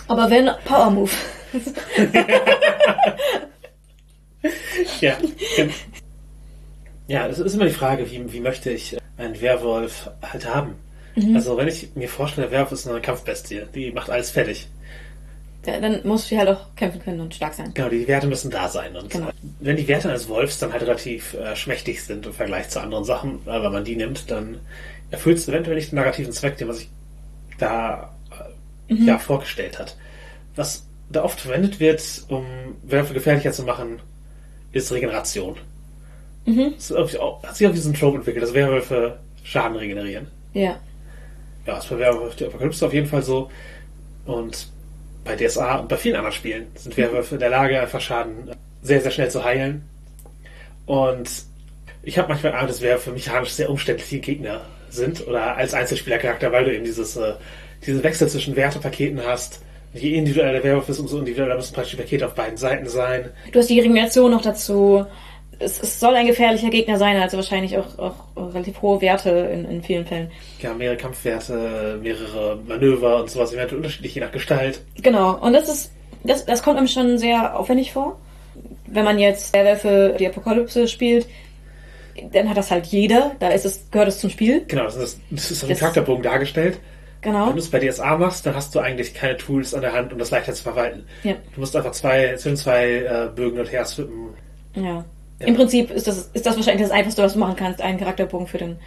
Aber 0.06 0.30
wenn, 0.30 0.50
Power 0.64 0.90
Move. 0.90 1.10
ja. 5.00 5.16
Ja, 7.06 7.26
es 7.26 7.38
ist 7.38 7.54
immer 7.54 7.64
die 7.64 7.70
Frage, 7.70 8.10
wie, 8.10 8.32
wie 8.32 8.40
möchte 8.40 8.70
ich 8.70 8.98
einen 9.16 9.40
Werwolf 9.40 10.10
halt 10.22 10.46
haben? 10.46 10.74
Mhm. 11.16 11.36
Also, 11.36 11.56
wenn 11.56 11.68
ich 11.68 11.94
mir 11.94 12.08
vorstelle, 12.08 12.48
der 12.48 12.58
Werwolf 12.58 12.72
ist 12.72 12.86
eine 12.86 13.00
Kampfbestie, 13.00 13.62
die 13.74 13.92
macht 13.92 14.10
alles 14.10 14.30
fertig. 14.30 14.68
Ja, 15.66 15.80
dann 15.80 16.00
muss 16.04 16.28
sie 16.28 16.38
halt 16.38 16.48
auch 16.48 16.74
kämpfen 16.76 17.02
können 17.02 17.20
und 17.20 17.34
stark 17.34 17.52
sein. 17.52 17.72
Genau, 17.74 17.88
die 17.88 18.06
Werte 18.08 18.26
müssen 18.26 18.50
da 18.50 18.68
sein. 18.68 18.96
Und 18.96 19.10
genau. 19.10 19.28
wenn 19.60 19.76
die 19.76 19.88
Werte 19.88 20.08
eines 20.08 20.28
Wolfs 20.28 20.58
dann 20.58 20.72
halt 20.72 20.82
relativ 20.82 21.34
äh, 21.34 21.54
schmächtig 21.56 22.02
sind 22.02 22.24
im 22.24 22.32
Vergleich 22.32 22.70
zu 22.70 22.80
anderen 22.80 23.04
Sachen, 23.04 23.40
äh, 23.46 23.62
wenn 23.62 23.72
man 23.72 23.84
die 23.84 23.96
nimmt, 23.96 24.30
dann 24.30 24.60
erfüllt 25.10 25.38
es 25.38 25.48
eventuell 25.48 25.76
nicht 25.76 25.92
den 25.92 25.96
narrativen 25.96 26.32
Zweck, 26.32 26.56
den 26.56 26.68
man 26.68 26.76
sich 26.76 26.88
da 27.58 28.14
äh, 28.88 28.94
mhm. 28.94 29.06
ja, 29.06 29.18
vorgestellt 29.18 29.78
hat. 29.78 29.96
Was 30.56 30.87
da 31.10 31.24
oft 31.24 31.40
verwendet 31.40 31.80
wird, 31.80 32.02
um 32.28 32.44
Werwölfe 32.82 33.14
gefährlicher 33.14 33.52
zu 33.52 33.62
machen, 33.62 34.00
ist 34.72 34.92
Regeneration. 34.92 35.56
Mhm. 36.44 36.74
Das 36.76 36.90
hat 36.90 37.08
sich 37.56 37.66
auch 37.66 37.74
ein 37.74 37.94
Trope 37.94 38.18
entwickelt, 38.18 38.42
dass 38.42 38.54
Werwölfe 38.54 39.18
Schaden 39.42 39.76
regenerieren. 39.76 40.26
Ja. 40.52 40.78
Ja, 41.66 41.78
ist 41.78 41.88
bei 41.88 41.98
Werwolf 41.98 42.36
die 42.36 42.46
Apokalypse 42.46 42.86
auf 42.86 42.92
jeden 42.92 43.06
Fall 43.06 43.22
so. 43.22 43.50
Und 44.26 44.68
bei 45.24 45.36
DSA 45.36 45.76
und 45.76 45.88
bei 45.88 45.96
vielen 45.96 46.16
anderen 46.16 46.34
Spielen 46.34 46.66
sind 46.74 46.96
Werwölfe 46.96 47.34
in 47.34 47.40
der 47.40 47.50
Lage, 47.50 47.80
einfach 47.80 48.00
Schaden 48.00 48.50
sehr, 48.82 49.00
sehr 49.00 49.10
schnell 49.10 49.30
zu 49.30 49.44
heilen. 49.44 49.88
Und 50.86 51.44
ich 52.02 52.18
habe 52.18 52.28
manchmal 52.28 52.54
Angst, 52.54 52.70
dass 52.70 52.82
Werwölfe 52.82 53.10
mechanisch 53.10 53.50
sehr 53.50 53.70
umständliche 53.70 54.20
Gegner 54.20 54.62
sind 54.90 55.26
oder 55.26 55.56
als 55.56 55.74
Einzelspielercharakter, 55.74 56.50
weil 56.52 56.64
du 56.64 56.74
eben 56.74 56.84
dieses, 56.84 57.16
äh, 57.16 57.34
diesen 57.86 58.02
Wechsel 58.02 58.28
zwischen 58.28 58.56
Wertepaketen 58.56 59.20
hast 59.24 59.60
je 59.98 60.14
individueller 60.14 60.52
der 60.52 60.64
Werwolf 60.64 60.88
ist, 60.88 60.98
umso 60.98 61.18
individueller 61.18 61.56
müssen 61.56 61.74
praktisch 61.74 61.96
die 61.96 62.02
Pakete 62.02 62.26
auf 62.26 62.34
beiden 62.34 62.56
Seiten 62.56 62.86
sein. 62.88 63.30
Du 63.52 63.58
hast 63.58 63.68
die 63.68 63.80
Regeneration 63.80 64.30
noch 64.30 64.42
dazu. 64.42 65.04
Es, 65.60 65.82
es, 65.82 65.98
soll 65.98 66.14
ein 66.14 66.26
gefährlicher 66.26 66.70
Gegner 66.70 66.98
sein, 66.98 67.16
also 67.16 67.36
wahrscheinlich 67.36 67.76
auch, 67.76 67.98
auch 67.98 68.14
relativ 68.54 68.80
hohe 68.80 69.00
Werte 69.00 69.30
in, 69.30 69.64
in 69.64 69.82
vielen 69.82 70.06
Fällen. 70.06 70.30
Ja, 70.60 70.72
mehrere 70.72 70.96
Kampfwerte, 70.96 71.98
mehrere 72.00 72.60
Manöver 72.66 73.22
und 73.22 73.30
sowas, 73.30 73.52
eventuell 73.52 73.78
unterschiedlich 73.78 74.14
je 74.14 74.20
nach 74.20 74.30
Gestalt. 74.30 74.80
Genau, 75.02 75.36
und 75.38 75.52
das 75.52 75.68
ist, 75.68 75.92
das, 76.22 76.44
das 76.44 76.62
kommt 76.62 76.78
einem 76.78 76.86
schon 76.86 77.18
sehr 77.18 77.58
aufwendig 77.58 77.92
vor. 77.92 78.18
Wenn 78.86 79.04
man 79.04 79.18
jetzt 79.18 79.52
Werwölfe 79.52 80.14
die 80.18 80.28
Apokalypse 80.28 80.86
spielt, 80.86 81.26
dann 82.32 82.48
hat 82.48 82.56
das 82.56 82.70
halt 82.70 82.86
jeder, 82.86 83.32
da 83.38 83.48
ist 83.48 83.64
es, 83.64 83.90
gehört 83.90 84.08
es 84.08 84.18
zum 84.20 84.30
Spiel. 84.30 84.64
Genau, 84.68 84.84
das 84.84 84.96
ist, 84.96 85.20
das 85.30 85.50
ist 85.50 85.62
auf 85.62 85.68
dem 85.68 85.76
Charakterbogen 85.76 86.22
dargestellt. 86.22 86.78
Genau. 87.20 87.48
Wenn 87.48 87.54
du 87.54 87.60
es 87.60 87.70
bei 87.70 87.80
DSA 87.80 88.16
machst, 88.16 88.46
dann 88.46 88.54
hast 88.54 88.74
du 88.74 88.78
eigentlich 88.78 89.14
keine 89.14 89.36
Tools 89.36 89.74
an 89.74 89.80
der 89.80 89.92
Hand, 89.92 90.12
um 90.12 90.18
das 90.18 90.30
leichter 90.30 90.52
zu 90.54 90.62
verwalten. 90.62 91.04
Ja. 91.24 91.34
Du 91.54 91.60
musst 91.60 91.74
einfach 91.74 91.92
zwei, 91.92 92.36
zwischen 92.36 92.56
zwei 92.56 92.86
äh, 92.86 93.28
Bögen 93.34 93.58
und 93.58 93.70
her 93.72 93.84
swippen. 93.84 94.34
Ja. 94.74 94.82
ja. 94.82 95.04
Im 95.46 95.56
Prinzip 95.56 95.90
ist 95.90 96.06
das, 96.06 96.30
ist 96.32 96.46
das 96.46 96.56
wahrscheinlich 96.56 96.86
das 96.86 96.92
Einfachste, 96.92 97.22
was 97.22 97.32
du 97.32 97.40
machen 97.40 97.56
kannst. 97.56 97.80
Einen 97.80 97.98
Charakterbogen 97.98 98.46
für 98.46 98.58
den, 98.58 98.78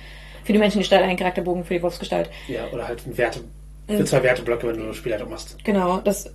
für 0.43 0.53
die 0.53 0.59
Menschengestalt, 0.59 1.03
einen 1.03 1.17
Charakterbogen 1.17 1.65
für 1.65 1.73
die 1.73 1.83
Wolfsgestalt. 1.83 2.29
Ja, 2.47 2.67
oder 2.71 2.87
halt 2.87 3.05
ein 3.05 3.17
Werte, 3.17 3.41
für 3.87 4.05
zwei 4.05 4.23
Werteblöcke, 4.23 4.67
wenn 4.67 4.77
du 4.77 4.83
eine 4.83 4.93
Spielleitung 4.93 5.29
machst. 5.29 5.57
Genau, 5.65 5.99
das, 5.99 6.31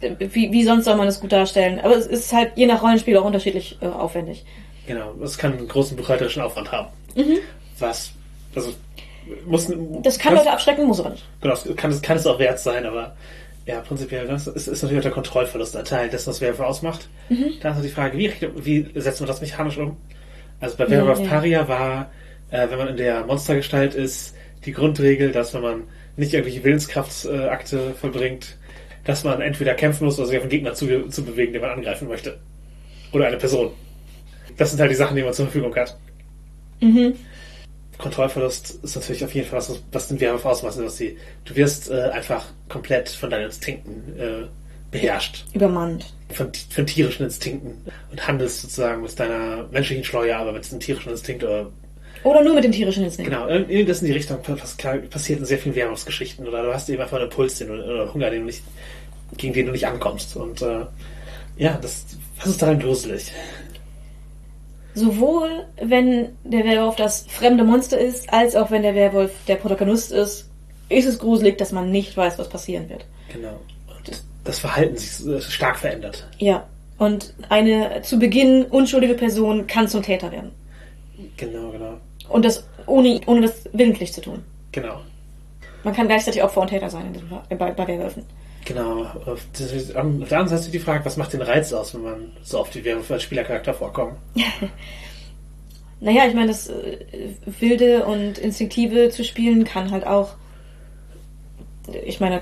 wie, 0.00 0.52
wie 0.52 0.64
sonst 0.64 0.84
soll 0.84 0.96
man 0.96 1.06
das 1.06 1.20
gut 1.20 1.32
darstellen? 1.32 1.80
Aber 1.80 1.96
es 1.96 2.06
ist 2.06 2.32
halt 2.32 2.52
je 2.56 2.66
nach 2.66 2.82
Rollenspiel 2.82 3.16
auch 3.16 3.24
unterschiedlich 3.24 3.78
äh, 3.80 3.86
aufwendig. 3.86 4.44
Genau, 4.86 5.14
es 5.22 5.38
kann 5.38 5.56
einen 5.56 5.68
großen 5.68 5.96
buchhalterischen 5.96 6.42
Aufwand 6.42 6.72
haben. 6.72 6.88
Mhm. 7.14 7.38
Was, 7.78 8.12
also 8.54 8.72
muss, 9.46 9.72
das 10.02 10.18
kann 10.18 10.34
Leute 10.34 10.50
abschrecken, 10.50 10.86
muss 10.86 11.00
aber 11.00 11.10
nicht. 11.10 11.24
Genau, 11.40 11.54
das 11.54 11.76
kann, 11.76 12.02
kann 12.02 12.16
es 12.16 12.26
auch 12.26 12.38
wert 12.38 12.58
sein, 12.58 12.86
aber 12.86 13.16
ja, 13.66 13.80
prinzipiell, 13.80 14.26
das 14.26 14.46
ist, 14.46 14.66
ist 14.66 14.82
natürlich 14.82 15.00
auch 15.00 15.04
der 15.04 15.12
Kontrollverlust 15.12 15.76
ein 15.76 15.84
Teil 15.84 16.08
dessen, 16.08 16.30
was 16.30 16.40
Werwolf 16.40 16.60
ausmacht. 16.60 17.08
Mhm. 17.28 17.54
Da 17.60 17.70
ist 17.70 17.76
noch 17.76 17.82
die 17.82 17.90
Frage, 17.90 18.18
wie, 18.18 18.32
wie 18.64 19.00
setzt 19.00 19.20
man 19.20 19.28
das 19.28 19.40
mechanisch 19.40 19.78
um? 19.78 19.96
Also 20.60 20.76
bei 20.76 20.88
Werwolf 20.88 21.18
ja, 21.18 21.24
ja. 21.24 21.30
Paria 21.30 21.68
war, 21.68 22.10
äh, 22.50 22.68
wenn 22.70 22.78
man 22.78 22.88
in 22.88 22.96
der 22.96 23.24
Monstergestalt 23.24 23.94
ist, 23.94 24.34
die 24.64 24.72
Grundregel, 24.72 25.32
dass 25.32 25.54
wenn 25.54 25.62
man 25.62 25.82
nicht 26.16 26.34
irgendwelche 26.34 26.64
Willenskraftakte 26.64 27.94
vollbringt, 27.94 28.56
dass 29.04 29.24
man 29.24 29.40
entweder 29.40 29.74
kämpfen 29.74 30.04
muss 30.04 30.18
oder 30.18 30.26
sich 30.26 30.36
auf 30.36 30.42
einen 30.42 30.50
Gegner 30.50 30.74
zu, 30.74 31.08
zu 31.08 31.24
bewegen, 31.24 31.52
den 31.52 31.62
man 31.62 31.70
angreifen 31.70 32.08
möchte. 32.08 32.38
Oder 33.12 33.26
eine 33.26 33.38
Person. 33.38 33.72
Das 34.56 34.70
sind 34.70 34.80
halt 34.80 34.90
die 34.90 34.96
Sachen, 34.96 35.16
die 35.16 35.22
man 35.22 35.32
zur 35.32 35.46
Verfügung 35.46 35.74
hat. 35.74 35.96
Mhm. 36.80 37.14
Kontrollverlust 38.00 38.78
ist 38.82 38.96
natürlich 38.96 39.24
auf 39.24 39.34
jeden 39.34 39.46
Fall 39.48 39.58
was, 39.58 39.82
was 39.92 40.08
den 40.08 40.20
Werwolf 40.20 40.44
ausmacht. 40.44 40.78
Dass 40.78 40.96
sie, 40.96 41.16
du 41.44 41.54
wirst 41.54 41.90
äh, 41.90 42.10
einfach 42.10 42.46
komplett 42.68 43.08
von 43.08 43.30
deinen 43.30 43.46
Instinkten 43.46 44.18
äh, 44.18 44.46
beherrscht. 44.90 45.44
Übermannt. 45.54 46.12
Von, 46.30 46.50
von 46.70 46.86
tierischen 46.86 47.24
Instinkten 47.24 47.84
und 48.10 48.26
handelst 48.26 48.62
sozusagen 48.62 49.02
mit 49.02 49.18
deiner 49.18 49.68
menschlichen 49.70 50.04
Schleuer, 50.04 50.38
aber 50.38 50.52
mit 50.52 50.68
einem 50.70 50.80
tierischen 50.80 51.12
Instinkt 51.12 51.44
oder 51.44 51.70
Oder 52.22 52.42
nur 52.42 52.54
mit 52.54 52.64
den 52.64 52.72
tierischen 52.72 53.04
Instinkten. 53.04 53.34
Genau, 53.34 53.48
irgendwas 53.48 54.00
in 54.00 54.06
die 54.06 54.12
Richtung 54.12 54.42
pass- 54.42 54.76
passiert 55.10 55.38
in 55.38 55.44
sehr 55.44 55.58
vielen 55.58 55.74
Währungsgeschichten 55.74 56.46
oder 56.46 56.62
du 56.62 56.74
hast 56.74 56.88
eben 56.88 57.00
einfach 57.02 57.16
einen 57.16 57.26
Impuls 57.30 57.58
den 57.58 57.70
oder 57.70 58.12
Hunger, 58.12 58.30
den 58.30 58.40
du 58.40 58.46
nicht, 58.46 58.62
gegen 59.36 59.54
den 59.54 59.66
du 59.66 59.72
nicht 59.72 59.86
ankommst. 59.86 60.36
Und 60.36 60.62
äh, 60.62 60.86
ja, 61.56 61.78
das, 61.80 62.06
was 62.38 62.48
ist 62.48 62.62
daran 62.62 62.78
gruselig? 62.78 63.32
Sowohl 64.94 65.66
wenn 65.80 66.30
der 66.44 66.64
Werwolf 66.64 66.96
das 66.96 67.26
fremde 67.28 67.64
Monster 67.64 67.98
ist, 67.98 68.32
als 68.32 68.56
auch 68.56 68.70
wenn 68.70 68.82
der 68.82 68.94
Werwolf 68.94 69.32
der 69.46 69.56
Protagonist 69.56 70.12
ist, 70.12 70.48
ist 70.88 71.06
es 71.06 71.18
gruselig, 71.18 71.58
dass 71.58 71.72
man 71.72 71.90
nicht 71.90 72.16
weiß, 72.16 72.38
was 72.38 72.48
passieren 72.48 72.88
wird. 72.88 73.04
Genau. 73.32 73.60
Und 73.86 74.22
das 74.44 74.58
Verhalten 74.58 74.96
sich 74.96 75.44
stark 75.54 75.78
verändert. 75.78 76.26
Ja. 76.38 76.66
Und 76.98 77.32
eine 77.48 78.02
zu 78.02 78.18
Beginn 78.18 78.64
unschuldige 78.64 79.14
Person 79.14 79.66
kann 79.66 79.88
zum 79.88 80.02
Täter 80.02 80.32
werden. 80.32 80.50
Genau, 81.36 81.70
genau. 81.70 81.98
Und 82.28 82.44
das 82.44 82.64
ohne, 82.86 83.20
ohne 83.26 83.42
das 83.42 83.68
willentlich 83.72 84.12
zu 84.12 84.20
tun. 84.20 84.42
Genau. 84.72 85.00
Man 85.84 85.94
kann 85.94 86.08
gleichzeitig 86.08 86.42
Opfer 86.42 86.60
und 86.60 86.68
Täter 86.68 86.90
sein 86.90 87.06
in 87.06 87.12
diesem, 87.14 87.28
Fall- 87.28 87.42
bei, 87.56 87.70
bei 87.70 87.86
Werwölfen. 87.86 88.24
Genau. 88.64 89.02
Auf 89.26 89.40
das 89.52 89.72
ist- 89.72 89.96
auf 89.96 90.04
der 90.28 90.38
anderen 90.38 90.48
Seite 90.48 90.70
die 90.70 90.78
Frage, 90.78 91.04
was 91.04 91.16
macht 91.16 91.32
den 91.32 91.42
Reiz 91.42 91.72
aus, 91.72 91.94
wenn 91.94 92.02
man 92.02 92.32
so 92.42 92.60
oft 92.60 92.74
die 92.74 92.84
Werwölfe 92.84 93.14
als 93.14 93.22
Spielercharakter 93.22 93.74
vorkommen? 93.74 94.16
Naja, 96.02 96.22
ich 96.26 96.34
meine, 96.34 96.46
das 96.48 96.70
äh, 96.70 96.98
Wilde 97.60 98.06
und 98.06 98.38
Instinktive 98.38 99.10
zu 99.10 99.22
spielen 99.22 99.64
kann 99.64 99.90
halt 99.90 100.06
auch, 100.06 100.30
ich 102.06 102.20
meine, 102.20 102.40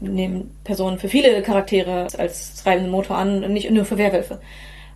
nehmen 0.00 0.54
Personen 0.64 0.98
für 0.98 1.08
viele 1.08 1.40
Charaktere 1.42 2.06
als 2.18 2.62
treibenden 2.62 2.90
Motor 2.92 3.16
an, 3.16 3.50
nicht 3.52 3.70
nur 3.70 3.86
für 3.86 3.96
Werwölfe. 3.96 4.40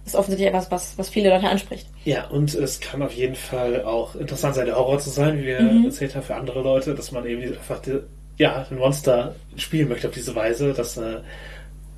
Das 0.04 0.12
ist 0.14 0.18
offensichtlich 0.18 0.48
etwas, 0.48 0.70
was, 0.70 0.98
was 0.98 1.08
viele 1.08 1.30
Leute 1.30 1.48
anspricht. 1.48 1.86
Ja, 2.04 2.26
und 2.28 2.54
es 2.54 2.80
kann 2.80 3.02
auf 3.02 3.12
jeden 3.14 3.34
Fall 3.36 3.82
auch 3.84 4.14
interessant 4.16 4.56
sein, 4.56 4.66
der 4.66 4.76
Horror 4.76 4.98
zu 4.98 5.08
sein, 5.10 5.38
wie 5.38 5.46
wir 5.46 5.60
Mhm. 5.62 5.86
erzählt 5.86 6.14
haben, 6.14 6.24
für 6.24 6.34
andere 6.34 6.60
Leute, 6.60 6.94
dass 6.94 7.12
man 7.12 7.24
eben 7.24 7.42
einfach 7.42 7.78
die, 7.80 8.00
ja, 8.38 8.66
ein 8.70 8.76
Monster 8.76 9.34
spielen 9.56 9.88
möchte 9.88 10.08
auf 10.08 10.14
diese 10.14 10.34
Weise, 10.34 10.72
dass 10.72 10.96
äh, 10.96 11.20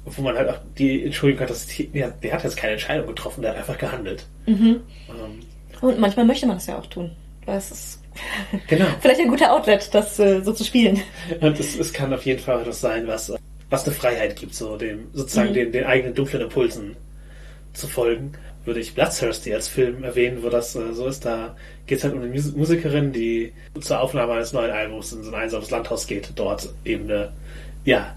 wo 0.04 0.22
man 0.22 0.36
halt 0.36 0.50
auch 0.50 0.58
die 0.76 1.04
Entschuldigung 1.04 1.42
hat, 1.42 1.50
dass 1.50 1.66
die, 1.66 1.88
ja, 1.92 2.08
der 2.10 2.32
hat 2.34 2.44
jetzt 2.44 2.56
keine 2.56 2.74
Entscheidung 2.74 3.06
getroffen, 3.06 3.42
der 3.42 3.52
hat 3.52 3.58
einfach 3.58 3.78
gehandelt. 3.78 4.26
Mhm. 4.46 4.80
Ähm, 5.08 5.40
Und 5.80 5.98
manchmal 5.98 6.26
möchte 6.26 6.46
man 6.46 6.56
das 6.56 6.66
ja 6.66 6.78
auch 6.78 6.86
tun. 6.86 7.10
Das 7.46 7.70
ist 7.70 8.02
genau. 8.68 8.86
vielleicht 9.00 9.20
ein 9.20 9.28
guter 9.28 9.52
Outlet, 9.52 9.88
das 9.94 10.18
äh, 10.18 10.40
so 10.42 10.52
zu 10.52 10.64
spielen. 10.64 11.00
Und 11.40 11.58
es, 11.58 11.78
es 11.78 11.92
kann 11.92 12.12
auf 12.12 12.24
jeden 12.26 12.40
Fall 12.40 12.60
etwas 12.60 12.80
sein, 12.80 13.06
was, 13.06 13.32
was 13.70 13.86
eine 13.86 13.94
Freiheit 13.94 14.36
gibt, 14.36 14.54
so 14.54 14.76
dem, 14.76 15.08
sozusagen 15.12 15.50
Mhm. 15.50 15.54
den, 15.54 15.72
den 15.72 15.84
eigenen 15.84 16.14
dunklen 16.14 16.42
Impulsen 16.42 16.96
zu 17.72 17.86
folgen. 17.88 18.32
Würde 18.64 18.80
ich 18.80 18.94
Bloodthirsty 18.94 19.52
als 19.52 19.68
Film 19.68 20.04
erwähnen, 20.04 20.42
wo 20.42 20.48
das 20.48 20.74
äh, 20.74 20.92
so 20.94 21.06
ist, 21.06 21.24
da 21.24 21.54
geht 21.86 21.98
es 21.98 22.04
halt 22.04 22.14
um 22.14 22.22
eine 22.22 22.32
Mus 22.32 22.54
Musikerin, 22.54 23.12
die 23.12 23.52
zur 23.80 24.00
Aufnahme 24.00 24.32
eines 24.32 24.52
neuen 24.54 24.70
Albums 24.70 25.12
in 25.12 25.22
so 25.22 25.30
ein 25.30 25.34
einsames 25.42 25.70
Landhaus 25.70 26.06
geht, 26.06 26.30
dort 26.34 26.70
eben 26.84 27.04
eine, 27.04 27.32
ja, 27.84 28.14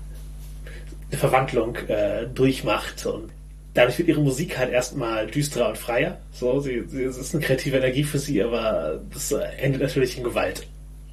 eine 1.10 1.20
Verwandlung 1.20 1.76
äh, 1.88 2.28
durchmacht 2.34 3.06
und 3.06 3.30
dadurch 3.74 3.98
wird 3.98 4.08
ihre 4.08 4.22
Musik 4.22 4.58
halt 4.58 4.72
erstmal 4.72 5.28
düsterer 5.28 5.70
und 5.70 5.78
freier. 5.78 6.18
So, 6.32 6.62
sie, 6.62 6.84
sie, 6.88 7.04
es 7.04 7.18
ist 7.18 7.36
eine 7.36 7.44
kreative 7.44 7.78
Energie 7.78 8.04
für 8.04 8.20
sie, 8.20 8.42
aber 8.42 9.02
das 9.14 9.32
äh, 9.34 9.40
endet 9.60 9.82
natürlich 9.82 10.18
in 10.18 10.24
Gewalt. 10.24 10.66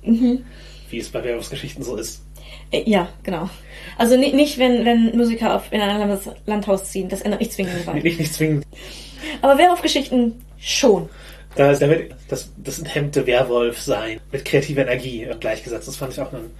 Wie 0.02 0.98
es 0.98 1.08
bei 1.08 1.24
Werwolfsgeschichten 1.24 1.82
so 1.82 1.96
ist. 1.96 2.22
Äh, 2.70 2.88
ja, 2.88 3.08
genau. 3.24 3.50
Also 3.98 4.16
ni- 4.16 4.32
nicht, 4.32 4.58
wenn, 4.58 4.84
wenn 4.84 5.16
Musiker 5.16 5.56
auf, 5.56 5.72
in 5.72 5.80
ein 5.80 5.90
anderes 5.90 6.28
Landhaus 6.46 6.84
ziehen, 6.84 7.08
das 7.08 7.22
ändert 7.22 7.40
nicht 7.40 7.52
zwingend 7.52 7.80
Gewalt. 7.80 8.04
Nicht, 8.04 8.20
nicht 8.20 8.32
zwingend. 8.32 8.64
Aber 9.42 9.58
Werwolf-Geschichten 9.58 10.40
schon. 10.58 11.08
Da 11.56 11.70
ist 11.70 11.82
damit 11.82 12.10
das, 12.28 12.50
das 12.56 12.78
enthemmte 12.78 13.26
Werwolf 13.26 13.80
sein 13.80 14.20
mit 14.32 14.44
kreativer 14.44 14.82
Energie 14.82 15.28
gleichgesetzt. 15.38 15.86
Das 15.86 15.96
fand 15.96 16.12
ich 16.12 16.20
auch 16.20 16.32
einen, 16.32 16.50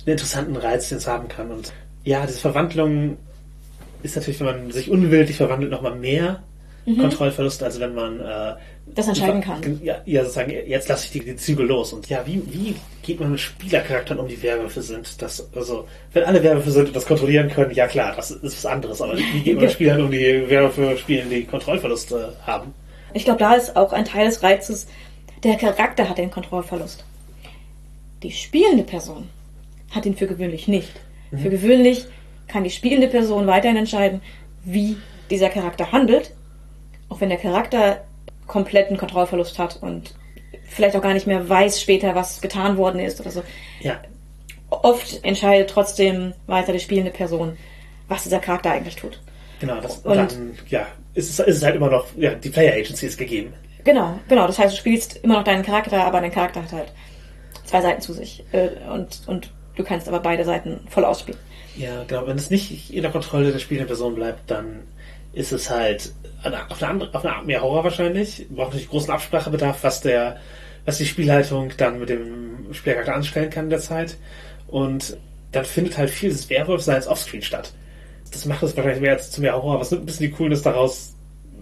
einen 0.00 0.12
interessanten 0.12 0.56
Reiz, 0.56 0.88
den 0.88 0.98
es 0.98 1.06
haben 1.06 1.28
kann. 1.28 1.50
Und 1.50 1.72
ja, 2.04 2.24
diese 2.26 2.38
Verwandlung 2.38 3.16
ist 4.02 4.16
natürlich, 4.16 4.38
wenn 4.40 4.46
man 4.46 4.70
sich 4.70 4.90
unwillentlich 4.90 5.36
verwandelt, 5.36 5.70
nochmal 5.70 5.96
mehr 5.96 6.42
Kontrollverlust, 6.84 7.62
als 7.62 7.80
wenn 7.80 7.94
man 7.94 8.20
äh, 8.20 8.54
Das 8.86 9.08
entscheiden 9.08 9.40
kann. 9.40 9.80
Ja, 9.82 10.02
ja, 10.04 10.22
sozusagen, 10.22 10.50
jetzt 10.50 10.88
lasse 10.88 11.06
ich 11.06 11.10
die, 11.12 11.20
die 11.20 11.36
Züge 11.36 11.62
los. 11.62 11.92
Und 11.92 12.08
ja, 12.08 12.24
wie, 12.26 12.42
wie 12.52 12.76
geht 13.02 13.18
man 13.18 13.32
mit 13.32 13.40
Spielercharakteren 13.40 14.20
um, 14.20 14.28
die 14.28 14.40
Werwölfe 14.42 14.82
sind? 14.82 15.20
Das, 15.20 15.48
also, 15.54 15.88
wenn 16.12 16.24
alle 16.24 16.42
Werwölfe 16.42 16.70
sind 16.70 16.88
und 16.88 16.96
das 16.96 17.06
kontrollieren 17.06 17.48
können, 17.48 17.72
ja 17.72 17.86
klar, 17.86 18.14
das 18.14 18.30
ist 18.30 18.42
was 18.42 18.66
anderes. 18.66 19.00
Aber 19.00 19.16
wie 19.16 19.40
geht 19.40 19.54
man 19.54 19.64
mit 19.64 19.72
Spielern 19.72 20.02
um, 20.02 20.10
die 20.10 20.48
Werwölfe 20.48 20.96
spielen, 20.98 21.30
die 21.30 21.44
Kontrollverluste 21.44 22.36
haben? 22.46 22.74
Ich 23.14 23.24
glaube, 23.24 23.38
da 23.38 23.54
ist 23.54 23.74
auch 23.74 23.92
ein 23.92 24.04
Teil 24.04 24.26
des 24.26 24.42
Reizes, 24.42 24.86
der 25.42 25.56
Charakter 25.56 26.08
hat 26.08 26.18
den 26.18 26.30
Kontrollverlust. 26.30 27.04
Die 28.22 28.32
spielende 28.32 28.84
Person 28.84 29.28
hat 29.90 30.06
ihn 30.06 30.16
für 30.16 30.26
gewöhnlich 30.26 30.68
nicht. 30.68 30.92
Für 31.30 31.50
gewöhnlich 31.50 32.06
kann 32.48 32.64
die 32.64 32.70
spielende 32.70 33.08
Person 33.08 33.46
weiterhin 33.46 33.76
entscheiden, 33.76 34.20
wie 34.64 34.96
dieser 35.30 35.48
Charakter 35.48 35.92
handelt, 35.92 36.32
auch 37.08 37.20
wenn 37.20 37.28
der 37.28 37.38
Charakter 37.38 38.04
kompletten 38.46 38.96
Kontrollverlust 38.96 39.58
hat 39.58 39.78
und 39.82 40.14
vielleicht 40.68 40.96
auch 40.96 41.02
gar 41.02 41.14
nicht 41.14 41.26
mehr 41.26 41.48
weiß 41.48 41.80
später, 41.80 42.14
was 42.14 42.40
getan 42.40 42.76
worden 42.76 43.00
ist 43.00 43.20
oder 43.20 43.30
so. 43.30 43.42
Ja, 43.80 44.00
Oft 44.70 45.22
entscheidet 45.24 45.70
trotzdem 45.70 46.32
weiter 46.46 46.72
die 46.72 46.80
spielende 46.80 47.12
Person, 47.12 47.56
was 48.08 48.24
dieser 48.24 48.40
Charakter 48.40 48.72
eigentlich 48.72 48.96
tut. 48.96 49.20
Genau, 49.60 49.80
das, 49.80 49.98
Und- 49.98 50.16
dann 50.16 50.58
ja, 50.68 50.86
ist 51.14 51.30
es, 51.30 51.38
ist 51.38 51.56
es 51.58 51.62
halt 51.62 51.76
immer 51.76 51.90
noch, 51.90 52.06
ja, 52.16 52.34
die 52.34 52.48
Player 52.50 52.72
Agency 52.74 53.06
ist 53.06 53.16
gegeben. 53.18 53.52
Genau, 53.84 54.18
genau. 54.28 54.46
Das 54.46 54.58
heißt, 54.58 54.72
du 54.74 54.78
spielst 54.78 55.16
immer 55.22 55.34
noch 55.34 55.44
deinen 55.44 55.62
Charakter, 55.62 56.04
aber 56.04 56.20
dein 56.20 56.32
Charakter 56.32 56.62
hat 56.62 56.72
halt 56.72 56.92
zwei 57.66 57.82
Seiten 57.82 58.00
zu 58.00 58.12
sich. 58.14 58.42
Äh, 58.52 58.70
Und, 58.92 59.20
und 59.26 59.50
du 59.76 59.84
kannst 59.84 60.08
aber 60.08 60.18
beide 60.20 60.44
Seiten 60.44 60.80
voll 60.88 61.04
ausspielen. 61.04 61.38
Ja, 61.76 62.02
genau. 62.04 62.26
Wenn 62.26 62.36
es 62.38 62.50
nicht 62.50 62.92
in 62.92 63.02
der 63.02 63.12
Kontrolle 63.12 63.52
der 63.52 63.58
spielenden 63.60 63.86
Person 63.86 64.14
bleibt, 64.16 64.50
dann 64.50 64.80
ist 65.34 65.52
es 65.52 65.70
halt 65.70 66.12
auf 66.42 66.82
eine, 66.82 66.90
andere, 66.90 67.14
auf 67.14 67.24
eine 67.24 67.34
Art 67.34 67.46
mehr 67.46 67.62
Horror 67.62 67.84
wahrscheinlich. 67.84 68.46
Braucht 68.50 68.68
natürlich 68.68 68.90
großen 68.90 69.10
Absprachebedarf, 69.10 69.82
was 69.82 70.00
der, 70.00 70.36
was 70.84 70.98
die 70.98 71.06
Spielleitung 71.06 71.72
dann 71.76 71.98
mit 71.98 72.08
dem 72.08 72.72
Spielcharakter 72.72 73.14
anstellen 73.14 73.50
kann 73.50 73.64
in 73.64 73.70
der 73.70 73.80
Zeit. 73.80 74.16
Und 74.68 75.16
dann 75.52 75.64
findet 75.64 75.96
halt 75.96 76.10
viel 76.10 76.30
des 76.30 76.50
Werwolfseins 76.50 77.06
offscreen 77.06 77.42
statt. 77.42 77.72
Das 78.30 78.44
macht 78.46 78.62
es 78.62 78.76
wahrscheinlich 78.76 79.00
mehr 79.00 79.12
als 79.12 79.30
zu 79.30 79.40
mehr 79.40 79.54
Horror, 79.54 79.80
was 79.80 79.90
nimmt 79.90 80.02
ein 80.02 80.06
bisschen 80.06 80.26
die 80.26 80.32
Coolness 80.32 80.62
daraus, 80.62 81.14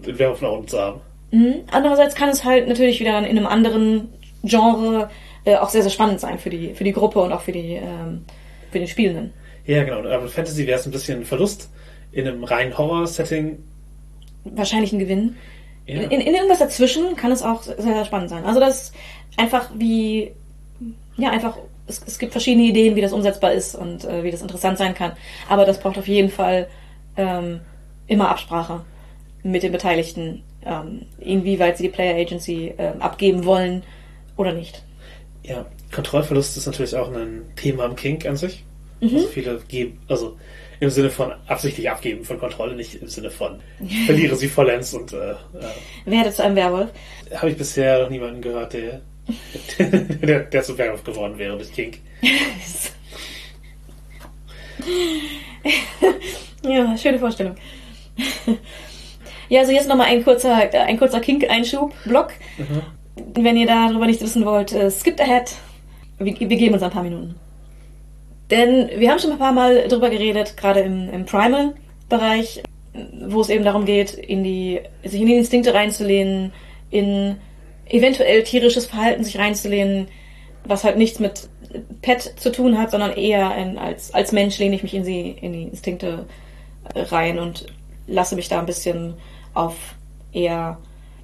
den 0.05 0.17
Werwolf 0.17 0.41
nach 0.41 0.51
unten 0.51 0.67
zu 0.67 0.79
haben. 0.79 1.01
Mhm. 1.31 1.55
Andererseits 1.71 2.15
kann 2.15 2.29
es 2.29 2.43
halt 2.43 2.67
natürlich 2.67 2.99
wieder 2.99 3.11
dann 3.13 3.25
in 3.25 3.37
einem 3.37 3.47
anderen 3.47 4.09
Genre 4.43 5.09
äh, 5.45 5.55
auch 5.55 5.69
sehr, 5.69 5.81
sehr 5.81 5.91
spannend 5.91 6.19
sein 6.19 6.39
für 6.39 6.49
die, 6.49 6.73
für 6.73 6.83
die 6.83 6.93
Gruppe 6.93 7.19
und 7.19 7.31
auch 7.31 7.41
für 7.41 7.51
die, 7.51 7.75
ähm, 7.75 8.25
für 8.71 8.79
den 8.79 8.87
Spielenden. 8.87 9.33
Ja, 9.65 9.83
genau. 9.83 9.99
Aber 9.99 10.27
Fantasy 10.27 10.67
wäre 10.67 10.79
es 10.79 10.85
ein 10.85 10.91
bisschen 10.91 11.23
Verlust. 11.25 11.69
In 12.13 12.27
einem 12.27 12.43
reinen 12.43 12.77
Horror-Setting 12.77 13.57
Wahrscheinlich 14.45 14.91
ein 14.91 14.99
Gewinn. 14.99 15.35
Ja. 15.85 16.01
In, 16.01 16.21
in 16.21 16.33
irgendwas 16.33 16.59
dazwischen 16.59 17.15
kann 17.15 17.31
es 17.31 17.43
auch 17.43 17.63
sehr, 17.63 17.81
sehr 17.81 18.05
spannend 18.05 18.29
sein. 18.29 18.45
Also 18.45 18.59
das 18.59 18.83
ist 18.83 18.95
einfach 19.37 19.69
wie, 19.75 20.31
ja, 21.17 21.29
einfach, 21.31 21.57
es, 21.87 22.01
es 22.05 22.19
gibt 22.19 22.31
verschiedene 22.31 22.65
Ideen, 22.65 22.95
wie 22.95 23.01
das 23.01 23.13
umsetzbar 23.13 23.53
ist 23.53 23.75
und 23.75 24.05
äh, 24.05 24.23
wie 24.23 24.31
das 24.31 24.41
interessant 24.41 24.77
sein 24.77 24.93
kann. 24.93 25.13
Aber 25.49 25.65
das 25.65 25.79
braucht 25.79 25.97
auf 25.97 26.07
jeden 26.07 26.29
Fall 26.29 26.67
ähm, 27.17 27.61
immer 28.07 28.29
Absprache 28.29 28.81
mit 29.43 29.63
den 29.63 29.71
Beteiligten, 29.71 30.43
ähm, 30.65 31.05
inwieweit 31.19 31.77
sie 31.77 31.83
die 31.83 31.89
Player 31.89 32.15
Agency 32.15 32.73
ähm, 32.77 33.01
abgeben 33.01 33.45
wollen 33.45 33.83
oder 34.37 34.53
nicht. 34.53 34.83
Ja, 35.43 35.65
Kontrollverlust 35.91 36.55
ist 36.55 36.65
natürlich 36.65 36.95
auch 36.95 37.11
ein 37.13 37.43
Thema 37.55 37.85
im 37.85 37.95
Kink 37.95 38.25
an 38.25 38.37
sich. 38.37 38.63
Also 39.01 39.27
viele 39.27 39.59
geben, 39.67 39.99
also 40.07 40.37
im 40.83 40.89
Sinne 40.89 41.09
von 41.09 41.33
absichtlich 41.47 41.89
abgeben 41.89 42.23
von 42.23 42.39
Kontrolle, 42.39 42.75
nicht 42.75 43.01
im 43.01 43.07
Sinne 43.07 43.31
von 43.31 43.59
verliere 44.05 44.35
sie 44.35 44.47
vollends 44.47 44.93
und 44.93 45.13
äh, 45.13 45.31
äh, 45.31 45.35
Werde 46.05 46.31
zu 46.31 46.43
einem 46.43 46.55
Werwolf. 46.55 46.89
habe 47.35 47.49
ich 47.49 47.57
bisher 47.57 48.03
noch 48.03 48.09
niemanden 48.09 48.41
gehört, 48.41 48.73
der, 48.73 49.01
der, 49.79 50.39
der 50.41 50.63
zum 50.63 50.77
Werwolf 50.77 51.03
geworden 51.03 51.37
wäre 51.37 51.57
durch 51.57 51.71
Kink. 51.73 51.99
Ja, 56.65 56.97
schöne 56.97 57.19
Vorstellung. 57.19 57.55
ja, 59.49 59.61
also 59.61 59.71
jetzt 59.73 59.87
nochmal 59.87 60.07
ein 60.07 60.23
kurzer, 60.23 60.73
äh, 60.73 60.77
ein 60.77 60.97
kurzer 60.97 61.19
Kink-Einschub-Block. 61.19 62.31
Wenn 63.35 63.57
ihr 63.57 63.67
darüber 63.67 64.05
nichts 64.05 64.23
wissen 64.23 64.45
wollt, 64.45 64.71
äh, 64.71 64.89
skippt 64.89 65.19
ahead. 65.19 65.55
Wir, 66.19 66.39
wir 66.39 66.57
geben 66.57 66.73
uns 66.73 66.83
ein 66.83 66.91
paar 66.91 67.03
Minuten. 67.03 67.35
Denn 68.53 68.87
wir 68.99 69.09
haben 69.09 69.17
schon 69.17 69.31
ein 69.31 69.39
paar 69.39 69.51
Mal 69.51 69.87
drüber 69.87 70.11
geredet, 70.11 70.55
gerade 70.57 70.81
im, 70.81 71.09
im 71.09 71.25
Primal-Bereich, 71.25 72.61
wo 73.25 73.41
es 73.41 73.49
eben 73.49 73.63
darum 73.63 73.85
geht, 73.85 74.13
in 74.13 74.43
die, 74.43 74.79
sich 75.03 75.21
in 75.21 75.25
die 75.25 75.37
Instinkte 75.37 75.73
reinzulehnen, 75.73 76.53
in 76.91 77.37
eventuell 77.87 78.43
tierisches 78.43 78.85
Verhalten 78.85 79.23
sich 79.23 79.39
reinzulehnen, 79.39 80.07
was 80.65 80.83
halt 80.83 80.97
nichts 80.97 81.19
mit 81.19 81.49
Pet 82.03 82.21
zu 82.37 82.51
tun 82.51 82.77
hat, 82.77 82.91
sondern 82.91 83.13
eher 83.13 83.49
ein, 83.49 83.79
als, 83.79 84.13
als 84.13 84.31
Mensch 84.31 84.59
lehne 84.59 84.75
ich 84.75 84.83
mich 84.83 84.93
in, 84.93 85.03
sie, 85.03 85.31
in 85.41 85.51
die 85.51 85.63
Instinkte 85.63 86.27
äh, 86.93 87.01
rein 87.01 87.39
und 87.39 87.65
lasse 88.05 88.35
mich 88.35 88.49
da 88.49 88.59
ein 88.59 88.67
bisschen 88.67 89.15
auf 89.55 89.73
eher 90.31 90.77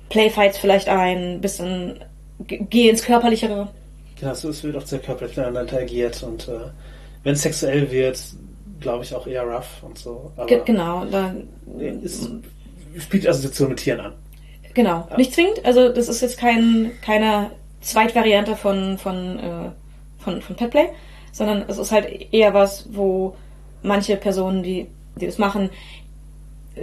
Playfights 0.10 0.58
vielleicht 0.58 0.90
ein, 0.90 1.36
ein 1.36 1.42
bisschen 1.42 2.00
gehe 2.40 2.90
ins 2.90 3.04
Körperlichere. 3.04 3.68
Genau, 4.20 4.32
es 4.32 4.64
wird 4.64 4.76
auch 4.76 4.88
sehr 4.88 4.98
körperlich 4.98 5.38
miteinander 5.38 5.62
interagiert 5.62 6.24
und 6.24 6.48
äh, 6.48 6.72
wenn 7.24 7.34
es 7.34 7.42
sexuell 7.42 7.92
wird, 7.92 8.20
glaube 8.80 9.04
ich 9.04 9.14
auch 9.14 9.28
eher 9.28 9.44
rough 9.44 9.84
und 9.84 9.98
so. 9.98 10.32
Aber 10.38 10.46
Ge 10.46 10.62
genau, 10.66 11.06
da 11.06 11.34
es 12.04 12.30
spielt 12.98 13.28
Assoziation 13.28 13.70
mit 13.70 13.80
Tieren 13.80 14.00
an. 14.00 14.14
Genau, 14.74 15.08
ja. 15.10 15.18
nicht 15.18 15.34
zwingend. 15.34 15.64
Also 15.66 15.90
das 15.90 16.08
ist 16.08 16.22
jetzt 16.22 16.38
kein, 16.38 16.92
keine 17.02 17.52
Zweitvariante 17.82 18.56
von, 18.56 18.98
von, 18.98 19.40
äh, 19.40 19.72
von, 20.20 20.42
von 20.42 20.56
Petplay, 20.56 20.90
sondern 21.32 21.66
es 21.68 21.78
ist 21.78 21.92
halt 21.92 22.34
eher 22.34 22.54
was, 22.54 22.88
wo 22.92 23.36
manche 23.82 24.16
Personen, 24.16 24.64
die, 24.64 24.88
die 25.16 25.26
das 25.26 25.38
machen, 25.38 25.70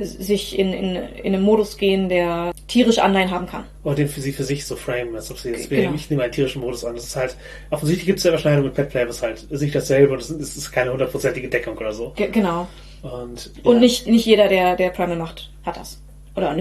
sich 0.00 0.58
in, 0.58 0.72
in, 0.72 0.96
in 0.96 1.34
einen 1.34 1.42
Modus 1.42 1.76
gehen, 1.76 2.08
der 2.08 2.52
tierische 2.66 3.02
Anleihen 3.02 3.30
haben 3.30 3.46
kann. 3.46 3.64
Oder 3.84 3.96
den 3.96 4.08
für 4.08 4.20
sie 4.20 4.32
für 4.32 4.44
sich 4.44 4.66
so 4.66 4.76
frame, 4.76 5.14
als 5.14 5.30
ob 5.30 5.38
sie 5.38 5.50
jetzt, 5.50 5.68
genau. 5.68 5.94
ich 5.94 6.10
nehme 6.10 6.22
einen 6.22 6.32
tierischen 6.32 6.62
Modus 6.62 6.84
an. 6.84 6.94
Das 6.94 7.04
ist 7.04 7.16
halt, 7.16 7.36
offensichtlich 7.70 8.06
gibt 8.06 8.18
es 8.18 8.24
ja 8.24 8.30
Überschneidung 8.30 8.64
mit 8.64 8.74
Petplay, 8.74 9.02
aber 9.02 9.10
es 9.10 9.16
ist 9.16 9.22
halt 9.22 9.50
nicht 9.50 9.74
dasselbe 9.74 10.14
und 10.14 10.20
es 10.20 10.30
ist 10.30 10.72
keine 10.72 10.92
hundertprozentige 10.92 11.48
Deckung 11.48 11.76
oder 11.76 11.92
so. 11.92 12.12
Ge 12.16 12.28
genau. 12.30 12.68
Und, 13.02 13.50
ja. 13.56 13.70
und 13.70 13.80
nicht, 13.80 14.06
nicht 14.06 14.26
jeder, 14.26 14.48
der, 14.48 14.76
der 14.76 14.90
Primal 14.90 15.16
macht, 15.16 15.50
hat 15.64 15.76
das. 15.76 16.00
Oder 16.34 16.56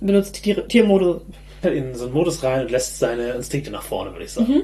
benutzt 0.00 0.42
Tier, 0.42 0.66
Tiermodus. 0.68 1.22
In 1.62 1.94
so 1.94 2.04
einen 2.04 2.14
Modus 2.14 2.42
rein 2.42 2.62
und 2.62 2.70
lässt 2.70 2.98
seine 2.98 3.30
Instinkte 3.30 3.70
nach 3.70 3.82
vorne, 3.82 4.12
würde 4.12 4.24
ich 4.24 4.32
sagen. 4.32 4.52
Mhm. 4.52 4.62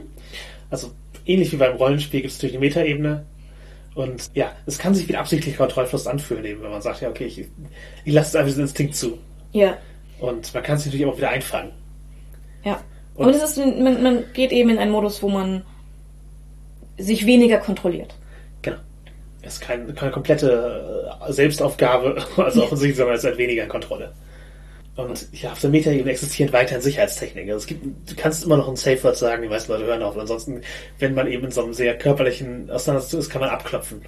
Also 0.70 0.92
ähnlich 1.26 1.52
wie 1.52 1.56
beim 1.56 1.76
Rollenspiel 1.76 2.20
gibt 2.20 2.32
es 2.32 2.38
natürlich 2.38 2.56
eine 2.56 2.66
Metaebene, 2.66 3.24
und 3.95 4.30
ja, 4.34 4.53
es 4.66 4.78
kann 4.78 4.95
sich 4.95 5.09
wieder 5.09 5.20
absichtlich 5.20 5.57
Kontrollverlust 5.57 6.09
anfühlen, 6.09 6.45
eben, 6.45 6.62
wenn 6.62 6.70
man 6.70 6.82
sagt, 6.82 7.01
ja, 7.01 7.09
okay, 7.09 7.26
ich, 7.26 7.47
ich 8.05 8.12
lasse 8.12 8.30
es 8.30 8.36
einfach 8.36 8.49
diesen 8.49 8.62
Instinkt 8.62 8.97
zu. 8.97 9.18
Ja. 9.53 9.76
Und 10.18 10.53
man 10.53 10.62
kann 10.62 10.76
es 10.76 10.84
natürlich 10.84 11.07
auch 11.07 11.16
wieder 11.16 11.30
einfangen. 11.30 11.72
Ja. 12.64 12.80
Und, 13.14 13.26
Und 13.26 13.34
es 13.34 13.42
ist, 13.42 13.59
man, 13.59 14.03
man 14.03 14.24
geht 14.32 14.51
eben 14.51 14.70
in 14.70 14.78
einen 14.78 14.90
Modus, 14.90 15.22
wo 15.22 15.28
man 15.28 15.64
sich 16.99 17.26
weniger 17.26 17.59
kontrolliert. 17.59 18.14
Genau. 18.62 18.78
Es 19.42 19.55
ist 19.55 19.61
keine, 19.61 19.92
keine 19.95 20.11
komplette 20.11 21.07
äh, 21.28 21.32
Selbstaufgabe, 21.32 22.16
also 22.36 22.64
offensichtlich, 22.64 22.97
sondern 22.97 23.14
es 23.14 23.22
ist 23.22 23.28
halt 23.28 23.38
weniger 23.38 23.66
Kontrolle. 23.66 24.12
Und 24.97 25.26
ja, 25.32 25.51
auf 25.51 25.61
der 25.61 25.70
Meta-Ebene 25.70 26.12
existieren 26.12 26.53
weiterhin 26.53 26.80
Sicherheitstechniken. 26.80 27.51
Also 27.51 27.62
es 27.62 27.66
gibt, 27.66 27.84
du 27.84 28.14
kannst 28.14 28.45
immer 28.45 28.57
noch 28.57 28.68
ein 28.68 28.76
Safe 28.76 29.03
Word 29.03 29.16
sagen, 29.16 29.42
die 29.42 29.49
meisten 29.49 29.72
Leute 29.72 29.86
hören 29.86 30.03
auf. 30.03 30.16
ansonsten, 30.16 30.62
wenn 31.01 31.14
man 31.14 31.26
eben 31.26 31.45
in 31.45 31.51
so 31.51 31.64
einem 31.64 31.72
sehr 31.72 31.99
körperlichen 31.99 32.70
Auseinandersetzung 32.70 33.20
ist, 33.20 33.30
kann 33.30 33.40
man 33.40 33.51
abklopfen. 33.51 34.03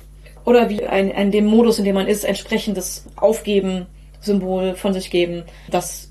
Oder 0.45 0.71
wie 0.71 0.85
ein, 0.85 1.11
ein 1.11 1.33
dem 1.33 1.47
Modus, 1.47 1.81
in 1.81 1.85
dem 1.85 1.97
man 1.97 2.07
ist, 2.07 2.25
entsprechendes 2.25 3.05
Aufgeben, 3.17 3.87
Symbol 4.21 4.75
von 4.77 4.93
sich 4.93 5.11
geben. 5.11 5.43
Das 5.71 6.09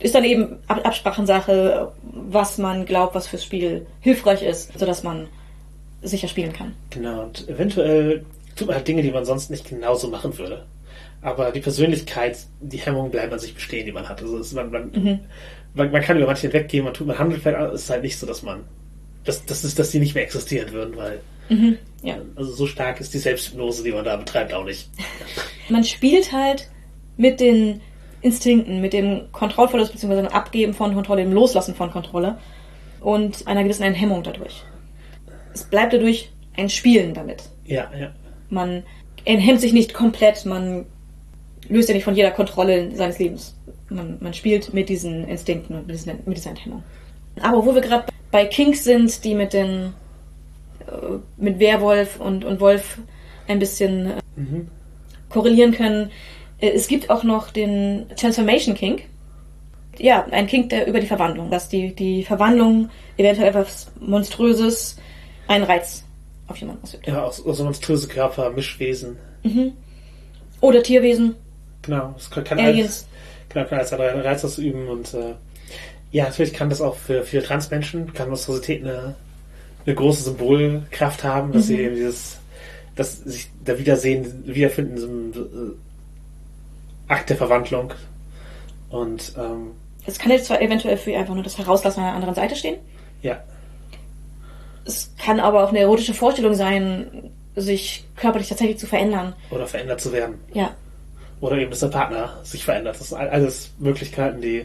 ist 0.00 0.14
dann 0.14 0.24
eben 0.24 0.58
Absprachensache, 0.68 1.92
was 2.02 2.56
man 2.56 2.86
glaubt, 2.86 3.14
was 3.14 3.26
fürs 3.26 3.44
Spiel 3.44 3.86
hilfreich 4.00 4.42
ist, 4.42 4.78
sodass 4.78 5.02
man 5.02 5.28
sicher 6.02 6.28
spielen 6.28 6.52
kann. 6.54 6.74
Genau, 6.90 7.24
und 7.24 7.46
eventuell 7.48 8.24
tut 8.56 8.68
man 8.68 8.76
halt 8.76 8.88
Dinge, 8.88 9.02
die 9.02 9.10
man 9.10 9.26
sonst 9.26 9.50
nicht 9.50 9.68
genauso 9.68 10.08
machen 10.08 10.36
würde 10.38 10.64
aber 11.24 11.52
die 11.52 11.60
Persönlichkeit, 11.60 12.36
die 12.60 12.76
Hemmungen 12.76 13.10
bleiben 13.10 13.32
an 13.32 13.38
sich 13.38 13.54
bestehen, 13.54 13.86
die 13.86 13.92
man 13.92 14.06
hat. 14.06 14.22
Also 14.22 14.56
man, 14.56 14.70
man, 14.70 14.90
mhm. 14.92 15.20
man, 15.72 15.90
man, 15.90 16.02
kann 16.02 16.18
über 16.18 16.26
manche 16.26 16.42
hinweggehen, 16.42 16.84
man 16.84 16.92
tut, 16.92 17.06
man 17.06 17.18
handelt 17.18 17.40
vielleicht, 17.40 17.72
es 17.72 17.84
ist 17.84 17.90
halt 17.90 18.02
nicht 18.02 18.18
so, 18.18 18.26
dass 18.26 18.42
man, 18.42 18.64
dass, 19.24 19.44
dass, 19.46 19.74
dass 19.74 19.90
die 19.90 20.00
nicht 20.00 20.14
mehr 20.14 20.22
existieren 20.22 20.70
würden, 20.72 20.94
weil 20.96 21.20
mhm. 21.48 21.78
ja. 22.02 22.18
also 22.36 22.52
so 22.52 22.66
stark 22.66 23.00
ist 23.00 23.14
die 23.14 23.18
Selbsthypnose, 23.18 23.82
die 23.82 23.92
man 23.92 24.04
da 24.04 24.16
betreibt, 24.16 24.52
auch 24.52 24.66
nicht. 24.66 24.90
Man 25.70 25.82
spielt 25.82 26.30
halt 26.30 26.68
mit 27.16 27.40
den 27.40 27.80
Instinkten, 28.20 28.82
mit 28.82 28.92
dem 28.92 29.32
Kontrollverlust 29.32 29.92
bzw. 29.92 30.16
dem 30.16 30.28
Abgeben 30.28 30.74
von 30.74 30.92
Kontrolle, 30.92 31.22
dem 31.22 31.32
Loslassen 31.32 31.74
von 31.74 31.90
Kontrolle 31.90 32.36
und 33.00 33.46
einer 33.46 33.62
gewissen 33.62 33.94
Hemmung 33.94 34.22
dadurch. 34.22 34.62
Es 35.54 35.64
bleibt 35.64 35.94
dadurch 35.94 36.30
ein 36.54 36.68
Spielen 36.68 37.14
damit. 37.14 37.44
Ja, 37.64 37.90
ja. 37.98 38.12
Man 38.50 38.82
enthemmt 39.24 39.62
sich 39.62 39.72
nicht 39.72 39.94
komplett, 39.94 40.44
man 40.44 40.84
löst 41.68 41.88
ja 41.88 41.94
nicht 41.94 42.04
von 42.04 42.14
jeder 42.14 42.30
Kontrolle 42.30 42.90
seines 42.94 43.18
Lebens. 43.18 43.54
Man, 43.88 44.18
man 44.20 44.34
spielt 44.34 44.72
mit 44.74 44.88
diesen 44.88 45.28
Instinkten 45.28 45.76
und 45.76 45.86
mit, 45.86 45.96
diesen, 45.96 46.18
mit 46.24 46.36
dieser 46.36 46.50
Enthemmung. 46.50 46.82
Aber 47.40 47.64
wo 47.64 47.74
wir 47.74 47.82
gerade 47.82 48.06
bei 48.30 48.46
Kinks 48.46 48.84
sind, 48.84 49.24
die 49.24 49.34
mit 49.34 49.52
den 49.52 49.92
äh, 50.86 51.18
mit 51.36 51.58
Werwolf 51.58 52.20
und, 52.20 52.44
und 52.44 52.60
Wolf 52.60 52.98
ein 53.48 53.58
bisschen 53.58 54.06
äh, 54.06 54.20
mhm. 54.36 54.68
korrelieren 55.28 55.72
können. 55.72 56.10
Äh, 56.60 56.70
es 56.70 56.88
gibt 56.88 57.10
auch 57.10 57.24
noch 57.24 57.50
den 57.50 58.06
Transformation 58.16 58.74
Kink. 58.74 59.02
Ja, 59.98 60.26
ein 60.30 60.46
Kink 60.46 60.70
der 60.70 60.86
über 60.88 61.00
die 61.00 61.06
Verwandlung, 61.06 61.50
dass 61.50 61.68
die, 61.68 61.94
die 61.94 62.24
Verwandlung 62.24 62.90
eventuell 63.16 63.48
etwas 63.48 63.92
Monströses 64.00 64.96
einen 65.46 65.64
Reiz 65.64 66.04
auf 66.48 66.56
jemanden 66.56 66.82
ausübt. 66.82 67.06
Ja, 67.06 67.22
aus 67.24 67.44
monströse 67.44 68.08
Körper, 68.08 68.50
Mischwesen. 68.50 69.16
Mhm. 69.44 69.72
Oder 70.60 70.82
Tierwesen. 70.82 71.36
Genau, 71.84 72.14
es 72.16 72.30
kann, 72.30 72.58
Aliens. 72.58 72.86
Als, 72.86 73.06
genau, 73.48 73.66
kann 73.66 73.78
als 73.78 73.92
Reiz 73.92 74.44
ausüben 74.44 74.88
und 74.88 75.14
äh, 75.14 75.34
ja, 76.12 76.24
natürlich 76.24 76.52
kann 76.52 76.70
das 76.70 76.80
auch 76.80 76.94
für 76.94 77.24
viele 77.24 77.42
Transmenschen, 77.42 78.12
kann 78.12 78.28
Monstrosität 78.28 78.82
eine, 78.82 79.16
eine 79.84 79.94
große 79.94 80.22
Symbolkraft 80.22 81.24
haben, 81.24 81.52
dass 81.52 81.64
mhm. 81.64 81.66
sie 81.66 81.80
eben 81.80 81.94
dieses, 81.96 82.38
dass 82.94 83.18
sich 83.18 83.50
da 83.64 83.78
Wiedersehen, 83.78 84.44
Wiederfinden, 84.46 84.98
so 84.98 85.08
ein 85.08 85.32
äh, 87.08 87.12
Akt 87.12 87.30
der 87.30 87.36
Verwandlung. 87.36 87.92
Und 88.90 89.32
ähm, 89.36 89.72
es 90.06 90.18
kann 90.18 90.30
jetzt 90.30 90.46
zwar 90.46 90.62
eventuell 90.62 90.96
für 90.96 91.16
einfach 91.16 91.34
nur 91.34 91.42
das 91.42 91.58
Herauslassen 91.58 92.00
einer 92.00 92.14
anderen 92.14 92.34
Seite 92.34 92.54
stehen. 92.54 92.76
Ja. 93.22 93.42
Es 94.84 95.10
kann 95.18 95.40
aber 95.40 95.64
auch 95.64 95.70
eine 95.70 95.80
erotische 95.80 96.14
Vorstellung 96.14 96.54
sein, 96.54 97.32
sich 97.56 98.04
körperlich 98.16 98.48
tatsächlich 98.48 98.78
zu 98.78 98.86
verändern. 98.86 99.34
Oder 99.50 99.66
verändert 99.66 100.00
zu 100.00 100.12
werden. 100.12 100.36
Ja. 100.52 100.74
Oder 101.44 101.58
eben, 101.58 101.70
dass 101.70 101.80
der 101.80 101.88
Partner 101.88 102.40
sich 102.42 102.64
verändert. 102.64 102.98
Das 102.98 103.10
sind 103.10 103.18
alles 103.18 103.70
Möglichkeiten, 103.78 104.40
die, 104.40 104.64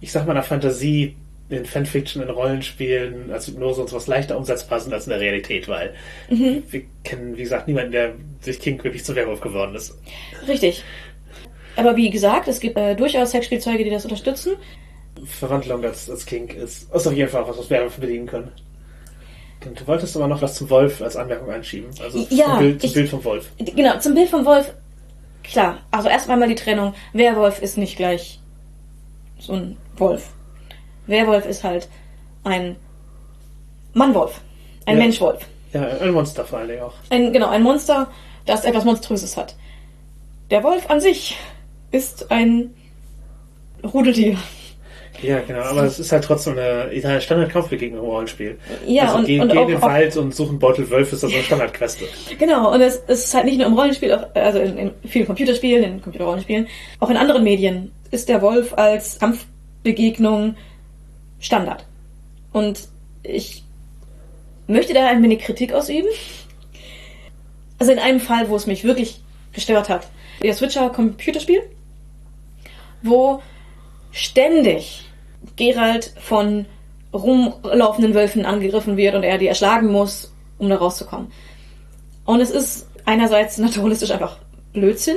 ich 0.00 0.10
sag 0.10 0.24
mal, 0.24 0.32
in 0.32 0.36
der 0.36 0.42
Fantasie, 0.42 1.16
in 1.50 1.66
Fanfiction, 1.66 2.22
in 2.22 2.30
Rollenspielen, 2.30 3.30
als 3.30 3.46
Hypnose 3.46 3.82
und 3.82 3.90
sowas 3.90 4.06
leichter 4.06 4.38
umsetzbar 4.38 4.80
sind 4.80 4.94
als 4.94 5.04
in 5.04 5.10
der 5.10 5.20
Realität, 5.20 5.68
weil 5.68 5.92
mhm. 6.30 6.62
wir 6.70 6.80
kennen, 7.02 7.36
wie 7.36 7.42
gesagt, 7.42 7.68
niemanden, 7.68 7.92
der 7.92 8.14
durch 8.42 8.58
King 8.58 8.82
wirklich 8.82 9.04
zum 9.04 9.16
Werwolf 9.16 9.42
geworden 9.42 9.74
ist. 9.74 9.98
Richtig. 10.48 10.82
Aber 11.76 11.94
wie 11.94 12.08
gesagt, 12.08 12.48
es 12.48 12.58
gibt 12.58 12.78
äh, 12.78 12.96
durchaus 12.96 13.32
Sexspielzeuge, 13.32 13.84
die 13.84 13.90
das 13.90 14.04
unterstützen. 14.04 14.52
Verwandlung 15.26 15.84
als, 15.84 16.08
als 16.08 16.24
King 16.24 16.48
ist, 16.48 16.90
ist 16.90 17.06
auf 17.06 17.12
jeden 17.12 17.28
Fall 17.28 17.46
was, 17.46 17.58
was 17.58 17.68
Werwölfe 17.68 18.00
bedienen 18.00 18.24
können. 18.24 18.50
Du 19.60 19.86
wolltest 19.86 20.16
aber 20.16 20.28
noch 20.28 20.40
was 20.40 20.54
zum 20.54 20.70
Wolf 20.70 21.02
als 21.02 21.16
Anmerkung 21.16 21.50
einschieben. 21.50 21.90
Also 22.02 22.26
ja, 22.30 22.46
zum, 22.46 22.58
Bild, 22.60 22.80
zum 22.80 22.88
ich, 22.88 22.94
Bild 22.94 23.08
vom 23.10 23.24
Wolf. 23.24 23.50
Genau, 23.58 23.98
zum 23.98 24.14
Bild 24.14 24.30
vom 24.30 24.46
Wolf 24.46 24.72
klar, 25.44 25.78
also 25.90 26.08
erstmal 26.08 26.36
mal 26.36 26.48
die 26.48 26.54
Trennung. 26.54 26.94
Werwolf 27.12 27.62
ist 27.62 27.78
nicht 27.78 27.96
gleich 27.96 28.40
so 29.38 29.52
ein 29.52 29.76
Wolf. 29.96 30.30
Werwolf 31.06 31.46
ist 31.46 31.62
halt 31.62 31.88
ein 32.42 32.76
Mannwolf. 33.92 34.40
Ein 34.86 34.96
ja. 34.96 35.04
Menschwolf. 35.04 35.46
Ja, 35.72 35.82
ein 35.82 36.12
Monster 36.12 36.44
vor 36.44 36.64
Dingen 36.66 36.82
auch. 36.82 36.94
Ein, 37.10 37.32
genau, 37.32 37.48
ein 37.48 37.62
Monster, 37.62 38.08
das 38.46 38.64
etwas 38.64 38.84
Monströses 38.84 39.36
hat. 39.36 39.54
Der 40.50 40.62
Wolf 40.62 40.88
an 40.90 41.00
sich 41.00 41.36
ist 41.90 42.30
ein 42.30 42.74
Rudeltier. 43.82 44.36
Ja, 45.24 45.40
genau, 45.40 45.60
aber 45.60 45.84
es 45.84 45.98
ist 45.98 46.12
halt 46.12 46.24
trotzdem 46.24 46.58
eine, 46.58 47.20
Standard-Kampfbegegnung 47.20 48.04
im 48.04 48.10
Rollenspiel. 48.10 48.58
Ja, 48.86 49.04
also 49.04 49.16
und, 49.16 49.26
geh, 49.26 49.40
und 49.40 49.52
geh 49.52 49.58
auch, 49.58 49.62
in 49.62 49.68
den 49.68 49.82
Wald 49.82 50.16
und 50.16 50.34
such 50.34 50.48
einen 50.48 50.58
Beutel 50.58 50.88
Wölfe, 50.90 51.14
ist 51.14 51.22
das 51.22 51.32
eine 51.32 51.42
Standardqueste. 51.42 52.04
Genau, 52.38 52.72
und 52.72 52.80
es, 52.80 52.96
ist 52.96 53.34
halt 53.34 53.46
nicht 53.46 53.58
nur 53.58 53.66
im 53.66 53.74
Rollenspiel, 53.74 54.12
auch, 54.12 54.26
also 54.34 54.58
in, 54.58 54.76
in 54.76 54.90
vielen 55.08 55.26
Computerspielen, 55.26 55.84
in 55.84 56.02
Computerrollenspielen, 56.02 56.68
auch 57.00 57.10
in 57.10 57.16
anderen 57.16 57.44
Medien 57.44 57.92
ist 58.10 58.28
der 58.28 58.42
Wolf 58.42 58.74
als 58.74 59.18
Kampfbegegnung 59.18 60.56
Standard. 61.40 61.84
Und 62.52 62.88
ich 63.22 63.62
möchte 64.66 64.94
da 64.94 65.06
ein 65.06 65.22
wenig 65.22 65.40
Kritik 65.40 65.72
ausüben. 65.72 66.08
Also 67.78 67.92
in 67.92 67.98
einem 67.98 68.20
Fall, 68.20 68.48
wo 68.48 68.56
es 68.56 68.66
mich 68.66 68.84
wirklich 68.84 69.20
gestört 69.52 69.88
hat. 69.88 70.08
Der 70.42 70.54
Switcher 70.54 70.90
Computerspiel, 70.90 71.62
wo 73.02 73.42
ständig 74.12 75.03
Gerald 75.56 76.12
von 76.20 76.66
rumlaufenden 77.12 78.14
Wölfen 78.14 78.44
angegriffen 78.44 78.96
wird 78.96 79.14
und 79.14 79.22
er 79.22 79.38
die 79.38 79.46
erschlagen 79.46 79.92
muss, 79.92 80.32
um 80.58 80.68
da 80.68 80.76
rauszukommen. 80.76 81.30
Und 82.24 82.40
es 82.40 82.50
ist 82.50 82.88
einerseits 83.04 83.58
naturalistisch 83.58 84.10
einfach 84.10 84.38
Blödsinn 84.72 85.16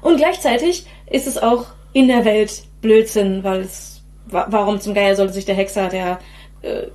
und 0.00 0.16
gleichzeitig 0.16 0.86
ist 1.10 1.26
es 1.26 1.38
auch 1.38 1.66
in 1.92 2.08
der 2.08 2.24
Welt 2.24 2.62
Blödsinn, 2.80 3.42
weil 3.42 3.60
es 3.62 4.02
wa 4.26 4.46
warum 4.50 4.80
zum 4.80 4.94
Geier 4.94 5.16
sollte 5.16 5.32
sich 5.32 5.44
der 5.44 5.54
Hexer, 5.54 5.88
der 5.88 6.18
äh, 6.62 6.86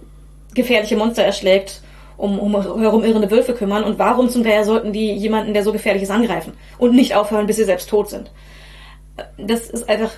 gefährliche 0.54 0.96
Monster 0.96 1.24
erschlägt, 1.24 1.82
um, 2.16 2.40
um 2.40 2.54
herumirrende 2.62 3.32
Wölfe 3.32 3.54
kümmern? 3.54 3.84
Und 3.84 4.00
warum 4.00 4.30
zum 4.30 4.44
Geier 4.44 4.64
sollten 4.64 4.94
die 4.94 5.12
jemanden, 5.14 5.54
der 5.54 5.64
so 5.64 5.72
gefährlich 5.72 6.04
ist, 6.04 6.12
angreifen 6.12 6.54
und 6.78 6.96
nicht 6.96 7.16
aufhören, 7.16 7.48
bis 7.48 7.58
sie 7.58 7.66
selbst 7.66 7.90
tot 7.90 8.10
sind? 8.10 8.32
Das 9.38 9.70
ist 9.70 9.90
einfach 9.90 10.12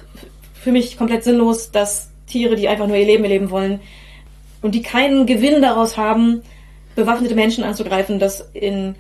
für 0.54 0.72
mich 0.72 0.98
komplett 0.98 1.24
sinnlos, 1.24 1.72
dass 1.72 2.12
Tiere, 2.28 2.56
die 2.56 2.68
einfach 2.68 2.88
nur 2.88 2.98
ihr 2.98 3.06
Leben 3.06 3.24
leben 3.26 3.50
wollen 3.50 3.80
und 4.62 4.74
die 4.74 4.82
keinen 4.82 5.26
Gewinn 5.26 5.62
daraus 5.62 5.98
haben, 5.98 6.42
bewaffnete 6.96 7.36
Menschen 7.36 7.64
anzugreifen, 7.64 8.20
das 8.20 8.50
in 8.54 8.96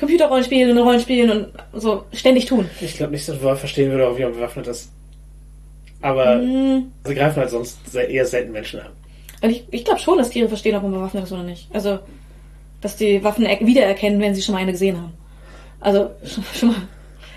Computerrollenspielen 0.00 0.76
und 0.76 0.82
Rollenspielen 0.84 1.30
und 1.30 1.48
so 1.80 2.04
ständig 2.12 2.46
tun. 2.46 2.68
Ich 2.80 2.96
glaube 2.96 3.12
nicht, 3.12 3.28
dass 3.28 3.42
Wolf 3.42 3.58
verstehen 3.60 3.90
würde, 3.90 4.16
wie 4.16 4.22
man 4.22 4.32
bewaffnet 4.32 4.66
ist. 4.68 4.90
Aber 6.00 6.36
Mm. 6.36 6.92
sie 7.04 7.14
greifen 7.14 7.40
halt 7.40 7.50
sonst 7.50 7.78
eher 7.94 8.24
selten 8.24 8.52
Menschen 8.52 8.80
an. 8.80 8.90
Und 9.42 9.50
ich, 9.50 9.64
ich 9.70 9.84
glaube 9.84 10.00
schon, 10.00 10.18
dass 10.18 10.30
Tiere 10.30 10.48
verstehen, 10.48 10.76
ob 10.76 10.82
man 10.84 10.92
bewaffnet 10.92 11.24
ist 11.24 11.32
oder 11.32 11.42
nicht. 11.42 11.68
Also, 11.72 11.98
dass 12.80 12.96
die 12.96 13.22
Waffen 13.24 13.44
er 13.44 13.58
wiedererkennen, 13.66 14.20
wenn 14.20 14.34
sie 14.34 14.42
schon 14.42 14.54
mal 14.54 14.60
eine 14.60 14.72
gesehen 14.72 14.96
haben. 14.96 15.12
Also, 15.80 16.10
schon, 16.24 16.44
schon 16.54 16.68
mal. 16.70 16.76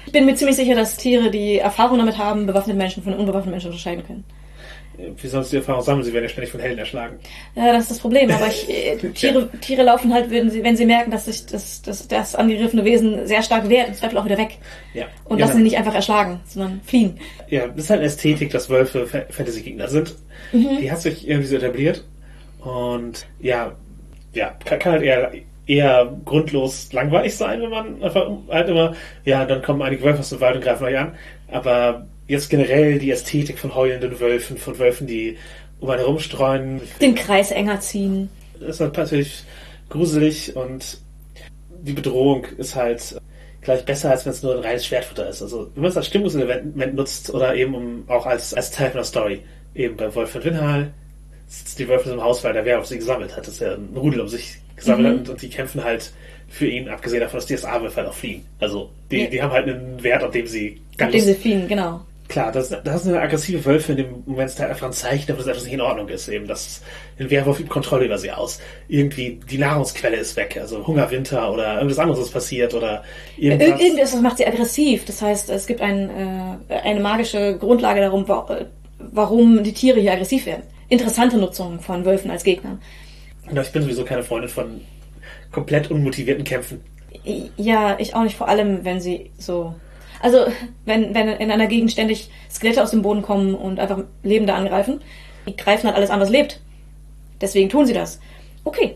Ich 0.06 0.12
bin 0.12 0.26
mir 0.26 0.36
ziemlich 0.36 0.56
sicher, 0.58 0.76
dass 0.76 0.98
Tiere, 0.98 1.32
die 1.32 1.58
Erfahrung 1.58 1.98
damit 1.98 2.18
haben, 2.18 2.46
bewaffnete 2.46 2.78
Menschen 2.78 3.04
von 3.04 3.14
unbewaffneten 3.14 3.52
Menschen 3.52 3.68
unterscheiden 3.68 4.06
können. 4.06 4.24
Wie 5.22 5.28
sonst 5.28 5.52
die 5.52 5.58
Erfahrung 5.58 5.82
sammeln? 5.82 6.04
Sie 6.04 6.14
werden 6.14 6.24
ja 6.26 6.30
ständig 6.30 6.52
von 6.52 6.60
Helden 6.60 6.80
erschlagen. 6.80 7.20
Ja, 7.56 7.74
das 7.74 7.84
ist 7.84 7.92
das 7.92 8.00
Problem. 8.00 8.30
Aber 8.32 8.48
ich, 8.48 8.70
äh, 8.70 8.98
Tiere, 9.10 9.50
Tiere 9.62 9.84
laufen 9.84 10.14
halt, 10.14 10.30
wenn 10.32 10.50
sie, 10.50 10.64
wenn 10.64 10.76
sie 10.78 10.86
merken, 10.86 11.12
dass 11.12 11.26
sich 11.26 11.46
das, 11.46 11.82
das, 11.82 12.08
das 12.08 12.36
angegriffene 12.36 12.86
Wesen 12.86 13.28
sehr 13.28 13.44
stark 13.44 13.68
wehrt, 13.70 13.90
im 13.90 13.94
Zweifel 13.96 14.18
auch 14.18 14.26
wieder 14.26 14.38
weg. 14.38 14.58
Ja. 14.94 15.06
Und 15.26 15.40
ja, 15.40 15.46
lassen 15.46 15.58
sie 15.58 15.64
nicht 15.64 15.78
einfach 15.78 15.96
erschlagen, 15.96 16.40
sondern 16.46 16.82
fliehen. 16.86 17.18
Ja, 17.50 17.68
das 17.68 17.86
ist 17.86 17.90
halt 17.90 18.00
eine 18.00 18.08
Ästhetik, 18.08 18.52
dass 18.52 18.70
Wölfe 18.70 19.08
Fa- 19.08 19.26
Fantasy-Gegner 19.30 19.88
sind. 19.88 20.16
Die 20.54 20.92
hat 20.92 21.02
sich 21.02 21.28
irgendwie 21.28 21.48
so 21.48 21.56
etabliert. 21.56 22.04
Und 22.60 23.26
ja, 23.40 23.72
ja, 24.34 24.54
kann, 24.66 24.80
kann 24.80 24.92
halt 24.94 25.04
eher, 25.04 25.32
eher 25.68 26.18
grundlos 26.26 26.92
langweilig 26.94 27.36
sein, 27.36 27.62
wenn 27.62 27.70
man 27.70 28.04
einfach 28.04 28.30
halt 28.50 28.70
immer, 28.70 28.96
ja, 29.26 29.46
dann 29.46 29.62
kommen 29.62 29.82
einige 29.82 30.04
Wölfe 30.04 30.20
aus 30.20 30.30
dem 30.30 30.42
Wald 30.42 30.56
und 30.58 30.64
greifen 30.64 30.84
euch 30.86 30.98
an. 30.98 31.16
Aber 31.50 32.06
jetzt 32.32 32.50
generell 32.50 32.98
die 33.00 33.12
Ästhetik 33.12 33.60
von 33.60 33.76
heulenden 33.76 34.20
Wölfen, 34.20 34.58
von 34.58 34.78
Wölfen, 34.80 35.06
die 35.08 35.38
um 35.80 35.90
einen 35.90 36.00
herumstreuen, 36.00 36.82
Den 37.00 37.16
Kreis 37.16 37.52
enger 37.52 37.80
ziehen. 37.80 38.30
ist 38.60 38.80
halt 38.80 38.96
natürlich 38.98 39.44
gruselig 39.90 40.56
und 40.56 41.00
die 41.84 41.94
Bedrohung 41.94 42.46
ist 42.58 42.76
halt 42.76 43.20
gleich 43.62 43.84
besser, 43.86 44.12
als 44.12 44.26
wenn 44.26 44.32
es 44.32 44.44
nur 44.44 44.56
ein 44.56 44.64
reines 44.64 44.86
Schwertfutter 44.86 45.28
ist. 45.30 45.42
Also 45.42 45.70
wenn 45.76 45.82
man 45.84 45.92
es 45.92 45.98
als 45.98 46.08
Stimmungselement 46.08 46.96
nutzt 46.96 47.32
oder 47.34 47.56
eben 47.56 47.74
um, 47.76 48.04
auch 48.08 48.26
als, 48.26 48.54
als 48.54 48.72
Teil 48.72 48.90
von 48.92 48.98
der 49.00 49.06
Story. 49.06 49.40
Eben 49.74 49.96
bei 49.98 50.14
Wolf 50.16 50.32
von 50.32 50.44
Winhal 50.44 50.92
sitzt 51.48 51.80
die 51.80 51.88
Wölfe 51.88 52.10
im 52.12 52.22
Haus, 52.22 52.44
weil 52.44 52.54
der 52.54 52.66
Werwolf 52.66 52.88
sie 52.88 52.98
gesammelt 52.98 53.36
hat. 53.36 53.48
Das 53.48 53.54
ist 53.56 53.62
ja 53.62 53.74
ein 53.74 53.96
Rudel 53.96 54.22
um 54.22 54.28
sich 54.28 54.58
gesammelt 54.76 55.08
Mhm. 55.08 55.12
hat 55.12 55.20
und, 55.20 55.30
und 55.30 55.42
die 55.42 55.50
kämpfen 55.50 55.84
halt 55.84 56.12
für 56.50 56.68
ihn, 56.68 56.90
abgesehen 56.90 57.22
davon, 57.22 57.38
dass 57.40 57.46
die 57.46 57.56
DSA-Wölfe 57.56 57.98
halt 57.98 58.08
auch 58.10 58.14
fliegen. 58.14 58.46
Also 58.60 58.90
die, 59.10 59.22
Ja. 59.24 59.30
die 59.30 59.42
haben 59.42 59.52
halt 59.52 59.68
einen 59.70 60.02
Wert, 60.04 60.24
an 60.24 60.32
dem 60.32 60.46
sie 60.48 60.82
Mit 61.00 61.14
dem 61.14 61.22
sie 61.22 61.34
fliehen, 61.36 61.68
genau. 61.68 62.02
Klar, 62.32 62.54
das, 62.54 62.70
das 62.70 63.04
sind 63.04 63.14
aggressive 63.14 63.66
Wölfe 63.66 63.92
in 63.92 63.98
dem 63.98 64.24
Moment 64.26 64.50
ist 64.50 64.58
halt 64.58 64.70
einfach 64.70 64.88
ein 64.88 64.94
Zeichen 64.94 65.28
dafür, 65.28 65.44
dass 65.44 65.48
etwas 65.52 65.66
nicht 65.66 65.74
in 65.74 65.82
Ordnung 65.82 66.08
ist. 66.08 66.30
Eben, 66.30 66.48
dass 66.48 66.82
ein 67.20 67.30
Werwolf 67.30 67.60
übt 67.60 67.70
Kontrolle 67.70 68.06
über 68.06 68.18
sie 68.18 68.32
aus. 68.32 68.62
Irgendwie 68.88 69.38
die 69.50 69.58
Nahrungsquelle 69.58 70.16
ist 70.16 70.38
weg, 70.38 70.58
also 70.60 70.88
Hunger, 70.88 71.12
Winter 71.12 71.52
oder 71.52 71.76
irgendwas 71.76 72.00
anderes 72.00 72.22
ist 72.22 72.32
passiert 72.32 72.74
oder 72.74 73.04
Ir 73.38 73.52
irgendwas. 73.52 73.82
irgendwas 73.82 74.22
macht 74.22 74.38
sie 74.38 74.48
aggressiv. 74.48 75.04
Das 75.04 75.22
heißt, 75.22 75.50
es 75.50 75.68
gibt 75.68 75.82
ein, 75.82 76.10
äh, 76.70 76.74
eine 76.74 77.02
magische 77.02 77.58
Grundlage 77.58 78.00
darum, 78.00 78.26
wa 78.30 78.66
warum 79.00 79.62
die 79.64 79.74
Tiere 79.74 80.00
hier 80.00 80.14
aggressiv 80.14 80.46
werden. 80.46 80.64
Interessante 80.88 81.38
Nutzung 81.38 81.82
von 81.82 82.06
Wölfen 82.06 82.32
als 82.32 82.46
Gegnern. 82.46 82.80
Ich 83.52 83.72
bin 83.74 83.84
sowieso 83.84 84.06
keine 84.06 84.24
Freundin 84.24 84.50
von 84.50 84.80
komplett 85.52 85.92
unmotivierten 85.92 86.46
Kämpfen. 86.46 86.82
Ja, 87.58 87.98
ich 88.00 88.16
auch 88.16 88.24
nicht, 88.24 88.38
vor 88.38 88.48
allem 88.48 88.86
wenn 88.86 89.02
sie 89.02 89.32
so. 89.38 89.76
Also, 90.22 90.46
wenn, 90.86 91.14
wenn 91.16 91.28
in 91.30 91.52
einer 91.52 91.68
Gegend 91.68 91.92
ständig 91.92 92.30
Skelette 92.50 92.82
aus 92.84 92.92
dem 92.92 93.02
Boden 93.02 93.22
kommen 93.22 93.56
und 93.56 93.80
einfach 93.80 94.04
Lebende 94.24 94.54
angreifen, 94.54 95.02
die 95.48 95.56
greifen 95.56 95.88
halt 95.88 95.96
alles 95.98 96.10
an, 96.10 96.20
was 96.20 96.30
lebt. 96.30 96.60
Deswegen 97.40 97.70
tun 97.70 97.86
sie 97.86 97.94
das. 97.94 98.20
Okay. 98.64 98.96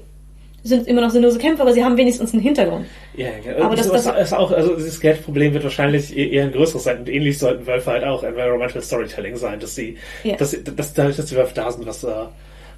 Sind 0.64 0.88
immer 0.88 1.02
noch 1.02 1.12
sinnlose 1.12 1.38
Kämpfe, 1.38 1.62
aber 1.62 1.74
sie 1.74 1.84
haben 1.84 1.96
wenigstens 1.98 2.34
einen 2.34 2.42
Hintergrund. 2.42 2.88
Ja, 3.16 3.28
ja. 3.46 3.64
Aber 3.64 3.76
das- 3.76 3.90
das, 3.90 4.04
das- 4.06 4.20
ist 4.30 4.34
auch, 4.34 4.52
also 4.52 4.76
dieses 4.76 5.00
Geldproblem 5.00 5.54
wird 5.54 5.64
wahrscheinlich 5.64 6.16
e- 6.18 6.30
eher 6.30 6.44
ein 6.46 6.52
größeres 6.52 6.84
sein 6.84 7.00
und 7.00 7.10
ähnlich 7.10 7.38
sollten 7.38 7.68
Wölfe 7.68 7.92
halt 7.92 8.04
auch 8.04 8.24
Environmental 8.24 8.82
Storytelling 8.82 9.36
sein, 9.36 9.60
dass 9.60 9.76
sie, 9.76 9.98
Ja. 10.24 10.36
dass, 10.38 10.58
dass 10.76 10.94
dadurch, 10.94 11.18
dass 11.18 11.28
die 11.28 11.36
Wölfe 11.36 11.54
da 11.54 11.72
sind, 11.72 11.86
was, 11.86 12.06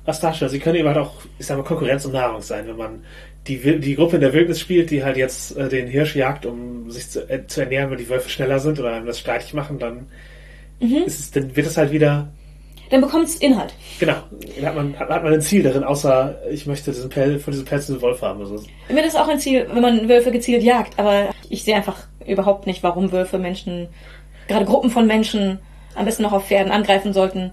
was 0.05 0.19
darstellt. 0.19 0.51
Sie 0.51 0.59
können 0.59 0.75
eben 0.75 0.87
halt 0.89 0.97
auch, 0.97 1.13
ich 1.39 1.45
sag 1.45 1.57
mal, 1.57 1.63
Konkurrenz 1.63 2.03
um 2.05 2.11
Nahrung 2.11 2.41
sein, 2.41 2.67
wenn 2.67 2.75
man 2.77 3.03
die, 3.47 3.79
die 3.79 3.95
Gruppe 3.95 4.15
in 4.15 4.21
der 4.21 4.33
Wildnis 4.33 4.59
spielt, 4.59 4.89
die 4.91 5.03
halt 5.03 5.17
jetzt 5.17 5.55
äh, 5.57 5.69
den 5.69 5.87
Hirsch 5.87 6.15
jagt, 6.15 6.45
um 6.45 6.89
sich 6.91 7.09
zu, 7.09 7.29
äh, 7.29 7.45
zu 7.47 7.61
ernähren, 7.61 7.89
wenn 7.91 7.97
die 7.97 8.09
Wölfe 8.09 8.29
schneller 8.29 8.59
sind 8.59 8.79
oder 8.79 8.93
einem 8.93 9.05
das 9.05 9.19
streitig 9.19 9.53
machen, 9.53 9.79
dann 9.79 10.07
Mhm. 10.79 11.03
es, 11.07 11.31
dann 11.31 11.55
wird 11.55 11.65
es 11.65 11.75
halt 11.75 11.91
wieder, 11.91 12.27
Dann 12.91 13.01
bekommt's 13.01 13.37
Inhalt. 13.37 13.73
genau, 13.99 14.17
dann 14.57 14.65
hat 14.67 14.75
man, 14.75 14.99
hat, 14.99 15.09
hat 15.09 15.23
man 15.23 15.33
ein 15.33 15.41
Ziel 15.41 15.63
darin, 15.63 15.83
außer 15.83 16.37
ich 16.51 16.67
möchte 16.67 16.91
diesen 16.91 17.09
Pelz, 17.09 17.43
von 17.43 17.51
diesem 17.51 17.65
Pelz 17.65 17.87
diesen 17.87 17.99
Wolf 18.03 18.21
haben. 18.21 18.39
Also, 18.41 18.63
Mir 18.87 19.03
ist 19.03 19.17
auch 19.19 19.27
ein 19.27 19.39
Ziel, 19.39 19.65
wenn 19.73 19.81
man 19.81 20.07
Wölfe 20.07 20.31
gezielt 20.31 20.61
jagt, 20.61 20.99
aber 20.99 21.29
ich 21.49 21.63
sehe 21.63 21.75
einfach 21.75 22.05
überhaupt 22.27 22.67
nicht, 22.67 22.83
warum 22.83 23.11
Wölfe 23.11 23.39
Menschen, 23.39 23.87
gerade 24.47 24.65
Gruppen 24.65 24.91
von 24.91 25.07
Menschen, 25.07 25.57
am 25.95 26.05
besten 26.05 26.21
noch 26.21 26.33
auf 26.33 26.47
Pferden 26.47 26.71
angreifen 26.71 27.11
sollten. 27.11 27.49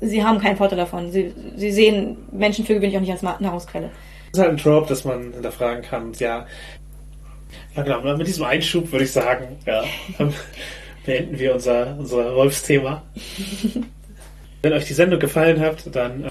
Sie 0.00 0.24
haben 0.24 0.40
keinen 0.40 0.56
Vorteil 0.56 0.78
davon. 0.78 1.10
Sie, 1.10 1.32
sie 1.56 1.70
sehen 1.70 2.16
Menschen 2.32 2.64
für 2.66 2.74
gewöhnlich 2.74 2.96
auch 2.96 3.00
nicht 3.00 3.12
als 3.12 3.22
Nahrungsquelle. 3.22 3.90
Das 4.32 4.38
ist 4.38 4.44
halt 4.44 4.50
ein 4.50 4.56
Trope, 4.58 4.88
das 4.88 5.04
man 5.04 5.32
hinterfragen 5.32 5.82
kann. 5.82 6.12
Ja, 6.18 6.46
ja 7.76 7.82
genau, 7.82 8.16
mit 8.16 8.26
diesem 8.26 8.44
Einschub 8.44 8.90
würde 8.92 9.04
ich 9.04 9.12
sagen, 9.12 9.56
ja, 9.66 9.84
beenden 11.06 11.38
wir 11.38 11.54
unser, 11.54 11.96
unser 11.98 12.34
Wolfsthema. 12.34 13.02
Wenn 14.62 14.72
euch 14.72 14.86
die 14.86 14.92
Sendung 14.94 15.20
gefallen 15.20 15.60
hat, 15.60 15.94
dann 15.94 16.24
äh, 16.24 16.30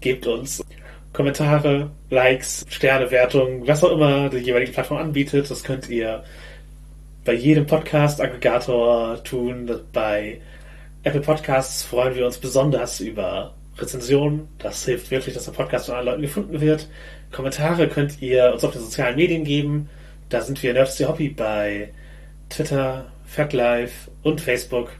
gebt 0.00 0.26
uns 0.26 0.64
Kommentare, 1.12 1.90
Likes, 2.10 2.66
Sternewertungen, 2.68 3.66
was 3.66 3.84
auch 3.84 3.92
immer 3.92 4.28
die 4.28 4.38
jeweilige 4.38 4.72
Plattform 4.72 4.98
anbietet. 4.98 5.50
Das 5.50 5.62
könnt 5.62 5.88
ihr 5.88 6.24
bei 7.24 7.32
jedem 7.34 7.66
Podcast-Aggregator 7.66 9.22
tun. 9.24 9.70
Bei 9.92 10.40
Apple 11.02 11.20
Podcasts 11.20 11.82
freuen 11.84 12.14
wir 12.14 12.26
uns 12.26 12.38
besonders 12.38 13.00
über 13.00 13.54
Rezensionen. 13.78 14.48
Das 14.58 14.84
hilft 14.84 15.10
wirklich, 15.10 15.34
dass 15.34 15.44
der 15.44 15.52
Podcast 15.52 15.86
von 15.86 15.94
allen 15.94 16.06
Leuten 16.06 16.22
gefunden 16.22 16.60
wird. 16.60 16.88
Kommentare 17.32 17.88
könnt 17.88 18.22
ihr 18.22 18.52
uns 18.52 18.64
auf 18.64 18.72
den 18.72 18.82
sozialen 18.82 19.16
Medien 19.16 19.44
geben. 19.44 19.88
Da 20.28 20.40
sind 20.40 20.62
wir 20.62 20.72
Nerds 20.72 20.98
Hobby 21.00 21.28
bei 21.28 21.90
Twitter, 22.48 23.06
FatLife 23.26 24.10
und 24.22 24.40
Facebook. 24.40 24.92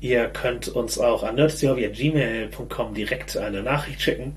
Ihr 0.00 0.28
könnt 0.28 0.68
uns 0.68 0.98
auch 0.98 1.22
an 1.22 1.34
nerdsthehobby.gmail.com 1.34 2.94
direkt 2.94 3.36
eine 3.36 3.62
Nachricht 3.62 4.00
schicken 4.00 4.36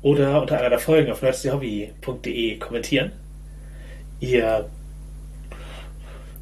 oder 0.00 0.40
unter 0.40 0.58
einer 0.58 0.70
der 0.70 0.78
Folgen 0.78 1.10
auf 1.10 1.22
nerdsthehobby.de 1.22 2.58
kommentieren. 2.58 3.12
Ihr 4.20 4.70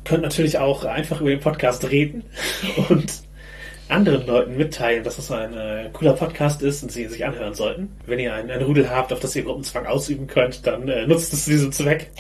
könnt 0.05 0.23
natürlich 0.23 0.59
auch 0.59 0.85
einfach 0.85 1.21
über 1.21 1.31
den 1.31 1.41
Podcast 1.41 1.91
reden 1.91 2.25
und 2.89 3.26
anderen 3.89 4.27
Leuten 4.27 4.57
mitteilen, 4.57 5.05
dass 5.05 5.19
es 5.19 5.31
ein 5.31 5.55
äh, 5.55 5.91
cooler 5.93 6.15
Podcast 6.15 6.63
ist 6.63 6.83
und 6.83 6.91
sie 6.91 7.05
ihn 7.05 7.11
sich 7.11 7.25
anhören 7.25 7.55
sollten. 7.55 7.97
Wenn 8.07 8.19
ihr 8.19 8.35
einen, 8.35 8.51
einen 8.51 8.65
Rudel 8.65 8.91
habt, 8.91 9.13
auf 9.13 9.21
das 9.21 9.37
ihr 9.37 9.45
Gruppenzwang 9.45 9.87
ausüben 9.87 10.27
könnt, 10.27 10.67
dann 10.67 10.89
äh, 10.89 11.07
nutzt 11.07 11.33
es 11.33 11.45
zu 11.45 11.51
diesem 11.51 11.73
Zweck, 11.73 12.11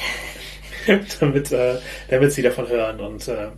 damit, 1.20 1.51
äh, 1.52 1.76
damit 2.09 2.32
sie 2.32 2.43
davon 2.43 2.68
hören. 2.68 3.01
Und 3.01 3.26
äh, 3.28 3.48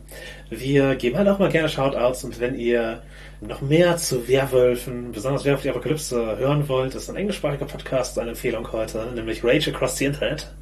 wir 0.51 0.95
geben 0.97 1.19
halt 1.19 1.29
auch 1.29 1.39
mal 1.39 1.51
gerne 1.51 1.69
Shoutouts 1.69 2.25
und 2.25 2.41
wenn 2.41 2.55
ihr 2.55 3.03
noch 3.41 3.61
mehr 3.61 3.97
zu 3.97 4.27
Werwölfen, 4.27 5.13
besonders 5.13 5.45
Werwolf 5.45 5.63
die 5.63 5.71
Apokalypse 5.71 6.39
hören 6.39 6.69
wollt, 6.69 6.95
ist 6.95 7.09
ein 7.09 7.17
englischsprachiger 7.17 7.67
Podcast 7.67 8.19
eine 8.19 8.31
Empfehlung 8.31 8.73
heute, 8.73 9.07
nämlich 9.15 9.45
Rage 9.45 9.71
Across 9.71 9.99
the 9.99 10.07
Internet. 10.07 10.53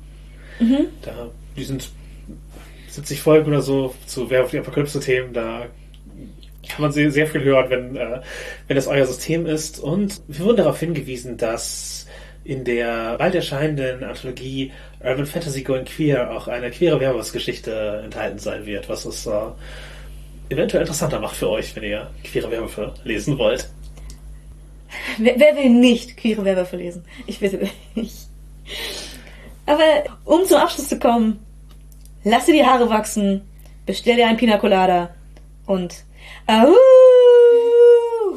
Da, 1.03 1.31
die 1.57 1.65
sind 1.65 1.89
70 2.89 3.21
Folgen 3.21 3.49
oder 3.49 3.63
so 3.63 3.95
zu 4.07 4.29
Werwolf 4.29 4.51
die 4.51 4.59
Apokalypse-Themen, 4.59 5.33
da 5.33 5.67
kann 6.69 6.83
man 6.83 6.93
sehr, 6.93 7.11
viel 7.11 7.43
hören, 7.43 7.71
wenn, 7.71 7.97
äh, 7.97 8.21
wenn 8.67 8.77
das 8.77 8.87
euer 8.87 9.07
System 9.07 9.47
ist. 9.47 9.79
Und 9.79 10.21
wir 10.29 10.45
wurden 10.45 10.59
darauf 10.59 10.81
hingewiesen, 10.81 11.37
dass 11.37 12.07
in 12.45 12.65
der 12.65 13.17
bald 13.19 13.35
erscheinenden 13.35 14.05
Anthologie 14.05 14.73
Urban 15.01 15.27
Fantasy 15.27 15.63
Going 15.63 15.85
Queer 15.85 16.31
auch 16.31 16.49
eine 16.49 16.71
queere 16.71 17.01
Werwolfsgeschichte 17.01 18.03
enthalten 18.05 18.39
sein 18.39 18.67
wird, 18.67 18.89
was 18.89 19.05
es 19.05 19.27
äh, 19.27 19.31
eventuell 20.49 20.83
interessanter 20.83 21.19
macht 21.19 21.37
für 21.37 21.51
euch, 21.51 21.75
wenn 21.75 21.83
ihr 21.83 22.09
queere 22.23 22.51
Werwölfe 22.51 22.95
lesen 23.05 23.37
wollt. 23.39 23.69
Wer, 25.19 25.39
wer 25.39 25.57
will 25.57 25.71
nicht 25.71 26.17
queere 26.17 26.45
Werwölfe 26.45 26.77
lesen? 26.77 27.05
Ich 27.27 27.41
bitte 27.41 27.69
nicht. 27.95 28.29
Aber 29.67 30.05
um 30.25 30.45
zum 30.45 30.59
Abschluss 30.59 30.89
zu 30.89 30.99
kommen, 30.99 31.41
lass 32.23 32.47
dir 32.47 32.55
die 32.55 32.65
Haare 32.65 32.89
wachsen, 32.89 33.43
bestell 33.85 34.17
dir 34.17 34.29
ein 34.29 34.37
Pina 34.37 34.59
Colada 34.59 35.15
und 35.67 36.05
Ahoo! 36.49 37.06